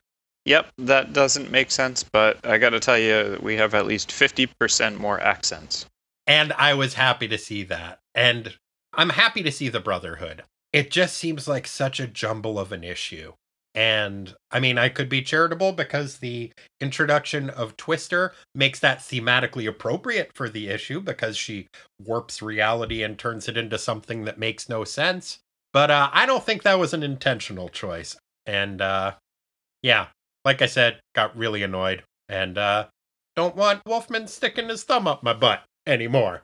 Yep, 0.49 0.71
that 0.79 1.13
doesn't 1.13 1.51
make 1.51 1.69
sense, 1.69 2.01
but 2.01 2.43
I 2.43 2.57
gotta 2.57 2.79
tell 2.79 2.97
you, 2.97 3.37
we 3.39 3.55
have 3.57 3.75
at 3.75 3.85
least 3.85 4.09
50% 4.09 4.97
more 4.97 5.19
accents. 5.19 5.85
And 6.25 6.53
I 6.53 6.73
was 6.73 6.95
happy 6.95 7.27
to 7.27 7.37
see 7.37 7.61
that. 7.65 7.99
And 8.15 8.55
I'm 8.91 9.11
happy 9.11 9.43
to 9.43 9.51
see 9.51 9.69
the 9.69 9.79
Brotherhood. 9.79 10.41
It 10.73 10.89
just 10.89 11.17
seems 11.17 11.47
like 11.47 11.67
such 11.67 11.99
a 11.99 12.07
jumble 12.07 12.57
of 12.57 12.71
an 12.71 12.83
issue. 12.83 13.33
And 13.75 14.35
I 14.49 14.59
mean, 14.59 14.79
I 14.79 14.89
could 14.89 15.07
be 15.07 15.21
charitable 15.21 15.73
because 15.73 16.17
the 16.17 16.51
introduction 16.81 17.51
of 17.51 17.77
Twister 17.77 18.33
makes 18.55 18.79
that 18.79 19.01
thematically 19.01 19.69
appropriate 19.69 20.31
for 20.33 20.49
the 20.49 20.69
issue 20.69 20.99
because 20.99 21.37
she 21.37 21.67
warps 22.03 22.41
reality 22.41 23.03
and 23.03 23.19
turns 23.19 23.47
it 23.47 23.55
into 23.55 23.77
something 23.77 24.25
that 24.25 24.39
makes 24.39 24.67
no 24.67 24.83
sense. 24.83 25.37
But 25.73 25.91
uh, 25.91 26.09
I 26.11 26.25
don't 26.25 26.43
think 26.43 26.63
that 26.63 26.79
was 26.79 26.95
an 26.95 27.03
intentional 27.03 27.69
choice. 27.69 28.17
And 28.47 28.81
uh, 28.81 29.13
yeah, 29.83 30.07
like 30.45 30.61
I 30.61 30.67
said, 30.67 30.99
got 31.13 31.35
really 31.37 31.63
annoyed 31.63 32.03
and 32.27 32.57
uh, 32.57 32.87
don't 33.35 33.55
want 33.55 33.81
Wolfman 33.85 34.27
sticking 34.27 34.69
his 34.69 34.83
thumb 34.83 35.07
up 35.07 35.23
my 35.23 35.33
butt 35.33 35.63
anymore. 35.85 36.43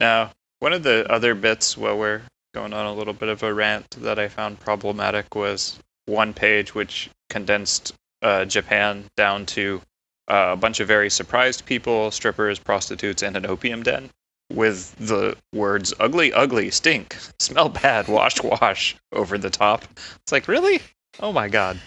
Now, 0.00 0.32
one 0.58 0.72
of 0.72 0.82
the 0.82 1.10
other 1.10 1.34
bits 1.34 1.76
while 1.76 1.98
we're 1.98 2.22
going 2.54 2.72
on 2.72 2.86
a 2.86 2.94
little 2.94 3.14
bit 3.14 3.28
of 3.28 3.42
a 3.42 3.52
rant 3.52 3.90
that 4.02 4.18
I 4.18 4.28
found 4.28 4.60
problematic 4.60 5.34
was 5.34 5.78
one 6.06 6.34
page 6.34 6.74
which 6.74 7.10
condensed 7.30 7.94
uh, 8.20 8.44
Japan 8.44 9.04
down 9.16 9.46
to 9.46 9.80
uh, 10.28 10.50
a 10.52 10.56
bunch 10.56 10.80
of 10.80 10.88
very 10.88 11.10
surprised 11.10 11.64
people, 11.64 12.10
strippers, 12.10 12.58
prostitutes, 12.58 13.22
and 13.22 13.36
an 13.36 13.46
opium 13.46 13.82
den 13.82 14.10
with 14.52 14.94
the 14.96 15.36
words 15.52 15.94
ugly, 15.98 16.32
ugly, 16.32 16.70
stink, 16.70 17.16
smell 17.38 17.68
bad, 17.68 18.06
wash, 18.08 18.42
wash 18.42 18.96
over 19.12 19.38
the 19.38 19.50
top. 19.50 19.84
It's 20.22 20.32
like, 20.32 20.48
really? 20.48 20.80
Oh 21.20 21.32
my 21.32 21.48
god. 21.48 21.80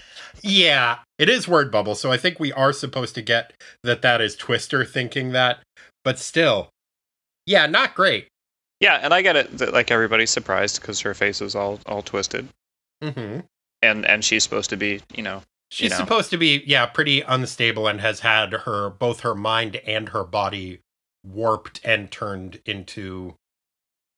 Yeah, 0.43 0.99
it 1.17 1.29
is 1.29 1.47
word 1.47 1.71
bubble, 1.71 1.95
so 1.95 2.11
I 2.11 2.17
think 2.17 2.39
we 2.39 2.51
are 2.53 2.73
supposed 2.73 3.15
to 3.15 3.21
get 3.21 3.53
that 3.83 4.01
that 4.01 4.21
is 4.21 4.35
Twister 4.35 4.85
thinking 4.85 5.31
that, 5.31 5.59
but 6.03 6.19
still, 6.19 6.69
yeah, 7.45 7.65
not 7.65 7.95
great. 7.95 8.27
Yeah, 8.79 8.99
and 9.01 9.13
I 9.13 9.21
get 9.21 9.35
it 9.35 9.57
that 9.57 9.73
like 9.73 9.89
everybody's 9.91 10.31
surprised 10.31 10.81
because 10.81 10.99
her 11.01 11.13
face 11.13 11.41
is 11.41 11.55
all 11.55 11.79
all 11.85 12.01
twisted, 12.01 12.47
Mm-hmm. 13.03 13.39
and 13.81 14.05
and 14.05 14.23
she's 14.23 14.43
supposed 14.43 14.69
to 14.71 14.77
be, 14.77 15.01
you 15.13 15.23
know, 15.23 15.41
She's 15.71 15.91
know. 15.91 15.97
supposed 15.97 16.29
to 16.29 16.37
be, 16.37 16.63
yeah, 16.65 16.85
pretty 16.85 17.21
unstable 17.21 17.87
and 17.87 17.99
has 18.01 18.19
had 18.19 18.51
her 18.53 18.89
both 18.89 19.21
her 19.21 19.33
mind 19.35 19.77
and 19.77 20.09
her 20.09 20.23
body 20.23 20.79
warped 21.23 21.81
and 21.83 22.11
turned 22.11 22.59
into 22.65 23.35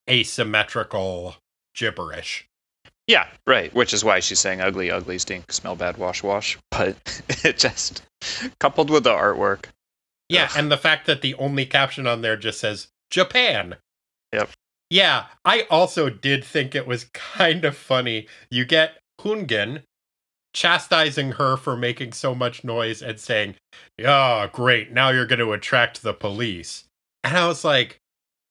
asymmetrical 0.09 1.35
gibberish. 1.75 2.46
Yeah, 3.07 3.27
right. 3.45 3.73
Which 3.73 3.93
is 3.93 4.03
why 4.03 4.19
she's 4.19 4.39
saying 4.39 4.59
ugly, 4.61 4.91
ugly, 4.91 5.17
stink, 5.17 5.51
smell 5.51 5.75
bad, 5.75 5.97
wash, 5.97 6.23
wash. 6.23 6.57
But 6.71 7.21
it 7.43 7.57
just 7.57 8.03
coupled 8.59 8.89
with 8.89 9.03
the 9.03 9.11
artwork. 9.11 9.65
Yeah, 10.29 10.45
Ugh. 10.51 10.57
and 10.57 10.71
the 10.71 10.77
fact 10.77 11.07
that 11.07 11.21
the 11.21 11.33
only 11.35 11.65
caption 11.65 12.05
on 12.05 12.21
there 12.21 12.35
just 12.37 12.59
says 12.59 12.87
Japan. 13.09 13.77
Yep. 14.33 14.49
Yeah, 14.89 15.25
I 15.45 15.65
also 15.69 16.09
did 16.09 16.43
think 16.43 16.75
it 16.75 16.85
was 16.87 17.05
kind 17.13 17.65
of 17.65 17.75
funny. 17.77 18.27
You 18.51 18.65
get 18.65 18.97
Houngan 19.21 19.83
chastising 20.53 21.33
her 21.33 21.55
for 21.57 21.77
making 21.77 22.13
so 22.13 22.35
much 22.35 22.63
noise 22.63 23.01
and 23.01 23.19
saying, 23.19 23.55
"Oh, 24.03 24.47
great, 24.51 24.91
now 24.91 25.09
you're 25.09 25.25
going 25.25 25.39
to 25.39 25.53
attract 25.53 26.03
the 26.03 26.13
police." 26.13 26.83
And 27.23 27.37
I 27.37 27.47
was 27.47 27.63
like, 27.63 27.99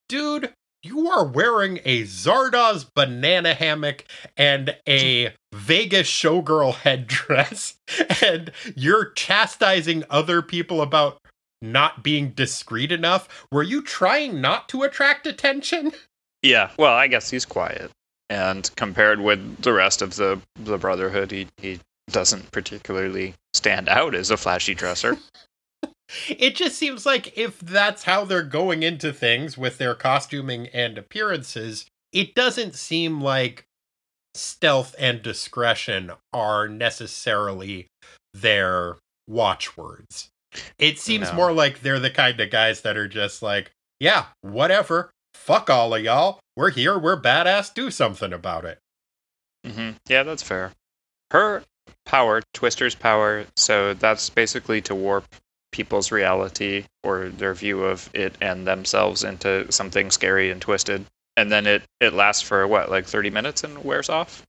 "Dude, 0.09 0.53
you 0.87 1.11
are 1.11 1.25
wearing 1.25 1.81
a 1.85 2.03
Zardoz 2.03 2.87
banana 2.95 3.55
hammock 3.55 4.05
and 4.37 4.77
a 4.89 5.33
Vegas 5.53 6.09
showgirl 6.09 6.75
headdress, 6.75 7.77
and 8.23 8.53
you're 8.75 9.11
chastising 9.13 10.05
other 10.11 10.43
people 10.43 10.81
about 10.83 11.21
not 11.63 12.03
being 12.03 12.31
discreet 12.31 12.93
enough. 12.93 13.47
Were 13.51 13.63
you 13.63 13.83
trying 13.83 14.41
not 14.41 14.69
to 14.71 14.83
attract 14.83 15.27
attention? 15.27 15.93
Yeah. 16.43 16.71
Well, 16.79 16.93
I 16.93 17.09
guess 17.09 17.31
he's 17.31 17.47
quiet, 17.47 17.91
and 18.31 18.71
compared 18.77 19.21
with 19.21 19.63
the 19.63 19.73
rest 19.73 20.01
of 20.01 20.15
the 20.15 20.41
the 20.55 20.79
Brotherhood, 20.79 21.33
he 21.33 21.49
he 21.57 21.81
doesn't 22.09 22.53
particularly 22.53 23.35
stand 23.53 23.89
out 23.89 24.15
as 24.15 24.31
a 24.31 24.37
flashy 24.37 24.75
dresser. 24.75 25.17
It 26.29 26.55
just 26.55 26.77
seems 26.77 27.05
like 27.05 27.37
if 27.37 27.59
that's 27.59 28.05
how 28.05 28.25
they're 28.25 28.43
going 28.43 28.83
into 28.83 29.13
things 29.13 29.59
with 29.59 29.79
their 29.79 29.95
costuming 29.95 30.69
and 30.69 30.97
appearances, 30.97 31.87
it 32.13 32.35
doesn't 32.35 32.75
seem 32.75 33.21
like 33.21 33.65
stealth 34.35 34.95
and 34.99 35.23
discretion 35.23 36.13
are 36.33 36.69
necessarily 36.69 37.89
their 38.35 38.97
watchwords. 39.27 40.29
It 40.79 40.99
seems 40.99 41.29
No. 41.31 41.35
more 41.35 41.53
like 41.53 41.81
they're 41.81 41.99
the 42.01 42.11
kind 42.11 42.39
of 42.41 42.51
guys 42.51 42.83
that 42.83 42.97
are 42.97 43.09
just 43.09 43.43
like, 43.43 43.73
yeah, 43.99 44.27
whatever. 44.43 45.11
Fuck 45.35 45.69
all 45.71 45.95
of 45.95 46.03
y'all. 46.03 46.39
We're 46.57 46.71
here. 46.71 46.99
We're 46.99 47.21
badass. 47.21 47.73
Do 47.75 47.91
something 47.91 48.33
about 48.33 48.65
it. 48.65 48.79
Mm-hmm. 49.67 49.97
Yeah, 50.09 50.23
that's 50.23 50.43
fair. 50.43 50.73
Her 51.31 51.65
power, 52.05 52.43
Twister's 52.55 52.95
power, 52.95 53.47
so 53.57 53.93
that's 53.95 54.31
basically 54.31 54.81
to 54.83 54.95
warp 54.95 55.27
people's 55.73 56.13
reality 56.13 56.85
or 57.03 57.29
their 57.29 57.55
view 57.55 57.85
of 57.85 58.09
it 58.15 58.37
and 58.41 58.67
themselves 58.67 59.25
into 59.25 59.71
something 59.71 60.11
scary 60.11 60.51
and 60.51 60.61
twisted. 60.61 61.05
And 61.37 61.53
then 61.53 61.67
it 61.67 61.83
it 62.01 62.13
lasts 62.13 62.43
for 62.43 62.67
what, 62.67 62.91
like 62.91 63.07
30 63.07 63.31
minutes 63.31 63.65
and 63.65 63.85
wears 63.85 64.09
off? 64.09 64.43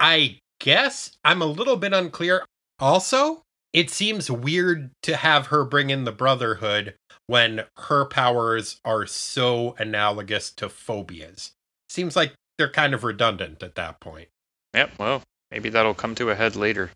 I 0.00 0.38
guess 0.60 1.16
I'm 1.24 1.42
a 1.42 1.46
little 1.46 1.76
bit 1.76 1.92
unclear. 1.92 2.44
Also, 2.78 3.42
it 3.72 3.90
seems 3.90 4.30
weird 4.30 4.90
to 5.02 5.16
have 5.16 5.48
her 5.48 5.64
bring 5.64 5.90
in 5.90 6.04
the 6.04 6.12
Brotherhood 6.12 6.94
when 7.26 7.64
her 7.78 8.04
powers 8.04 8.80
are 8.84 9.06
so 9.06 9.74
analogous 9.78 10.50
to 10.52 10.68
phobias. 10.68 11.52
Seems 11.88 12.16
like 12.16 12.34
they're 12.58 12.70
kind 12.70 12.94
of 12.94 13.04
redundant 13.04 13.62
at 13.62 13.74
that 13.76 14.00
point. 14.00 14.28
Yep, 14.74 14.92
well, 14.98 15.22
maybe 15.50 15.68
that'll 15.68 15.94
come 15.94 16.14
to 16.16 16.30
a 16.30 16.34
head 16.34 16.56
later. 16.56 16.90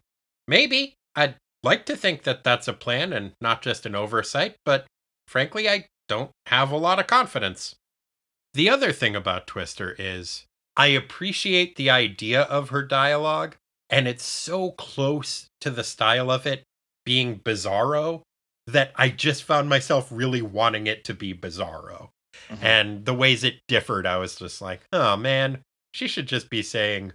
Maybe. 0.46 0.94
I'd 1.14 1.34
like 1.62 1.86
to 1.86 1.96
think 1.96 2.22
that 2.22 2.44
that's 2.44 2.68
a 2.68 2.72
plan 2.72 3.12
and 3.12 3.32
not 3.40 3.62
just 3.62 3.86
an 3.86 3.94
oversight, 3.94 4.56
but 4.64 4.86
frankly, 5.26 5.68
I 5.68 5.86
don't 6.08 6.30
have 6.46 6.70
a 6.70 6.76
lot 6.76 6.98
of 6.98 7.06
confidence. 7.06 7.74
The 8.54 8.70
other 8.70 8.92
thing 8.92 9.14
about 9.14 9.46
Twister 9.46 9.94
is 9.98 10.44
I 10.76 10.88
appreciate 10.88 11.76
the 11.76 11.90
idea 11.90 12.42
of 12.42 12.70
her 12.70 12.82
dialogue, 12.82 13.56
and 13.90 14.06
it's 14.06 14.24
so 14.24 14.70
close 14.72 15.46
to 15.60 15.70
the 15.70 15.84
style 15.84 16.30
of 16.30 16.46
it 16.46 16.62
being 17.04 17.40
bizarro 17.40 18.22
that 18.66 18.92
I 18.96 19.08
just 19.08 19.44
found 19.44 19.68
myself 19.68 20.08
really 20.10 20.42
wanting 20.42 20.86
it 20.86 21.04
to 21.04 21.14
be 21.14 21.34
bizarro. 21.34 22.10
Mhm. 22.48 22.62
And 22.62 23.04
the 23.06 23.14
ways 23.14 23.42
it 23.42 23.60
differed, 23.66 24.06
I 24.06 24.18
was 24.18 24.36
just 24.36 24.60
like, 24.60 24.82
oh 24.92 25.16
man, 25.16 25.62
she 25.92 26.06
should 26.06 26.28
just 26.28 26.50
be 26.50 26.62
saying, 26.62 27.12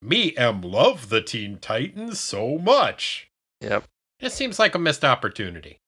Me 0.00 0.34
am 0.36 0.62
love 0.62 1.08
the 1.08 1.20
Teen 1.20 1.58
Titans 1.58 2.18
so 2.18 2.58
much. 2.58 3.27
Yep. 3.60 3.84
It 4.20 4.32
seems 4.32 4.58
like 4.58 4.74
a 4.74 4.78
missed 4.78 5.04
opportunity. 5.04 5.78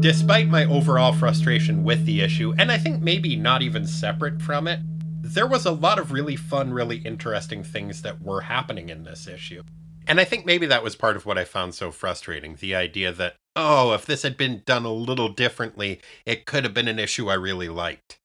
Despite 0.00 0.48
my 0.48 0.66
overall 0.66 1.12
frustration 1.14 1.82
with 1.82 2.04
the 2.04 2.20
issue, 2.20 2.54
and 2.58 2.70
I 2.70 2.76
think 2.76 3.02
maybe 3.02 3.36
not 3.36 3.62
even 3.62 3.86
separate 3.86 4.42
from 4.42 4.68
it, 4.68 4.80
there 5.22 5.46
was 5.46 5.64
a 5.64 5.72
lot 5.72 5.98
of 5.98 6.12
really 6.12 6.36
fun, 6.36 6.72
really 6.72 6.98
interesting 6.98 7.64
things 7.64 8.02
that 8.02 8.20
were 8.20 8.42
happening 8.42 8.90
in 8.90 9.04
this 9.04 9.26
issue. 9.26 9.62
And 10.06 10.20
I 10.20 10.24
think 10.24 10.44
maybe 10.44 10.66
that 10.66 10.82
was 10.82 10.96
part 10.96 11.16
of 11.16 11.24
what 11.24 11.38
I 11.38 11.44
found 11.44 11.74
so 11.74 11.90
frustrating 11.90 12.56
the 12.56 12.74
idea 12.74 13.10
that, 13.12 13.36
oh, 13.56 13.94
if 13.94 14.04
this 14.04 14.22
had 14.22 14.36
been 14.36 14.62
done 14.66 14.84
a 14.84 14.92
little 14.92 15.30
differently, 15.30 16.00
it 16.26 16.44
could 16.44 16.64
have 16.64 16.74
been 16.74 16.88
an 16.88 16.98
issue 16.98 17.30
I 17.30 17.34
really 17.34 17.70
liked. 17.70 18.18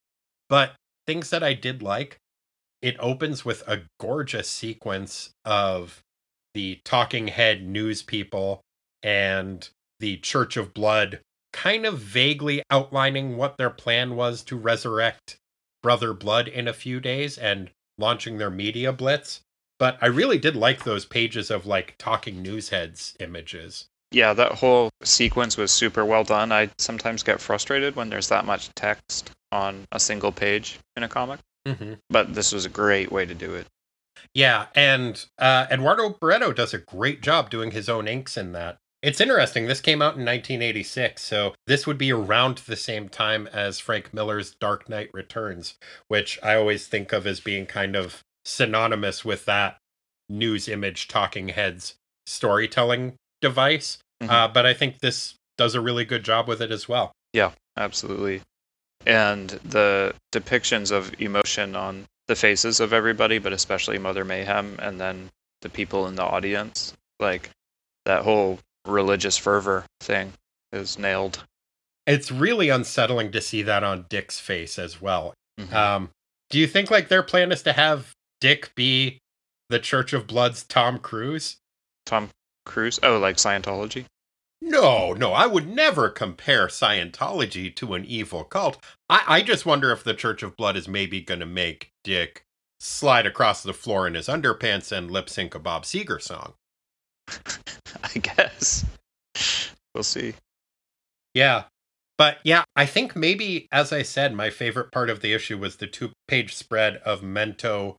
But 0.49 0.73
things 1.07 1.29
that 1.29 1.43
I 1.43 1.53
did 1.53 1.81
like, 1.81 2.17
it 2.81 2.97
opens 2.99 3.45
with 3.45 3.65
a 3.65 3.83
gorgeous 3.99 4.49
sequence 4.49 5.31
of 5.45 6.01
the 6.53 6.79
talking 6.83 7.27
head 7.27 7.63
news 7.65 8.01
people 8.01 8.61
and 9.03 9.69
the 9.99 10.17
Church 10.17 10.57
of 10.57 10.73
Blood 10.73 11.19
kind 11.53 11.85
of 11.85 11.99
vaguely 11.99 12.61
outlining 12.69 13.37
what 13.37 13.57
their 13.57 13.69
plan 13.69 14.15
was 14.15 14.43
to 14.43 14.55
resurrect 14.55 15.37
Brother 15.81 16.13
Blood 16.13 16.47
in 16.47 16.67
a 16.67 16.73
few 16.73 16.99
days 16.99 17.37
and 17.37 17.69
launching 17.97 18.37
their 18.37 18.49
media 18.49 18.91
blitz. 18.93 19.41
But 19.77 19.97
I 20.01 20.07
really 20.07 20.37
did 20.37 20.55
like 20.55 20.83
those 20.83 21.05
pages 21.05 21.49
of 21.49 21.65
like 21.65 21.95
talking 21.97 22.41
news 22.41 22.69
heads 22.69 23.15
images. 23.19 23.85
Yeah, 24.11 24.33
that 24.33 24.53
whole 24.53 24.89
sequence 25.03 25.55
was 25.55 25.71
super 25.71 26.03
well 26.03 26.23
done. 26.23 26.51
I 26.51 26.69
sometimes 26.77 27.23
get 27.23 27.39
frustrated 27.39 27.95
when 27.95 28.09
there's 28.09 28.27
that 28.29 28.45
much 28.45 28.69
text 28.75 29.31
on 29.51 29.85
a 29.91 29.99
single 29.99 30.31
page 30.31 30.79
in 30.95 31.03
a 31.03 31.07
comic, 31.07 31.39
Mm-hmm. 31.67 31.93
but 32.09 32.33
this 32.33 32.51
was 32.51 32.65
a 32.65 32.69
great 32.69 33.11
way 33.11 33.25
to 33.25 33.35
do 33.35 33.53
it. 33.53 33.67
Yeah, 34.33 34.67
and 34.75 35.23
uh, 35.37 35.67
Eduardo 35.71 36.15
Barreto 36.19 36.51
does 36.53 36.73
a 36.73 36.79
great 36.79 37.21
job 37.21 37.49
doing 37.49 37.71
his 37.71 37.89
own 37.89 38.07
inks 38.07 38.37
in 38.37 38.51
that. 38.53 38.77
It's 39.01 39.21
interesting. 39.21 39.67
This 39.67 39.79
came 39.79 40.01
out 40.01 40.17
in 40.17 40.25
1986, 40.25 41.21
so 41.21 41.55
this 41.67 41.87
would 41.87 41.97
be 41.97 42.11
around 42.11 42.57
the 42.59 42.75
same 42.75 43.07
time 43.07 43.47
as 43.53 43.79
Frank 43.79 44.13
Miller's 44.13 44.55
Dark 44.59 44.89
Knight 44.89 45.09
Returns, 45.13 45.75
which 46.09 46.37
I 46.43 46.55
always 46.55 46.87
think 46.87 47.13
of 47.13 47.25
as 47.25 47.39
being 47.39 47.65
kind 47.65 47.95
of 47.95 48.21
synonymous 48.43 49.23
with 49.23 49.45
that 49.45 49.77
news 50.27 50.67
image 50.67 51.07
talking 51.07 51.49
heads 51.49 51.95
storytelling 52.27 53.15
device. 53.41 53.99
Mhm. 54.21 54.29
Uh, 54.29 54.47
but 54.49 54.65
I 54.65 54.73
think 54.73 54.99
this 54.99 55.35
does 55.57 55.75
a 55.75 55.81
really 55.81 56.05
good 56.05 56.23
job 56.23 56.47
with 56.47 56.61
it 56.61 56.71
as 56.71 56.89
well. 56.89 57.13
Yeah, 57.33 57.51
absolutely. 57.77 58.41
And 59.05 59.49
the 59.49 60.13
depictions 60.33 60.91
of 60.91 61.19
emotion 61.21 61.75
on 61.75 62.05
the 62.29 62.35
faces 62.35 62.79
of 62.79 62.93
everybody, 62.93 63.39
but 63.39 63.51
especially 63.51 63.97
Mother 63.97 64.23
Mayhem 64.23 64.77
and 64.79 65.01
then 65.01 65.29
the 65.61 65.67
people 65.69 66.07
in 66.07 66.13
the 66.15 66.23
audience, 66.23 66.93
like 67.19 67.49
that 68.05 68.21
whole 68.21 68.59
religious 68.85 69.35
fervor 69.35 69.83
thing 69.99 70.31
is 70.71 70.99
nailed. 70.99 71.43
It's 72.05 72.31
really 72.31 72.69
unsettling 72.69 73.31
to 73.31 73.41
see 73.41 73.63
that 73.63 73.83
on 73.83 74.05
Dick's 74.09 74.39
face 74.39 74.77
as 74.77 75.01
well. 75.01 75.33
Mhm. 75.59 75.73
Um, 75.73 76.09
do 76.51 76.59
you 76.59 76.67
think 76.67 76.91
like 76.91 77.07
their 77.09 77.23
plan 77.23 77.51
is 77.51 77.63
to 77.63 77.73
have 77.73 78.13
Dick 78.39 78.73
be 78.75 79.17
the 79.69 79.79
Church 79.79 80.13
of 80.13 80.27
Blood's 80.27 80.63
Tom 80.63 80.99
Cruise? 80.99 81.57
Tom 82.05 82.29
Cruise. 82.65 82.99
Oh, 83.01 83.17
like 83.17 83.37
Scientology. 83.37 84.05
No, 84.61 85.13
no, 85.13 85.31
I 85.31 85.47
would 85.47 85.67
never 85.67 86.09
compare 86.09 86.67
Scientology 86.67 87.73
to 87.77 87.93
an 87.93 88.05
evil 88.05 88.43
cult. 88.43 88.77
I, 89.09 89.23
I 89.27 89.41
just 89.41 89.65
wonder 89.65 89.91
if 89.91 90.03
the 90.03 90.13
Church 90.13 90.43
of 90.43 90.57
Blood 90.57 90.75
is 90.75 90.87
maybe 90.87 91.21
going 91.21 91.39
to 91.39 91.45
make 91.45 91.91
Dick 92.03 92.43
slide 92.79 93.25
across 93.25 93.63
the 93.63 93.73
floor 93.73 94.05
in 94.07 94.15
his 94.15 94.27
underpants 94.27 94.91
and 94.91 95.09
lip 95.11 95.29
sync 95.29 95.55
a 95.55 95.59
Bob 95.59 95.83
Seger 95.83 96.21
song. 96.21 96.53
I 97.29 98.19
guess. 98.19 98.85
We'll 99.93 100.03
see. 100.03 100.33
Yeah. 101.33 101.63
But 102.17 102.39
yeah, 102.43 102.63
I 102.75 102.85
think 102.85 103.15
maybe, 103.15 103.67
as 103.71 103.93
I 103.93 104.01
said, 104.01 104.33
my 104.33 104.49
favorite 104.49 104.91
part 104.91 105.09
of 105.09 105.21
the 105.21 105.33
issue 105.33 105.57
was 105.57 105.77
the 105.77 105.87
two 105.87 106.11
page 106.27 106.53
spread 106.53 106.97
of 106.97 107.21
Mento 107.21 107.95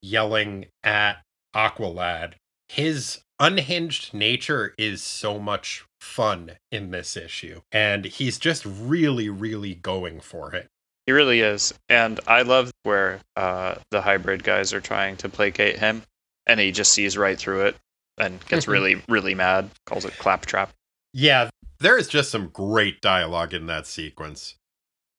yelling 0.00 0.66
at 0.82 1.22
Aqualad. 1.54 2.34
His 2.68 3.20
unhinged 3.40 4.14
nature 4.14 4.74
is 4.78 5.02
so 5.02 5.38
much 5.38 5.84
fun 6.00 6.52
in 6.70 6.90
this 6.90 7.16
issue. 7.16 7.60
And 7.72 8.04
he's 8.04 8.38
just 8.38 8.64
really, 8.64 9.28
really 9.28 9.74
going 9.74 10.20
for 10.20 10.54
it. 10.54 10.68
He 11.06 11.12
really 11.12 11.40
is. 11.40 11.72
And 11.88 12.20
I 12.26 12.42
love 12.42 12.70
where 12.82 13.20
uh, 13.36 13.76
the 13.90 14.02
hybrid 14.02 14.44
guys 14.44 14.72
are 14.74 14.80
trying 14.80 15.16
to 15.18 15.28
placate 15.28 15.78
him, 15.78 16.02
and 16.46 16.60
he 16.60 16.70
just 16.70 16.92
sees 16.92 17.16
right 17.16 17.38
through 17.38 17.66
it 17.66 17.76
and 18.18 18.44
gets 18.46 18.68
really, 18.68 19.02
really 19.08 19.34
mad, 19.34 19.70
calls 19.86 20.04
it 20.04 20.18
claptrap. 20.18 20.70
Yeah, 21.14 21.48
there 21.80 21.96
is 21.96 22.08
just 22.08 22.30
some 22.30 22.48
great 22.48 23.00
dialogue 23.00 23.54
in 23.54 23.66
that 23.66 23.86
sequence. 23.86 24.56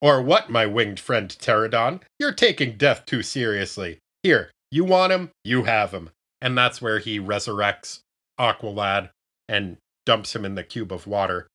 Or 0.02 0.22
what, 0.22 0.50
my 0.50 0.66
winged 0.66 1.00
friend 1.00 1.30
Pteradon? 1.30 2.02
You're 2.20 2.34
taking 2.34 2.78
death 2.78 3.06
too 3.06 3.24
seriously. 3.24 4.00
Here, 4.24 4.52
you 4.72 4.86
want 4.86 5.12
him, 5.12 5.32
you 5.44 5.64
have 5.64 5.92
him. 5.92 6.12
And 6.42 6.58
that's 6.58 6.82
where 6.82 7.00
he 7.00 7.20
resurrects 7.20 8.02
Aqualad 8.40 9.10
and 9.48 9.78
dumps 10.06 10.36
him 10.36 10.46
in 10.46 10.56
the 10.56 10.64
cube 10.64 10.92
of 10.92 11.08
water. 11.08 11.48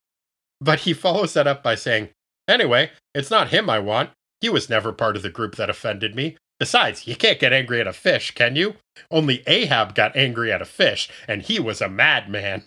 But 0.61 0.81
he 0.81 0.93
follows 0.93 1.33
that 1.33 1.47
up 1.47 1.63
by 1.63 1.75
saying, 1.75 2.09
Anyway, 2.47 2.91
it's 3.13 3.31
not 3.31 3.49
him 3.49 3.69
I 3.69 3.79
want. 3.79 4.11
He 4.41 4.49
was 4.49 4.69
never 4.69 4.93
part 4.93 5.15
of 5.15 5.23
the 5.23 5.29
group 5.29 5.55
that 5.55 5.69
offended 5.69 6.15
me. 6.15 6.37
Besides, 6.59 7.07
you 7.07 7.15
can't 7.15 7.39
get 7.39 7.51
angry 7.51 7.81
at 7.81 7.87
a 7.87 7.93
fish, 7.93 8.31
can 8.31 8.55
you? 8.55 8.75
Only 9.11 9.43
Ahab 9.47 9.95
got 9.95 10.15
angry 10.15 10.51
at 10.51 10.61
a 10.61 10.65
fish, 10.65 11.09
and 11.27 11.41
he 11.41 11.59
was 11.59 11.81
a 11.81 11.89
madman. 11.89 12.63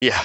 Yeah. 0.00 0.24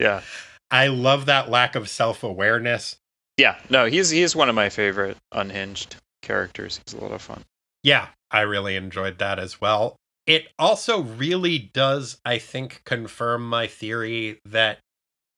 Yeah. 0.00 0.22
I 0.70 0.88
love 0.88 1.26
that 1.26 1.50
lack 1.50 1.74
of 1.74 1.88
self 1.88 2.24
awareness. 2.24 2.96
Yeah, 3.36 3.56
no, 3.68 3.86
he's 3.86 4.10
he's 4.10 4.34
one 4.34 4.48
of 4.48 4.54
my 4.54 4.68
favorite 4.68 5.16
unhinged 5.30 5.96
characters. 6.22 6.80
He's 6.86 6.94
a 6.94 7.00
lot 7.00 7.12
of 7.12 7.22
fun. 7.22 7.44
Yeah, 7.82 8.08
I 8.30 8.40
really 8.40 8.76
enjoyed 8.76 9.18
that 9.18 9.38
as 9.38 9.60
well. 9.60 9.96
It 10.26 10.48
also 10.58 11.02
really 11.02 11.58
does, 11.58 12.18
I 12.24 12.38
think, 12.38 12.82
confirm 12.84 13.48
my 13.48 13.66
theory 13.68 14.40
that 14.44 14.80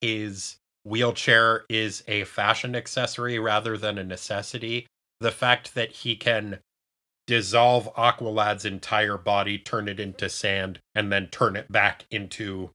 his 0.00 0.56
wheelchair 0.84 1.64
is 1.68 2.02
a 2.08 2.24
fashion 2.24 2.74
accessory 2.74 3.38
rather 3.38 3.76
than 3.76 3.98
a 3.98 4.04
necessity. 4.04 4.86
The 5.20 5.30
fact 5.30 5.74
that 5.74 5.92
he 5.92 6.16
can 6.16 6.60
dissolve 7.26 7.92
Aqualad's 7.94 8.64
entire 8.64 9.18
body, 9.18 9.58
turn 9.58 9.88
it 9.88 10.00
into 10.00 10.30
sand, 10.30 10.78
and 10.94 11.12
then 11.12 11.26
turn 11.26 11.56
it 11.56 11.70
back 11.70 12.06
into 12.10 12.70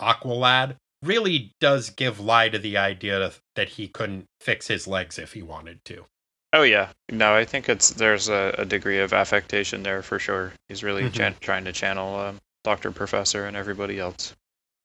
Aqualad 0.00 0.76
really 1.02 1.52
does 1.60 1.90
give 1.90 2.18
lie 2.18 2.48
to 2.48 2.58
the 2.58 2.78
idea 2.78 3.32
that 3.56 3.68
he 3.70 3.88
couldn't 3.88 4.24
fix 4.40 4.68
his 4.68 4.86
legs 4.86 5.18
if 5.18 5.34
he 5.34 5.42
wanted 5.42 5.84
to. 5.84 6.06
Oh 6.52 6.62
yeah, 6.62 6.90
no, 7.10 7.34
I 7.34 7.44
think 7.44 7.68
it's 7.68 7.90
there's 7.90 8.28
a, 8.28 8.54
a 8.58 8.64
degree 8.64 8.98
of 8.98 9.12
affectation 9.12 9.82
there 9.82 10.02
for 10.02 10.18
sure. 10.18 10.52
He's 10.68 10.84
really 10.84 11.04
mm-hmm. 11.04 11.14
chan- 11.14 11.36
trying 11.40 11.64
to 11.64 11.72
channel 11.72 12.14
um, 12.16 12.40
Doctor 12.62 12.90
Professor 12.90 13.46
and 13.46 13.56
everybody 13.56 13.98
else. 13.98 14.34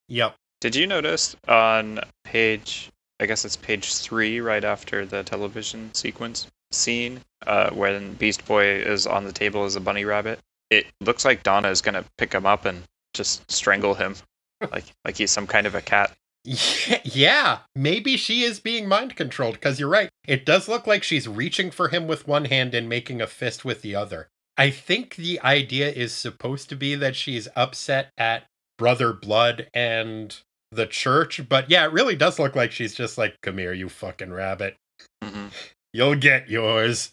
Yep. 0.08 0.36
Did 0.62 0.76
you 0.76 0.88
notice 0.88 1.36
on 1.48 2.00
page, 2.24 2.90
I 3.20 3.26
guess 3.26 3.44
it's 3.44 3.58
page 3.58 3.96
three, 3.96 4.40
right 4.40 4.64
after 4.64 5.06
the 5.06 5.24
television 5.24 5.94
sequence 5.94 6.48
scene, 6.72 7.22
uh, 7.46 7.70
when 7.72 8.14
Beast 8.14 8.46
Boy 8.46 8.66
is 8.66 9.06
on 9.06 9.26
the 9.26 9.34
table 9.34 9.66
as 9.66 9.76
a 9.76 9.82
bunny 9.82 10.06
rabbit? 10.06 10.40
It 10.70 10.88
looks 11.02 11.26
like 11.26 11.44
Donna 11.44 11.70
is 11.70 11.82
gonna 11.82 12.06
pick 12.18 12.34
him 12.34 12.46
up 12.46 12.66
and 12.66 12.84
just 13.14 13.50
strangle 13.52 13.94
him, 13.94 14.16
like 14.72 14.86
like 15.04 15.18
he's 15.18 15.32
some 15.32 15.48
kind 15.48 15.68
of 15.68 15.76
a 15.76 15.82
cat. 15.82 16.16
Yeah, 17.04 17.60
maybe 17.76 18.16
she 18.16 18.44
is 18.44 18.60
being 18.60 18.88
mind 18.88 19.16
controlled 19.16 19.56
because 19.56 19.80
you're 19.80 19.90
right. 19.90 20.10
It 20.28 20.46
does 20.46 20.68
look 20.68 20.88
like 20.88 21.04
she's 21.04 21.28
reaching 21.28 21.72
for 21.72 21.90
him 21.90 22.08
with 22.08 22.28
one 22.28 22.46
hand 22.46 22.74
and 22.74 22.88
making 22.88 23.22
a 23.22 23.28
fist 23.28 23.66
with 23.66 23.82
the 23.82 23.96
other. 23.96 24.30
I 24.58 24.70
think 24.70 25.16
the 25.16 25.40
idea 25.42 25.90
is 25.90 26.14
supposed 26.14 26.70
to 26.70 26.76
be 26.76 26.96
that 26.96 27.16
she's 27.16 27.48
upset 27.56 28.10
at 28.18 28.46
Brother 28.78 29.14
Blood 29.14 29.68
and 29.74 30.36
the 30.72 30.88
church, 30.88 31.48
but 31.48 31.70
yeah, 31.70 31.86
it 31.86 31.92
really 31.92 32.16
does 32.16 32.40
look 32.40 32.56
like 32.56 32.72
she's 32.72 32.94
just 32.94 33.18
like, 33.18 33.36
come 33.42 33.58
here, 33.58 33.74
you 33.74 33.90
fucking 33.90 34.32
rabbit. 34.32 34.76
Mm-hmm. 35.24 35.48
You'll 35.94 36.16
get 36.16 36.50
yours. 36.50 37.12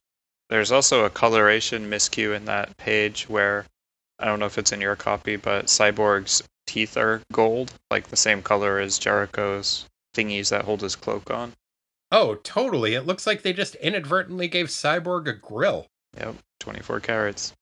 There's 0.50 0.72
also 0.72 1.04
a 1.04 1.10
coloration 1.10 1.90
miscue 1.90 2.36
in 2.36 2.44
that 2.44 2.76
page 2.76 3.28
where 3.28 3.66
I 4.18 4.26
don't 4.26 4.38
know 4.38 4.46
if 4.46 4.58
it's 4.58 4.72
in 4.72 4.80
your 4.80 4.96
copy, 4.96 5.36
but 5.36 5.66
Cyborg's 5.66 6.42
teeth 6.66 6.96
are 6.96 7.22
gold, 7.32 7.74
like 7.90 8.08
the 8.08 8.16
same 8.16 8.42
color 8.42 8.78
as 8.78 8.98
Jericho's 8.98 9.86
thingies 10.14 10.50
that 10.50 10.64
hold 10.64 10.82
his 10.82 10.96
cloak 10.96 11.30
on. 11.30 11.52
Oh, 12.12 12.36
totally. 12.36 12.94
It 12.94 13.06
looks 13.06 13.26
like 13.26 13.42
they 13.42 13.52
just 13.52 13.74
inadvertently 13.76 14.48
gave 14.48 14.68
Cyborg 14.68 15.28
a 15.28 15.32
grill. 15.32 15.86
Yep, 16.16 16.36
24 16.60 17.00
carats. 17.00 17.52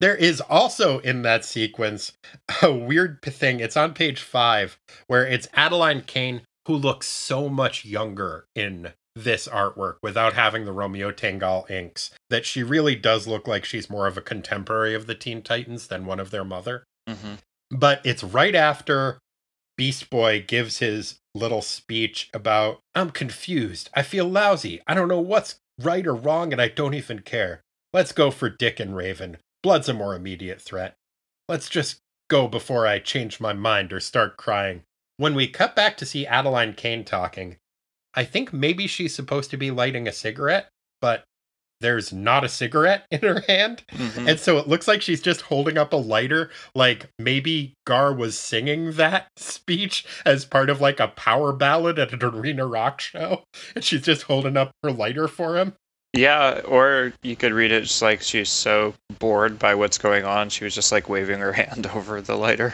There 0.00 0.14
is 0.14 0.40
also 0.42 0.98
in 0.98 1.22
that 1.22 1.44
sequence 1.44 2.12
a 2.62 2.72
weird 2.72 3.22
thing. 3.22 3.60
It's 3.60 3.76
on 3.76 3.94
page 3.94 4.20
five, 4.20 4.78
where 5.06 5.26
it's 5.26 5.48
Adeline 5.54 6.02
Kane 6.02 6.42
who 6.66 6.74
looks 6.74 7.06
so 7.06 7.48
much 7.48 7.84
younger 7.84 8.46
in 8.54 8.92
this 9.14 9.46
artwork 9.46 9.96
without 10.02 10.32
having 10.32 10.64
the 10.64 10.72
Romeo 10.72 11.10
Tanghal 11.12 11.68
inks 11.70 12.10
that 12.30 12.44
she 12.44 12.62
really 12.62 12.96
does 12.96 13.26
look 13.26 13.46
like 13.46 13.64
she's 13.64 13.90
more 13.90 14.06
of 14.06 14.16
a 14.16 14.22
contemporary 14.22 14.94
of 14.94 15.06
the 15.06 15.14
Teen 15.14 15.40
Titans 15.42 15.86
than 15.86 16.06
one 16.06 16.18
of 16.18 16.30
their 16.30 16.44
mother. 16.44 16.84
Mm-hmm. 17.08 17.34
But 17.70 18.00
it's 18.04 18.24
right 18.24 18.54
after 18.54 19.18
Beast 19.76 20.10
Boy 20.10 20.44
gives 20.46 20.78
his 20.78 21.18
little 21.34 21.62
speech 21.62 22.30
about, 22.32 22.80
I'm 22.94 23.10
confused. 23.10 23.90
I 23.94 24.02
feel 24.02 24.28
lousy. 24.28 24.80
I 24.86 24.94
don't 24.94 25.08
know 25.08 25.20
what's 25.20 25.56
right 25.80 26.06
or 26.06 26.14
wrong, 26.14 26.52
and 26.52 26.60
I 26.60 26.68
don't 26.68 26.94
even 26.94 27.20
care. 27.20 27.60
Let's 27.92 28.12
go 28.12 28.30
for 28.30 28.48
Dick 28.48 28.80
and 28.80 28.96
Raven. 28.96 29.38
Blood's 29.62 29.88
a 29.88 29.94
more 29.94 30.14
immediate 30.14 30.60
threat. 30.60 30.94
Let's 31.48 31.68
just 31.68 31.98
go 32.28 32.48
before 32.48 32.86
I 32.86 32.98
change 32.98 33.40
my 33.40 33.52
mind 33.52 33.92
or 33.92 34.00
start 34.00 34.36
crying. 34.36 34.82
When 35.16 35.34
we 35.34 35.46
cut 35.46 35.76
back 35.76 35.96
to 35.98 36.06
see 36.06 36.26
Adeline 36.26 36.74
Kane 36.74 37.04
talking, 37.04 37.56
I 38.16 38.24
think 38.24 38.52
maybe 38.52 38.86
she's 38.86 39.14
supposed 39.14 39.50
to 39.50 39.56
be 39.56 39.70
lighting 39.70 40.06
a 40.06 40.12
cigarette, 40.12 40.68
but 41.00 41.24
there's 41.80 42.12
not 42.12 42.44
a 42.44 42.48
cigarette 42.48 43.06
in 43.10 43.20
her 43.20 43.40
hand. 43.46 43.84
Mm-hmm. 43.92 44.28
And 44.28 44.40
so 44.40 44.58
it 44.58 44.68
looks 44.68 44.88
like 44.88 45.02
she's 45.02 45.20
just 45.20 45.42
holding 45.42 45.76
up 45.76 45.92
a 45.92 45.96
lighter. 45.96 46.50
Like 46.74 47.08
maybe 47.18 47.74
Gar 47.86 48.12
was 48.12 48.38
singing 48.38 48.92
that 48.92 49.28
speech 49.36 50.06
as 50.24 50.44
part 50.44 50.70
of 50.70 50.80
like 50.80 51.00
a 51.00 51.08
power 51.08 51.52
ballad 51.52 51.98
at 51.98 52.12
an 52.12 52.22
arena 52.22 52.66
rock 52.66 53.00
show. 53.00 53.44
And 53.74 53.84
she's 53.84 54.02
just 54.02 54.22
holding 54.22 54.56
up 54.56 54.70
her 54.82 54.92
lighter 54.92 55.28
for 55.28 55.56
him. 55.56 55.74
Yeah, 56.14 56.60
or 56.64 57.12
you 57.24 57.34
could 57.34 57.52
read 57.52 57.72
it 57.72 57.82
just 57.82 58.00
like 58.00 58.22
she's 58.22 58.48
so 58.48 58.94
bored 59.18 59.58
by 59.58 59.74
what's 59.74 59.98
going 59.98 60.24
on, 60.24 60.48
she 60.48 60.62
was 60.62 60.72
just 60.72 60.92
like 60.92 61.08
waving 61.08 61.40
her 61.40 61.52
hand 61.54 61.88
over 61.88 62.20
the 62.20 62.36
lighter. 62.36 62.72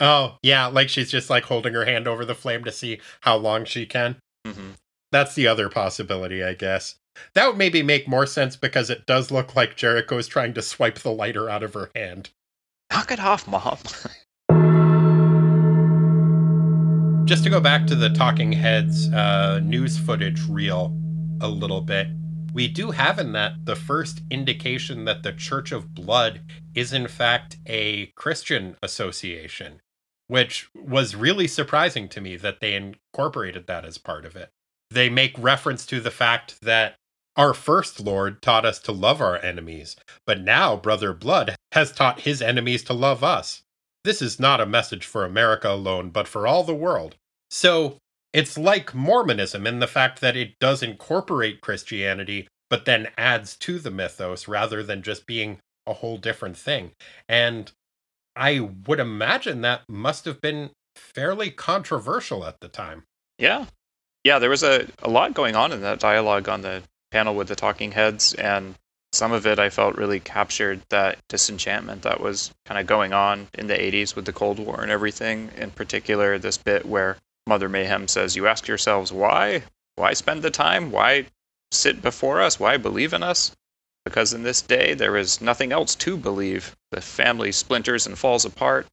Oh, 0.00 0.36
yeah, 0.42 0.66
like 0.66 0.88
she's 0.88 1.10
just 1.10 1.30
like 1.30 1.44
holding 1.44 1.74
her 1.74 1.84
hand 1.84 2.08
over 2.08 2.24
the 2.24 2.34
flame 2.34 2.64
to 2.64 2.72
see 2.72 3.00
how 3.20 3.36
long 3.36 3.64
she 3.64 3.86
can. 3.86 4.16
Mm-hmm. 4.46 4.70
That's 5.10 5.34
the 5.34 5.46
other 5.46 5.68
possibility, 5.68 6.42
I 6.42 6.54
guess. 6.54 6.96
That 7.34 7.46
would 7.46 7.58
maybe 7.58 7.82
make 7.82 8.08
more 8.08 8.26
sense 8.26 8.56
because 8.56 8.88
it 8.88 9.06
does 9.06 9.30
look 9.30 9.54
like 9.54 9.76
Jericho 9.76 10.18
is 10.18 10.26
trying 10.26 10.54
to 10.54 10.62
swipe 10.62 10.98
the 10.98 11.12
lighter 11.12 11.50
out 11.50 11.62
of 11.62 11.74
her 11.74 11.90
hand. 11.94 12.30
Knock 12.90 13.10
it 13.10 13.20
off, 13.20 13.46
Mom. 13.46 13.78
Just 17.26 17.44
to 17.44 17.50
go 17.50 17.60
back 17.60 17.86
to 17.86 17.94
the 17.94 18.10
Talking 18.10 18.52
Heads 18.52 19.10
uh, 19.12 19.60
news 19.62 19.98
footage 19.98 20.46
reel 20.48 20.96
a 21.40 21.48
little 21.48 21.80
bit, 21.80 22.08
we 22.52 22.68
do 22.68 22.90
have 22.90 23.18
in 23.18 23.32
that 23.32 23.64
the 23.64 23.76
first 23.76 24.22
indication 24.30 25.04
that 25.04 25.22
the 25.22 25.32
Church 25.32 25.72
of 25.72 25.94
Blood 25.94 26.42
is 26.74 26.92
in 26.92 27.08
fact 27.08 27.56
a 27.66 28.06
Christian 28.16 28.76
association, 28.82 29.80
which 30.32 30.70
was 30.74 31.14
really 31.14 31.46
surprising 31.46 32.08
to 32.08 32.18
me 32.18 32.36
that 32.36 32.58
they 32.60 32.72
incorporated 32.72 33.66
that 33.66 33.84
as 33.84 33.98
part 33.98 34.24
of 34.24 34.34
it. 34.34 34.48
They 34.90 35.10
make 35.10 35.34
reference 35.36 35.84
to 35.84 36.00
the 36.00 36.10
fact 36.10 36.58
that 36.62 36.94
our 37.36 37.52
first 37.52 38.00
Lord 38.00 38.40
taught 38.40 38.64
us 38.64 38.78
to 38.78 38.92
love 38.92 39.20
our 39.20 39.36
enemies, 39.36 39.94
but 40.26 40.40
now 40.40 40.74
Brother 40.74 41.12
Blood 41.12 41.54
has 41.72 41.92
taught 41.92 42.20
his 42.20 42.40
enemies 42.40 42.82
to 42.84 42.94
love 42.94 43.22
us. 43.22 43.60
This 44.04 44.22
is 44.22 44.40
not 44.40 44.58
a 44.58 44.64
message 44.64 45.04
for 45.04 45.26
America 45.26 45.70
alone, 45.70 46.08
but 46.08 46.26
for 46.26 46.46
all 46.46 46.64
the 46.64 46.74
world. 46.74 47.16
So, 47.50 47.98
it's 48.32 48.56
like 48.56 48.94
Mormonism 48.94 49.66
in 49.66 49.80
the 49.80 49.86
fact 49.86 50.22
that 50.22 50.34
it 50.34 50.58
does 50.58 50.82
incorporate 50.82 51.60
Christianity, 51.60 52.48
but 52.70 52.86
then 52.86 53.08
adds 53.18 53.54
to 53.56 53.78
the 53.78 53.90
mythos 53.90 54.48
rather 54.48 54.82
than 54.82 55.02
just 55.02 55.26
being 55.26 55.58
a 55.86 55.92
whole 55.92 56.16
different 56.16 56.56
thing. 56.56 56.92
And 57.28 57.70
I 58.36 58.60
would 58.86 59.00
imagine 59.00 59.60
that 59.60 59.88
must 59.88 60.24
have 60.24 60.40
been 60.40 60.70
fairly 60.96 61.50
controversial 61.50 62.44
at 62.44 62.60
the 62.60 62.68
time. 62.68 63.04
Yeah. 63.38 63.66
Yeah, 64.24 64.38
there 64.38 64.50
was 64.50 64.62
a, 64.62 64.86
a 65.02 65.10
lot 65.10 65.34
going 65.34 65.56
on 65.56 65.72
in 65.72 65.80
that 65.82 65.98
dialogue 65.98 66.48
on 66.48 66.62
the 66.62 66.82
panel 67.10 67.34
with 67.34 67.48
the 67.48 67.56
talking 67.56 67.92
heads, 67.92 68.34
and 68.34 68.76
some 69.12 69.32
of 69.32 69.46
it 69.46 69.58
I 69.58 69.68
felt 69.68 69.96
really 69.96 70.20
captured 70.20 70.80
that 70.88 71.18
disenchantment 71.28 72.02
that 72.02 72.20
was 72.20 72.52
kind 72.64 72.80
of 72.80 72.86
going 72.86 73.12
on 73.12 73.48
in 73.54 73.66
the 73.66 73.74
80s 73.74 74.16
with 74.16 74.24
the 74.24 74.32
Cold 74.32 74.58
War 74.58 74.80
and 74.80 74.90
everything. 74.90 75.50
In 75.56 75.70
particular, 75.70 76.38
this 76.38 76.56
bit 76.56 76.86
where 76.86 77.18
Mother 77.46 77.68
Mayhem 77.68 78.08
says, 78.08 78.36
You 78.36 78.46
ask 78.46 78.66
yourselves 78.66 79.12
why? 79.12 79.64
Why 79.96 80.14
spend 80.14 80.42
the 80.42 80.50
time? 80.50 80.90
Why 80.90 81.26
sit 81.70 82.00
before 82.00 82.40
us? 82.40 82.58
Why 82.58 82.76
believe 82.76 83.12
in 83.12 83.22
us? 83.22 83.54
Because 84.04 84.32
in 84.32 84.42
this 84.42 84.62
day 84.62 84.94
there 84.94 85.16
is 85.16 85.40
nothing 85.40 85.72
else 85.72 85.94
to 85.96 86.16
believe. 86.16 86.74
The 86.90 87.00
family 87.00 87.52
splinters 87.52 88.06
and 88.06 88.18
falls 88.18 88.44
apart. 88.44 88.86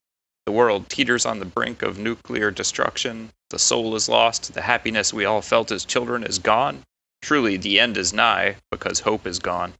The 0.45 0.51
world 0.51 0.89
teeters 0.89 1.25
on 1.25 1.39
the 1.39 1.45
brink 1.45 1.81
of 1.81 1.97
nuclear 1.97 2.51
destruction. 2.51 3.31
The 3.49 3.59
soul 3.59 3.95
is 3.95 4.09
lost. 4.09 4.53
The 4.53 4.61
happiness 4.61 5.13
we 5.13 5.25
all 5.25 5.41
felt 5.41 5.71
as 5.71 5.85
children 5.85 6.23
is 6.23 6.39
gone. 6.39 6.83
Truly, 7.21 7.57
the 7.57 7.79
end 7.79 7.97
is 7.97 8.13
nigh 8.13 8.55
because 8.71 9.01
hope 9.01 9.27
is 9.27 9.39
gone. 9.39 9.73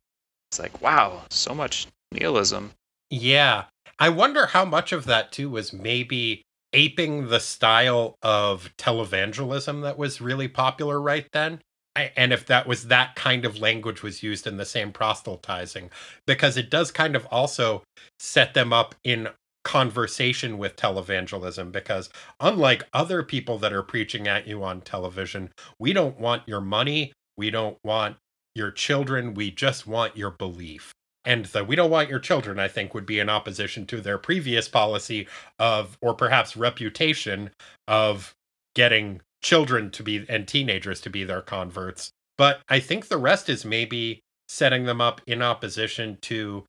It's 0.52 0.60
like, 0.60 0.82
wow, 0.82 1.24
so 1.30 1.54
much 1.54 1.88
nihilism. 2.12 2.72
Yeah. 3.10 3.66
I 4.00 4.10
wonder 4.10 4.48
how 4.48 4.66
much 4.66 4.92
of 4.92 5.06
that 5.06 5.32
too 5.32 5.50
was 5.50 5.74
maybe 5.74 6.42
aping 6.74 7.30
the 7.30 7.40
style 7.40 8.18
of 8.22 8.70
televangelism 8.78 9.82
that 9.82 9.98
was 9.98 10.22
really 10.22 10.48
popular 10.48 11.02
right 11.02 11.28
then. 11.32 11.62
And 11.96 12.32
if 12.32 12.46
that 12.46 12.68
was 12.68 12.88
that 12.88 13.16
kind 13.16 13.46
of 13.46 13.60
language 13.60 14.04
was 14.04 14.24
used 14.24 14.48
in 14.48 14.58
the 14.58 14.66
same 14.66 14.92
proselytizing, 14.92 15.90
because 16.26 16.56
it 16.56 16.70
does 16.70 16.92
kind 16.92 17.16
of 17.16 17.26
also 17.28 17.84
set 18.20 18.54
them 18.54 18.72
up 18.72 18.96
in 19.04 19.30
conversation 19.66 20.58
with 20.58 20.76
televangelism 20.76 21.72
because 21.72 22.10
unlike 22.40 22.84
other 22.94 23.22
people 23.24 23.58
that 23.58 23.74
are 23.74 23.84
preaching 23.84 24.28
at 24.28 24.48
you 24.48 24.64
on 24.64 24.82
television, 24.82 25.50
we 25.78 25.94
don't 25.94 26.20
want 26.20 26.42
your 26.48 26.62
money, 26.62 27.12
we 27.38 27.52
don't 27.52 27.78
want 27.84 28.16
your 28.56 28.72
children, 28.72 29.34
we 29.34 29.52
just 29.52 29.86
want 29.86 30.16
your 30.16 30.32
belief. 30.32 30.94
And 31.26 31.46
the 31.46 31.64
we 31.64 31.76
don't 31.76 31.92
want 31.92 32.10
your 32.10 32.20
children, 32.20 32.60
I 32.60 32.68
think, 32.68 32.94
would 32.94 33.06
be 33.06 33.20
in 33.20 33.30
opposition 33.30 33.86
to 33.88 34.00
their 34.00 34.18
previous 34.18 34.70
policy 34.70 35.28
of, 35.60 35.98
or 36.02 36.14
perhaps 36.14 36.56
reputation 36.56 37.52
of 37.88 38.34
getting 38.74 39.22
children 39.42 39.92
to 39.92 40.04
be 40.04 40.26
and 40.28 40.48
teenagers 40.48 41.02
to 41.02 41.10
be 41.10 41.24
their 41.24 41.42
converts. 41.42 42.12
But 42.38 42.62
I 42.70 42.80
think 42.80 43.08
the 43.08 43.18
rest 43.18 43.50
is 43.50 43.66
maybe 43.66 44.22
setting 44.48 44.86
them 44.86 45.02
up 45.02 45.22
in 45.28 45.42
opposition 45.42 46.18
to 46.22 46.66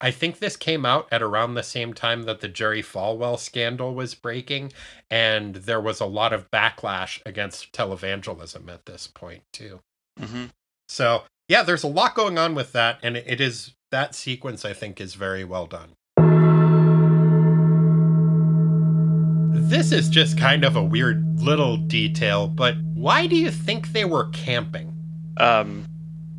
I 0.00 0.10
think 0.10 0.38
this 0.38 0.56
came 0.56 0.86
out 0.86 1.08
at 1.12 1.22
around 1.22 1.54
the 1.54 1.62
same 1.62 1.92
time 1.92 2.22
that 2.22 2.40
the 2.40 2.48
Jerry 2.48 2.82
Falwell 2.82 3.38
scandal 3.38 3.94
was 3.94 4.14
breaking, 4.14 4.72
and 5.10 5.56
there 5.56 5.80
was 5.80 6.00
a 6.00 6.06
lot 6.06 6.32
of 6.32 6.50
backlash 6.50 7.20
against 7.26 7.72
televangelism 7.72 8.72
at 8.72 8.86
this 8.86 9.06
point 9.06 9.42
too. 9.52 9.80
Mm-hmm. 10.18 10.46
So 10.88 11.24
yeah, 11.48 11.62
there's 11.62 11.84
a 11.84 11.88
lot 11.88 12.14
going 12.14 12.38
on 12.38 12.54
with 12.54 12.72
that, 12.72 12.98
and 13.02 13.16
it 13.16 13.40
is 13.40 13.74
that 13.90 14.14
sequence 14.14 14.64
I 14.64 14.72
think 14.72 15.00
is 15.00 15.14
very 15.14 15.44
well 15.44 15.66
done. 15.66 15.90
This 19.62 19.92
is 19.92 20.08
just 20.08 20.38
kind 20.38 20.64
of 20.64 20.74
a 20.74 20.82
weird 20.82 21.40
little 21.40 21.76
detail, 21.76 22.48
but 22.48 22.76
why 22.94 23.26
do 23.26 23.36
you 23.36 23.50
think 23.50 23.92
they 23.92 24.06
were 24.06 24.30
camping? 24.30 24.92
Um, 25.36 25.84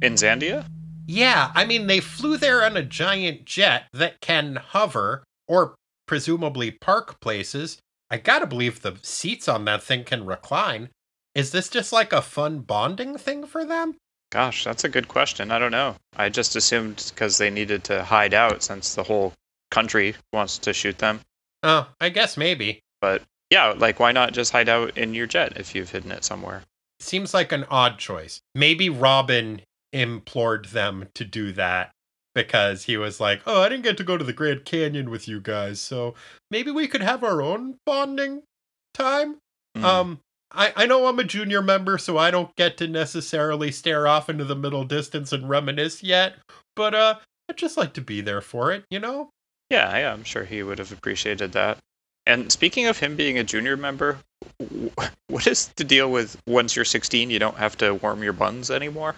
in 0.02 0.16
Zandia? 0.16 0.66
Yeah, 1.06 1.52
I 1.54 1.66
mean, 1.66 1.86
they 1.86 2.00
flew 2.00 2.38
there 2.38 2.64
on 2.66 2.76
a 2.76 2.84
giant 2.84 3.46
jet 3.46 3.84
that 3.94 4.22
can 4.22 4.56
hover 4.56 5.24
or 5.48 5.76
presumably 6.08 6.72
park 6.72 7.20
places. 7.22 7.78
I 8.10 8.18
gotta 8.18 8.48
believe 8.48 8.82
the 8.82 8.98
seats 9.04 9.48
on 9.48 9.66
that 9.66 9.84
thing 9.84 10.04
can 10.04 10.26
recline. 10.26 10.90
Is 11.36 11.52
this 11.52 11.70
just 11.70 11.94
like 11.94 12.12
a 12.12 12.24
fun 12.24 12.60
bonding 12.60 13.18
thing 13.18 13.46
for 13.46 13.64
them? 13.64 13.96
Gosh, 14.32 14.64
that's 14.64 14.84
a 14.84 14.90
good 14.90 15.08
question. 15.08 15.52
I 15.52 15.60
don't 15.60 15.72
know. 15.72 15.96
I 16.18 16.30
just 16.30 16.56
assumed 16.56 17.12
because 17.14 17.38
they 17.38 17.52
needed 17.52 17.84
to 17.86 18.04
hide 18.04 18.34
out 18.34 18.64
since 18.64 18.96
the 18.96 19.04
whole 19.04 19.34
country 19.70 20.16
wants 20.34 20.58
to 20.58 20.74
shoot 20.74 20.98
them. 20.98 21.22
Oh, 21.64 21.88
I 22.02 22.10
guess 22.10 22.36
maybe. 22.36 22.82
But 23.02 23.24
yeah, 23.50 23.74
like 23.78 24.00
why 24.00 24.12
not 24.12 24.34
just 24.34 24.52
hide 24.52 24.70
out 24.70 24.98
in 24.98 25.14
your 25.14 25.28
jet 25.28 25.54
if 25.58 25.76
you've 25.76 25.90
hidden 25.90 26.12
it 26.12 26.24
somewhere? 26.24 26.64
Seems 27.00 27.34
like 27.34 27.52
an 27.52 27.66
odd 27.70 27.98
choice. 27.98 28.42
Maybe 28.56 28.90
Robin 28.90 29.62
implored 29.92 30.66
them 30.66 31.10
to 31.16 31.26
do 31.26 31.52
that 31.54 31.92
because 32.34 32.86
he 32.86 32.96
was 32.96 33.20
like, 33.20 33.42
"Oh, 33.46 33.62
I 33.62 33.70
didn't 33.70 33.84
get 33.84 33.98
to 33.98 34.04
go 34.04 34.18
to 34.18 34.24
the 34.24 34.34
Grand 34.34 34.64
Canyon 34.64 35.10
with 35.10 35.28
you 35.28 35.42
guys, 35.42 35.82
so 35.82 36.14
maybe 36.50 36.72
we 36.72 36.88
could 36.88 37.02
have 37.02 37.24
our 37.24 37.42
own 37.42 37.80
bonding 37.86 38.44
time." 38.94 39.38
Mm. 39.76 39.84
Um 39.84 40.20
I, 40.54 40.74
I 40.76 40.86
know 40.86 41.08
I'm 41.08 41.20
a 41.20 41.24
junior 41.24 41.62
member, 41.62 41.98
so 41.98 42.18
I 42.18 42.30
don't 42.30 42.54
get 42.58 42.76
to 42.78 42.88
necessarily 42.88 43.72
stare 43.72 44.06
off 44.06 44.30
into 44.30 44.44
the 44.44 44.56
middle 44.56 44.84
distance 44.84 45.32
and 45.32 45.48
reminisce 45.50 46.04
yet, 46.04 46.36
but 46.76 46.94
uh 46.94 47.16
I'd 47.50 47.58
just 47.58 47.78
like 47.78 47.94
to 47.94 48.02
be 48.02 48.22
there 48.22 48.42
for 48.42 48.72
it, 48.72 48.86
you 48.90 49.00
know? 49.00 49.30
Yeah, 49.70 49.98
yeah, 49.98 50.14
I'm 50.14 50.24
sure 50.24 50.46
he 50.46 50.64
would 50.64 50.80
have 50.80 50.92
appreciated 50.92 51.54
that. 51.54 51.80
And 52.26 52.52
speaking 52.52 52.88
of 52.88 53.00
him 53.00 53.16
being 53.16 53.38
a 53.38 53.44
junior 53.44 53.76
member, 53.78 54.20
what 55.28 55.48
is 55.48 55.68
the 55.76 55.84
deal 55.84 56.12
with 56.12 56.40
once 56.48 56.76
you're 56.76 56.86
16, 56.86 57.30
you 57.30 57.40
don't 57.40 57.58
have 57.58 57.78
to 57.78 57.96
warm 57.96 58.24
your 58.24 58.34
buns 58.34 58.70
anymore? 58.70 59.16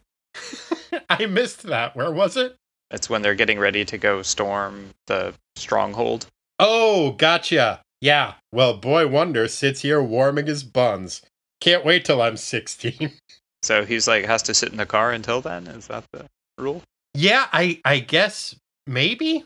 I 1.10 1.26
missed 1.26 1.64
that. 1.64 1.96
Where 1.96 2.12
was 2.12 2.38
it? 2.38 2.56
It's 2.92 3.10
when 3.10 3.22
they're 3.22 3.36
getting 3.36 3.60
ready 3.60 3.84
to 3.86 3.98
go 3.98 4.22
storm 4.22 4.92
the 5.08 5.34
stronghold. 5.56 6.28
Oh, 6.60 7.12
gotcha. 7.12 7.82
Yeah. 8.02 8.36
Well, 8.52 8.78
Boy 8.78 9.08
Wonder 9.08 9.48
sits 9.48 9.82
here 9.82 10.02
warming 10.02 10.48
his 10.48 10.64
buns. 10.64 11.22
Can't 11.60 11.86
wait 11.86 12.06
till 12.06 12.22
I'm 12.22 12.38
16. 12.38 13.12
So 13.64 13.86
he's 13.86 14.10
like 14.10 14.26
has 14.26 14.44
to 14.44 14.54
sit 14.54 14.72
in 14.72 14.78
the 14.78 14.86
car 14.86 15.14
until 15.14 15.40
then. 15.40 15.68
Is 15.68 15.88
that 15.88 16.04
the 16.12 16.26
rule? 16.58 16.84
Yeah, 17.14 17.48
I 17.54 17.80
I 17.86 18.00
guess 18.00 18.56
maybe. 18.86 19.46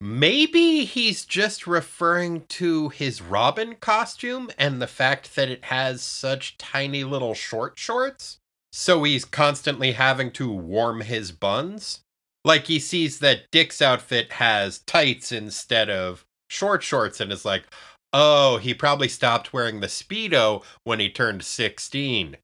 Maybe 0.00 0.84
he's 0.84 1.24
just 1.24 1.66
referring 1.66 2.44
to 2.50 2.88
his 2.90 3.20
Robin 3.20 3.74
costume 3.74 4.48
and 4.56 4.80
the 4.80 4.86
fact 4.86 5.34
that 5.34 5.50
it 5.50 5.64
has 5.64 6.02
such 6.02 6.56
tiny 6.56 7.02
little 7.02 7.34
short 7.34 7.78
shorts. 7.78 8.38
So 8.72 9.02
he's 9.02 9.24
constantly 9.24 9.92
having 9.92 10.30
to 10.32 10.52
warm 10.52 11.00
his 11.00 11.32
buns. 11.32 12.00
Like 12.44 12.66
he 12.66 12.78
sees 12.78 13.18
that 13.18 13.50
Dick's 13.50 13.82
outfit 13.82 14.32
has 14.34 14.78
tights 14.80 15.32
instead 15.32 15.90
of 15.90 16.24
short 16.48 16.84
shorts 16.84 17.20
and 17.20 17.32
is 17.32 17.44
like, 17.44 17.64
oh, 18.12 18.58
he 18.58 18.74
probably 18.74 19.08
stopped 19.08 19.52
wearing 19.52 19.80
the 19.80 19.88
Speedo 19.88 20.62
when 20.84 21.00
he 21.00 21.10
turned 21.10 21.42
16. 21.42 22.36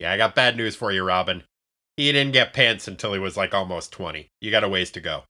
Yeah, 0.00 0.12
I 0.12 0.16
got 0.16 0.34
bad 0.34 0.56
news 0.56 0.74
for 0.74 0.90
you, 0.90 1.04
Robin. 1.04 1.44
He 1.96 2.10
didn't 2.10 2.32
get 2.32 2.52
pants 2.52 2.88
until 2.88 3.12
he 3.12 3.20
was 3.20 3.36
like 3.36 3.54
almost 3.54 3.92
20. 3.92 4.28
You 4.40 4.50
got 4.50 4.64
a 4.64 4.68
ways 4.68 4.90
to 4.92 5.00
go. 5.00 5.22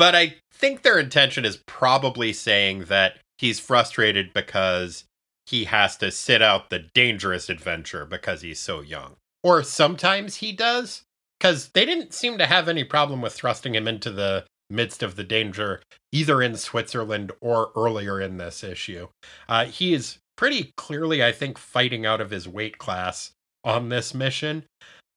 But 0.00 0.14
I 0.14 0.36
think 0.50 0.80
their 0.80 0.98
intention 0.98 1.44
is 1.44 1.62
probably 1.66 2.32
saying 2.32 2.84
that 2.84 3.18
he's 3.36 3.60
frustrated 3.60 4.32
because 4.32 5.04
he 5.44 5.64
has 5.64 5.98
to 5.98 6.10
sit 6.10 6.40
out 6.40 6.70
the 6.70 6.86
dangerous 6.94 7.50
adventure 7.50 8.06
because 8.06 8.40
he's 8.40 8.60
so 8.60 8.80
young. 8.80 9.16
Or 9.42 9.62
sometimes 9.62 10.36
he 10.36 10.52
does, 10.52 11.02
because 11.38 11.68
they 11.74 11.84
didn't 11.84 12.14
seem 12.14 12.38
to 12.38 12.46
have 12.46 12.66
any 12.66 12.82
problem 12.82 13.20
with 13.20 13.34
thrusting 13.34 13.74
him 13.74 13.86
into 13.86 14.10
the 14.10 14.46
midst 14.70 15.02
of 15.02 15.16
the 15.16 15.22
danger, 15.22 15.82
either 16.12 16.40
in 16.40 16.56
Switzerland 16.56 17.32
or 17.42 17.70
earlier 17.76 18.22
in 18.22 18.38
this 18.38 18.64
issue. 18.64 19.08
Uh, 19.50 19.66
he 19.66 19.92
is 19.92 20.16
pretty 20.34 20.72
clearly, 20.78 21.22
I 21.22 21.32
think, 21.32 21.58
fighting 21.58 22.06
out 22.06 22.22
of 22.22 22.30
his 22.30 22.48
weight 22.48 22.78
class 22.78 23.32
on 23.64 23.90
this 23.90 24.14
mission. 24.14 24.64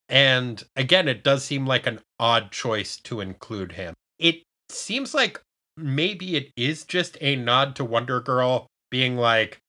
And 0.10 0.62
again, 0.76 1.08
it 1.08 1.24
does 1.24 1.46
seem 1.46 1.66
like 1.66 1.88
an 1.88 2.02
odd 2.20 2.52
choice 2.52 2.98
to 3.04 3.22
include 3.22 3.72
him. 3.72 3.94
It 4.20 4.44
seems 4.70 5.14
like 5.14 5.42
maybe 5.78 6.36
it 6.36 6.52
is 6.56 6.84
just 6.84 7.18
a 7.22 7.36
nod 7.36 7.76
to 7.76 7.86
Wonder 7.86 8.20
Girl 8.20 8.68
being 8.92 9.18
like, 9.18 9.60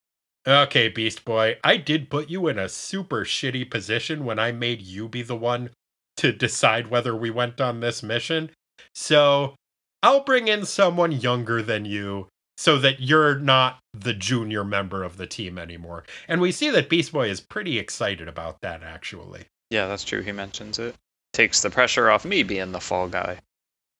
Okay, 0.47 0.89
Beast 0.89 1.25
Boy, 1.25 1.57
I 1.65 1.79
did 1.79 2.11
put 2.11 2.29
you 2.29 2.49
in 2.49 2.59
a 2.59 2.69
super 2.69 3.25
shitty 3.25 3.71
position 3.71 4.27
when 4.27 4.39
I 4.39 4.53
made 4.53 4.83
you 4.83 5.09
be 5.09 5.23
the 5.23 5.37
one 5.37 5.71
to 6.19 6.33
decide 6.33 6.89
whether 6.89 7.17
we 7.17 7.31
went 7.31 7.61
on 7.61 7.81
this 7.81 8.03
mission. 8.03 8.51
So 8.95 9.55
I'll 10.03 10.21
bring 10.21 10.49
in 10.49 10.67
someone 10.67 11.13
younger 11.13 11.63
than 11.63 11.87
you 11.87 12.29
so 12.59 12.79
that 12.79 13.01
you're 13.01 13.39
not 13.39 13.79
the 13.95 14.13
junior 14.13 14.65
member 14.65 15.03
of 15.03 15.17
the 15.17 15.27
team 15.27 15.59
anymore. 15.59 16.05
And 16.29 16.41
we 16.41 16.53
see 16.53 16.71
that 16.71 16.91
Beast 16.91 17.13
Boy 17.13 17.31
is 17.31 17.41
pretty 17.41 17.79
excited 17.79 18.29
about 18.29 18.61
that, 18.61 18.83
actually. 18.83 19.47
Yeah, 19.71 19.89
that's 19.89 20.05
true. 20.05 20.21
He 20.21 20.31
mentions 20.31 20.79
it. 20.79 20.95
Takes 21.33 21.63
the 21.63 21.71
pressure 21.71 22.11
off 22.11 22.25
me 22.25 22.43
being 22.43 22.71
the 22.73 22.81
fall 22.81 23.09
guy. 23.09 23.39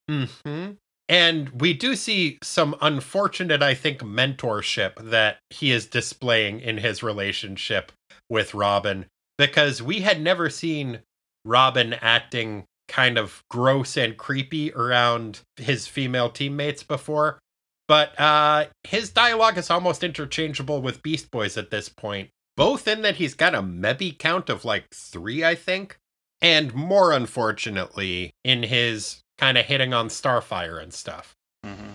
Hmm. 0.09 0.73
And 1.09 1.61
we 1.61 1.75
do 1.75 1.97
see 1.97 2.39
some 2.43 2.77
unfortunate, 2.81 3.63
I 3.63 3.75
think, 3.75 4.01
mentorship 4.01 5.11
that 5.11 5.39
he 5.51 5.71
is 5.71 5.87
displaying 5.87 6.61
in 6.61 6.79
his 6.79 7.03
relationship 7.03 7.93
with 8.31 8.55
Robin 8.55 9.07
because 9.37 9.83
we 9.83 10.01
had 10.01 10.21
never 10.21 10.49
seen 10.49 11.01
Robin 11.45 11.95
acting 11.95 12.65
kind 12.89 13.19
of 13.19 13.43
gross 13.51 13.97
and 13.97 14.17
creepy 14.17 14.73
around 14.73 15.41
his 15.57 15.87
female 15.87 16.31
teammates 16.31 16.83
before. 16.83 17.39
But 17.87 18.19
uh, 18.19 18.67
his 18.85 19.11
dialogue 19.11 19.59
is 19.59 19.71
almost 19.71 20.03
interchangeable 20.03 20.81
with 20.81 21.03
Beast 21.03 21.31
Boys 21.31 21.59
at 21.59 21.71
this 21.71 21.91
point, 21.91 22.31
both 22.57 22.89
in 22.89 23.03
that 23.03 23.17
he's 23.17 23.35
got 23.35 23.55
a 23.55 23.61
maybe 23.61 24.11
count 24.11 24.49
of 24.49 24.65
like 24.65 24.87
three, 24.95 25.45
I 25.45 25.55
think, 25.55 25.99
and 26.41 26.73
more 26.75 27.13
unfortunately, 27.13 28.33
in 28.43 28.63
his 28.63 29.21
kind 29.39 29.59
of 29.59 29.67
hitting 29.67 29.93
on 29.93 30.09
Starfire 30.09 30.83
and 30.83 30.93
stuff. 30.93 31.35
Mm-hmm. 31.65 31.93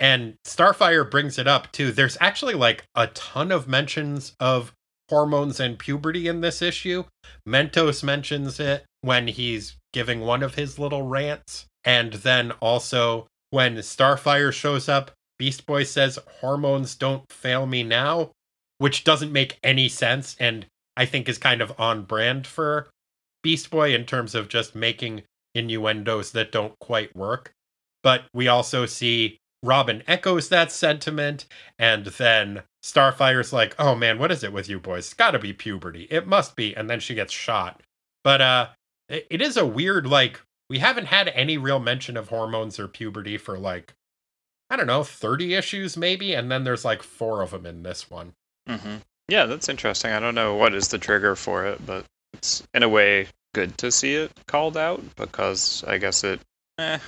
And 0.00 0.34
Starfire 0.44 1.08
brings 1.08 1.38
it 1.38 1.46
up 1.46 1.70
too. 1.72 1.92
There's 1.92 2.18
actually 2.20 2.54
like 2.54 2.84
a 2.94 3.06
ton 3.08 3.52
of 3.52 3.68
mentions 3.68 4.34
of 4.40 4.72
hormones 5.08 5.60
and 5.60 5.78
puberty 5.78 6.26
in 6.26 6.40
this 6.40 6.60
issue. 6.60 7.04
Mentos 7.48 8.02
mentions 8.02 8.58
it 8.58 8.84
when 9.02 9.28
he's 9.28 9.76
giving 9.92 10.20
one 10.20 10.42
of 10.42 10.54
his 10.54 10.78
little 10.78 11.02
rants. 11.02 11.66
And 11.84 12.14
then 12.14 12.52
also 12.52 13.26
when 13.50 13.76
Starfire 13.76 14.52
shows 14.52 14.88
up, 14.88 15.12
Beast 15.38 15.66
Boy 15.66 15.84
says, 15.84 16.18
Hormones 16.40 16.94
don't 16.94 17.24
fail 17.30 17.66
me 17.66 17.82
now, 17.82 18.30
which 18.78 19.04
doesn't 19.04 19.32
make 19.32 19.58
any 19.62 19.88
sense 19.88 20.36
and 20.40 20.66
I 20.96 21.06
think 21.06 21.28
is 21.28 21.38
kind 21.38 21.60
of 21.60 21.78
on 21.78 22.04
brand 22.04 22.46
for 22.46 22.88
Beast 23.42 23.70
Boy 23.70 23.94
in 23.94 24.04
terms 24.04 24.34
of 24.34 24.48
just 24.48 24.74
making 24.74 25.22
innuendos 25.54 26.32
that 26.32 26.52
don't 26.52 26.78
quite 26.78 27.14
work. 27.16 27.54
But 28.02 28.24
we 28.34 28.48
also 28.48 28.86
see 28.86 29.38
Robin 29.62 30.02
echoes 30.08 30.48
that 30.48 30.72
sentiment, 30.72 31.46
and 31.78 32.06
then 32.06 32.62
Starfire's 32.82 33.52
like, 33.52 33.74
"Oh 33.78 33.94
man, 33.94 34.18
what 34.18 34.32
is 34.32 34.42
it 34.42 34.52
with 34.52 34.68
you 34.68 34.80
boys? 34.80 35.06
It's 35.06 35.14
got 35.14 35.32
to 35.32 35.38
be 35.38 35.52
puberty. 35.52 36.08
It 36.10 36.26
must 36.26 36.56
be." 36.56 36.74
And 36.74 36.90
then 36.90 37.00
she 37.00 37.14
gets 37.14 37.32
shot. 37.32 37.82
But 38.24 38.40
uh, 38.40 38.68
it 39.08 39.40
is 39.40 39.56
a 39.56 39.66
weird 39.66 40.06
like 40.06 40.40
we 40.68 40.78
haven't 40.78 41.06
had 41.06 41.28
any 41.28 41.58
real 41.58 41.78
mention 41.78 42.16
of 42.16 42.28
hormones 42.28 42.78
or 42.78 42.88
puberty 42.88 43.36
for 43.36 43.58
like 43.58 43.94
I 44.70 44.76
don't 44.76 44.86
know, 44.86 45.04
thirty 45.04 45.54
issues 45.54 45.96
maybe, 45.96 46.34
and 46.34 46.50
then 46.50 46.64
there's 46.64 46.84
like 46.84 47.02
four 47.02 47.42
of 47.42 47.50
them 47.50 47.66
in 47.66 47.82
this 47.82 48.10
one. 48.10 48.32
Mm-hmm. 48.68 48.96
Yeah, 49.28 49.46
that's 49.46 49.68
interesting. 49.68 50.10
I 50.10 50.20
don't 50.20 50.34
know 50.34 50.54
what 50.54 50.74
is 50.74 50.88
the 50.88 50.98
trigger 50.98 51.36
for 51.36 51.66
it, 51.66 51.84
but 51.86 52.04
it's 52.32 52.62
in 52.74 52.82
a 52.82 52.88
way 52.88 53.28
good 53.54 53.76
to 53.78 53.90
see 53.90 54.14
it 54.14 54.32
called 54.46 54.76
out 54.76 55.02
because 55.16 55.84
I 55.86 55.98
guess 55.98 56.24
it. 56.24 56.40
Eh, 56.78 56.98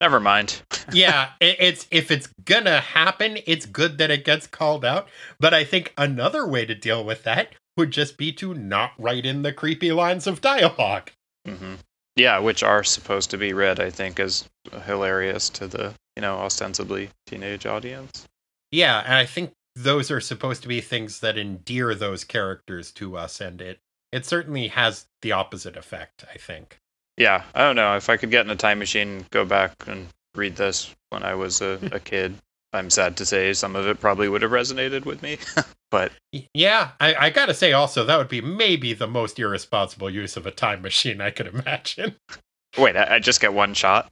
Never 0.00 0.18
mind. 0.18 0.62
yeah, 0.92 1.30
it, 1.40 1.56
it's 1.60 1.86
if 1.90 2.10
it's 2.10 2.28
gonna 2.44 2.80
happen, 2.80 3.38
it's 3.46 3.66
good 3.66 3.98
that 3.98 4.10
it 4.10 4.24
gets 4.24 4.46
called 4.46 4.84
out. 4.84 5.08
But 5.38 5.52
I 5.52 5.64
think 5.64 5.92
another 5.98 6.46
way 6.46 6.64
to 6.64 6.74
deal 6.74 7.04
with 7.04 7.24
that 7.24 7.54
would 7.76 7.90
just 7.90 8.16
be 8.16 8.32
to 8.32 8.54
not 8.54 8.92
write 8.98 9.26
in 9.26 9.42
the 9.42 9.52
creepy 9.52 9.92
lines 9.92 10.26
of 10.26 10.40
dialog 10.40 11.08
mm-hmm. 11.46 11.74
Yeah, 12.16 12.38
which 12.38 12.62
are 12.62 12.82
supposed 12.82 13.30
to 13.30 13.38
be 13.38 13.52
read, 13.52 13.78
I 13.78 13.88
think, 13.90 14.18
as 14.18 14.48
hilarious 14.84 15.48
to 15.50 15.66
the 15.66 15.94
you 16.16 16.22
know 16.22 16.38
ostensibly 16.38 17.10
teenage 17.26 17.66
audience. 17.66 18.26
Yeah, 18.72 19.00
and 19.04 19.14
I 19.14 19.26
think 19.26 19.52
those 19.76 20.10
are 20.10 20.20
supposed 20.20 20.62
to 20.62 20.68
be 20.68 20.80
things 20.80 21.20
that 21.20 21.38
endear 21.38 21.94
those 21.94 22.24
characters 22.24 22.90
to 22.92 23.16
us, 23.16 23.40
and 23.40 23.60
it 23.60 23.80
it 24.12 24.26
certainly 24.26 24.68
has 24.68 25.06
the 25.22 25.32
opposite 25.32 25.76
effect. 25.76 26.24
I 26.32 26.38
think 26.38 26.78
yeah, 27.20 27.42
I 27.54 27.60
don't 27.60 27.76
know 27.76 27.96
if 27.96 28.08
I 28.08 28.16
could 28.16 28.30
get 28.30 28.46
in 28.46 28.50
a 28.50 28.56
time 28.56 28.78
machine, 28.78 29.26
go 29.30 29.44
back 29.44 29.74
and 29.86 30.08
read 30.34 30.56
this 30.56 30.94
when 31.10 31.22
I 31.22 31.34
was 31.34 31.60
a, 31.60 31.78
a 31.92 32.00
kid. 32.00 32.34
I'm 32.72 32.88
sad 32.88 33.16
to 33.18 33.26
say 33.26 33.52
some 33.52 33.76
of 33.76 33.86
it 33.86 34.00
probably 34.00 34.28
would 34.28 34.42
have 34.42 34.52
resonated 34.52 35.04
with 35.04 35.22
me, 35.22 35.38
but 35.90 36.12
yeah, 36.54 36.92
I, 36.98 37.14
I, 37.14 37.30
gotta 37.30 37.52
say 37.52 37.72
also 37.72 38.04
that 38.04 38.16
would 38.16 38.28
be 38.28 38.40
maybe 38.40 38.94
the 38.94 39.08
most 39.08 39.40
irresponsible 39.40 40.08
use 40.08 40.36
of 40.36 40.46
a 40.46 40.52
time 40.52 40.80
machine 40.80 41.20
I 41.20 41.30
could 41.30 41.48
imagine. 41.48 42.14
Wait, 42.78 42.96
I, 42.96 43.16
I 43.16 43.18
just 43.18 43.40
get 43.40 43.52
one 43.52 43.74
shot? 43.74 44.10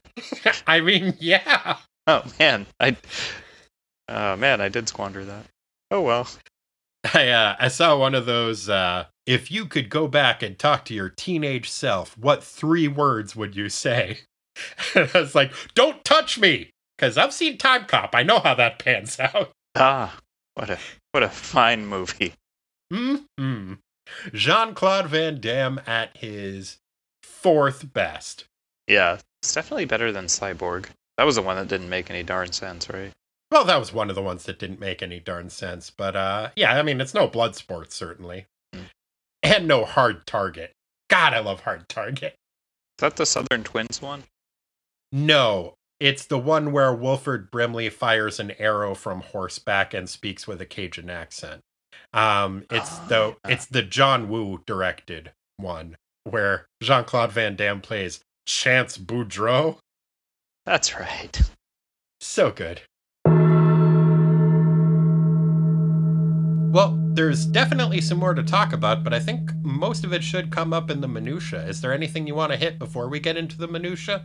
I 0.66 0.80
mean, 0.80 1.14
yeah. 1.20 1.76
Oh 2.08 2.24
man, 2.38 2.66
I 2.80 2.96
oh 4.08 4.36
man, 4.36 4.60
I 4.60 4.68
did 4.68 4.88
squander 4.88 5.24
that. 5.24 5.44
Oh 5.90 6.02
well. 6.02 6.28
I 7.14 7.28
uh, 7.28 7.56
I 7.60 7.68
saw 7.68 7.96
one 7.96 8.16
of 8.16 8.26
those. 8.26 8.68
Uh, 8.68 9.04
if 9.28 9.50
you 9.50 9.66
could 9.66 9.90
go 9.90 10.08
back 10.08 10.42
and 10.42 10.58
talk 10.58 10.86
to 10.86 10.94
your 10.94 11.10
teenage 11.10 11.68
self, 11.68 12.16
what 12.16 12.42
three 12.42 12.88
words 12.88 13.36
would 13.36 13.54
you 13.54 13.68
say? 13.68 14.20
I 14.94 15.10
was 15.14 15.34
like, 15.34 15.52
"Don't 15.74 16.02
touch 16.02 16.38
me," 16.38 16.70
because 16.96 17.18
I've 17.18 17.34
seen 17.34 17.58
Time 17.58 17.84
Cop. 17.84 18.14
I 18.14 18.22
know 18.22 18.38
how 18.38 18.54
that 18.54 18.78
pans 18.78 19.20
out. 19.34 19.50
Ah, 19.76 20.18
what 20.54 20.70
a 20.70 20.78
what 21.12 21.22
a 21.22 21.28
fine 21.28 21.86
movie. 21.86 22.32
Hmm. 22.90 23.74
Jean 24.32 24.72
Claude 24.72 25.08
Van 25.08 25.38
Damme 25.40 25.82
at 25.86 26.16
his 26.16 26.78
fourth 27.22 27.92
best. 27.92 28.46
Yeah, 28.86 29.18
it's 29.42 29.52
definitely 29.52 29.84
better 29.84 30.10
than 30.10 30.24
Cyborg. 30.24 30.86
That 31.18 31.26
was 31.26 31.36
the 31.36 31.42
one 31.42 31.56
that 31.56 31.68
didn't 31.68 31.90
make 31.90 32.08
any 32.08 32.22
darn 32.22 32.52
sense, 32.52 32.88
right? 32.88 33.12
Well, 33.50 33.66
that 33.66 33.78
was 33.78 33.92
one 33.92 34.08
of 34.08 34.16
the 34.16 34.22
ones 34.22 34.44
that 34.44 34.58
didn't 34.58 34.80
make 34.80 35.02
any 35.02 35.20
darn 35.20 35.50
sense. 35.50 35.90
But 35.90 36.16
uh, 36.16 36.50
yeah, 36.56 36.78
I 36.78 36.82
mean, 36.82 36.98
it's 36.98 37.12
no 37.12 37.26
blood 37.26 37.54
sport, 37.54 37.92
certainly. 37.92 38.46
And 39.48 39.66
no 39.66 39.86
hard 39.86 40.26
target. 40.26 40.72
God, 41.08 41.32
I 41.32 41.38
love 41.38 41.60
hard 41.60 41.88
target. 41.88 42.34
Is 42.34 43.00
that 43.00 43.16
the 43.16 43.24
Southern 43.24 43.64
Twins 43.64 44.02
one? 44.02 44.24
No, 45.10 45.72
it's 46.00 46.26
the 46.26 46.38
one 46.38 46.70
where 46.70 46.92
Wilford 46.92 47.50
Brimley 47.50 47.88
fires 47.88 48.38
an 48.38 48.50
arrow 48.58 48.94
from 48.94 49.22
horseback 49.22 49.94
and 49.94 50.06
speaks 50.06 50.46
with 50.46 50.60
a 50.60 50.66
Cajun 50.66 51.08
accent. 51.08 51.62
Um, 52.12 52.64
it's 52.70 52.90
oh, 52.92 53.06
the 53.08 53.36
yeah. 53.46 53.54
it's 53.54 53.64
the 53.66 53.82
John 53.82 54.28
Woo 54.28 54.60
directed 54.66 55.32
one 55.56 55.96
where 56.24 56.66
Jean 56.82 57.04
Claude 57.04 57.32
Van 57.32 57.56
Damme 57.56 57.80
plays 57.80 58.20
Chance 58.46 58.98
Boudreau. 58.98 59.78
That's 60.66 60.94
right. 60.94 61.40
So 62.20 62.50
good. 62.50 62.82
Well, 66.70 67.07
there's 67.18 67.46
definitely 67.46 68.00
some 68.00 68.16
more 68.16 68.32
to 68.32 68.44
talk 68.44 68.72
about, 68.72 69.02
but 69.02 69.12
I 69.12 69.18
think 69.18 69.52
most 69.60 70.04
of 70.04 70.12
it 70.12 70.22
should 70.22 70.52
come 70.52 70.72
up 70.72 70.88
in 70.88 71.00
the 71.00 71.08
minutia. 71.08 71.66
Is 71.66 71.80
there 71.80 71.92
anything 71.92 72.28
you 72.28 72.36
want 72.36 72.52
to 72.52 72.56
hit 72.56 72.78
before 72.78 73.08
we 73.08 73.18
get 73.18 73.36
into 73.36 73.58
the 73.58 73.66
minutia? 73.66 74.24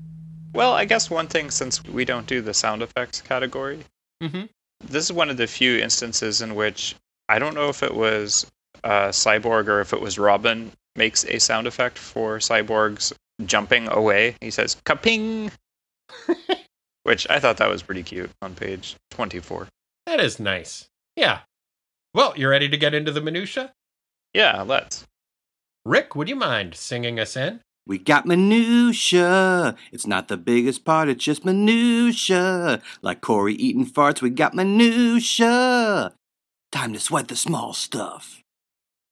Well, 0.54 0.74
I 0.74 0.86
guess 0.86 1.10
one 1.10 1.26
thing 1.26 1.50
since 1.50 1.84
we 1.84 2.06
don't 2.06 2.28
do 2.28 2.40
the 2.40 2.54
sound 2.54 2.84
effects 2.84 3.20
category, 3.20 3.80
mm-hmm. 4.22 4.44
this 4.86 5.06
is 5.06 5.12
one 5.12 5.32
of 5.32 5.38
the 5.38 5.48
few 5.48 5.80
instances 5.80 6.44
in 6.44 6.54
which 6.54 6.96
I 7.28 7.40
don't 7.40 7.56
know 7.56 7.68
if 7.68 7.82
it 7.82 7.96
was 7.96 8.46
uh, 8.84 9.08
Cyborg 9.08 9.70
or 9.70 9.82
if 9.82 9.92
it 9.92 10.00
was 10.00 10.20
Robin 10.20 10.72
makes 10.96 11.26
a 11.26 11.40
sound 11.40 11.66
effect 11.66 11.98
for 11.98 12.38
Cyborg's 12.38 13.12
jumping 13.48 13.88
away. 13.88 14.36
He 14.40 14.52
says 14.52 14.78
"kaping," 14.86 15.52
which 17.04 17.26
I 17.28 17.40
thought 17.40 17.58
that 17.58 17.72
was 17.72 17.82
pretty 17.82 18.04
cute 18.04 18.30
on 18.44 18.54
page 18.54 18.98
twenty-four. 19.10 19.68
That 20.06 20.20
is 20.20 20.40
nice. 20.40 20.90
Yeah, 21.16 21.40
well, 22.14 22.34
you 22.36 22.48
ready 22.50 22.70
to 22.70 22.78
get 22.78 22.94
into 22.94 23.12
the 23.12 23.22
minutia? 23.22 23.74
Yeah, 24.34 24.62
let's. 24.62 25.06
Rick, 25.86 26.16
would 26.16 26.30
you 26.30 26.36
mind 26.36 26.76
singing 26.76 27.20
us 27.20 27.36
in? 27.36 27.60
We 27.86 27.98
got 27.98 28.26
minutia. 28.26 29.76
It's 29.92 30.08
not 30.08 30.30
the 30.30 30.38
biggest 30.38 30.86
part, 30.86 31.10
it's 31.10 31.24
just 31.24 31.44
minutia. 31.44 32.82
Like 33.02 33.22
Corey 33.22 33.56
eating 33.56 33.86
farts, 33.86 34.22
we 34.22 34.30
got 34.30 34.54
minutia. 34.54 36.14
Time 36.72 36.94
to 36.94 37.00
sweat 37.00 37.28
the 37.28 37.36
small 37.36 37.74
stuff. 37.74 38.42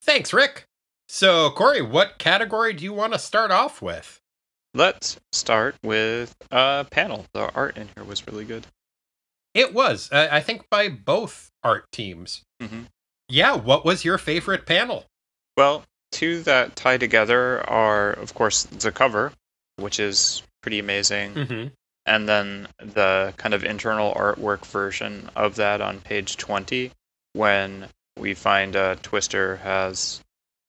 Thanks, 0.02 0.34
Rick. 0.34 0.66
So, 1.10 1.50
Corey, 1.52 1.82
what 1.82 2.18
category 2.18 2.74
do 2.74 2.86
you 2.86 2.94
want 2.94 3.12
to 3.14 3.20
start 3.20 3.52
off 3.52 3.82
with? 3.82 4.20
Let's 4.74 5.20
start 5.34 5.76
with 5.84 6.34
a 6.50 6.56
uh, 6.56 6.84
panel. 6.86 7.26
The 7.34 7.54
art 7.54 7.78
in 7.78 7.90
here 7.94 8.06
was 8.06 8.26
really 8.26 8.46
good. 8.46 8.66
It 9.54 9.74
was, 9.74 10.10
uh, 10.14 10.30
I 10.32 10.40
think, 10.40 10.70
by 10.70 10.88
both 10.88 11.52
art 11.62 11.92
teams. 11.92 12.44
Mm-hmm. 12.62 12.82
Yeah, 13.28 13.56
what 13.56 13.84
was 13.84 14.06
your 14.06 14.18
favorite 14.18 14.66
panel? 14.66 15.06
Well, 15.58 15.84
two 16.12 16.44
that 16.44 16.76
tie 16.76 16.98
together 16.98 17.68
are, 17.70 18.12
of 18.14 18.34
course, 18.34 18.64
the 18.64 18.92
cover, 18.92 19.32
which 19.78 20.00
is 20.00 20.44
pretty 20.62 20.80
amazing, 20.80 21.34
mm-hmm. 21.34 21.68
and 22.06 22.30
then 22.30 22.68
the 22.78 23.34
kind 23.38 23.54
of 23.54 23.64
internal 23.64 24.14
artwork 24.14 24.66
version 24.66 25.30
of 25.36 25.56
that 25.56 25.82
on 25.82 26.02
page 26.02 26.38
20, 26.38 26.92
when 27.34 27.88
we 28.18 28.34
find 28.34 28.76
uh, 28.76 28.96
Twister 29.02 29.58
has 29.58 30.22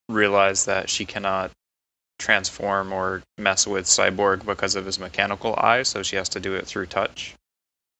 realized 0.09 0.65
that 0.65 0.89
she 0.89 1.05
cannot 1.05 1.51
transform 2.19 2.93
or 2.93 3.21
mess 3.37 3.67
with 3.67 3.85
Cyborg 3.85 4.45
because 4.45 4.75
of 4.75 4.85
his 4.85 4.99
mechanical 4.99 5.55
eye, 5.57 5.83
so 5.83 6.03
she 6.03 6.15
has 6.15 6.29
to 6.29 6.39
do 6.39 6.55
it 6.55 6.65
through 6.65 6.85
touch. 6.85 7.35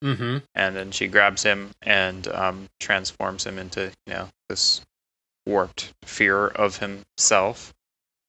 Mm-hmm. 0.04 0.38
And 0.54 0.76
then 0.76 0.90
she 0.90 1.08
grabs 1.08 1.42
him 1.42 1.70
and 1.82 2.28
um, 2.28 2.68
transforms 2.78 3.46
him 3.46 3.58
into, 3.58 3.90
you 4.06 4.12
know, 4.12 4.28
this 4.48 4.82
warped 5.46 5.92
fear 6.04 6.46
of 6.46 6.78
himself, 6.78 7.72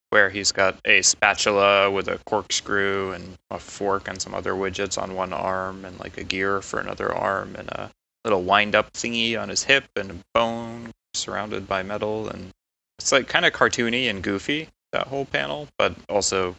where 0.10 0.30
he's 0.30 0.52
got 0.52 0.80
a 0.86 1.02
spatula 1.02 1.92
with 1.92 2.08
a 2.08 2.20
corkscrew 2.26 3.12
and 3.12 3.36
a 3.52 3.60
fork 3.60 4.08
and 4.08 4.22
some 4.22 4.34
other 4.34 4.54
widgets 4.54 5.02
on 5.02 5.16
one 5.16 5.34
arm, 5.34 5.84
and 5.84 6.00
like 6.00 6.18
a 6.18 6.24
gear 6.24 6.62
for 6.62 6.80
another 6.80 7.14
arm, 7.14 7.56
and 7.58 7.70
a 7.70 7.92
little 8.24 8.44
wind 8.44 8.74
up 8.74 8.92
thingy 8.94 9.40
on 9.40 9.50
his 9.50 9.64
hip, 9.64 9.86
and 9.98 10.12
a 10.12 10.16
bone 10.34 10.92
surrounded 11.14 11.68
by 11.68 11.84
metal. 11.84 12.30
And 12.30 12.52
it's 13.00 13.12
like 13.12 13.28
kind 13.28 13.46
of 13.46 13.52
cartoony 13.52 14.10
and 14.10 14.24
goofy, 14.24 14.70
that 14.94 15.08
whole 15.08 15.26
panel, 15.26 15.68
but 15.78 15.94
also 16.08 16.56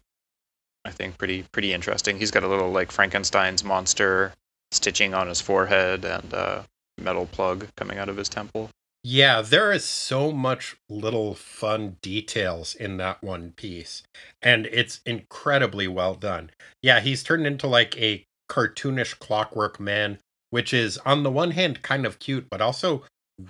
I 0.85 0.91
think 0.91 1.17
pretty 1.19 1.45
pretty 1.53 1.73
interesting. 1.73 2.19
He's 2.19 2.31
got 2.31 2.45
a 2.45 2.49
little 2.49 2.71
like 2.71 2.93
Frankenstein's 2.93 3.65
monster 3.65 4.33
stitching 4.73 5.15
on 5.15 5.29
his 5.29 5.41
forehead 5.41 6.05
and 6.05 6.35
uh, 6.35 6.63
metal 6.99 7.27
plug 7.27 7.67
coming 7.77 7.99
out 7.99 8.09
of 8.09 8.17
his 8.17 8.29
temple. 8.29 8.71
Yeah, 9.09 9.41
there 9.41 9.71
is 9.71 9.85
so 9.85 10.33
much 10.33 10.77
little 10.89 11.35
fun 11.35 11.97
details 12.03 12.75
in 12.75 12.97
that 12.97 13.23
one 13.23 13.53
piece, 13.53 14.03
and 14.43 14.67
it's 14.67 15.01
incredibly 15.07 15.87
well 15.87 16.15
done. 16.15 16.51
Yeah, 16.83 16.99
he's 16.99 17.23
turned 17.23 17.47
into 17.47 17.69
like 17.69 17.97
a 17.97 18.25
cartoonish 18.51 19.19
clockwork 19.21 19.79
man, 19.79 20.19
which 20.51 20.75
is 20.75 20.99
on 20.99 21.23
the 21.23 21.31
one 21.31 21.53
hand 21.53 21.83
kind 21.83 22.05
of 22.05 22.19
cute, 22.19 22.49
but 22.51 22.61
also 22.61 23.05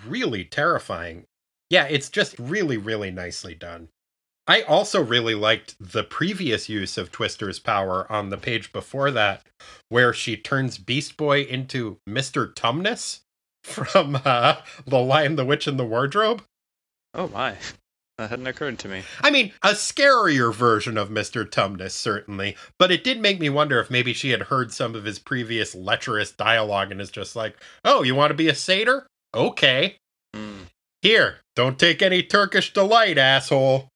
really 0.05 0.45
terrifying. 0.45 1.23
Yeah, 1.71 1.85
it's 1.85 2.09
just 2.09 2.37
really, 2.37 2.77
really 2.77 3.09
nicely 3.09 3.55
done. 3.55 3.89
I 4.47 4.61
also 4.61 5.03
really 5.03 5.35
liked 5.35 5.75
the 5.79 6.03
previous 6.03 6.69
use 6.69 6.97
of 6.97 7.11
Twister's 7.11 7.59
power 7.59 8.09
on 8.09 8.29
the 8.29 8.37
page 8.37 8.71
before 8.71 9.11
that, 9.11 9.43
where 9.89 10.13
she 10.13 10.37
turns 10.37 10.77
Beast 10.77 11.17
Boy 11.17 11.41
into 11.41 11.97
Mr. 12.07 12.53
Tumnus 12.53 13.21
from 13.63 14.21
uh, 14.23 14.61
The 14.85 14.99
Lion, 14.99 15.35
the 15.35 15.45
Witch, 15.45 15.67
and 15.67 15.77
the 15.77 15.85
Wardrobe. 15.85 16.43
Oh 17.13 17.27
my. 17.27 17.57
That 18.17 18.31
hadn't 18.31 18.47
occurred 18.47 18.79
to 18.79 18.87
me. 18.87 19.03
I 19.21 19.29
mean, 19.29 19.51
a 19.61 19.71
scarier 19.71 20.51
version 20.51 20.97
of 20.97 21.09
Mr. 21.09 21.45
Tumnus, 21.45 21.91
certainly, 21.91 22.55
but 22.79 22.91
it 22.91 23.03
did 23.03 23.19
make 23.19 23.39
me 23.39 23.49
wonder 23.49 23.79
if 23.79 23.91
maybe 23.91 24.13
she 24.13 24.31
had 24.31 24.43
heard 24.43 24.71
some 24.71 24.95
of 24.95 25.03
his 25.03 25.19
previous 25.19 25.75
lecherous 25.75 26.31
dialogue 26.31 26.91
and 26.91 26.99
is 26.99 27.11
just 27.11 27.35
like, 27.35 27.55
oh, 27.85 28.01
you 28.01 28.15
want 28.15 28.31
to 28.31 28.35
be 28.35 28.47
a 28.47 28.55
satyr? 28.55 29.05
Okay. 29.35 29.97
Mm. 30.35 30.67
Here, 31.03 31.37
don't 31.55 31.77
take 31.77 32.01
any 32.01 32.23
Turkish 32.23 32.73
delight, 32.73 33.19
asshole. 33.19 33.89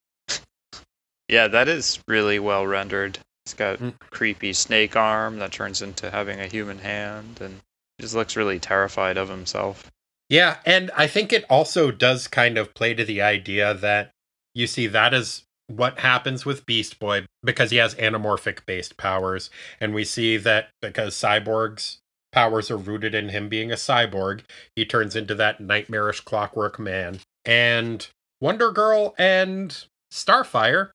Yeah, 1.32 1.48
that 1.48 1.68
is 1.68 2.00
really 2.08 2.38
well 2.40 2.68
rendered. 2.68 3.18
He's 3.46 3.54
got 3.56 3.80
Mm. 3.80 3.94
creepy 4.12 4.54
snake 4.54 4.96
arm 4.96 5.40
that 5.40 5.52
turns 5.54 5.82
into 5.82 6.12
having 6.12 6.40
a 6.40 6.48
human 6.48 6.80
hand, 6.80 7.40
and 7.42 7.62
just 8.00 8.14
looks 8.14 8.36
really 8.36 8.60
terrified 8.60 9.18
of 9.18 9.30
himself. 9.30 9.90
Yeah, 10.30 10.58
and 10.66 10.92
I 10.96 11.08
think 11.08 11.34
it 11.34 11.46
also 11.50 11.90
does 11.90 12.28
kind 12.28 12.58
of 12.58 12.74
play 12.74 12.94
to 12.94 13.04
the 13.06 13.22
idea 13.22 13.74
that 13.74 14.12
you 14.54 14.68
see 14.68 14.88
that 14.88 15.14
is 15.14 15.44
what 15.68 16.00
happens 16.00 16.46
with 16.46 16.66
Beast 16.66 17.00
Boy 17.00 17.26
because 17.44 17.72
he 17.72 17.78
has 17.78 17.96
anamorphic 17.96 18.66
based 18.66 18.98
powers. 18.98 19.50
And 19.80 19.94
we 19.94 20.04
see 20.04 20.36
that 20.38 20.70
because 20.82 21.16
Cyborg's 21.16 22.00
powers 22.34 22.70
are 22.70 22.78
rooted 22.78 23.16
in 23.16 23.30
him 23.30 23.48
being 23.50 23.72
a 23.72 23.76
cyborg, 23.76 24.42
he 24.76 24.86
turns 24.86 25.16
into 25.16 25.34
that 25.36 25.62
nightmarish 25.62 26.20
clockwork 26.22 26.78
man. 26.80 27.20
And 27.46 28.06
Wonder 28.42 28.72
Girl 28.72 29.16
and 29.18 29.86
Starfire, 30.14 30.92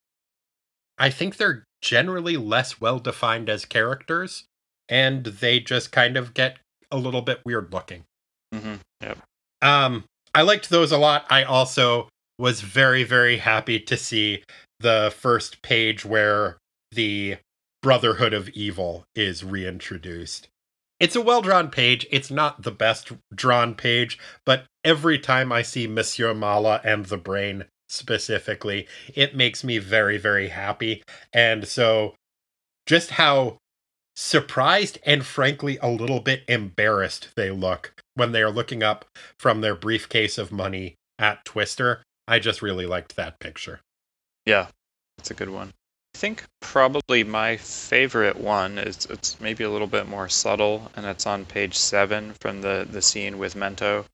I 0.97 1.09
think 1.09 1.37
they're 1.37 1.63
generally 1.81 2.37
less 2.37 2.81
well 2.81 2.99
defined 2.99 3.49
as 3.49 3.65
characters, 3.65 4.45
and 4.89 5.25
they 5.25 5.59
just 5.59 5.91
kind 5.91 6.17
of 6.17 6.33
get 6.33 6.57
a 6.91 6.97
little 6.97 7.21
bit 7.21 7.41
weird 7.45 7.71
looking. 7.71 8.03
hmm 8.53 8.75
Yep. 9.01 9.19
Um, 9.61 10.03
I 10.33 10.41
liked 10.41 10.69
those 10.69 10.91
a 10.91 10.97
lot. 10.97 11.25
I 11.29 11.43
also 11.43 12.09
was 12.39 12.61
very, 12.61 13.03
very 13.03 13.37
happy 13.37 13.79
to 13.79 13.97
see 13.97 14.43
the 14.79 15.13
first 15.15 15.61
page 15.61 16.05
where 16.05 16.57
the 16.91 17.37
Brotherhood 17.81 18.33
of 18.33 18.49
Evil 18.49 19.03
is 19.15 19.43
reintroduced. 19.43 20.47
It's 20.99 21.15
a 21.15 21.21
well 21.21 21.41
drawn 21.41 21.69
page. 21.69 22.07
It's 22.11 22.31
not 22.31 22.63
the 22.63 22.71
best 22.71 23.11
drawn 23.33 23.75
page, 23.75 24.17
but 24.45 24.65
every 24.83 25.19
time 25.19 25.51
I 25.51 25.61
see 25.61 25.87
Monsieur 25.87 26.33
Mallah 26.33 26.81
and 26.83 27.05
the 27.05 27.17
Brain 27.17 27.65
specifically, 27.87 28.87
it 29.13 29.35
makes 29.35 29.63
me 29.63 29.77
very, 29.77 30.17
very 30.17 30.49
happy. 30.49 31.03
And 31.33 31.67
so, 31.67 32.15
just 32.85 33.11
how 33.11 33.57
surprised 34.15 34.97
and 35.05 35.25
frankly 35.25 35.77
a 35.81 35.89
little 35.89 36.19
bit 36.19 36.43
embarrassed 36.47 37.29
they 37.35 37.51
look 37.51 37.93
when 38.15 38.31
they 38.31 38.41
are 38.41 38.49
looking 38.49 38.81
up 38.81 39.05
from 39.37 39.61
their 39.61 39.75
briefcase 39.75 40.37
of 40.39 40.51
money 40.51 40.95
at 41.19 41.45
Twister. 41.45 42.01
I 42.27 42.39
just 42.39 42.61
really 42.61 42.85
liked 42.85 43.15
that 43.15 43.39
picture. 43.39 43.79
Yeah, 44.45 44.67
that's 45.17 45.31
a 45.31 45.35
good 45.35 45.49
one. 45.49 45.71
I 46.15 46.17
think 46.17 46.43
probably 46.61 47.23
my 47.23 47.57
favorite 47.57 48.37
one 48.37 48.79
is 48.79 49.05
it's 49.05 49.39
maybe 49.39 49.63
a 49.63 49.69
little 49.69 49.87
bit 49.87 50.07
more 50.07 50.27
subtle, 50.29 50.91
and 50.95 51.05
it's 51.05 51.27
on 51.27 51.45
page 51.45 51.77
seven 51.77 52.33
from 52.41 52.61
the 52.61 52.87
the 52.89 53.03
scene 53.03 53.37
with 53.37 53.53
Mento, 53.53 54.05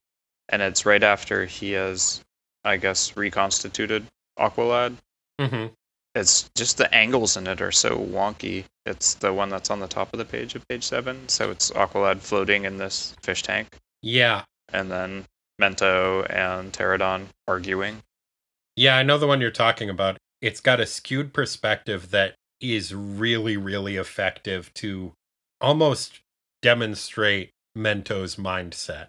and 0.50 0.62
it's 0.62 0.86
right 0.86 1.02
after 1.02 1.46
he 1.46 1.72
has, 1.72 2.20
I 2.64 2.78
guess, 2.78 3.16
reconstituted 3.18 4.06
Aqualad. 4.40 4.96
Mm-hmm. 5.40 5.68
It's 6.16 6.50
just 6.56 6.78
the 6.78 6.94
angles 6.94 7.38
in 7.38 7.48
it 7.48 7.62
are 7.62 7.72
so 7.72 7.98
wonky. 7.98 8.66
It's 8.86 9.16
the 9.16 9.34
one 9.34 9.50
that's 9.50 9.72
on 9.72 9.80
the 9.80 9.88
top 9.88 10.14
of 10.14 10.20
the 10.20 10.26
page 10.26 10.54
of 10.56 10.68
page 10.68 10.84
seven. 10.84 11.28
So 11.28 11.50
it's 11.52 11.72
Aqualad 11.72 12.20
floating 12.20 12.66
in 12.66 12.78
this 12.78 13.16
fish 13.22 13.42
tank, 13.44 13.68
Yeah. 14.02 14.44
and 14.72 14.92
then 14.92 15.26
Mento 15.62 16.26
and 16.30 16.72
Pteradon 16.72 17.28
arguing. 17.48 18.04
Yeah, 18.76 18.98
I 18.98 19.04
know 19.04 19.18
the 19.18 19.28
one 19.28 19.42
you're 19.42 19.52
talking 19.52 19.90
about. 19.90 20.18
It's 20.42 20.60
got 20.60 20.80
a 20.80 20.86
skewed 20.86 21.34
perspective 21.34 22.12
that 22.12 22.36
is 22.60 22.94
really, 22.94 23.56
really 23.58 23.98
effective 23.98 24.74
to 24.76 25.14
almost 25.62 26.20
demonstrate 26.62 27.52
Mento's 27.78 28.36
mindset. 28.36 29.08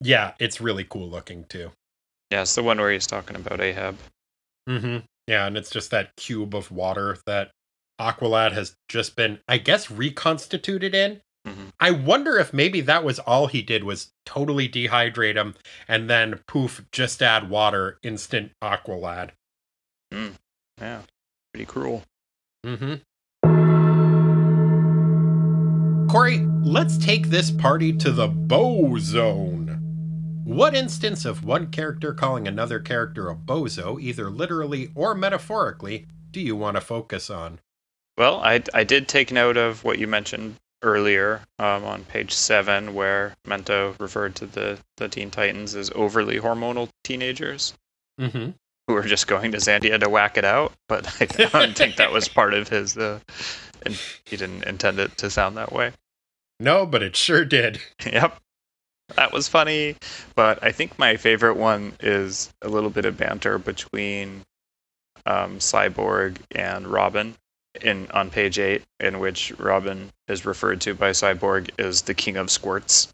Yeah, 0.00 0.32
it's 0.38 0.60
really 0.60 0.84
cool 0.84 1.08
looking 1.08 1.44
too. 1.44 1.72
Yeah, 2.32 2.40
it's 2.40 2.54
the 2.54 2.62
one 2.62 2.78
where 2.78 2.90
he's 2.90 3.06
talking 3.06 3.36
about 3.36 3.60
Ahab. 3.60 3.98
Mm-hmm. 4.66 5.04
Yeah, 5.26 5.46
and 5.46 5.54
it's 5.54 5.68
just 5.68 5.90
that 5.90 6.16
cube 6.16 6.54
of 6.54 6.72
water 6.72 7.18
that 7.26 7.50
Aqualad 8.00 8.52
has 8.52 8.74
just 8.88 9.16
been, 9.16 9.40
I 9.46 9.58
guess, 9.58 9.90
reconstituted 9.90 10.94
in. 10.94 11.20
Mhm. 11.46 11.72
I 11.78 11.90
wonder 11.90 12.38
if 12.38 12.54
maybe 12.54 12.80
that 12.80 13.04
was 13.04 13.18
all 13.18 13.48
he 13.48 13.60
did 13.60 13.84
was 13.84 14.12
totally 14.24 14.66
dehydrate 14.66 15.34
him 15.36 15.56
and 15.86 16.08
then 16.08 16.40
poof, 16.48 16.82
just 16.90 17.20
add 17.22 17.50
water, 17.50 17.98
instant 18.02 18.52
Aqualad. 18.62 19.32
Yeah, 20.10 21.02
pretty 21.52 21.66
cruel. 21.66 22.02
Mm-hmm. 22.64 22.94
Corey, 26.08 26.46
let's 26.62 26.96
take 26.96 27.28
this 27.28 27.50
party 27.50 27.92
to 27.92 28.10
the 28.10 28.28
Bow 28.28 28.96
Zone. 28.98 29.61
What 30.44 30.74
instance 30.74 31.24
of 31.24 31.44
one 31.44 31.68
character 31.70 32.12
calling 32.12 32.48
another 32.48 32.80
character 32.80 33.28
a 33.30 33.34
bozo, 33.34 34.00
either 34.00 34.28
literally 34.30 34.90
or 34.94 35.14
metaphorically, 35.14 36.06
do 36.30 36.40
you 36.40 36.56
want 36.56 36.76
to 36.76 36.80
focus 36.80 37.30
on? 37.30 37.60
Well, 38.18 38.40
I, 38.40 38.62
I 38.74 38.84
did 38.84 39.08
take 39.08 39.32
note 39.32 39.56
of 39.56 39.84
what 39.84 39.98
you 39.98 40.06
mentioned 40.06 40.56
earlier 40.82 41.42
um, 41.58 41.84
on 41.84 42.04
page 42.04 42.32
seven, 42.32 42.92
where 42.94 43.34
Mento 43.46 43.98
referred 44.00 44.34
to 44.36 44.46
the, 44.46 44.78
the 44.96 45.08
Teen 45.08 45.30
Titans 45.30 45.74
as 45.74 45.90
overly 45.94 46.38
hormonal 46.38 46.88
teenagers 47.04 47.74
Mm-hmm. 48.20 48.50
who 48.86 48.94
were 48.94 49.02
just 49.02 49.26
going 49.26 49.52
to 49.52 49.58
Zandia 49.58 49.98
to 49.98 50.08
whack 50.08 50.36
it 50.36 50.44
out. 50.44 50.72
But 50.86 51.06
I 51.20 51.24
don't 51.24 51.76
think 51.76 51.96
that 51.96 52.12
was 52.12 52.28
part 52.28 52.52
of 52.52 52.68
his. 52.68 52.96
Uh, 52.96 53.20
and 53.86 53.98
he 54.26 54.36
didn't 54.36 54.64
intend 54.64 54.98
it 55.00 55.16
to 55.18 55.30
sound 55.30 55.56
that 55.56 55.72
way. 55.72 55.92
No, 56.60 56.84
but 56.84 57.02
it 57.02 57.16
sure 57.16 57.44
did. 57.46 57.80
yep. 58.06 58.38
That 59.16 59.32
was 59.32 59.48
funny. 59.48 59.96
But 60.34 60.62
I 60.62 60.72
think 60.72 60.98
my 60.98 61.16
favorite 61.16 61.56
one 61.56 61.92
is 62.00 62.50
a 62.62 62.68
little 62.68 62.90
bit 62.90 63.04
of 63.04 63.16
banter 63.16 63.58
between 63.58 64.42
um, 65.26 65.58
Cyborg 65.58 66.38
and 66.54 66.86
Robin 66.86 67.34
in 67.80 68.06
on 68.10 68.30
page 68.30 68.58
eight, 68.58 68.82
in 69.00 69.18
which 69.18 69.52
Robin 69.58 70.10
is 70.28 70.44
referred 70.44 70.80
to 70.82 70.94
by 70.94 71.10
Cyborg 71.10 71.70
as 71.78 72.02
the 72.02 72.14
king 72.14 72.36
of 72.36 72.50
squirts. 72.50 73.12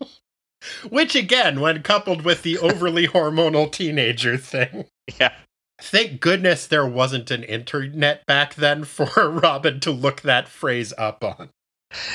Which, 0.88 1.14
again, 1.14 1.60
when 1.60 1.82
coupled 1.82 2.22
with 2.22 2.42
the 2.42 2.58
overly 2.58 3.06
hormonal 3.08 3.70
teenager 3.70 4.36
thing, 4.36 4.86
Yeah. 5.20 5.32
thank 5.80 6.20
goodness 6.20 6.66
there 6.66 6.86
wasn't 6.86 7.30
an 7.30 7.44
internet 7.44 8.26
back 8.26 8.54
then 8.56 8.82
for 8.84 9.06
Robin 9.30 9.78
to 9.80 9.90
look 9.92 10.22
that 10.22 10.48
phrase 10.48 10.92
up 10.98 11.22
on. 11.22 11.50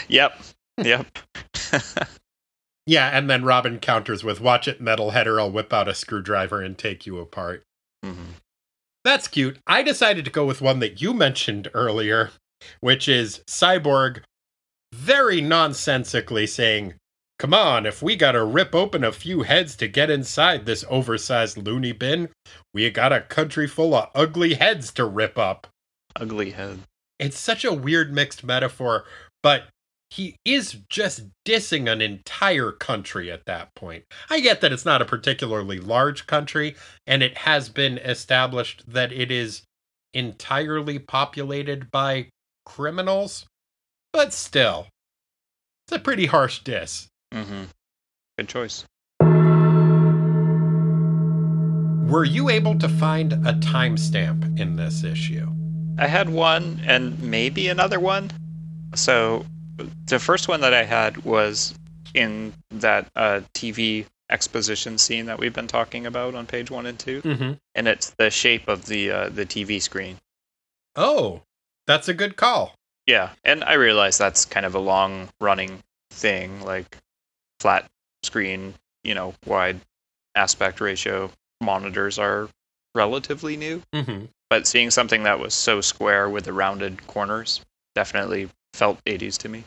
Yep. 0.09 0.37
Yep. 0.83 1.07
Yeah, 2.85 3.09
and 3.15 3.29
then 3.29 3.43
Robin 3.45 3.79
counters 3.79 4.23
with, 4.23 4.41
Watch 4.41 4.67
it, 4.67 4.81
metalhead, 4.81 5.25
or 5.27 5.39
I'll 5.39 5.51
whip 5.51 5.71
out 5.71 5.87
a 5.87 5.93
screwdriver 5.93 6.61
and 6.61 6.77
take 6.77 7.05
you 7.05 7.19
apart. 7.19 7.63
Mhm. 8.03 8.35
That's 9.03 9.27
cute. 9.27 9.57
I 9.65 9.83
decided 9.83 10.25
to 10.25 10.31
go 10.31 10.45
with 10.45 10.61
one 10.61 10.79
that 10.79 11.01
you 11.01 11.13
mentioned 11.13 11.69
earlier, 11.73 12.31
which 12.79 13.07
is 13.07 13.39
Cyborg 13.47 14.23
very 14.93 15.41
nonsensically 15.41 16.45
saying, 16.47 16.95
Come 17.39 17.53
on, 17.55 17.87
if 17.87 18.03
we 18.03 18.15
gotta 18.15 18.43
rip 18.43 18.75
open 18.75 19.03
a 19.03 19.11
few 19.11 19.41
heads 19.41 19.75
to 19.77 19.87
get 19.87 20.11
inside 20.11 20.65
this 20.67 20.85
oversized 20.87 21.57
loony 21.57 21.91
bin, 21.91 22.29
we 22.71 22.87
got 22.91 23.11
a 23.11 23.21
country 23.21 23.67
full 23.67 23.95
of 23.95 24.11
ugly 24.13 24.53
heads 24.53 24.91
to 24.93 25.05
rip 25.05 25.39
up. 25.39 25.65
Ugly 26.15 26.51
head. 26.51 26.81
It's 27.17 27.39
such 27.39 27.65
a 27.65 27.73
weird 27.73 28.13
mixed 28.13 28.43
metaphor, 28.43 29.05
but 29.41 29.69
he 30.11 30.35
is 30.43 30.77
just 30.89 31.23
dissing 31.45 31.89
an 31.89 32.01
entire 32.01 32.73
country 32.73 33.31
at 33.31 33.45
that 33.45 33.73
point. 33.75 34.03
I 34.29 34.41
get 34.41 34.59
that 34.59 34.73
it's 34.73 34.85
not 34.85 35.01
a 35.01 35.05
particularly 35.05 35.79
large 35.79 36.27
country, 36.27 36.75
and 37.07 37.23
it 37.23 37.37
has 37.39 37.69
been 37.69 37.97
established 37.97 38.83
that 38.87 39.13
it 39.13 39.31
is 39.31 39.63
entirely 40.13 40.99
populated 40.99 41.89
by 41.89 42.27
criminals, 42.65 43.45
but 44.11 44.33
still. 44.33 44.87
It's 45.87 45.95
a 45.95 45.99
pretty 45.99 46.25
harsh 46.25 46.59
diss. 46.59 47.07
Mm-hmm. 47.33 47.63
Good 48.37 48.49
choice. 48.49 48.83
Were 52.11 52.25
you 52.25 52.49
able 52.49 52.77
to 52.79 52.89
find 52.89 53.31
a 53.31 53.53
timestamp 53.53 54.59
in 54.59 54.75
this 54.75 55.05
issue? 55.05 55.47
I 55.97 56.07
had 56.07 56.29
one 56.29 56.81
and 56.85 57.17
maybe 57.23 57.69
another 57.69 58.01
one. 58.01 58.31
So 58.93 59.45
the 60.05 60.19
first 60.19 60.47
one 60.47 60.61
that 60.61 60.73
I 60.73 60.83
had 60.83 61.23
was 61.23 61.73
in 62.13 62.53
that 62.71 63.09
uh, 63.15 63.41
TV 63.53 64.05
exposition 64.29 64.97
scene 64.97 65.25
that 65.25 65.39
we've 65.39 65.53
been 65.53 65.67
talking 65.67 66.05
about 66.05 66.35
on 66.35 66.45
page 66.45 66.71
one 66.71 66.85
and 66.85 66.97
2 66.97 67.21
Mm-hmm. 67.21 67.51
and 67.75 67.87
it's 67.87 68.11
the 68.11 68.29
shape 68.29 68.67
of 68.67 68.85
the 68.85 69.11
uh, 69.11 69.29
the 69.29 69.45
TV 69.45 69.81
screen. 69.81 70.17
Oh, 70.95 71.41
that's 71.87 72.07
a 72.07 72.13
good 72.13 72.35
call. 72.35 72.75
Yeah, 73.07 73.29
and 73.43 73.63
I 73.63 73.73
realize 73.73 74.17
that's 74.17 74.45
kind 74.45 74.65
of 74.65 74.75
a 74.75 74.79
long 74.79 75.29
running 75.39 75.81
thing, 76.11 76.61
like 76.61 76.97
flat 77.59 77.89
screen, 78.23 78.73
you 79.03 79.15
know, 79.15 79.33
wide 79.45 79.81
aspect 80.35 80.79
ratio 80.79 81.31
monitors 81.61 82.19
are 82.19 82.47
relatively 82.95 83.57
new. 83.57 83.81
Mm-hmm. 83.93 84.25
But 84.49 84.67
seeing 84.67 84.91
something 84.91 85.23
that 85.23 85.39
was 85.39 85.53
so 85.53 85.81
square 85.81 86.29
with 86.29 86.43
the 86.45 86.53
rounded 86.53 87.07
corners 87.07 87.61
definitely 87.95 88.49
felt 88.73 89.03
80s 89.05 89.37
to 89.39 89.49
me. 89.49 89.63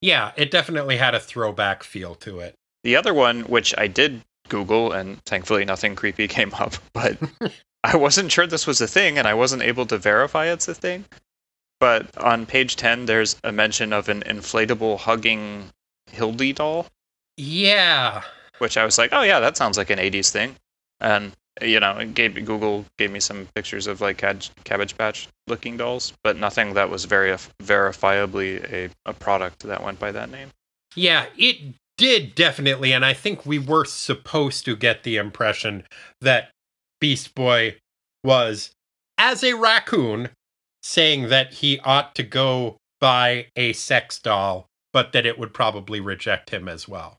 Yeah, 0.00 0.32
it 0.36 0.50
definitely 0.50 0.96
had 0.96 1.14
a 1.14 1.20
throwback 1.20 1.82
feel 1.82 2.14
to 2.16 2.40
it. 2.40 2.54
The 2.84 2.96
other 2.96 3.12
one, 3.12 3.40
which 3.42 3.74
I 3.76 3.86
did 3.88 4.22
Google, 4.48 4.92
and 4.92 5.22
thankfully 5.24 5.64
nothing 5.64 5.94
creepy 5.96 6.28
came 6.28 6.54
up, 6.54 6.74
but 6.92 7.18
I 7.84 7.96
wasn't 7.96 8.30
sure 8.32 8.46
this 8.46 8.66
was 8.66 8.80
a 8.80 8.86
thing, 8.86 9.18
and 9.18 9.26
I 9.26 9.34
wasn't 9.34 9.62
able 9.62 9.86
to 9.86 9.98
verify 9.98 10.46
it's 10.46 10.68
a 10.68 10.74
thing. 10.74 11.04
But 11.80 12.16
on 12.18 12.46
page 12.46 12.76
10, 12.76 13.06
there's 13.06 13.36
a 13.44 13.52
mention 13.52 13.92
of 13.92 14.08
an 14.08 14.22
inflatable 14.22 14.98
hugging 14.98 15.70
Hildy 16.10 16.52
doll, 16.52 16.86
Yeah. 17.36 18.22
which 18.58 18.76
I 18.76 18.84
was 18.84 18.98
like, 18.98 19.10
oh 19.12 19.22
yeah, 19.22 19.38
that 19.40 19.56
sounds 19.56 19.76
like 19.78 19.90
an 19.90 19.98
80s 19.98 20.30
thing. 20.30 20.56
And, 21.00 21.32
you 21.62 21.80
know, 21.80 21.98
it 21.98 22.14
gave, 22.14 22.34
Google 22.34 22.84
gave 22.96 23.10
me 23.10 23.20
some 23.20 23.48
pictures 23.54 23.86
of 23.86 24.00
like 24.00 24.18
Cab- 24.18 24.42
Cabbage 24.64 24.96
Patch 24.96 25.28
looking 25.46 25.76
dolls, 25.76 26.12
but 26.22 26.36
nothing 26.36 26.74
that 26.74 26.90
was 26.90 27.04
very 27.04 27.30
verifiably 27.62 28.64
a, 28.72 28.90
a 29.06 29.12
product 29.12 29.60
that 29.64 29.82
went 29.82 29.98
by 29.98 30.12
that 30.12 30.30
name. 30.30 30.50
Yeah, 30.94 31.26
it 31.36 31.74
did 31.96 32.34
definitely. 32.34 32.92
And 32.92 33.04
I 33.04 33.12
think 33.12 33.44
we 33.44 33.58
were 33.58 33.84
supposed 33.84 34.64
to 34.64 34.76
get 34.76 35.02
the 35.02 35.16
impression 35.16 35.84
that 36.20 36.50
Beast 37.00 37.34
Boy 37.34 37.76
was, 38.24 38.70
as 39.16 39.44
a 39.44 39.54
raccoon, 39.54 40.30
saying 40.82 41.28
that 41.28 41.54
he 41.54 41.78
ought 41.80 42.14
to 42.14 42.22
go 42.22 42.76
buy 43.00 43.46
a 43.56 43.72
sex 43.72 44.18
doll, 44.18 44.66
but 44.92 45.12
that 45.12 45.26
it 45.26 45.38
would 45.38 45.54
probably 45.54 46.00
reject 46.00 46.50
him 46.50 46.68
as 46.68 46.88
well. 46.88 47.18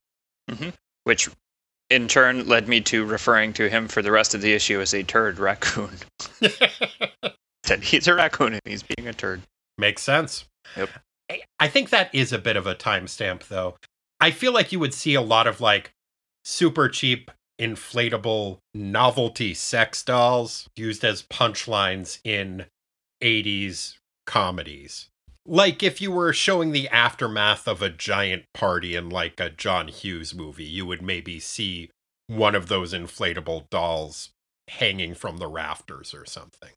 Mm-hmm. 0.50 0.70
which 1.04 1.30
in 1.90 2.08
turn 2.08 2.48
led 2.48 2.68
me 2.68 2.82
to 2.82 3.06
referring 3.06 3.54
to 3.54 3.70
him 3.70 3.88
for 3.88 4.02
the 4.02 4.12
rest 4.12 4.34
of 4.36 4.42
the 4.42 4.54
issue 4.54 4.80
as 4.80 4.94
a 4.94 5.04
turd 5.04 5.40
raccoon. 5.40 5.98
That 7.64 7.84
he's 7.84 8.08
a 8.08 8.16
raccoon 8.16 8.54
and 8.54 8.62
he's 8.66 8.82
being 8.82 9.08
a 9.08 9.14
turd. 9.14 9.42
Makes 9.78 10.02
sense. 10.02 10.46
Yep. 10.76 10.90
I- 11.30 11.42
I 11.60 11.68
think 11.68 11.92
that 11.92 12.10
is 12.16 12.34
a 12.34 12.40
bit 12.40 12.58
of 12.58 12.66
a 12.66 12.74
timestamp, 12.74 13.48
though. 13.48 13.76
I 14.20 14.32
feel 14.32 14.52
like 14.54 14.72
you 14.72 14.80
would 14.80 14.94
see 14.94 15.14
a 15.14 15.22
lot 15.22 15.46
of 15.46 15.62
like 15.62 15.92
super 16.44 16.90
cheap, 16.90 17.30
inflatable 17.62 18.58
novelty 18.74 19.54
sex 19.54 20.04
dolls 20.04 20.68
used 20.76 21.04
as 21.06 21.22
punchlines 21.24 22.20
in 22.24 22.66
80s 23.22 23.98
comedies. 24.26 25.09
Like 25.50 25.82
if 25.82 26.00
you 26.00 26.12
were 26.12 26.32
showing 26.32 26.72
the 26.72 26.88
aftermath 26.90 27.68
of 27.68 27.82
a 27.82 27.90
giant 27.90 28.44
party 28.54 28.96
in 28.96 29.10
like 29.10 29.40
a 29.40 29.50
John 29.50 29.88
Hughes 29.88 30.36
movie, 30.36 30.64
you 30.64 30.86
would 30.86 31.02
maybe 31.02 31.40
see 31.40 31.90
one 32.28 32.54
of 32.54 32.68
those 32.68 32.94
inflatable 32.94 33.68
dolls 33.72 34.30
hanging 34.68 35.16
from 35.16 35.38
the 35.38 35.48
rafters 35.48 36.14
or 36.14 36.24
something. 36.26 36.70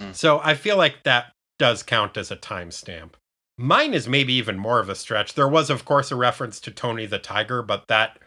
Mm. 0.00 0.12
So 0.12 0.40
I 0.42 0.54
feel 0.54 0.76
like 0.76 1.04
that 1.04 1.32
does 1.60 1.84
count 1.84 2.16
as 2.16 2.32
a 2.32 2.36
timestamp. 2.36 3.10
Mine 3.56 3.94
is 3.94 4.08
maybe 4.08 4.32
even 4.32 4.58
more 4.58 4.80
of 4.80 4.88
a 4.88 4.96
stretch. 4.96 5.34
There 5.34 5.48
was, 5.48 5.70
of 5.70 5.84
course, 5.84 6.10
a 6.10 6.16
reference 6.16 6.58
to 6.60 6.72
Tony 6.72 7.06
the 7.06 7.20
Tiger, 7.20 7.62
but 7.62 7.84
that, 7.86 8.18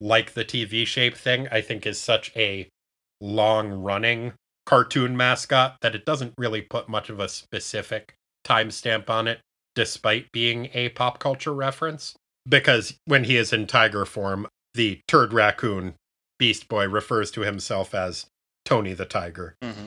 like 0.00 0.34
the 0.34 0.44
TV 0.44 0.86
shape 0.86 1.16
thing, 1.16 1.48
I 1.50 1.62
think 1.62 1.84
is 1.84 2.00
such 2.00 2.30
a 2.36 2.68
long 3.20 3.70
running 3.70 4.34
cartoon 4.66 5.16
mascot 5.16 5.78
that 5.82 5.96
it 5.96 6.04
doesn't 6.04 6.34
really 6.38 6.62
put 6.62 6.88
much 6.88 7.10
of 7.10 7.18
a 7.18 7.28
specific 7.28 8.14
timestamp 8.44 9.10
on 9.10 9.26
it, 9.26 9.40
despite 9.78 10.32
being 10.32 10.68
a 10.74 10.88
pop 10.88 11.20
culture 11.20 11.54
reference. 11.54 12.16
Because 12.48 12.98
when 13.04 13.22
he 13.22 13.36
is 13.36 13.52
in 13.52 13.68
tiger 13.68 14.04
form, 14.04 14.48
the 14.74 15.00
turd 15.06 15.32
raccoon 15.32 15.94
Beast 16.36 16.68
Boy 16.68 16.88
refers 16.88 17.30
to 17.30 17.42
himself 17.42 17.94
as 17.94 18.26
Tony 18.64 18.92
the 18.92 19.04
Tiger. 19.04 19.54
Mm-hmm. 19.62 19.86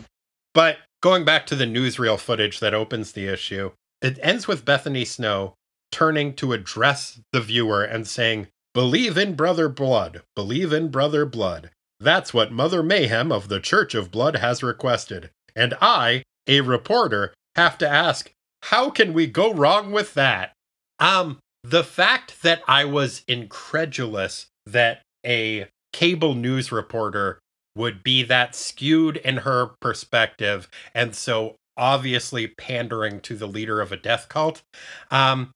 But 0.53 0.77
going 1.03 1.25
back 1.25 1.45
to 1.47 1.57
the 1.57 1.65
newsreel 1.65 2.17
footage 2.17 2.61
that 2.61 2.73
opens 2.73 3.11
the 3.11 3.27
issue, 3.27 3.71
it 4.01 4.17
ends 4.21 4.47
with 4.47 4.63
Bethany 4.63 5.03
Snow 5.03 5.55
turning 5.91 6.35
to 6.35 6.53
address 6.53 7.19
the 7.33 7.41
viewer 7.41 7.83
and 7.83 8.07
saying, 8.07 8.47
Believe 8.73 9.17
in 9.17 9.35
Brother 9.35 9.67
Blood. 9.67 10.21
Believe 10.37 10.71
in 10.71 10.87
Brother 10.87 11.25
Blood. 11.25 11.69
That's 11.99 12.33
what 12.33 12.53
Mother 12.53 12.81
Mayhem 12.81 13.29
of 13.29 13.49
the 13.49 13.59
Church 13.59 13.93
of 13.93 14.09
Blood 14.09 14.37
has 14.37 14.63
requested. 14.63 15.31
And 15.53 15.73
I, 15.81 16.23
a 16.47 16.61
reporter, 16.61 17.33
have 17.57 17.77
to 17.79 17.89
ask, 17.89 18.31
how 18.63 18.89
can 18.89 19.13
we 19.13 19.27
go 19.27 19.53
wrong 19.53 19.91
with 19.91 20.13
that? 20.13 20.53
Um, 20.99 21.39
the 21.63 21.83
fact 21.83 22.41
that 22.43 22.61
I 22.67 22.85
was 22.85 23.23
incredulous 23.27 24.47
that 24.65 25.01
a 25.25 25.67
cable 25.93 26.35
news 26.35 26.71
reporter 26.71 27.39
would 27.75 28.03
be 28.03 28.23
that 28.23 28.55
skewed 28.55 29.17
in 29.17 29.37
her 29.37 29.71
perspective 29.79 30.69
and 30.93 31.15
so 31.15 31.55
obviously 31.77 32.47
pandering 32.47 33.19
to 33.21 33.35
the 33.35 33.47
leader 33.47 33.81
of 33.81 33.91
a 33.91 33.97
death 33.97 34.27
cult 34.29 34.61
um, 35.09 35.51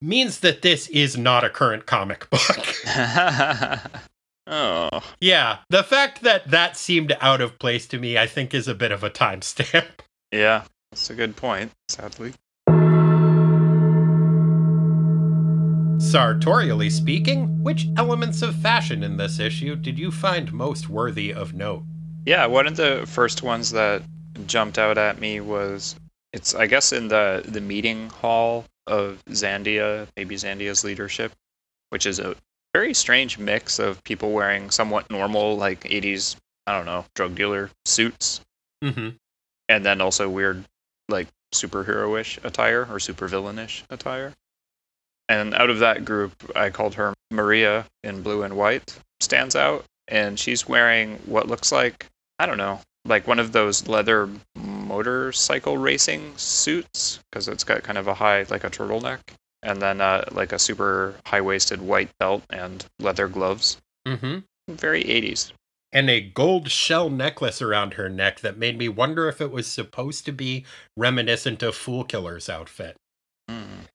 means 0.00 0.40
that 0.40 0.62
this 0.62 0.88
is 0.88 1.16
not 1.16 1.44
a 1.44 1.50
current 1.50 1.86
comic 1.86 2.28
book. 2.30 2.76
oh, 4.46 4.88
yeah, 5.20 5.58
the 5.70 5.82
fact 5.84 6.22
that 6.22 6.50
that 6.50 6.76
seemed 6.76 7.16
out 7.20 7.40
of 7.40 7.58
place 7.58 7.86
to 7.88 7.98
me, 7.98 8.18
I 8.18 8.26
think, 8.26 8.54
is 8.54 8.66
a 8.66 8.74
bit 8.74 8.92
of 8.92 9.04
a 9.04 9.10
timestamp. 9.10 9.86
yeah, 10.32 10.64
that's 10.92 11.08
a 11.08 11.14
good 11.14 11.34
point, 11.36 11.72
sadly. 11.88 12.34
Sartorially 15.98 16.90
speaking, 16.90 17.62
which 17.64 17.88
elements 17.96 18.42
of 18.42 18.54
fashion 18.56 19.02
in 19.02 19.16
this 19.16 19.38
issue 19.38 19.74
did 19.74 19.98
you 19.98 20.10
find 20.10 20.52
most 20.52 20.90
worthy 20.90 21.32
of 21.32 21.54
note? 21.54 21.84
Yeah, 22.26 22.44
one 22.44 22.66
of 22.66 22.76
the 22.76 23.04
first 23.06 23.42
ones 23.42 23.70
that 23.70 24.02
jumped 24.46 24.78
out 24.78 24.98
at 24.98 25.18
me 25.18 25.40
was 25.40 25.96
it's 26.34 26.54
I 26.54 26.66
guess 26.66 26.92
in 26.92 27.08
the 27.08 27.42
the 27.46 27.62
meeting 27.62 28.10
hall 28.10 28.66
of 28.86 29.22
Zandia, 29.30 30.08
maybe 30.14 30.34
Zandia's 30.34 30.84
leadership, 30.84 31.32
which 31.88 32.04
is 32.04 32.18
a 32.18 32.36
very 32.74 32.92
strange 32.92 33.38
mix 33.38 33.78
of 33.78 34.04
people 34.04 34.32
wearing 34.32 34.70
somewhat 34.70 35.10
normal 35.10 35.56
like 35.56 35.84
80s, 35.84 36.36
I 36.66 36.76
don't 36.76 36.86
know, 36.86 37.06
drug 37.14 37.34
dealer 37.34 37.70
suits 37.86 38.42
Mm-hmm. 38.84 39.10
and 39.68 39.86
then 39.86 40.00
also 40.00 40.28
weird 40.28 40.64
like 41.08 41.28
superhero-ish 41.54 42.38
attire 42.44 42.82
or 42.82 42.98
supervillainish 42.98 43.82
attire. 43.90 44.32
And 45.28 45.54
out 45.54 45.70
of 45.70 45.78
that 45.80 46.04
group, 46.04 46.32
I 46.56 46.70
called 46.70 46.94
her 46.94 47.14
Maria 47.30 47.86
in 48.02 48.22
blue 48.22 48.42
and 48.42 48.56
white 48.56 48.98
stands 49.20 49.56
out 49.56 49.84
and 50.08 50.38
she's 50.38 50.68
wearing 50.68 51.16
what 51.26 51.48
looks 51.48 51.72
like 51.72 52.06
I 52.38 52.46
don't 52.46 52.58
know, 52.58 52.80
like 53.04 53.28
one 53.28 53.38
of 53.38 53.52
those 53.52 53.86
leather 53.86 54.28
motorcycle 54.56 55.78
racing 55.78 56.36
suits 56.36 57.20
because 57.30 57.46
it's 57.46 57.64
got 57.64 57.84
kind 57.84 57.98
of 57.98 58.08
a 58.08 58.14
high 58.14 58.44
like 58.50 58.64
a 58.64 58.70
turtleneck 58.70 59.20
and 59.62 59.80
then 59.80 60.00
uh, 60.00 60.24
like 60.32 60.52
a 60.52 60.58
super 60.58 61.14
high-waisted 61.26 61.80
white 61.80 62.10
belt 62.18 62.42
and 62.50 62.84
leather 62.98 63.28
gloves. 63.28 63.78
Mm-hmm. 64.06 64.38
Very 64.68 65.04
80s. 65.04 65.52
And 65.92 66.08
a 66.08 66.20
gold 66.20 66.70
shell 66.70 67.10
necklace 67.10 67.60
around 67.60 67.94
her 67.94 68.08
neck 68.08 68.40
that 68.40 68.56
made 68.56 68.78
me 68.78 68.88
wonder 68.88 69.28
if 69.28 69.40
it 69.40 69.50
was 69.50 69.66
supposed 69.66 70.24
to 70.24 70.32
be 70.32 70.64
reminiscent 70.96 71.62
of 71.62 71.74
Fool 71.74 72.04
Killer's 72.04 72.48
outfit. 72.48 72.96
Mm. 73.50 73.88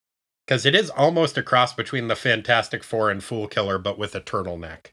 Because 0.46 0.66
it 0.66 0.76
is 0.76 0.90
almost 0.92 1.38
a 1.38 1.44
cross 1.44 1.74
between 1.74 2.08
the 2.08 2.16
Fantastic 2.16 2.84
Four 2.84 3.10
and 3.10 3.24
Fool 3.24 3.48
Killer, 3.48 3.78
but 3.78 3.98
with 3.98 4.16
a 4.16 4.22
turtleneck. 4.22 4.92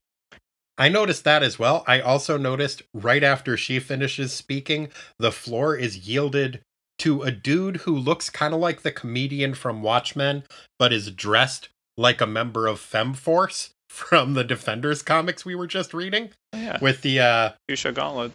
I 0.77 0.89
noticed 0.89 1.25
that 1.25 1.43
as 1.43 1.59
well. 1.59 1.85
I 1.87 2.01
also 2.01 2.37
noticed 2.37 2.83
right 2.93 3.23
after 3.23 3.57
she 3.57 3.79
finishes 3.79 4.33
speaking, 4.33 4.89
the 5.19 5.31
floor 5.31 5.77
is 5.77 6.09
yielded 6.09 6.61
to 6.99 7.23
a 7.23 7.31
dude 7.31 7.79
who 7.79 7.97
looks 7.97 8.31
kind 8.31 8.55
of 8.55 8.61
like 8.61 8.83
the 8.83 8.91
comedian 8.91 9.55
from 9.55 9.83
Watchmen, 9.83 10.45
but 10.79 10.93
is 10.93 11.11
dressed 11.11 11.69
like 11.97 12.21
a 12.21 12.27
member 12.27 12.67
of 12.67 12.81
FemForce 12.81 13.71
from 13.95 14.35
the 14.35 14.45
Defenders 14.45 15.03
comics 15.03 15.45
we 15.45 15.55
were 15.55 15.67
just 15.69 15.95
reading. 15.95 16.31
Yeah. 16.53 16.79
With 16.81 17.03
the 17.03 17.21
uh 17.21 17.51
Fuchsia 17.69 17.93
Gauntlet. 17.93 18.33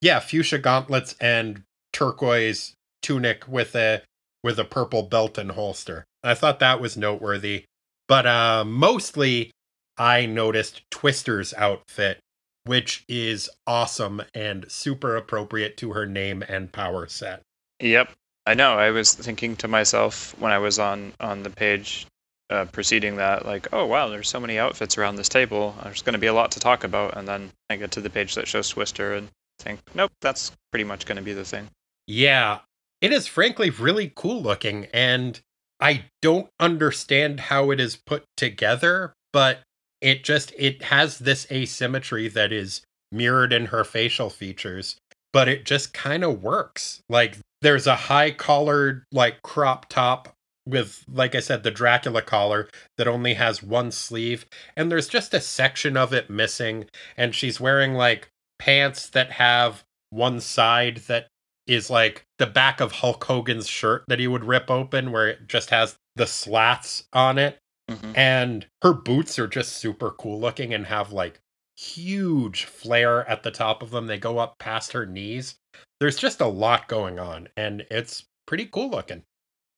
yeah, 0.00 0.18
fuchsia 0.20 0.58
gauntlets 0.58 1.14
and 1.20 1.62
turquoise 1.92 2.74
tunic 3.02 3.46
with 3.46 3.74
a 3.76 4.02
with 4.42 4.58
a 4.58 4.64
purple 4.64 5.02
belt 5.02 5.38
and 5.38 5.52
holster. 5.52 6.04
I 6.22 6.34
thought 6.34 6.58
that 6.60 6.80
was 6.80 6.96
noteworthy. 6.96 7.64
But 8.08 8.26
uh, 8.26 8.64
mostly, 8.66 9.50
I 9.96 10.26
noticed 10.26 10.82
Twister's 10.90 11.54
outfit, 11.54 12.18
which 12.64 13.04
is 13.08 13.48
awesome 13.66 14.22
and 14.34 14.70
super 14.70 15.16
appropriate 15.16 15.76
to 15.78 15.92
her 15.92 16.04
name 16.06 16.42
and 16.46 16.70
power 16.72 17.06
set. 17.06 17.40
Yep, 17.80 18.12
I 18.46 18.52
know. 18.54 18.78
I 18.78 18.90
was 18.90 19.14
thinking 19.14 19.56
to 19.56 19.68
myself 19.68 20.34
when 20.38 20.52
I 20.52 20.58
was 20.58 20.78
on 20.78 21.12
on 21.20 21.42
the 21.42 21.50
page 21.50 22.06
uh, 22.50 22.66
preceding 22.66 23.16
that, 23.16 23.46
like, 23.46 23.68
oh 23.72 23.86
wow, 23.86 24.08
there's 24.08 24.28
so 24.28 24.40
many 24.40 24.58
outfits 24.58 24.98
around 24.98 25.16
this 25.16 25.28
table. 25.28 25.74
There's 25.82 26.02
going 26.02 26.14
to 26.14 26.18
be 26.18 26.26
a 26.26 26.34
lot 26.34 26.52
to 26.52 26.60
talk 26.60 26.84
about, 26.84 27.16
and 27.16 27.26
then 27.26 27.50
I 27.70 27.76
get 27.76 27.90
to 27.92 28.00
the 28.00 28.10
page 28.10 28.34
that 28.34 28.48
shows 28.48 28.68
Twister 28.68 29.14
and 29.14 29.28
think, 29.58 29.80
nope, 29.94 30.12
that's 30.20 30.52
pretty 30.70 30.84
much 30.84 31.06
going 31.06 31.16
to 31.16 31.22
be 31.22 31.32
the 31.32 31.44
thing. 31.44 31.68
Yeah, 32.06 32.58
it 33.00 33.12
is 33.12 33.26
frankly 33.26 33.70
really 33.70 34.12
cool 34.14 34.42
looking, 34.42 34.86
and 34.92 35.40
I 35.80 36.04
don't 36.22 36.48
understand 36.60 37.40
how 37.40 37.70
it 37.70 37.80
is 37.80 37.96
put 37.96 38.24
together, 38.36 39.14
but 39.32 39.60
it 40.00 40.22
just 40.24 40.52
it 40.58 40.84
has 40.84 41.18
this 41.18 41.46
asymmetry 41.50 42.28
that 42.28 42.52
is 42.52 42.82
mirrored 43.10 43.52
in 43.52 43.66
her 43.66 43.84
facial 43.84 44.28
features, 44.28 44.96
but 45.32 45.48
it 45.48 45.64
just 45.64 45.94
kind 45.94 46.22
of 46.22 46.42
works. 46.42 47.00
Like 47.08 47.38
there's 47.62 47.86
a 47.86 47.96
high 47.96 48.30
collared 48.30 49.04
like 49.12 49.42
crop 49.42 49.88
top 49.88 50.33
with 50.66 51.04
like 51.12 51.34
I 51.34 51.40
said 51.40 51.62
the 51.62 51.70
Dracula 51.70 52.22
collar 52.22 52.68
that 52.96 53.08
only 53.08 53.34
has 53.34 53.62
one 53.62 53.90
sleeve 53.90 54.46
and 54.76 54.90
there's 54.90 55.08
just 55.08 55.34
a 55.34 55.40
section 55.40 55.96
of 55.96 56.12
it 56.12 56.30
missing 56.30 56.86
and 57.16 57.34
she's 57.34 57.60
wearing 57.60 57.94
like 57.94 58.28
pants 58.58 59.08
that 59.10 59.32
have 59.32 59.84
one 60.10 60.40
side 60.40 60.98
that 61.08 61.26
is 61.66 61.90
like 61.90 62.24
the 62.38 62.46
back 62.46 62.80
of 62.80 62.92
Hulk 62.92 63.24
Hogan's 63.24 63.66
shirt 63.66 64.04
that 64.08 64.20
he 64.20 64.26
would 64.26 64.44
rip 64.44 64.70
open 64.70 65.12
where 65.12 65.28
it 65.28 65.48
just 65.48 65.70
has 65.70 65.96
the 66.16 66.26
slats 66.26 67.04
on 67.12 67.38
it 67.38 67.58
Mm-hmm. 67.90 68.12
and 68.16 68.66
her 68.80 68.94
boots 68.94 69.38
are 69.38 69.46
just 69.46 69.72
super 69.76 70.10
cool 70.12 70.40
looking 70.40 70.72
and 70.72 70.86
have 70.86 71.12
like 71.12 71.38
huge 71.76 72.64
flare 72.64 73.28
at 73.28 73.42
the 73.42 73.50
top 73.50 73.82
of 73.82 73.90
them. 73.90 74.06
They 74.06 74.16
go 74.16 74.38
up 74.38 74.58
past 74.58 74.92
her 74.92 75.04
knees. 75.04 75.56
There's 76.00 76.16
just 76.16 76.40
a 76.40 76.46
lot 76.46 76.88
going 76.88 77.18
on 77.18 77.48
and 77.58 77.84
it's 77.90 78.24
pretty 78.46 78.64
cool 78.64 78.88
looking 78.88 79.22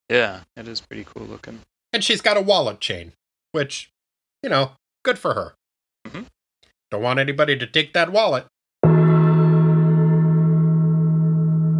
Yeah, 0.09 0.41
it 0.57 0.69
is 0.69 0.81
pretty 0.81 1.05
cool 1.05 1.27
looking. 1.27 1.61
and 1.93 2.05
she's 2.05 2.21
got 2.21 2.37
a 2.37 2.41
wallet 2.43 2.81
chain 2.81 3.13
which 3.53 3.91
you 4.43 4.51
know 4.51 4.73
good 5.03 5.19
for 5.19 5.33
her 5.35 5.55
Mhm. 6.07 6.27
don't 6.91 7.03
want 7.03 7.19
anybody 7.19 7.57
to 7.57 7.67
take 7.67 7.93
that 7.95 8.11
wallet 8.13 8.47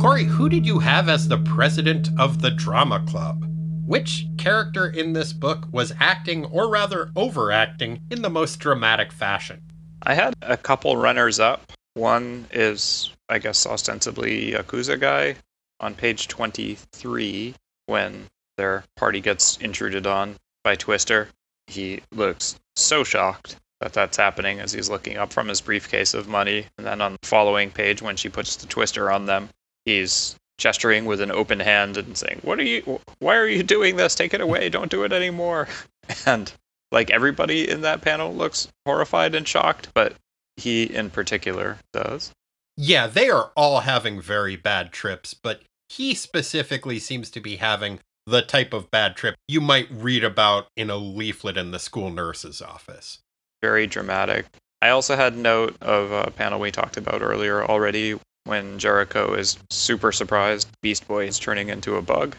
corey 0.01 0.25
who 0.25 0.49
did 0.49 0.65
you 0.65 0.79
have 0.79 1.09
as 1.09 1.29
the 1.29 1.39
president 1.39 2.09
of 2.19 2.41
the 2.41 2.51
drama 2.51 3.05
club 3.07 3.45
which 3.85 4.25
character 4.39 4.87
in 4.87 5.13
this 5.13 5.33
book 5.33 5.65
was 5.71 5.93
acting 6.01 6.45
or 6.47 6.69
rather 6.69 7.11
overacting 7.17 8.01
in 8.11 8.23
the 8.23 8.31
most 8.31 8.59
dramatic 8.59 9.13
fashion 9.13 9.61
I 10.03 10.15
had 10.15 10.35
a 10.43 10.57
couple 10.59 10.97
runners 10.97 11.41
up. 11.41 11.73
One 11.95 12.47
is, 12.53 13.11
I 13.31 13.39
guess, 13.39 13.67
ostensibly 13.67 14.53
Yakuza 14.53 15.01
guy 15.01 15.37
on 15.81 15.95
page 15.95 16.29
23 16.29 17.55
when 17.87 18.29
their 18.57 18.85
party 18.97 19.21
gets 19.21 19.57
intruded 19.59 20.07
on 20.07 20.37
by 20.65 20.75
Twister. 20.75 21.29
He 21.67 22.03
looks 22.13 22.57
so 22.77 23.05
shocked 23.05 23.57
that 23.81 23.93
that's 23.93 24.17
happening 24.17 24.61
as 24.61 24.73
he's 24.73 24.89
looking 24.89 25.17
up 25.17 25.33
from 25.33 25.49
his 25.49 25.61
briefcase 25.61 26.15
of 26.15 26.29
money. 26.29 26.67
And 26.79 26.87
then 26.87 27.01
on 27.01 27.17
the 27.21 27.27
following 27.27 27.71
page, 27.71 28.01
when 28.03 28.17
she 28.17 28.29
puts 28.29 28.57
the 28.57 28.67
Twister 28.67 29.11
on 29.11 29.27
them, 29.27 29.49
he's 29.85 30.37
gesturing 30.59 31.05
with 31.05 31.21
an 31.21 31.31
open 31.31 31.61
hand 31.61 31.97
and 31.97 32.17
saying, 32.17 32.41
"What 32.43 32.59
are 32.59 32.65
you? 32.65 33.01
Why 33.19 33.37
are 33.37 33.49
you 33.49 33.63
doing 33.63 33.97
this? 33.97 34.15
Take 34.15 34.33
it 34.33 34.41
away! 34.41 34.69
Don't 34.69 34.91
do 34.91 35.05
it 35.05 35.13
anymore!" 35.13 35.69
And 36.25 36.53
like 36.93 37.11
everybody 37.11 37.69
in 37.69 37.81
that 37.81 38.01
panel 38.01 38.33
looks 38.33 38.69
horrified 38.87 39.35
and 39.35 39.47
shocked, 39.47 39.89
but 39.93 40.15
he 40.57 40.85
in 40.85 41.11
particular 41.11 41.79
does. 41.93 42.33
Yeah, 42.77 43.09
they 43.09 43.29
are 43.29 43.51
all 43.57 43.81
having 43.81 44.21
very 44.21 44.55
bad 44.55 44.93
trips, 44.93 45.35
but 45.35 45.63
he 45.89 46.15
specifically 46.15 46.99
seems 46.99 47.31
to 47.31 47.41
be 47.41 47.57
having 47.57 48.01
the 48.27 48.43
type 48.43 48.73
of 48.73 48.91
bad 48.91 49.17
trip 49.17 49.37
you 49.47 49.61
might 49.61 49.89
read 49.91 50.25
about 50.25 50.67
in 50.77 50.91
a 50.91 50.97
leaflet 50.97 51.57
in 51.57 51.71
the 51.71 51.79
school 51.79 52.11
nurse's 52.11 52.61
office. 52.61 53.19
Very 53.63 53.87
dramatic. 53.87 54.47
I 54.83 54.91
also 54.91 55.17
had 55.17 55.37
note 55.37 55.77
of 55.81 56.13
a 56.13 56.31
panel 56.31 56.61
we 56.61 56.71
talked 56.71 56.97
about 56.97 57.23
earlier 57.23 57.65
already 57.65 58.19
when 58.45 58.79
Jericho 58.79 59.35
is 59.35 59.59
super 59.71 60.13
surprised 60.13 60.69
Beast 60.83 61.07
Boy 61.09 61.27
is 61.27 61.39
turning 61.39 61.69
into 61.69 61.97
a 61.97 62.03
bug. 62.03 62.37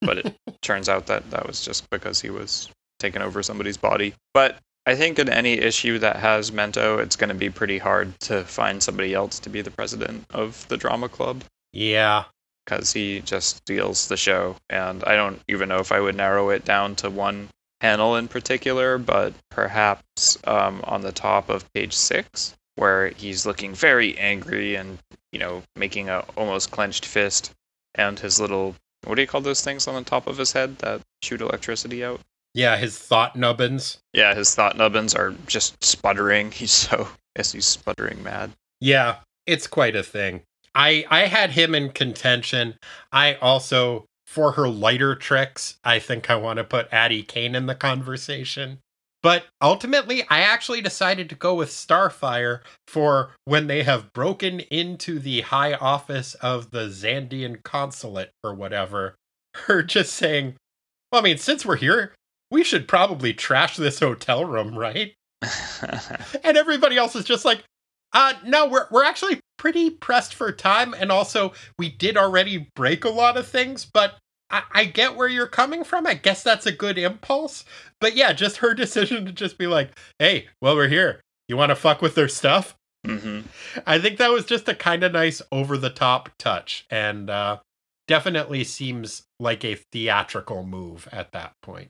But 0.00 0.18
it 0.18 0.34
turns 0.62 0.88
out 0.88 1.06
that 1.06 1.30
that 1.30 1.46
was 1.46 1.64
just 1.64 1.88
because 1.90 2.20
he 2.20 2.30
was 2.30 2.68
taking 2.98 3.22
over 3.22 3.42
somebody's 3.42 3.76
body. 3.76 4.14
But 4.32 4.58
I 4.86 4.94
think 4.94 5.18
in 5.18 5.28
any 5.28 5.54
issue 5.54 5.98
that 5.98 6.16
has 6.16 6.50
Mento, 6.50 7.00
it's 7.00 7.16
going 7.16 7.28
to 7.28 7.34
be 7.34 7.50
pretty 7.50 7.78
hard 7.78 8.18
to 8.20 8.44
find 8.44 8.82
somebody 8.82 9.14
else 9.14 9.38
to 9.40 9.50
be 9.50 9.62
the 9.62 9.70
president 9.70 10.24
of 10.32 10.66
the 10.68 10.76
drama 10.76 11.08
club. 11.08 11.44
Yeah. 11.72 12.24
Because 12.64 12.92
he 12.92 13.20
just 13.20 13.56
steals 13.56 14.08
the 14.08 14.16
show. 14.16 14.56
And 14.70 15.04
I 15.04 15.16
don't 15.16 15.40
even 15.48 15.68
know 15.68 15.78
if 15.78 15.92
I 15.92 16.00
would 16.00 16.16
narrow 16.16 16.50
it 16.50 16.64
down 16.64 16.96
to 16.96 17.10
one 17.10 17.48
panel 17.80 18.16
in 18.16 18.28
particular, 18.28 18.98
but 18.98 19.34
perhaps 19.50 20.38
um, 20.44 20.80
on 20.84 21.02
the 21.02 21.12
top 21.12 21.48
of 21.48 21.70
page 21.74 21.92
six, 21.92 22.54
where 22.76 23.08
he's 23.10 23.46
looking 23.46 23.74
very 23.74 24.16
angry 24.18 24.74
and 24.74 24.98
you 25.32 25.38
know 25.38 25.62
making 25.76 26.08
a 26.08 26.20
almost 26.36 26.70
clenched 26.70 27.04
fist, 27.04 27.52
and 27.94 28.18
his 28.18 28.40
little 28.40 28.74
what 29.04 29.16
do 29.16 29.20
you 29.20 29.28
call 29.28 29.42
those 29.42 29.62
things 29.62 29.86
on 29.86 29.94
the 29.94 30.02
top 30.02 30.26
of 30.26 30.38
his 30.38 30.52
head 30.52 30.78
that 30.78 31.02
shoot 31.22 31.40
electricity 31.40 32.02
out? 32.04 32.20
Yeah, 32.54 32.76
his 32.76 32.96
thought 32.98 33.36
nubbins. 33.36 33.98
Yeah, 34.12 34.34
his 34.34 34.54
thought 34.54 34.76
nubbins 34.76 35.14
are 35.14 35.34
just 35.46 35.82
sputtering. 35.84 36.50
He's 36.60 36.72
so 36.72 37.08
yes, 37.36 37.52
he's 37.52 37.66
sputtering 37.66 38.22
mad. 38.22 38.52
Yeah, 38.80 39.16
it's 39.46 39.66
quite 39.66 39.96
a 39.96 40.02
thing. 40.02 40.42
I 40.74 41.04
I 41.10 41.26
had 41.26 41.50
him 41.50 41.74
in 41.74 41.90
contention. 41.90 42.78
I 43.12 43.34
also 43.34 44.06
for 44.26 44.52
her 44.52 44.68
lighter 44.68 45.14
tricks, 45.14 45.78
I 45.84 45.98
think 45.98 46.28
I 46.28 46.36
want 46.36 46.56
to 46.56 46.64
put 46.64 46.92
Addie 46.92 47.22
Kane 47.22 47.54
in 47.54 47.66
the 47.66 47.74
conversation. 47.74 48.80
But 49.22 49.46
ultimately, 49.62 50.22
I 50.28 50.40
actually 50.40 50.82
decided 50.82 51.30
to 51.30 51.34
go 51.34 51.54
with 51.54 51.70
Starfire 51.70 52.60
for 52.86 53.30
when 53.46 53.68
they 53.68 53.82
have 53.82 54.12
broken 54.12 54.60
into 54.60 55.18
the 55.18 55.40
high 55.40 55.72
office 55.74 56.34
of 56.34 56.72
the 56.72 56.88
Zandian 56.88 57.62
consulate 57.62 58.32
or 58.42 58.52
whatever. 58.52 59.14
Her 59.54 59.82
just 59.82 60.12
saying, 60.12 60.56
well, 61.10 61.22
I 61.22 61.24
mean, 61.24 61.38
since 61.38 61.64
we're 61.64 61.76
here, 61.76 62.12
we 62.50 62.64
should 62.64 62.86
probably 62.86 63.32
trash 63.32 63.76
this 63.76 64.00
hotel 64.00 64.44
room, 64.44 64.76
right? 64.76 65.14
and 66.44 66.56
everybody 66.58 66.98
else 66.98 67.16
is 67.16 67.24
just 67.24 67.44
like, 67.44 67.62
uh, 68.14 68.34
no, 68.44 68.66
we're 68.66 68.86
we're 68.90 69.04
actually 69.04 69.40
pretty 69.58 69.90
pressed 69.90 70.34
for 70.34 70.52
time, 70.52 70.94
and 70.94 71.10
also 71.10 71.52
we 71.78 71.90
did 71.90 72.16
already 72.16 72.70
break 72.76 73.04
a 73.04 73.10
lot 73.10 73.36
of 73.36 73.46
things, 73.46 73.84
but 73.84 74.16
I, 74.50 74.62
I 74.72 74.84
get 74.84 75.16
where 75.16 75.28
you're 75.28 75.48
coming 75.48 75.84
from. 75.84 76.06
I 76.06 76.14
guess 76.14 76.42
that's 76.42 76.66
a 76.66 76.72
good 76.72 76.96
impulse. 76.96 77.64
But 78.00 78.14
yeah, 78.14 78.32
just 78.32 78.58
her 78.58 78.72
decision 78.74 79.26
to 79.26 79.32
just 79.32 79.58
be 79.58 79.66
like, 79.66 79.90
hey, 80.18 80.46
well, 80.62 80.76
we're 80.76 80.88
here. 80.88 81.20
You 81.48 81.56
want 81.56 81.70
to 81.70 81.76
fuck 81.76 82.00
with 82.00 82.14
their 82.14 82.28
stuff? 82.28 82.76
hmm 83.04 83.40
I 83.86 83.98
think 83.98 84.18
that 84.18 84.30
was 84.30 84.46
just 84.46 84.68
a 84.68 84.74
kind 84.74 85.02
of 85.02 85.12
nice 85.12 85.42
over 85.50 85.76
the 85.76 85.90
top 85.90 86.30
touch, 86.38 86.86
and 86.90 87.28
uh, 87.28 87.58
definitely 88.06 88.64
seems 88.64 89.24
like 89.40 89.64
a 89.64 89.78
theatrical 89.92 90.62
move 90.62 91.08
at 91.10 91.32
that 91.32 91.52
point. 91.62 91.88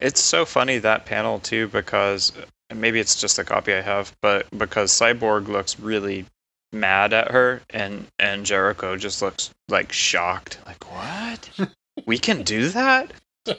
It's 0.00 0.20
so 0.20 0.44
funny 0.44 0.78
that 0.78 1.04
panel 1.04 1.38
too 1.38 1.68
because 1.68 2.32
and 2.72 2.80
maybe 2.80 2.98
it's 2.98 3.20
just 3.20 3.36
the 3.36 3.44
copy 3.44 3.72
I 3.72 3.80
have, 3.80 4.12
but 4.20 4.46
because 4.56 4.90
Cyborg 4.90 5.46
looks 5.46 5.78
really 5.78 6.26
mad 6.72 7.12
at 7.12 7.30
her 7.30 7.60
and 7.70 8.06
and 8.18 8.46
Jericho 8.46 8.96
just 8.96 9.22
looks 9.22 9.50
like 9.68 9.92
shocked. 9.92 10.58
Like, 10.66 10.90
"What? 10.90 11.50
we 12.06 12.18
can 12.18 12.42
do 12.42 12.68
that?" 12.70 13.12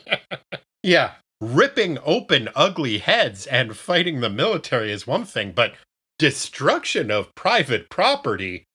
Yeah, 0.85 1.11
ripping 1.39 1.97
open 2.03 2.49
ugly 2.55 2.97
heads 2.97 3.47
and 3.47 3.77
fighting 3.77 4.19
the 4.19 4.29
military 4.29 4.91
is 4.91 5.07
one 5.07 5.23
thing, 5.23 5.53
but 5.53 5.75
destruction 6.19 7.09
of 7.09 7.33
private 7.35 7.89
property, 7.89 8.65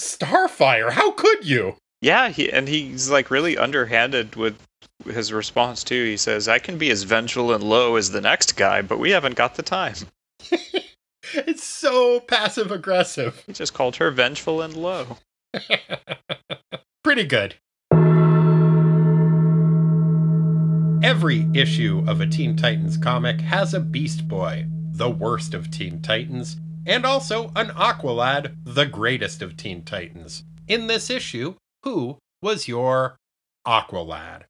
Starfire, 0.00 0.90
how 0.90 1.12
could 1.12 1.46
you? 1.46 1.76
Yeah, 2.00 2.30
he 2.30 2.50
and 2.52 2.66
he's 2.66 3.10
like 3.10 3.30
really 3.30 3.56
underhanded 3.56 4.34
with 4.34 4.58
his 5.04 5.32
response 5.32 5.84
too. 5.84 6.04
He 6.04 6.16
says, 6.16 6.48
"I 6.48 6.58
can 6.58 6.78
be 6.78 6.90
as 6.90 7.02
vengeful 7.02 7.52
and 7.52 7.62
low 7.62 7.96
as 7.96 8.10
the 8.10 8.20
next 8.20 8.56
guy, 8.56 8.82
but 8.82 8.98
we 8.98 9.10
haven't 9.10 9.36
got 9.36 9.54
the 9.56 9.62
time." 9.62 9.96
It's 11.34 11.64
so 11.64 12.20
passive 12.20 12.70
aggressive. 12.70 13.42
He 13.46 13.52
just 13.52 13.72
called 13.72 13.96
her 13.96 14.10
vengeful 14.10 14.60
and 14.60 14.76
low. 14.76 15.18
Pretty 17.02 17.24
good. 17.24 17.54
Every 21.02 21.48
issue 21.54 22.04
of 22.06 22.20
a 22.20 22.26
Teen 22.26 22.56
Titans 22.56 22.96
comic 22.96 23.40
has 23.40 23.72
a 23.72 23.80
Beast 23.80 24.28
Boy, 24.28 24.66
the 24.68 25.10
worst 25.10 25.54
of 25.54 25.70
Teen 25.70 26.02
Titans, 26.02 26.56
and 26.86 27.06
also 27.06 27.50
an 27.56 27.68
Aqualad, 27.68 28.56
the 28.64 28.86
greatest 28.86 29.42
of 29.42 29.56
Teen 29.56 29.82
Titans. 29.84 30.44
In 30.68 30.86
this 30.86 31.08
issue, 31.08 31.54
who 31.82 32.18
was 32.42 32.68
your 32.68 33.16
Aqualad? 33.66 34.42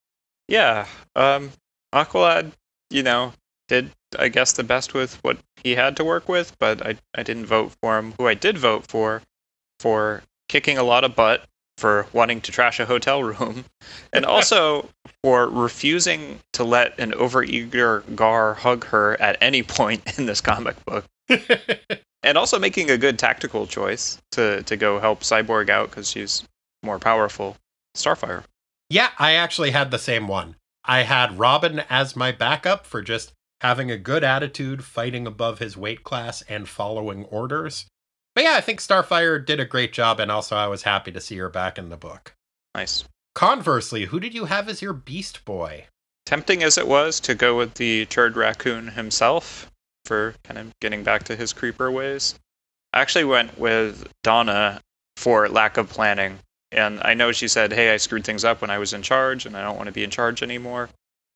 Yeah, 0.52 0.86
um, 1.16 1.50
Aqualad, 1.94 2.52
you 2.90 3.02
know, 3.02 3.32
did, 3.68 3.90
I 4.18 4.28
guess, 4.28 4.52
the 4.52 4.62
best 4.62 4.92
with 4.92 5.14
what 5.24 5.38
he 5.64 5.74
had 5.74 5.96
to 5.96 6.04
work 6.04 6.28
with, 6.28 6.58
but 6.58 6.86
I, 6.86 6.96
I 7.14 7.22
didn't 7.22 7.46
vote 7.46 7.72
for 7.80 7.98
him. 7.98 8.12
Who 8.18 8.26
I 8.28 8.34
did 8.34 8.58
vote 8.58 8.84
for, 8.86 9.22
for 9.80 10.22
kicking 10.50 10.76
a 10.76 10.82
lot 10.82 11.04
of 11.04 11.16
butt, 11.16 11.46
for 11.78 12.06
wanting 12.12 12.42
to 12.42 12.52
trash 12.52 12.78
a 12.80 12.84
hotel 12.84 13.22
room, 13.22 13.64
and 14.12 14.26
also 14.26 14.90
for 15.24 15.48
refusing 15.48 16.38
to 16.52 16.64
let 16.64 17.00
an 17.00 17.12
overeager 17.12 18.04
Gar 18.14 18.52
hug 18.52 18.84
her 18.88 19.18
at 19.22 19.38
any 19.40 19.62
point 19.62 20.18
in 20.18 20.26
this 20.26 20.42
comic 20.42 20.76
book. 20.84 21.06
and 22.22 22.36
also 22.36 22.58
making 22.58 22.90
a 22.90 22.98
good 22.98 23.18
tactical 23.18 23.66
choice 23.66 24.20
to, 24.32 24.62
to 24.64 24.76
go 24.76 25.00
help 25.00 25.20
Cyborg 25.20 25.70
out 25.70 25.88
because 25.88 26.10
she's 26.10 26.46
more 26.82 26.98
powerful. 26.98 27.56
Starfire. 27.96 28.44
Yeah, 28.92 29.08
I 29.18 29.32
actually 29.32 29.70
had 29.70 29.90
the 29.90 29.98
same 29.98 30.28
one. 30.28 30.56
I 30.84 31.04
had 31.04 31.38
Robin 31.38 31.80
as 31.88 32.14
my 32.14 32.30
backup 32.30 32.84
for 32.84 33.00
just 33.00 33.32
having 33.62 33.90
a 33.90 33.96
good 33.96 34.22
attitude, 34.22 34.84
fighting 34.84 35.26
above 35.26 35.60
his 35.60 35.78
weight 35.78 36.04
class, 36.04 36.42
and 36.42 36.68
following 36.68 37.24
orders. 37.24 37.86
But 38.34 38.44
yeah, 38.44 38.52
I 38.52 38.60
think 38.60 38.80
Starfire 38.80 39.42
did 39.42 39.58
a 39.58 39.64
great 39.64 39.94
job, 39.94 40.20
and 40.20 40.30
also 40.30 40.56
I 40.56 40.66
was 40.66 40.82
happy 40.82 41.10
to 41.10 41.22
see 41.22 41.38
her 41.38 41.48
back 41.48 41.78
in 41.78 41.88
the 41.88 41.96
book. 41.96 42.34
Nice. 42.74 43.04
Conversely, 43.34 44.04
who 44.04 44.20
did 44.20 44.34
you 44.34 44.44
have 44.44 44.68
as 44.68 44.82
your 44.82 44.92
Beast 44.92 45.46
Boy? 45.46 45.86
Tempting 46.26 46.62
as 46.62 46.76
it 46.76 46.86
was 46.86 47.18
to 47.20 47.34
go 47.34 47.56
with 47.56 47.72
the 47.72 48.04
turd 48.04 48.36
raccoon 48.36 48.88
himself 48.88 49.70
for 50.04 50.34
kind 50.44 50.58
of 50.58 50.78
getting 50.80 51.02
back 51.02 51.22
to 51.22 51.36
his 51.36 51.54
creeper 51.54 51.90
ways, 51.90 52.34
I 52.92 53.00
actually 53.00 53.24
went 53.24 53.58
with 53.58 54.06
Donna 54.22 54.82
for 55.16 55.48
lack 55.48 55.78
of 55.78 55.88
planning. 55.88 56.40
And 56.72 57.00
I 57.02 57.14
know 57.14 57.32
she 57.32 57.48
said, 57.48 57.72
hey, 57.72 57.92
I 57.92 57.98
screwed 57.98 58.24
things 58.24 58.44
up 58.44 58.60
when 58.60 58.70
I 58.70 58.78
was 58.78 58.92
in 58.92 59.02
charge, 59.02 59.46
and 59.46 59.56
I 59.56 59.62
don't 59.62 59.76
want 59.76 59.88
to 59.88 59.92
be 59.92 60.04
in 60.04 60.10
charge 60.10 60.42
anymore. 60.42 60.88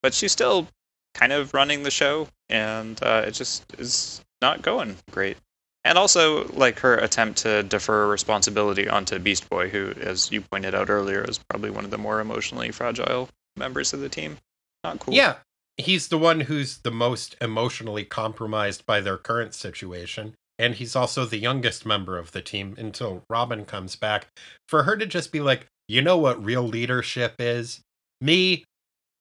But 0.03 0.15
she's 0.15 0.33
still 0.33 0.67
kind 1.15 1.33
of 1.33 1.53
running 1.55 1.83
the 1.83 1.91
show, 1.91 2.29
and 2.49 2.99
uh, 3.03 3.25
it 3.27 3.33
just 3.33 3.65
is 3.79 4.23
not 4.41 4.63
going 4.63 4.97
great. 5.11 5.37
And 5.85 5.97
also, 5.97 6.49
like 6.49 6.81
her 6.81 6.97
attempt 6.97 7.39
to 7.41 7.63
defer 7.63 8.09
responsibility 8.09 8.89
onto 8.89 9.19
Beast 9.19 9.49
Boy, 9.49 9.69
who, 9.69 9.93
as 10.01 10.33
you 10.33 10.41
pointed 10.41 10.75
out 10.75 10.91
earlier, 10.91 11.23
is 11.23 11.39
probably 11.39 11.71
one 11.71 11.85
of 11.85 11.91
the 11.91 11.99
more 11.99 12.21
emotionally 12.21 12.73
fragile 12.73 13.29
members 13.57 13.93
of 13.93 14.01
the 14.01 14.09
team. 14.09 14.39
Not 14.83 14.99
cool. 14.99 15.15
Yeah, 15.15 15.37
he's 15.77 16.09
the 16.09 16.19
one 16.19 16.41
who's 16.41 16.79
the 16.79 16.91
most 16.91 17.37
emotionally 17.41 18.05
compromised 18.05 18.85
by 18.85 19.01
their 19.01 19.17
current 19.17 19.55
situation. 19.55 20.35
And 20.59 20.75
he's 20.75 20.97
also 20.97 21.25
the 21.25 21.39
youngest 21.39 21.85
member 21.85 22.19
of 22.19 22.33
the 22.33 22.43
team 22.43 22.75
until 22.79 23.23
Robin 23.29 23.65
comes 23.65 23.97
back. 23.97 24.29
For 24.69 24.85
her 24.85 24.97
to 24.97 25.07
just 25.07 25.33
be 25.33 25.41
like, 25.41 25.67
you 25.89 26.03
know 26.03 26.17
what 26.17 26.43
real 26.45 26.63
leadership 26.63 27.35
is? 27.39 27.81
Me 28.21 28.65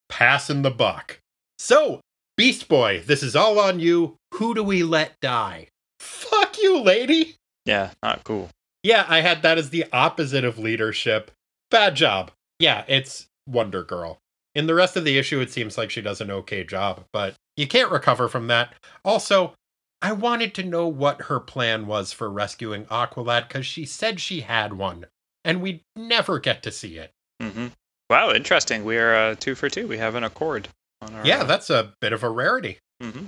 passing 0.10 0.62
the 0.62 0.72
buck. 0.72 1.20
So, 1.60 2.00
Beast 2.38 2.68
Boy, 2.68 3.04
this 3.06 3.24
is 3.24 3.36
all 3.36 3.60
on 3.60 3.80
you. 3.80 4.16
Who 4.36 4.54
do 4.54 4.64
we 4.64 4.84
let 4.84 5.14
die? 5.22 5.68
Fuck 6.00 6.58
you, 6.62 6.82
lady. 6.82 7.36
Yeah, 7.66 7.92
not 8.04 8.24
cool. 8.24 8.50
Yeah, 8.84 9.06
I 9.08 9.22
had 9.22 9.42
that 9.42 9.58
as 9.58 9.72
the 9.72 9.86
opposite 9.92 10.46
of 10.46 10.60
leadership. 10.60 11.32
Bad 11.72 11.96
job. 11.96 12.32
Yeah, 12.60 12.86
it's 12.88 13.28
Wonder 13.48 13.84
Girl. 13.84 14.20
In 14.54 14.68
the 14.68 14.76
rest 14.76 14.96
of 14.96 15.04
the 15.04 15.18
issue, 15.18 15.42
it 15.42 15.52
seems 15.52 15.78
like 15.78 15.90
she 15.90 16.02
does 16.02 16.22
an 16.22 16.32
okay 16.32 16.64
job, 16.64 17.04
but 17.12 17.34
you 17.58 17.68
can't 17.68 17.92
recover 17.92 18.28
from 18.28 18.48
that. 18.48 18.74
Also, 19.04 19.54
I 20.02 20.12
wanted 20.12 20.54
to 20.56 20.64
know 20.64 20.88
what 20.88 21.24
her 21.24 21.40
plan 21.40 21.88
was 21.88 22.12
for 22.12 22.30
rescuing 22.30 22.86
Aqualad 22.86 23.48
because 23.48 23.66
she 23.66 23.86
said 23.86 24.20
she 24.20 24.42
had 24.42 24.74
one, 24.74 25.06
and 25.44 25.62
we'd 25.62 25.82
never 25.96 26.40
get 26.40 26.62
to 26.64 26.72
see 26.72 26.98
it. 26.98 27.12
Mm-hmm. 27.42 27.68
Wow, 28.10 28.32
interesting. 28.32 28.84
We 28.84 28.98
are 28.98 29.16
uh, 29.16 29.36
two 29.36 29.56
for 29.56 29.70
two. 29.70 29.88
We 29.88 29.98
have 29.98 30.16
an 30.16 30.24
accord. 30.24 30.68
On 31.02 31.14
our, 31.14 31.26
yeah, 31.26 31.40
uh, 31.40 31.44
that's 31.46 31.70
a 31.70 31.94
bit 32.02 32.14
of 32.14 32.24
a 32.24 32.30
rarity. 32.30 32.78
Mm-hmm. 33.02 33.26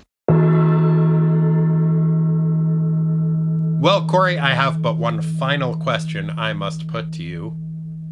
Well, 3.79 4.07
Corey, 4.07 4.37
I 4.37 4.53
have 4.53 4.81
but 4.81 4.97
one 4.97 5.21
final 5.21 5.77
question 5.77 6.29
I 6.31 6.53
must 6.53 6.87
put 6.87 7.11
to 7.13 7.23
you. 7.23 7.55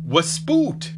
Waspoot! 0.08 0.92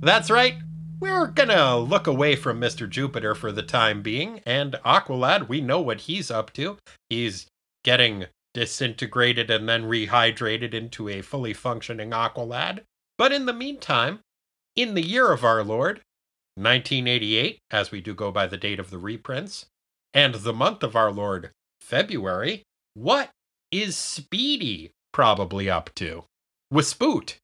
That's 0.00 0.30
right. 0.30 0.56
We're 1.04 1.26
gonna 1.26 1.76
look 1.76 2.06
away 2.06 2.34
from 2.34 2.58
Mr. 2.58 2.88
Jupiter 2.88 3.34
for 3.34 3.52
the 3.52 3.62
time 3.62 4.00
being, 4.00 4.40
and 4.46 4.76
Aqualad, 4.86 5.48
we 5.48 5.60
know 5.60 5.78
what 5.78 6.00
he's 6.00 6.30
up 6.30 6.50
to. 6.54 6.78
He's 7.10 7.46
getting 7.82 8.24
disintegrated 8.54 9.50
and 9.50 9.68
then 9.68 9.82
rehydrated 9.82 10.72
into 10.72 11.10
a 11.10 11.20
fully 11.20 11.52
functioning 11.52 12.12
Aqualad. 12.12 12.84
But 13.18 13.32
in 13.32 13.44
the 13.44 13.52
meantime, 13.52 14.20
in 14.76 14.94
the 14.94 15.06
year 15.06 15.30
of 15.30 15.44
our 15.44 15.62
Lord, 15.62 16.00
1988, 16.54 17.58
as 17.70 17.90
we 17.90 18.00
do 18.00 18.14
go 18.14 18.32
by 18.32 18.46
the 18.46 18.56
date 18.56 18.80
of 18.80 18.88
the 18.88 18.98
reprints, 18.98 19.66
and 20.14 20.36
the 20.36 20.54
month 20.54 20.82
of 20.82 20.96
our 20.96 21.12
Lord, 21.12 21.50
February, 21.82 22.62
what 22.94 23.28
is 23.70 23.94
Speedy 23.94 24.92
probably 25.12 25.68
up 25.68 25.90
to? 25.96 26.24
Waspoot. 26.72 27.36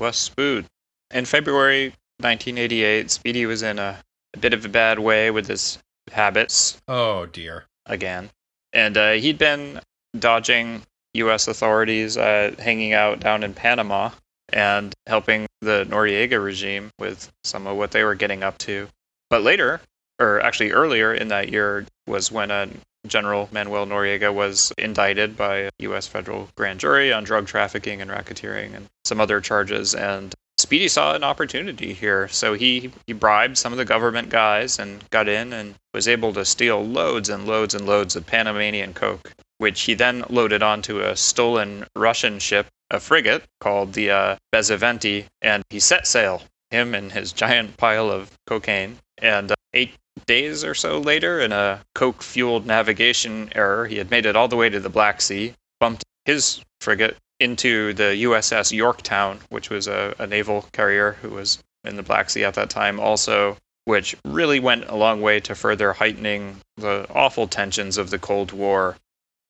Waspoot. 0.00 0.66
In 1.10 1.24
February 1.24 1.94
1988, 2.22 3.10
Speedy 3.10 3.46
was 3.46 3.62
in 3.62 3.78
a, 3.78 3.98
a, 4.34 4.38
bit 4.38 4.54
of 4.54 4.64
a 4.64 4.68
bad 4.68 4.98
way 4.98 5.30
with 5.30 5.46
his 5.46 5.78
habits. 6.12 6.80
Oh, 6.88 7.26
dear. 7.26 7.64
Again. 7.86 8.30
And 8.72 8.96
uh, 8.96 9.12
he'd 9.12 9.38
been 9.38 9.80
dodging 10.18 10.82
U.S. 11.14 11.48
authorities, 11.48 12.16
uh, 12.16 12.54
hanging 12.58 12.92
out 12.92 13.20
down 13.20 13.42
in 13.42 13.54
Panama, 13.54 14.10
and 14.52 14.94
helping 15.06 15.46
the 15.60 15.86
Noriega 15.88 16.42
regime 16.42 16.90
with 16.98 17.30
some 17.44 17.66
of 17.66 17.76
what 17.76 17.90
they 17.90 18.04
were 18.04 18.14
getting 18.14 18.42
up 18.42 18.58
to. 18.58 18.88
But 19.28 19.42
later, 19.42 19.80
or 20.20 20.40
actually 20.40 20.72
earlier 20.72 21.14
in 21.14 21.28
that 21.28 21.50
year, 21.50 21.86
was 22.06 22.30
when 22.30 22.50
a 22.50 22.68
General 23.06 23.48
Manuel 23.50 23.86
Noriega 23.86 24.32
was 24.32 24.72
indicted 24.76 25.36
by 25.36 25.56
a 25.56 25.70
U.S. 25.80 26.06
federal 26.06 26.50
grand 26.54 26.80
jury 26.80 27.12
on 27.12 27.24
drug 27.24 27.46
trafficking 27.46 28.02
and 28.02 28.10
racketeering 28.10 28.74
and 28.74 28.88
some 29.04 29.20
other 29.20 29.40
charges. 29.40 29.94
And 29.94 30.34
Speedy 30.60 30.88
saw 30.88 31.14
an 31.14 31.24
opportunity 31.24 31.94
here, 31.94 32.28
so 32.28 32.52
he, 32.52 32.90
he 33.06 33.14
bribed 33.14 33.56
some 33.56 33.72
of 33.72 33.78
the 33.78 33.84
government 33.86 34.28
guys 34.28 34.78
and 34.78 35.02
got 35.08 35.26
in 35.26 35.54
and 35.54 35.74
was 35.94 36.06
able 36.06 36.34
to 36.34 36.44
steal 36.44 36.84
loads 36.86 37.30
and 37.30 37.46
loads 37.46 37.74
and 37.74 37.86
loads 37.86 38.14
of 38.14 38.26
Panamanian 38.26 38.92
coke, 38.92 39.32
which 39.56 39.80
he 39.80 39.94
then 39.94 40.22
loaded 40.28 40.62
onto 40.62 41.00
a 41.00 41.16
stolen 41.16 41.86
Russian 41.96 42.38
ship, 42.38 42.66
a 42.90 43.00
frigate 43.00 43.42
called 43.58 43.94
the 43.94 44.10
uh, 44.10 44.36
Bezaventi, 44.52 45.24
and 45.40 45.62
he 45.70 45.80
set 45.80 46.06
sail, 46.06 46.42
him 46.70 46.94
and 46.94 47.10
his 47.10 47.32
giant 47.32 47.78
pile 47.78 48.10
of 48.10 48.30
cocaine. 48.46 48.98
And 49.16 49.52
uh, 49.52 49.54
eight 49.72 49.94
days 50.26 50.62
or 50.62 50.74
so 50.74 50.98
later, 50.98 51.40
in 51.40 51.52
a 51.52 51.80
coke 51.94 52.22
fueled 52.22 52.66
navigation 52.66 53.50
error, 53.54 53.86
he 53.86 53.96
had 53.96 54.10
made 54.10 54.26
it 54.26 54.36
all 54.36 54.48
the 54.48 54.56
way 54.56 54.68
to 54.68 54.78
the 54.78 54.90
Black 54.90 55.22
Sea, 55.22 55.54
bumped 55.80 56.04
his 56.26 56.60
frigate 56.82 57.16
into 57.40 57.94
the 57.94 58.22
USS 58.24 58.70
Yorktown, 58.72 59.40
which 59.48 59.70
was 59.70 59.88
a, 59.88 60.14
a, 60.18 60.26
naval 60.26 60.66
carrier 60.72 61.12
who 61.22 61.30
was 61.30 61.58
in 61.84 61.96
the 61.96 62.02
Black 62.02 62.30
Sea 62.30 62.44
at 62.44 62.54
that 62.54 62.70
time, 62.70 63.00
also, 63.00 63.56
which 63.86 64.14
really 64.24 64.60
went 64.60 64.84
a 64.88 64.94
long 64.94 65.22
way 65.22 65.40
to 65.40 65.54
further 65.54 65.94
heightening 65.94 66.60
the 66.76 67.06
awful 67.14 67.48
tensions 67.48 67.96
of 67.96 68.10
the 68.10 68.18
Cold 68.18 68.52
War 68.52 68.96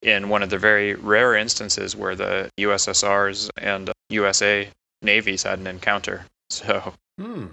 in 0.03 0.29
one 0.29 0.43
of 0.43 0.51
the 0.51 0.59
very 0.59 0.95
rare 0.95 1.35
instances 1.35 1.95
where 1.95 2.15
the 2.15 2.49
USSRs 2.59 3.51
and 3.59 3.91
USA 4.09 4.69
navies 5.03 5.43
had 5.43 5.59
an 5.59 5.67
encounter. 5.67 6.25
So, 6.53 6.95
hmm. 7.17 7.47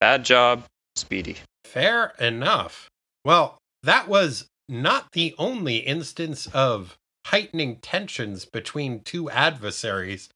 bad 0.00 0.24
job, 0.24 0.62
Speedy. 0.94 1.38
Fair 1.64 2.12
enough. 2.20 2.88
Well, 3.24 3.58
that 3.82 4.06
was 4.06 4.46
not 4.68 5.10
the 5.10 5.34
only 5.38 5.78
instance 5.78 6.46
of 6.54 6.96
heightening 7.28 7.76
tensions 7.76 8.44
between 8.44 9.00
two 9.00 9.30
adversaries 9.30 10.28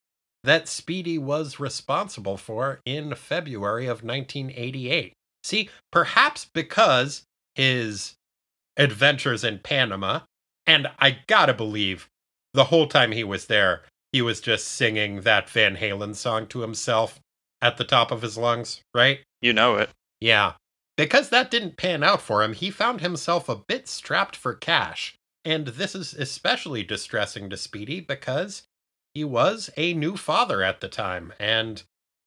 that 0.44 0.68
Speedy 0.68 1.18
was 1.18 1.60
responsible 1.60 2.36
for 2.36 2.80
in 2.84 3.14
February 3.14 3.86
of 3.86 4.02
1988. 4.02 5.12
See, 5.44 5.70
perhaps 5.90 6.46
because 6.52 7.24
his 7.54 8.14
adventures 8.76 9.44
in 9.44 9.60
Panama, 9.60 10.20
and 10.66 10.88
I 10.98 11.18
gotta 11.26 11.54
believe 11.54 12.08
the 12.54 12.64
whole 12.64 12.86
time 12.86 13.12
he 13.12 13.24
was 13.24 13.46
there, 13.46 13.82
he 14.12 14.20
was 14.20 14.40
just 14.40 14.68
singing 14.68 15.22
that 15.22 15.48
Van 15.48 15.76
Halen 15.76 16.14
song 16.14 16.46
to 16.48 16.60
himself 16.60 17.20
at 17.62 17.76
the 17.76 17.84
top 17.84 18.10
of 18.10 18.22
his 18.22 18.36
lungs, 18.36 18.82
right? 18.94 19.20
You 19.40 19.52
know 19.52 19.76
it. 19.76 19.90
Yeah. 20.20 20.52
Because 20.96 21.30
that 21.30 21.50
didn't 21.50 21.78
pan 21.78 22.02
out 22.02 22.20
for 22.20 22.42
him, 22.42 22.52
he 22.52 22.70
found 22.70 23.00
himself 23.00 23.48
a 23.48 23.56
bit 23.56 23.88
strapped 23.88 24.36
for 24.36 24.54
cash. 24.54 25.14
And 25.44 25.68
this 25.68 25.94
is 25.94 26.14
especially 26.14 26.82
distressing 26.82 27.50
to 27.50 27.56
Speedy 27.56 28.00
because 28.00 28.62
he 29.14 29.24
was 29.24 29.70
a 29.76 29.92
new 29.92 30.16
father 30.16 30.62
at 30.62 30.80
the 30.80 30.88
time, 30.88 31.32
and 31.38 31.82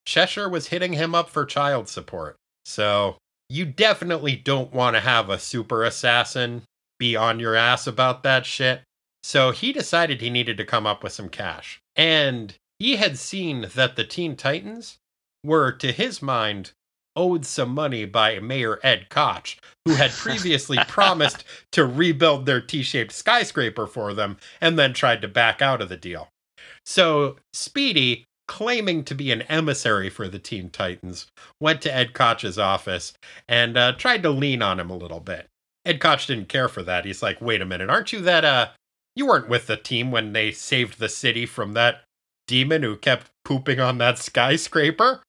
Cheshire 0.06 0.50
was 0.50 0.68
hitting 0.68 0.94
him 0.94 1.16
up 1.16 1.30
for 1.30 1.46
child 1.46 1.90
support. 1.90 2.36
So 2.66 3.18
you 3.50 3.66
definitely 3.66 4.36
don't 4.36 4.74
want 4.74 4.96
to 4.96 5.00
have 5.00 5.30
a 5.30 5.40
super 5.40 5.84
assassin 5.84 6.64
be 7.00 7.16
on 7.16 7.40
your 7.40 7.56
ass 7.56 7.88
about 7.88 8.24
that 8.24 8.46
shit. 8.46 8.82
So 9.24 9.52
he 9.52 9.74
decided 9.74 10.22
he 10.22 10.30
needed 10.30 10.58
to 10.58 10.66
come 10.66 10.86
up 10.86 11.04
with 11.04 11.14
some 11.14 11.30
cash. 11.30 11.80
And 11.96 12.54
he 12.80 12.98
had 12.98 13.18
seen 13.18 13.68
that 13.76 13.96
the 13.96 14.04
Teen 14.04 14.36
Titans 14.36 14.98
were, 15.44 15.72
to 15.72 15.92
his 15.92 16.22
mind, 16.22 16.72
owed 17.16 17.46
some 17.46 17.70
money 17.70 18.06
by 18.06 18.40
Mayor 18.40 18.80
Ed 18.84 19.10
Koch, 19.10 19.58
who 19.86 19.96
had 19.96 20.12
previously 20.12 20.78
promised 20.88 21.44
to 21.72 21.86
rebuild 21.86 22.46
their 22.46 22.62
T 22.62 22.84
shaped 22.84 23.12
skyscraper 23.12 23.88
for 23.88 24.14
them 24.14 24.38
and 24.62 24.78
then 24.78 24.94
tried 24.94 25.22
to 25.22 25.28
back 25.28 25.62
out 25.62 25.82
of 25.82 25.90
the 25.90 25.98
deal. 25.98 26.30
So 26.86 27.38
Speedy, 27.54 28.26
claiming 28.48 29.04
to 29.06 29.16
be 29.16 29.32
an 29.32 29.44
emissary 29.44 30.10
for 30.10 30.28
the 30.28 30.40
Teen 30.40 30.70
Titans, 30.70 31.28
went 31.60 31.82
to 31.82 31.94
Ed 31.94 32.14
Koch's 32.14 32.60
office 32.60 33.14
and 33.48 33.78
uh, 33.78 33.94
tried 33.94 34.24
to 34.24 34.30
lean 34.30 34.62
on 34.62 34.80
him 34.80 34.90
a 34.90 34.98
little 34.98 35.20
bit. 35.20 35.48
Ed 35.86 36.00
Koch 36.00 36.26
didn't 36.26 36.50
care 36.50 36.68
for 36.68 36.84
that. 36.84 37.06
He's 37.06 37.24
like, 37.24 37.42
wait 37.42 37.62
a 37.62 37.66
minute, 37.66 37.90
aren't 37.90 38.12
you 38.12 38.22
that, 38.22 38.44
uh, 38.44 38.70
you 39.16 39.28
weren't 39.28 39.50
with 39.50 39.68
the 39.68 39.78
team 39.78 40.12
when 40.12 40.34
they 40.34 40.52
saved 40.52 41.00
the 41.00 41.10
city 41.10 41.46
from 41.46 41.74
that 41.74 42.02
demon 42.48 42.84
who 42.84 42.98
kept 42.98 43.30
pooping 43.44 43.80
on 43.80 43.98
that 44.00 44.18
skyscraper? 44.18 45.22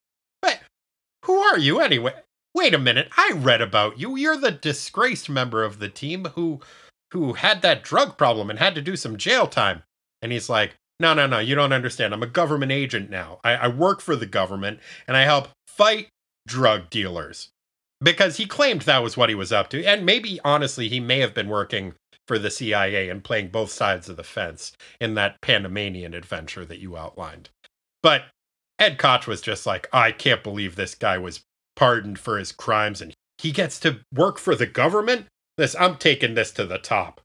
Who 1.26 1.38
are 1.38 1.58
you 1.58 1.80
anyway? 1.80 2.14
Wait 2.54 2.72
a 2.72 2.78
minute, 2.78 3.08
I 3.16 3.32
read 3.34 3.60
about 3.60 3.98
you. 3.98 4.16
You're 4.16 4.36
the 4.36 4.52
disgraced 4.52 5.28
member 5.28 5.64
of 5.64 5.78
the 5.78 5.88
team 5.88 6.24
who 6.34 6.60
who 7.12 7.34
had 7.34 7.62
that 7.62 7.82
drug 7.82 8.16
problem 8.16 8.48
and 8.48 8.58
had 8.58 8.74
to 8.76 8.82
do 8.82 8.96
some 8.96 9.16
jail 9.16 9.46
time. 9.46 9.82
And 10.22 10.32
he's 10.32 10.48
like, 10.48 10.74
no, 10.98 11.14
no, 11.14 11.26
no, 11.26 11.38
you 11.38 11.54
don't 11.54 11.72
understand. 11.72 12.14
I'm 12.14 12.22
a 12.22 12.26
government 12.26 12.72
agent 12.72 13.10
now. 13.10 13.40
I, 13.44 13.52
I 13.54 13.68
work 13.68 14.00
for 14.00 14.16
the 14.16 14.26
government 14.26 14.80
and 15.06 15.16
I 15.16 15.22
help 15.22 15.48
fight 15.66 16.08
drug 16.46 16.90
dealers. 16.90 17.48
Because 18.00 18.36
he 18.36 18.46
claimed 18.46 18.82
that 18.82 19.02
was 19.02 19.16
what 19.16 19.28
he 19.28 19.34
was 19.34 19.52
up 19.52 19.68
to. 19.70 19.84
And 19.84 20.04
maybe, 20.04 20.38
honestly, 20.44 20.88
he 20.88 21.00
may 21.00 21.20
have 21.20 21.34
been 21.34 21.48
working 21.48 21.94
for 22.28 22.38
the 22.38 22.50
CIA 22.50 23.08
and 23.08 23.24
playing 23.24 23.48
both 23.48 23.70
sides 23.70 24.08
of 24.08 24.16
the 24.16 24.24
fence 24.24 24.72
in 25.00 25.14
that 25.14 25.40
Panamanian 25.40 26.12
adventure 26.12 26.64
that 26.66 26.78
you 26.78 26.96
outlined. 26.96 27.50
But 28.02 28.24
Ed 28.78 28.98
Koch 28.98 29.26
was 29.26 29.40
just 29.40 29.66
like, 29.66 29.88
I 29.92 30.12
can't 30.12 30.42
believe 30.42 30.76
this 30.76 30.94
guy 30.94 31.18
was 31.18 31.42
pardoned 31.74 32.18
for 32.18 32.38
his 32.38 32.52
crimes 32.52 33.00
and 33.00 33.14
he 33.38 33.52
gets 33.52 33.78
to 33.80 34.00
work 34.14 34.38
for 34.38 34.54
the 34.54 34.66
government. 34.66 35.26
This 35.56 35.74
I'm 35.78 35.96
taking 35.96 36.34
this 36.34 36.50
to 36.52 36.64
the 36.64 36.78
top. 36.78 37.20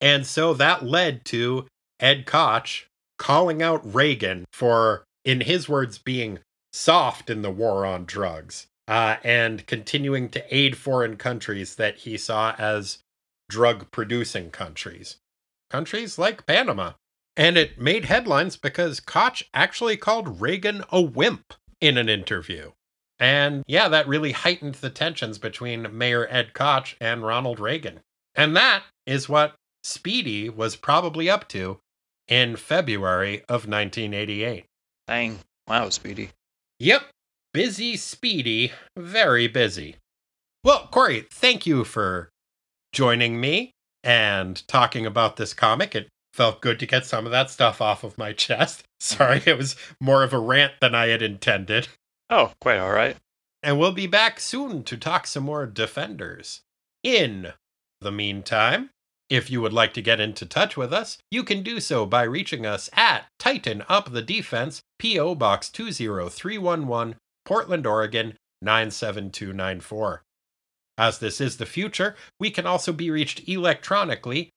And 0.00 0.26
so 0.26 0.54
that 0.54 0.84
led 0.84 1.24
to 1.26 1.66
Ed 2.00 2.26
Koch 2.26 2.86
calling 3.18 3.62
out 3.62 3.94
Reagan 3.94 4.44
for, 4.52 5.04
in 5.24 5.42
his 5.42 5.68
words, 5.68 5.98
being 5.98 6.40
soft 6.72 7.30
in 7.30 7.42
the 7.42 7.50
war 7.50 7.86
on 7.86 8.04
drugs 8.04 8.66
uh, 8.88 9.16
and 9.22 9.66
continuing 9.66 10.28
to 10.30 10.54
aid 10.54 10.76
foreign 10.76 11.16
countries 11.16 11.76
that 11.76 11.98
he 11.98 12.16
saw 12.16 12.54
as 12.58 12.98
drug 13.48 13.90
producing 13.90 14.50
countries. 14.50 15.16
Countries 15.70 16.18
like 16.18 16.46
Panama. 16.46 16.92
And 17.36 17.56
it 17.56 17.80
made 17.80 18.04
headlines 18.04 18.56
because 18.56 19.00
Koch 19.00 19.42
actually 19.52 19.96
called 19.96 20.40
Reagan 20.40 20.84
a 20.90 21.00
wimp 21.00 21.54
in 21.80 21.98
an 21.98 22.08
interview. 22.08 22.72
And 23.18 23.64
yeah, 23.66 23.88
that 23.88 24.08
really 24.08 24.32
heightened 24.32 24.76
the 24.76 24.90
tensions 24.90 25.38
between 25.38 25.96
Mayor 25.96 26.26
Ed 26.30 26.54
Koch 26.54 26.96
and 27.00 27.24
Ronald 27.24 27.60
Reagan. 27.60 28.00
And 28.34 28.56
that 28.56 28.82
is 29.06 29.28
what 29.28 29.54
Speedy 29.82 30.48
was 30.48 30.76
probably 30.76 31.28
up 31.28 31.48
to 31.48 31.78
in 32.28 32.56
February 32.56 33.40
of 33.48 33.68
1988. 33.68 34.64
Dang. 35.06 35.38
Wow, 35.68 35.88
Speedy. 35.90 36.30
Yep. 36.78 37.02
Busy 37.52 37.96
Speedy. 37.96 38.72
Very 38.96 39.46
busy. 39.46 39.96
Well, 40.64 40.88
Corey, 40.90 41.26
thank 41.30 41.66
you 41.66 41.84
for 41.84 42.30
joining 42.92 43.40
me 43.40 43.72
and 44.02 44.66
talking 44.66 45.04
about 45.06 45.36
this 45.36 45.52
comic. 45.54 45.94
It 45.94 46.08
felt 46.34 46.60
good 46.60 46.80
to 46.80 46.86
get 46.86 47.06
some 47.06 47.26
of 47.26 47.30
that 47.30 47.48
stuff 47.48 47.80
off 47.80 48.02
of 48.02 48.18
my 48.18 48.32
chest. 48.32 48.82
Sorry, 49.00 49.40
it 49.46 49.56
was 49.56 49.76
more 50.00 50.24
of 50.24 50.32
a 50.32 50.38
rant 50.38 50.72
than 50.80 50.92
I 50.92 51.06
had 51.06 51.22
intended. 51.22 51.86
Oh, 52.28 52.52
quite 52.60 52.78
all 52.78 52.90
right. 52.90 53.16
And 53.62 53.78
we'll 53.78 53.92
be 53.92 54.08
back 54.08 54.40
soon 54.40 54.82
to 54.84 54.96
talk 54.96 55.28
some 55.28 55.44
more 55.44 55.64
Defenders. 55.64 56.62
In 57.04 57.52
the 58.00 58.10
meantime, 58.10 58.90
if 59.30 59.48
you 59.48 59.60
would 59.60 59.72
like 59.72 59.94
to 59.94 60.02
get 60.02 60.20
into 60.20 60.44
touch 60.44 60.76
with 60.76 60.92
us, 60.92 61.18
you 61.30 61.44
can 61.44 61.62
do 61.62 61.78
so 61.78 62.04
by 62.04 62.24
reaching 62.24 62.66
us 62.66 62.90
at 62.94 63.26
Tighten 63.38 63.84
Up 63.88 64.10
the 64.10 64.20
Defense, 64.20 64.82
P.O. 64.98 65.36
Box 65.36 65.70
20311, 65.70 67.14
Portland, 67.44 67.86
Oregon 67.86 68.36
97294. 68.60 70.22
As 70.98 71.18
this 71.20 71.40
is 71.40 71.58
the 71.58 71.66
future, 71.66 72.16
we 72.40 72.50
can 72.50 72.66
also 72.66 72.92
be 72.92 73.10
reached 73.10 73.48
electronically 73.48 74.50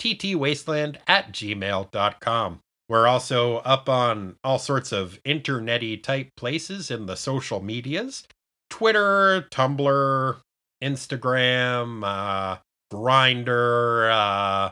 ttwasteland 0.00 0.96
at 1.06 1.32
gmail.com. 1.32 2.60
We're 2.88 3.06
also 3.06 3.58
up 3.58 3.88
on 3.88 4.34
all 4.42 4.58
sorts 4.58 4.90
of 4.90 5.20
internety 5.24 6.02
type 6.02 6.30
places 6.36 6.90
in 6.90 7.06
the 7.06 7.14
social 7.14 7.62
medias 7.62 8.26
Twitter, 8.68 9.46
Tumblr, 9.52 10.36
Instagram, 10.82 12.02
uh, 12.04 12.58
Grindr, 12.92 14.10
uh, 14.12 14.70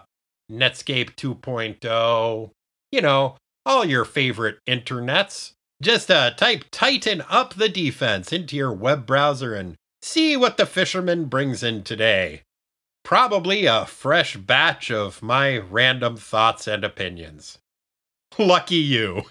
Netscape 0.51 1.15
2.0, 1.15 2.51
you 2.91 3.01
know, 3.01 3.37
all 3.67 3.85
your 3.85 4.05
favorite 4.05 4.59
internets. 4.67 5.53
Just 5.81 6.11
uh, 6.11 6.33
type 6.33 6.65
Tighten 6.73 7.23
Up 7.29 7.55
the 7.55 7.69
Defense 7.69 8.33
into 8.33 8.57
your 8.57 8.73
web 8.73 9.07
browser 9.07 9.55
and 9.55 9.77
see 10.03 10.37
what 10.37 10.57
the 10.57 10.67
fisherman 10.67 11.27
brings 11.27 11.63
in 11.63 11.85
today. 11.85 12.43
Probably 13.09 13.65
a 13.65 13.87
fresh 13.87 14.37
batch 14.37 14.91
of 14.91 15.23
my 15.23 15.57
random 15.57 16.19
thoughts 16.19 16.67
and 16.67 16.85
opinions. 16.85 17.57
Lucky 18.37 18.75
you. 18.75 19.23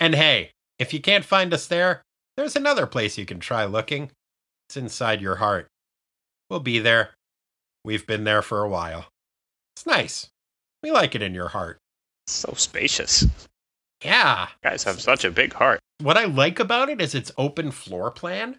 And 0.00 0.16
hey, 0.16 0.50
if 0.80 0.92
you 0.92 1.00
can't 1.00 1.24
find 1.24 1.54
us 1.54 1.68
there, 1.68 2.02
there's 2.36 2.56
another 2.56 2.88
place 2.88 3.16
you 3.16 3.24
can 3.24 3.38
try 3.38 3.66
looking. 3.66 4.10
It's 4.68 4.76
inside 4.76 5.20
your 5.20 5.36
heart. 5.36 5.68
We'll 6.50 6.58
be 6.58 6.80
there. 6.80 7.10
We've 7.84 8.04
been 8.04 8.24
there 8.24 8.42
for 8.42 8.64
a 8.64 8.68
while. 8.68 9.06
It's 9.76 9.86
nice. 9.86 10.28
We 10.82 10.90
like 10.90 11.14
it 11.14 11.22
in 11.22 11.32
your 11.32 11.50
heart. 11.50 11.78
So 12.26 12.54
spacious. 12.56 13.26
Yeah. 14.04 14.48
You 14.64 14.70
guys 14.70 14.82
have 14.82 15.00
such 15.00 15.24
a 15.24 15.30
big 15.30 15.52
heart. 15.52 15.78
What 16.00 16.16
I 16.16 16.24
like 16.24 16.58
about 16.58 16.88
it 16.88 17.00
is 17.00 17.14
its 17.14 17.30
open 17.38 17.70
floor 17.70 18.10
plan. 18.10 18.58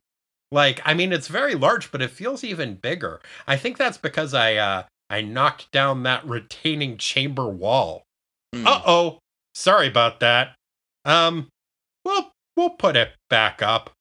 Like, 0.52 0.82
I 0.84 0.94
mean, 0.94 1.14
it's 1.14 1.28
very 1.28 1.56
large, 1.56 1.92
but 1.92 2.02
it 2.02 2.12
feels 2.12 2.44
even 2.44 2.76
bigger. 2.76 3.22
I 3.48 3.56
think 3.58 3.78
that's 3.78 3.98
because 3.98 4.34
I 4.34 4.56
uh 4.56 4.84
I 5.10 5.22
knocked 5.22 5.72
down 5.72 6.04
that 6.04 6.26
retaining 6.28 6.98
chamber 6.98 7.48
wall. 7.48 8.04
Hmm. 8.54 8.68
Uh 8.68 8.82
oh. 8.86 9.20
Sorry 9.54 9.88
about 9.88 10.20
that. 10.22 10.56
Um, 11.06 11.48
we'll 12.06 12.32
we'll 12.56 12.70
put 12.72 12.96
it 12.96 13.12
back 13.30 13.62
up. 13.62 13.92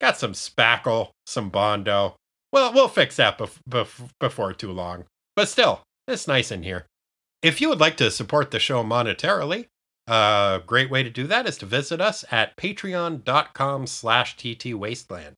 Got 0.00 0.16
some 0.18 0.32
spackle, 0.32 1.10
some 1.26 1.50
bondo. 1.50 2.16
Well, 2.52 2.72
we'll 2.72 2.88
fix 2.88 3.16
that 3.16 3.38
bef- 3.38 3.58
bef- 3.68 4.10
before 4.20 4.52
too 4.52 4.72
long. 4.72 5.04
But 5.36 5.48
still, 5.48 5.82
it's 6.06 6.28
nice 6.28 6.50
in 6.52 6.62
here. 6.62 6.86
If 7.42 7.60
you 7.60 7.68
would 7.68 7.80
like 7.80 7.96
to 7.98 8.10
support 8.10 8.50
the 8.50 8.58
show 8.58 8.82
monetarily, 8.84 9.66
a 10.06 10.62
great 10.64 10.90
way 10.90 11.02
to 11.02 11.10
do 11.10 11.26
that 11.26 11.46
is 11.46 11.58
to 11.58 11.66
visit 11.66 12.00
us 12.00 12.24
at 12.30 12.56
patreon.com 12.56 13.86
slash 13.86 14.36
ttwasteland. 14.36 15.36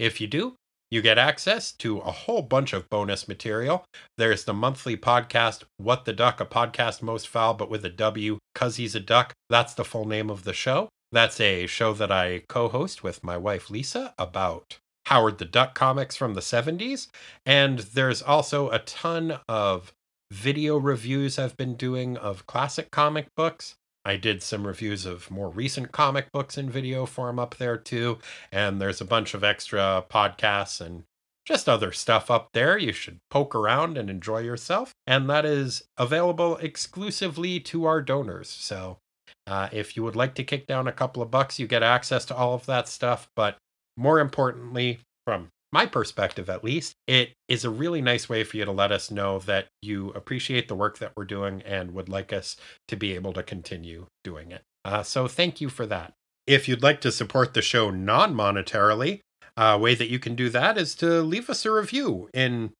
If 0.00 0.18
you 0.18 0.26
do, 0.26 0.54
you 0.90 1.02
get 1.02 1.18
access 1.18 1.72
to 1.72 1.98
a 1.98 2.10
whole 2.10 2.40
bunch 2.40 2.72
of 2.72 2.88
bonus 2.88 3.28
material. 3.28 3.84
There's 4.16 4.44
the 4.44 4.54
monthly 4.54 4.96
podcast, 4.96 5.64
What 5.76 6.06
the 6.06 6.14
Duck, 6.14 6.40
a 6.40 6.46
podcast 6.46 7.02
most 7.02 7.28
foul, 7.28 7.52
but 7.52 7.68
with 7.68 7.84
a 7.84 7.90
W, 7.90 8.38
cause 8.54 8.76
he's 8.76 8.94
a 8.94 9.00
duck. 9.00 9.34
That's 9.50 9.74
the 9.74 9.84
full 9.84 10.06
name 10.06 10.30
of 10.30 10.44
the 10.44 10.54
show. 10.54 10.88
That's 11.12 11.38
a 11.38 11.66
show 11.66 11.92
that 11.92 12.10
I 12.10 12.44
co 12.48 12.68
host 12.68 13.02
with 13.02 13.22
my 13.22 13.36
wife 13.36 13.68
Lisa 13.68 14.14
about 14.18 14.78
Howard 15.04 15.36
the 15.36 15.44
Duck 15.44 15.74
comics 15.74 16.16
from 16.16 16.32
the 16.32 16.40
70s. 16.40 17.08
And 17.44 17.80
there's 17.80 18.22
also 18.22 18.70
a 18.70 18.78
ton 18.78 19.38
of 19.50 19.92
video 20.30 20.78
reviews 20.78 21.38
I've 21.38 21.58
been 21.58 21.74
doing 21.74 22.16
of 22.16 22.46
classic 22.46 22.90
comic 22.90 23.26
books. 23.36 23.74
I 24.04 24.16
did 24.16 24.42
some 24.42 24.66
reviews 24.66 25.04
of 25.06 25.30
more 25.30 25.48
recent 25.48 25.92
comic 25.92 26.32
books 26.32 26.56
in 26.56 26.70
video 26.70 27.06
form 27.06 27.38
up 27.38 27.56
there 27.56 27.76
too. 27.76 28.18
And 28.50 28.80
there's 28.80 29.00
a 29.00 29.04
bunch 29.04 29.34
of 29.34 29.44
extra 29.44 30.04
podcasts 30.10 30.80
and 30.80 31.04
just 31.44 31.68
other 31.68 31.92
stuff 31.92 32.30
up 32.30 32.50
there. 32.52 32.78
You 32.78 32.92
should 32.92 33.18
poke 33.30 33.54
around 33.54 33.98
and 33.98 34.08
enjoy 34.08 34.38
yourself. 34.38 34.92
And 35.06 35.28
that 35.28 35.44
is 35.44 35.82
available 35.98 36.56
exclusively 36.58 37.60
to 37.60 37.84
our 37.84 38.00
donors. 38.00 38.48
So 38.48 38.98
uh, 39.46 39.68
if 39.72 39.96
you 39.96 40.02
would 40.02 40.16
like 40.16 40.34
to 40.36 40.44
kick 40.44 40.66
down 40.66 40.86
a 40.86 40.92
couple 40.92 41.22
of 41.22 41.30
bucks, 41.30 41.58
you 41.58 41.66
get 41.66 41.82
access 41.82 42.24
to 42.26 42.36
all 42.36 42.54
of 42.54 42.66
that 42.66 42.88
stuff. 42.88 43.28
But 43.36 43.58
more 43.96 44.20
importantly, 44.20 45.00
from 45.26 45.48
my 45.72 45.86
perspective 45.86 46.50
at 46.50 46.64
least, 46.64 46.94
it 47.06 47.30
is 47.48 47.64
a 47.64 47.70
really 47.70 48.00
nice 48.00 48.28
way 48.28 48.42
for 48.44 48.56
you 48.56 48.64
to 48.64 48.72
let 48.72 48.90
us 48.90 49.10
know 49.10 49.38
that 49.40 49.66
you 49.82 50.10
appreciate 50.10 50.68
the 50.68 50.74
work 50.74 50.98
that 50.98 51.12
we're 51.16 51.24
doing 51.24 51.62
and 51.62 51.92
would 51.92 52.08
like 52.08 52.32
us 52.32 52.56
to 52.88 52.96
be 52.96 53.14
able 53.14 53.32
to 53.34 53.42
continue 53.42 54.06
doing 54.24 54.50
it. 54.50 54.62
Uh, 54.84 55.02
so 55.02 55.28
thank 55.28 55.60
you 55.60 55.68
for 55.68 55.86
that. 55.86 56.12
If 56.46 56.68
you'd 56.68 56.82
like 56.82 57.00
to 57.02 57.12
support 57.12 57.54
the 57.54 57.62
show 57.62 57.90
non 57.90 58.34
monetarily, 58.34 59.20
a 59.56 59.78
way 59.78 59.94
that 59.94 60.10
you 60.10 60.18
can 60.18 60.34
do 60.34 60.48
that 60.50 60.78
is 60.78 60.94
to 60.96 61.22
leave 61.22 61.50
us 61.50 61.64
a 61.64 61.70
review 61.70 62.28
in 62.32 62.72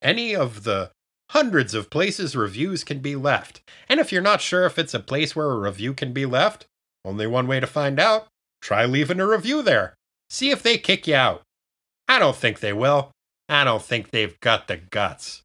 any 0.00 0.34
of 0.34 0.64
the 0.64 0.90
hundreds 1.30 1.74
of 1.74 1.90
places 1.90 2.36
reviews 2.36 2.84
can 2.84 3.00
be 3.00 3.16
left. 3.16 3.60
And 3.88 4.00
if 4.00 4.12
you're 4.12 4.22
not 4.22 4.40
sure 4.40 4.64
if 4.64 4.78
it's 4.78 4.94
a 4.94 5.00
place 5.00 5.36
where 5.36 5.50
a 5.50 5.58
review 5.58 5.92
can 5.92 6.12
be 6.12 6.26
left, 6.26 6.66
only 7.04 7.26
one 7.26 7.46
way 7.46 7.60
to 7.60 7.66
find 7.66 8.00
out 8.00 8.28
try 8.62 8.84
leaving 8.84 9.20
a 9.20 9.26
review 9.26 9.62
there. 9.62 9.94
See 10.30 10.50
if 10.50 10.62
they 10.62 10.78
kick 10.78 11.06
you 11.06 11.14
out. 11.14 11.42
I 12.08 12.18
don't 12.18 12.36
think 12.36 12.60
they 12.60 12.72
will. 12.72 13.10
I 13.48 13.64
don't 13.64 13.82
think 13.82 14.10
they've 14.10 14.38
got 14.40 14.68
the 14.68 14.78
guts. 14.78 15.42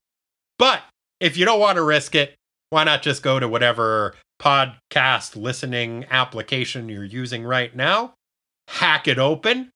But 0.58 0.82
if 1.20 1.38
you 1.38 1.46
don't 1.46 1.60
want 1.60 1.76
to 1.78 1.84
risk 1.84 2.16
it, 2.16 2.36
why 2.70 2.84
not 2.84 3.02
just 3.02 3.24
go 3.24 3.40
to 3.40 3.48
whatever 3.48 4.16
podcast 4.42 5.36
listening 5.36 6.06
application 6.10 6.90
you're 6.90 7.04
using 7.04 7.44
right 7.44 7.76
now, 7.76 8.14
hack 8.68 9.08
it 9.08 9.20
open, 9.20 9.70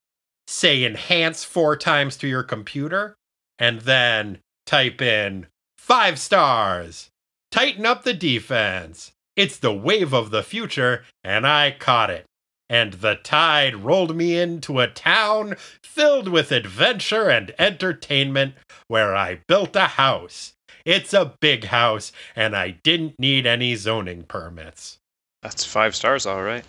say 0.47 0.84
enhance 0.84 1.43
four 1.43 1.76
times 1.76 2.18
to 2.18 2.27
your 2.27 2.43
computer, 2.43 3.15
and 3.59 3.81
then 3.81 4.39
type 4.65 5.01
in 5.01 5.47
five 5.77 6.19
stars. 6.19 7.09
Tighten 7.51 7.85
up 7.85 8.03
the 8.03 8.14
defense. 8.14 9.11
It's 9.35 9.57
the 9.57 9.73
wave 9.73 10.14
of 10.14 10.31
the 10.31 10.43
future, 10.43 11.05
and 11.23 11.47
I 11.47 11.72
caught 11.72 12.09
it. 12.09 12.26
And 12.69 12.94
the 12.94 13.15
tide 13.15 13.77
rolled 13.77 14.15
me 14.15 14.38
into 14.38 14.80
a 14.80 14.88
town 14.88 15.56
filled 15.84 16.27
with 16.27 16.52
adventure 16.52 17.30
and 17.30 17.53
entertainment 17.57 18.56
where 18.88 19.15
I 19.15 19.39
built 19.48 19.76
a 19.76 19.88
house. 19.88 20.53
It's 20.85 21.14
a 21.14 21.34
big 21.41 21.65
house, 21.65 22.11
and 22.35 22.56
I 22.56 22.72
didn't 22.84 23.19
need 23.19 23.45
any 23.45 23.76
zoning 23.76 24.23
permits. 24.23 24.98
That's 25.41 25.65
five 25.65 25.95
stars, 25.95 26.26
all 26.26 26.44
right. 26.44 26.64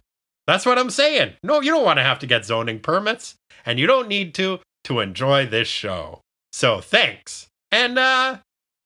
That's 0.46 0.66
what 0.66 0.78
I'm 0.78 0.90
saying. 0.90 1.34
No, 1.42 1.60
you 1.60 1.70
don't 1.70 1.84
want 1.84 1.98
to 1.98 2.02
have 2.02 2.18
to 2.20 2.26
get 2.26 2.44
zoning 2.44 2.80
permits, 2.80 3.34
and 3.66 3.78
you 3.78 3.86
don't 3.86 4.08
need 4.08 4.34
to 4.34 4.60
to 4.84 5.00
enjoy 5.00 5.46
this 5.46 5.68
show. 5.68 6.20
So 6.52 6.80
thanks. 6.80 7.48
And 7.70 7.98
uh, 7.98 8.38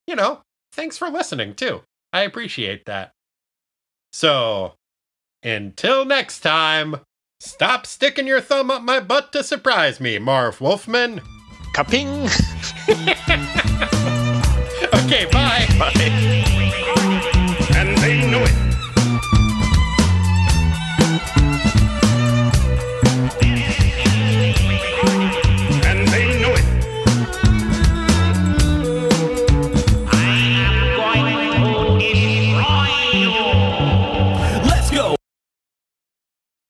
you 0.06 0.16
know, 0.16 0.40
thanks 0.72 0.98
for 0.98 1.08
listening 1.08 1.54
too. 1.54 1.82
I 2.12 2.22
appreciate 2.22 2.84
that. 2.86 3.12
So, 4.12 4.74
until 5.42 6.04
next 6.04 6.40
time, 6.40 6.96
stop 7.40 7.86
sticking 7.86 8.26
your 8.26 8.40
thumb 8.40 8.70
up 8.70 8.82
my 8.82 9.00
butt 9.00 9.32
to 9.32 9.42
surprise 9.42 10.00
me, 10.00 10.18
Marv 10.18 10.60
Wolfman. 10.60 11.20
Kaping! 11.74 12.28
Okay, 14.94 15.26
bye. 15.30 15.66
Bye. 15.78 16.38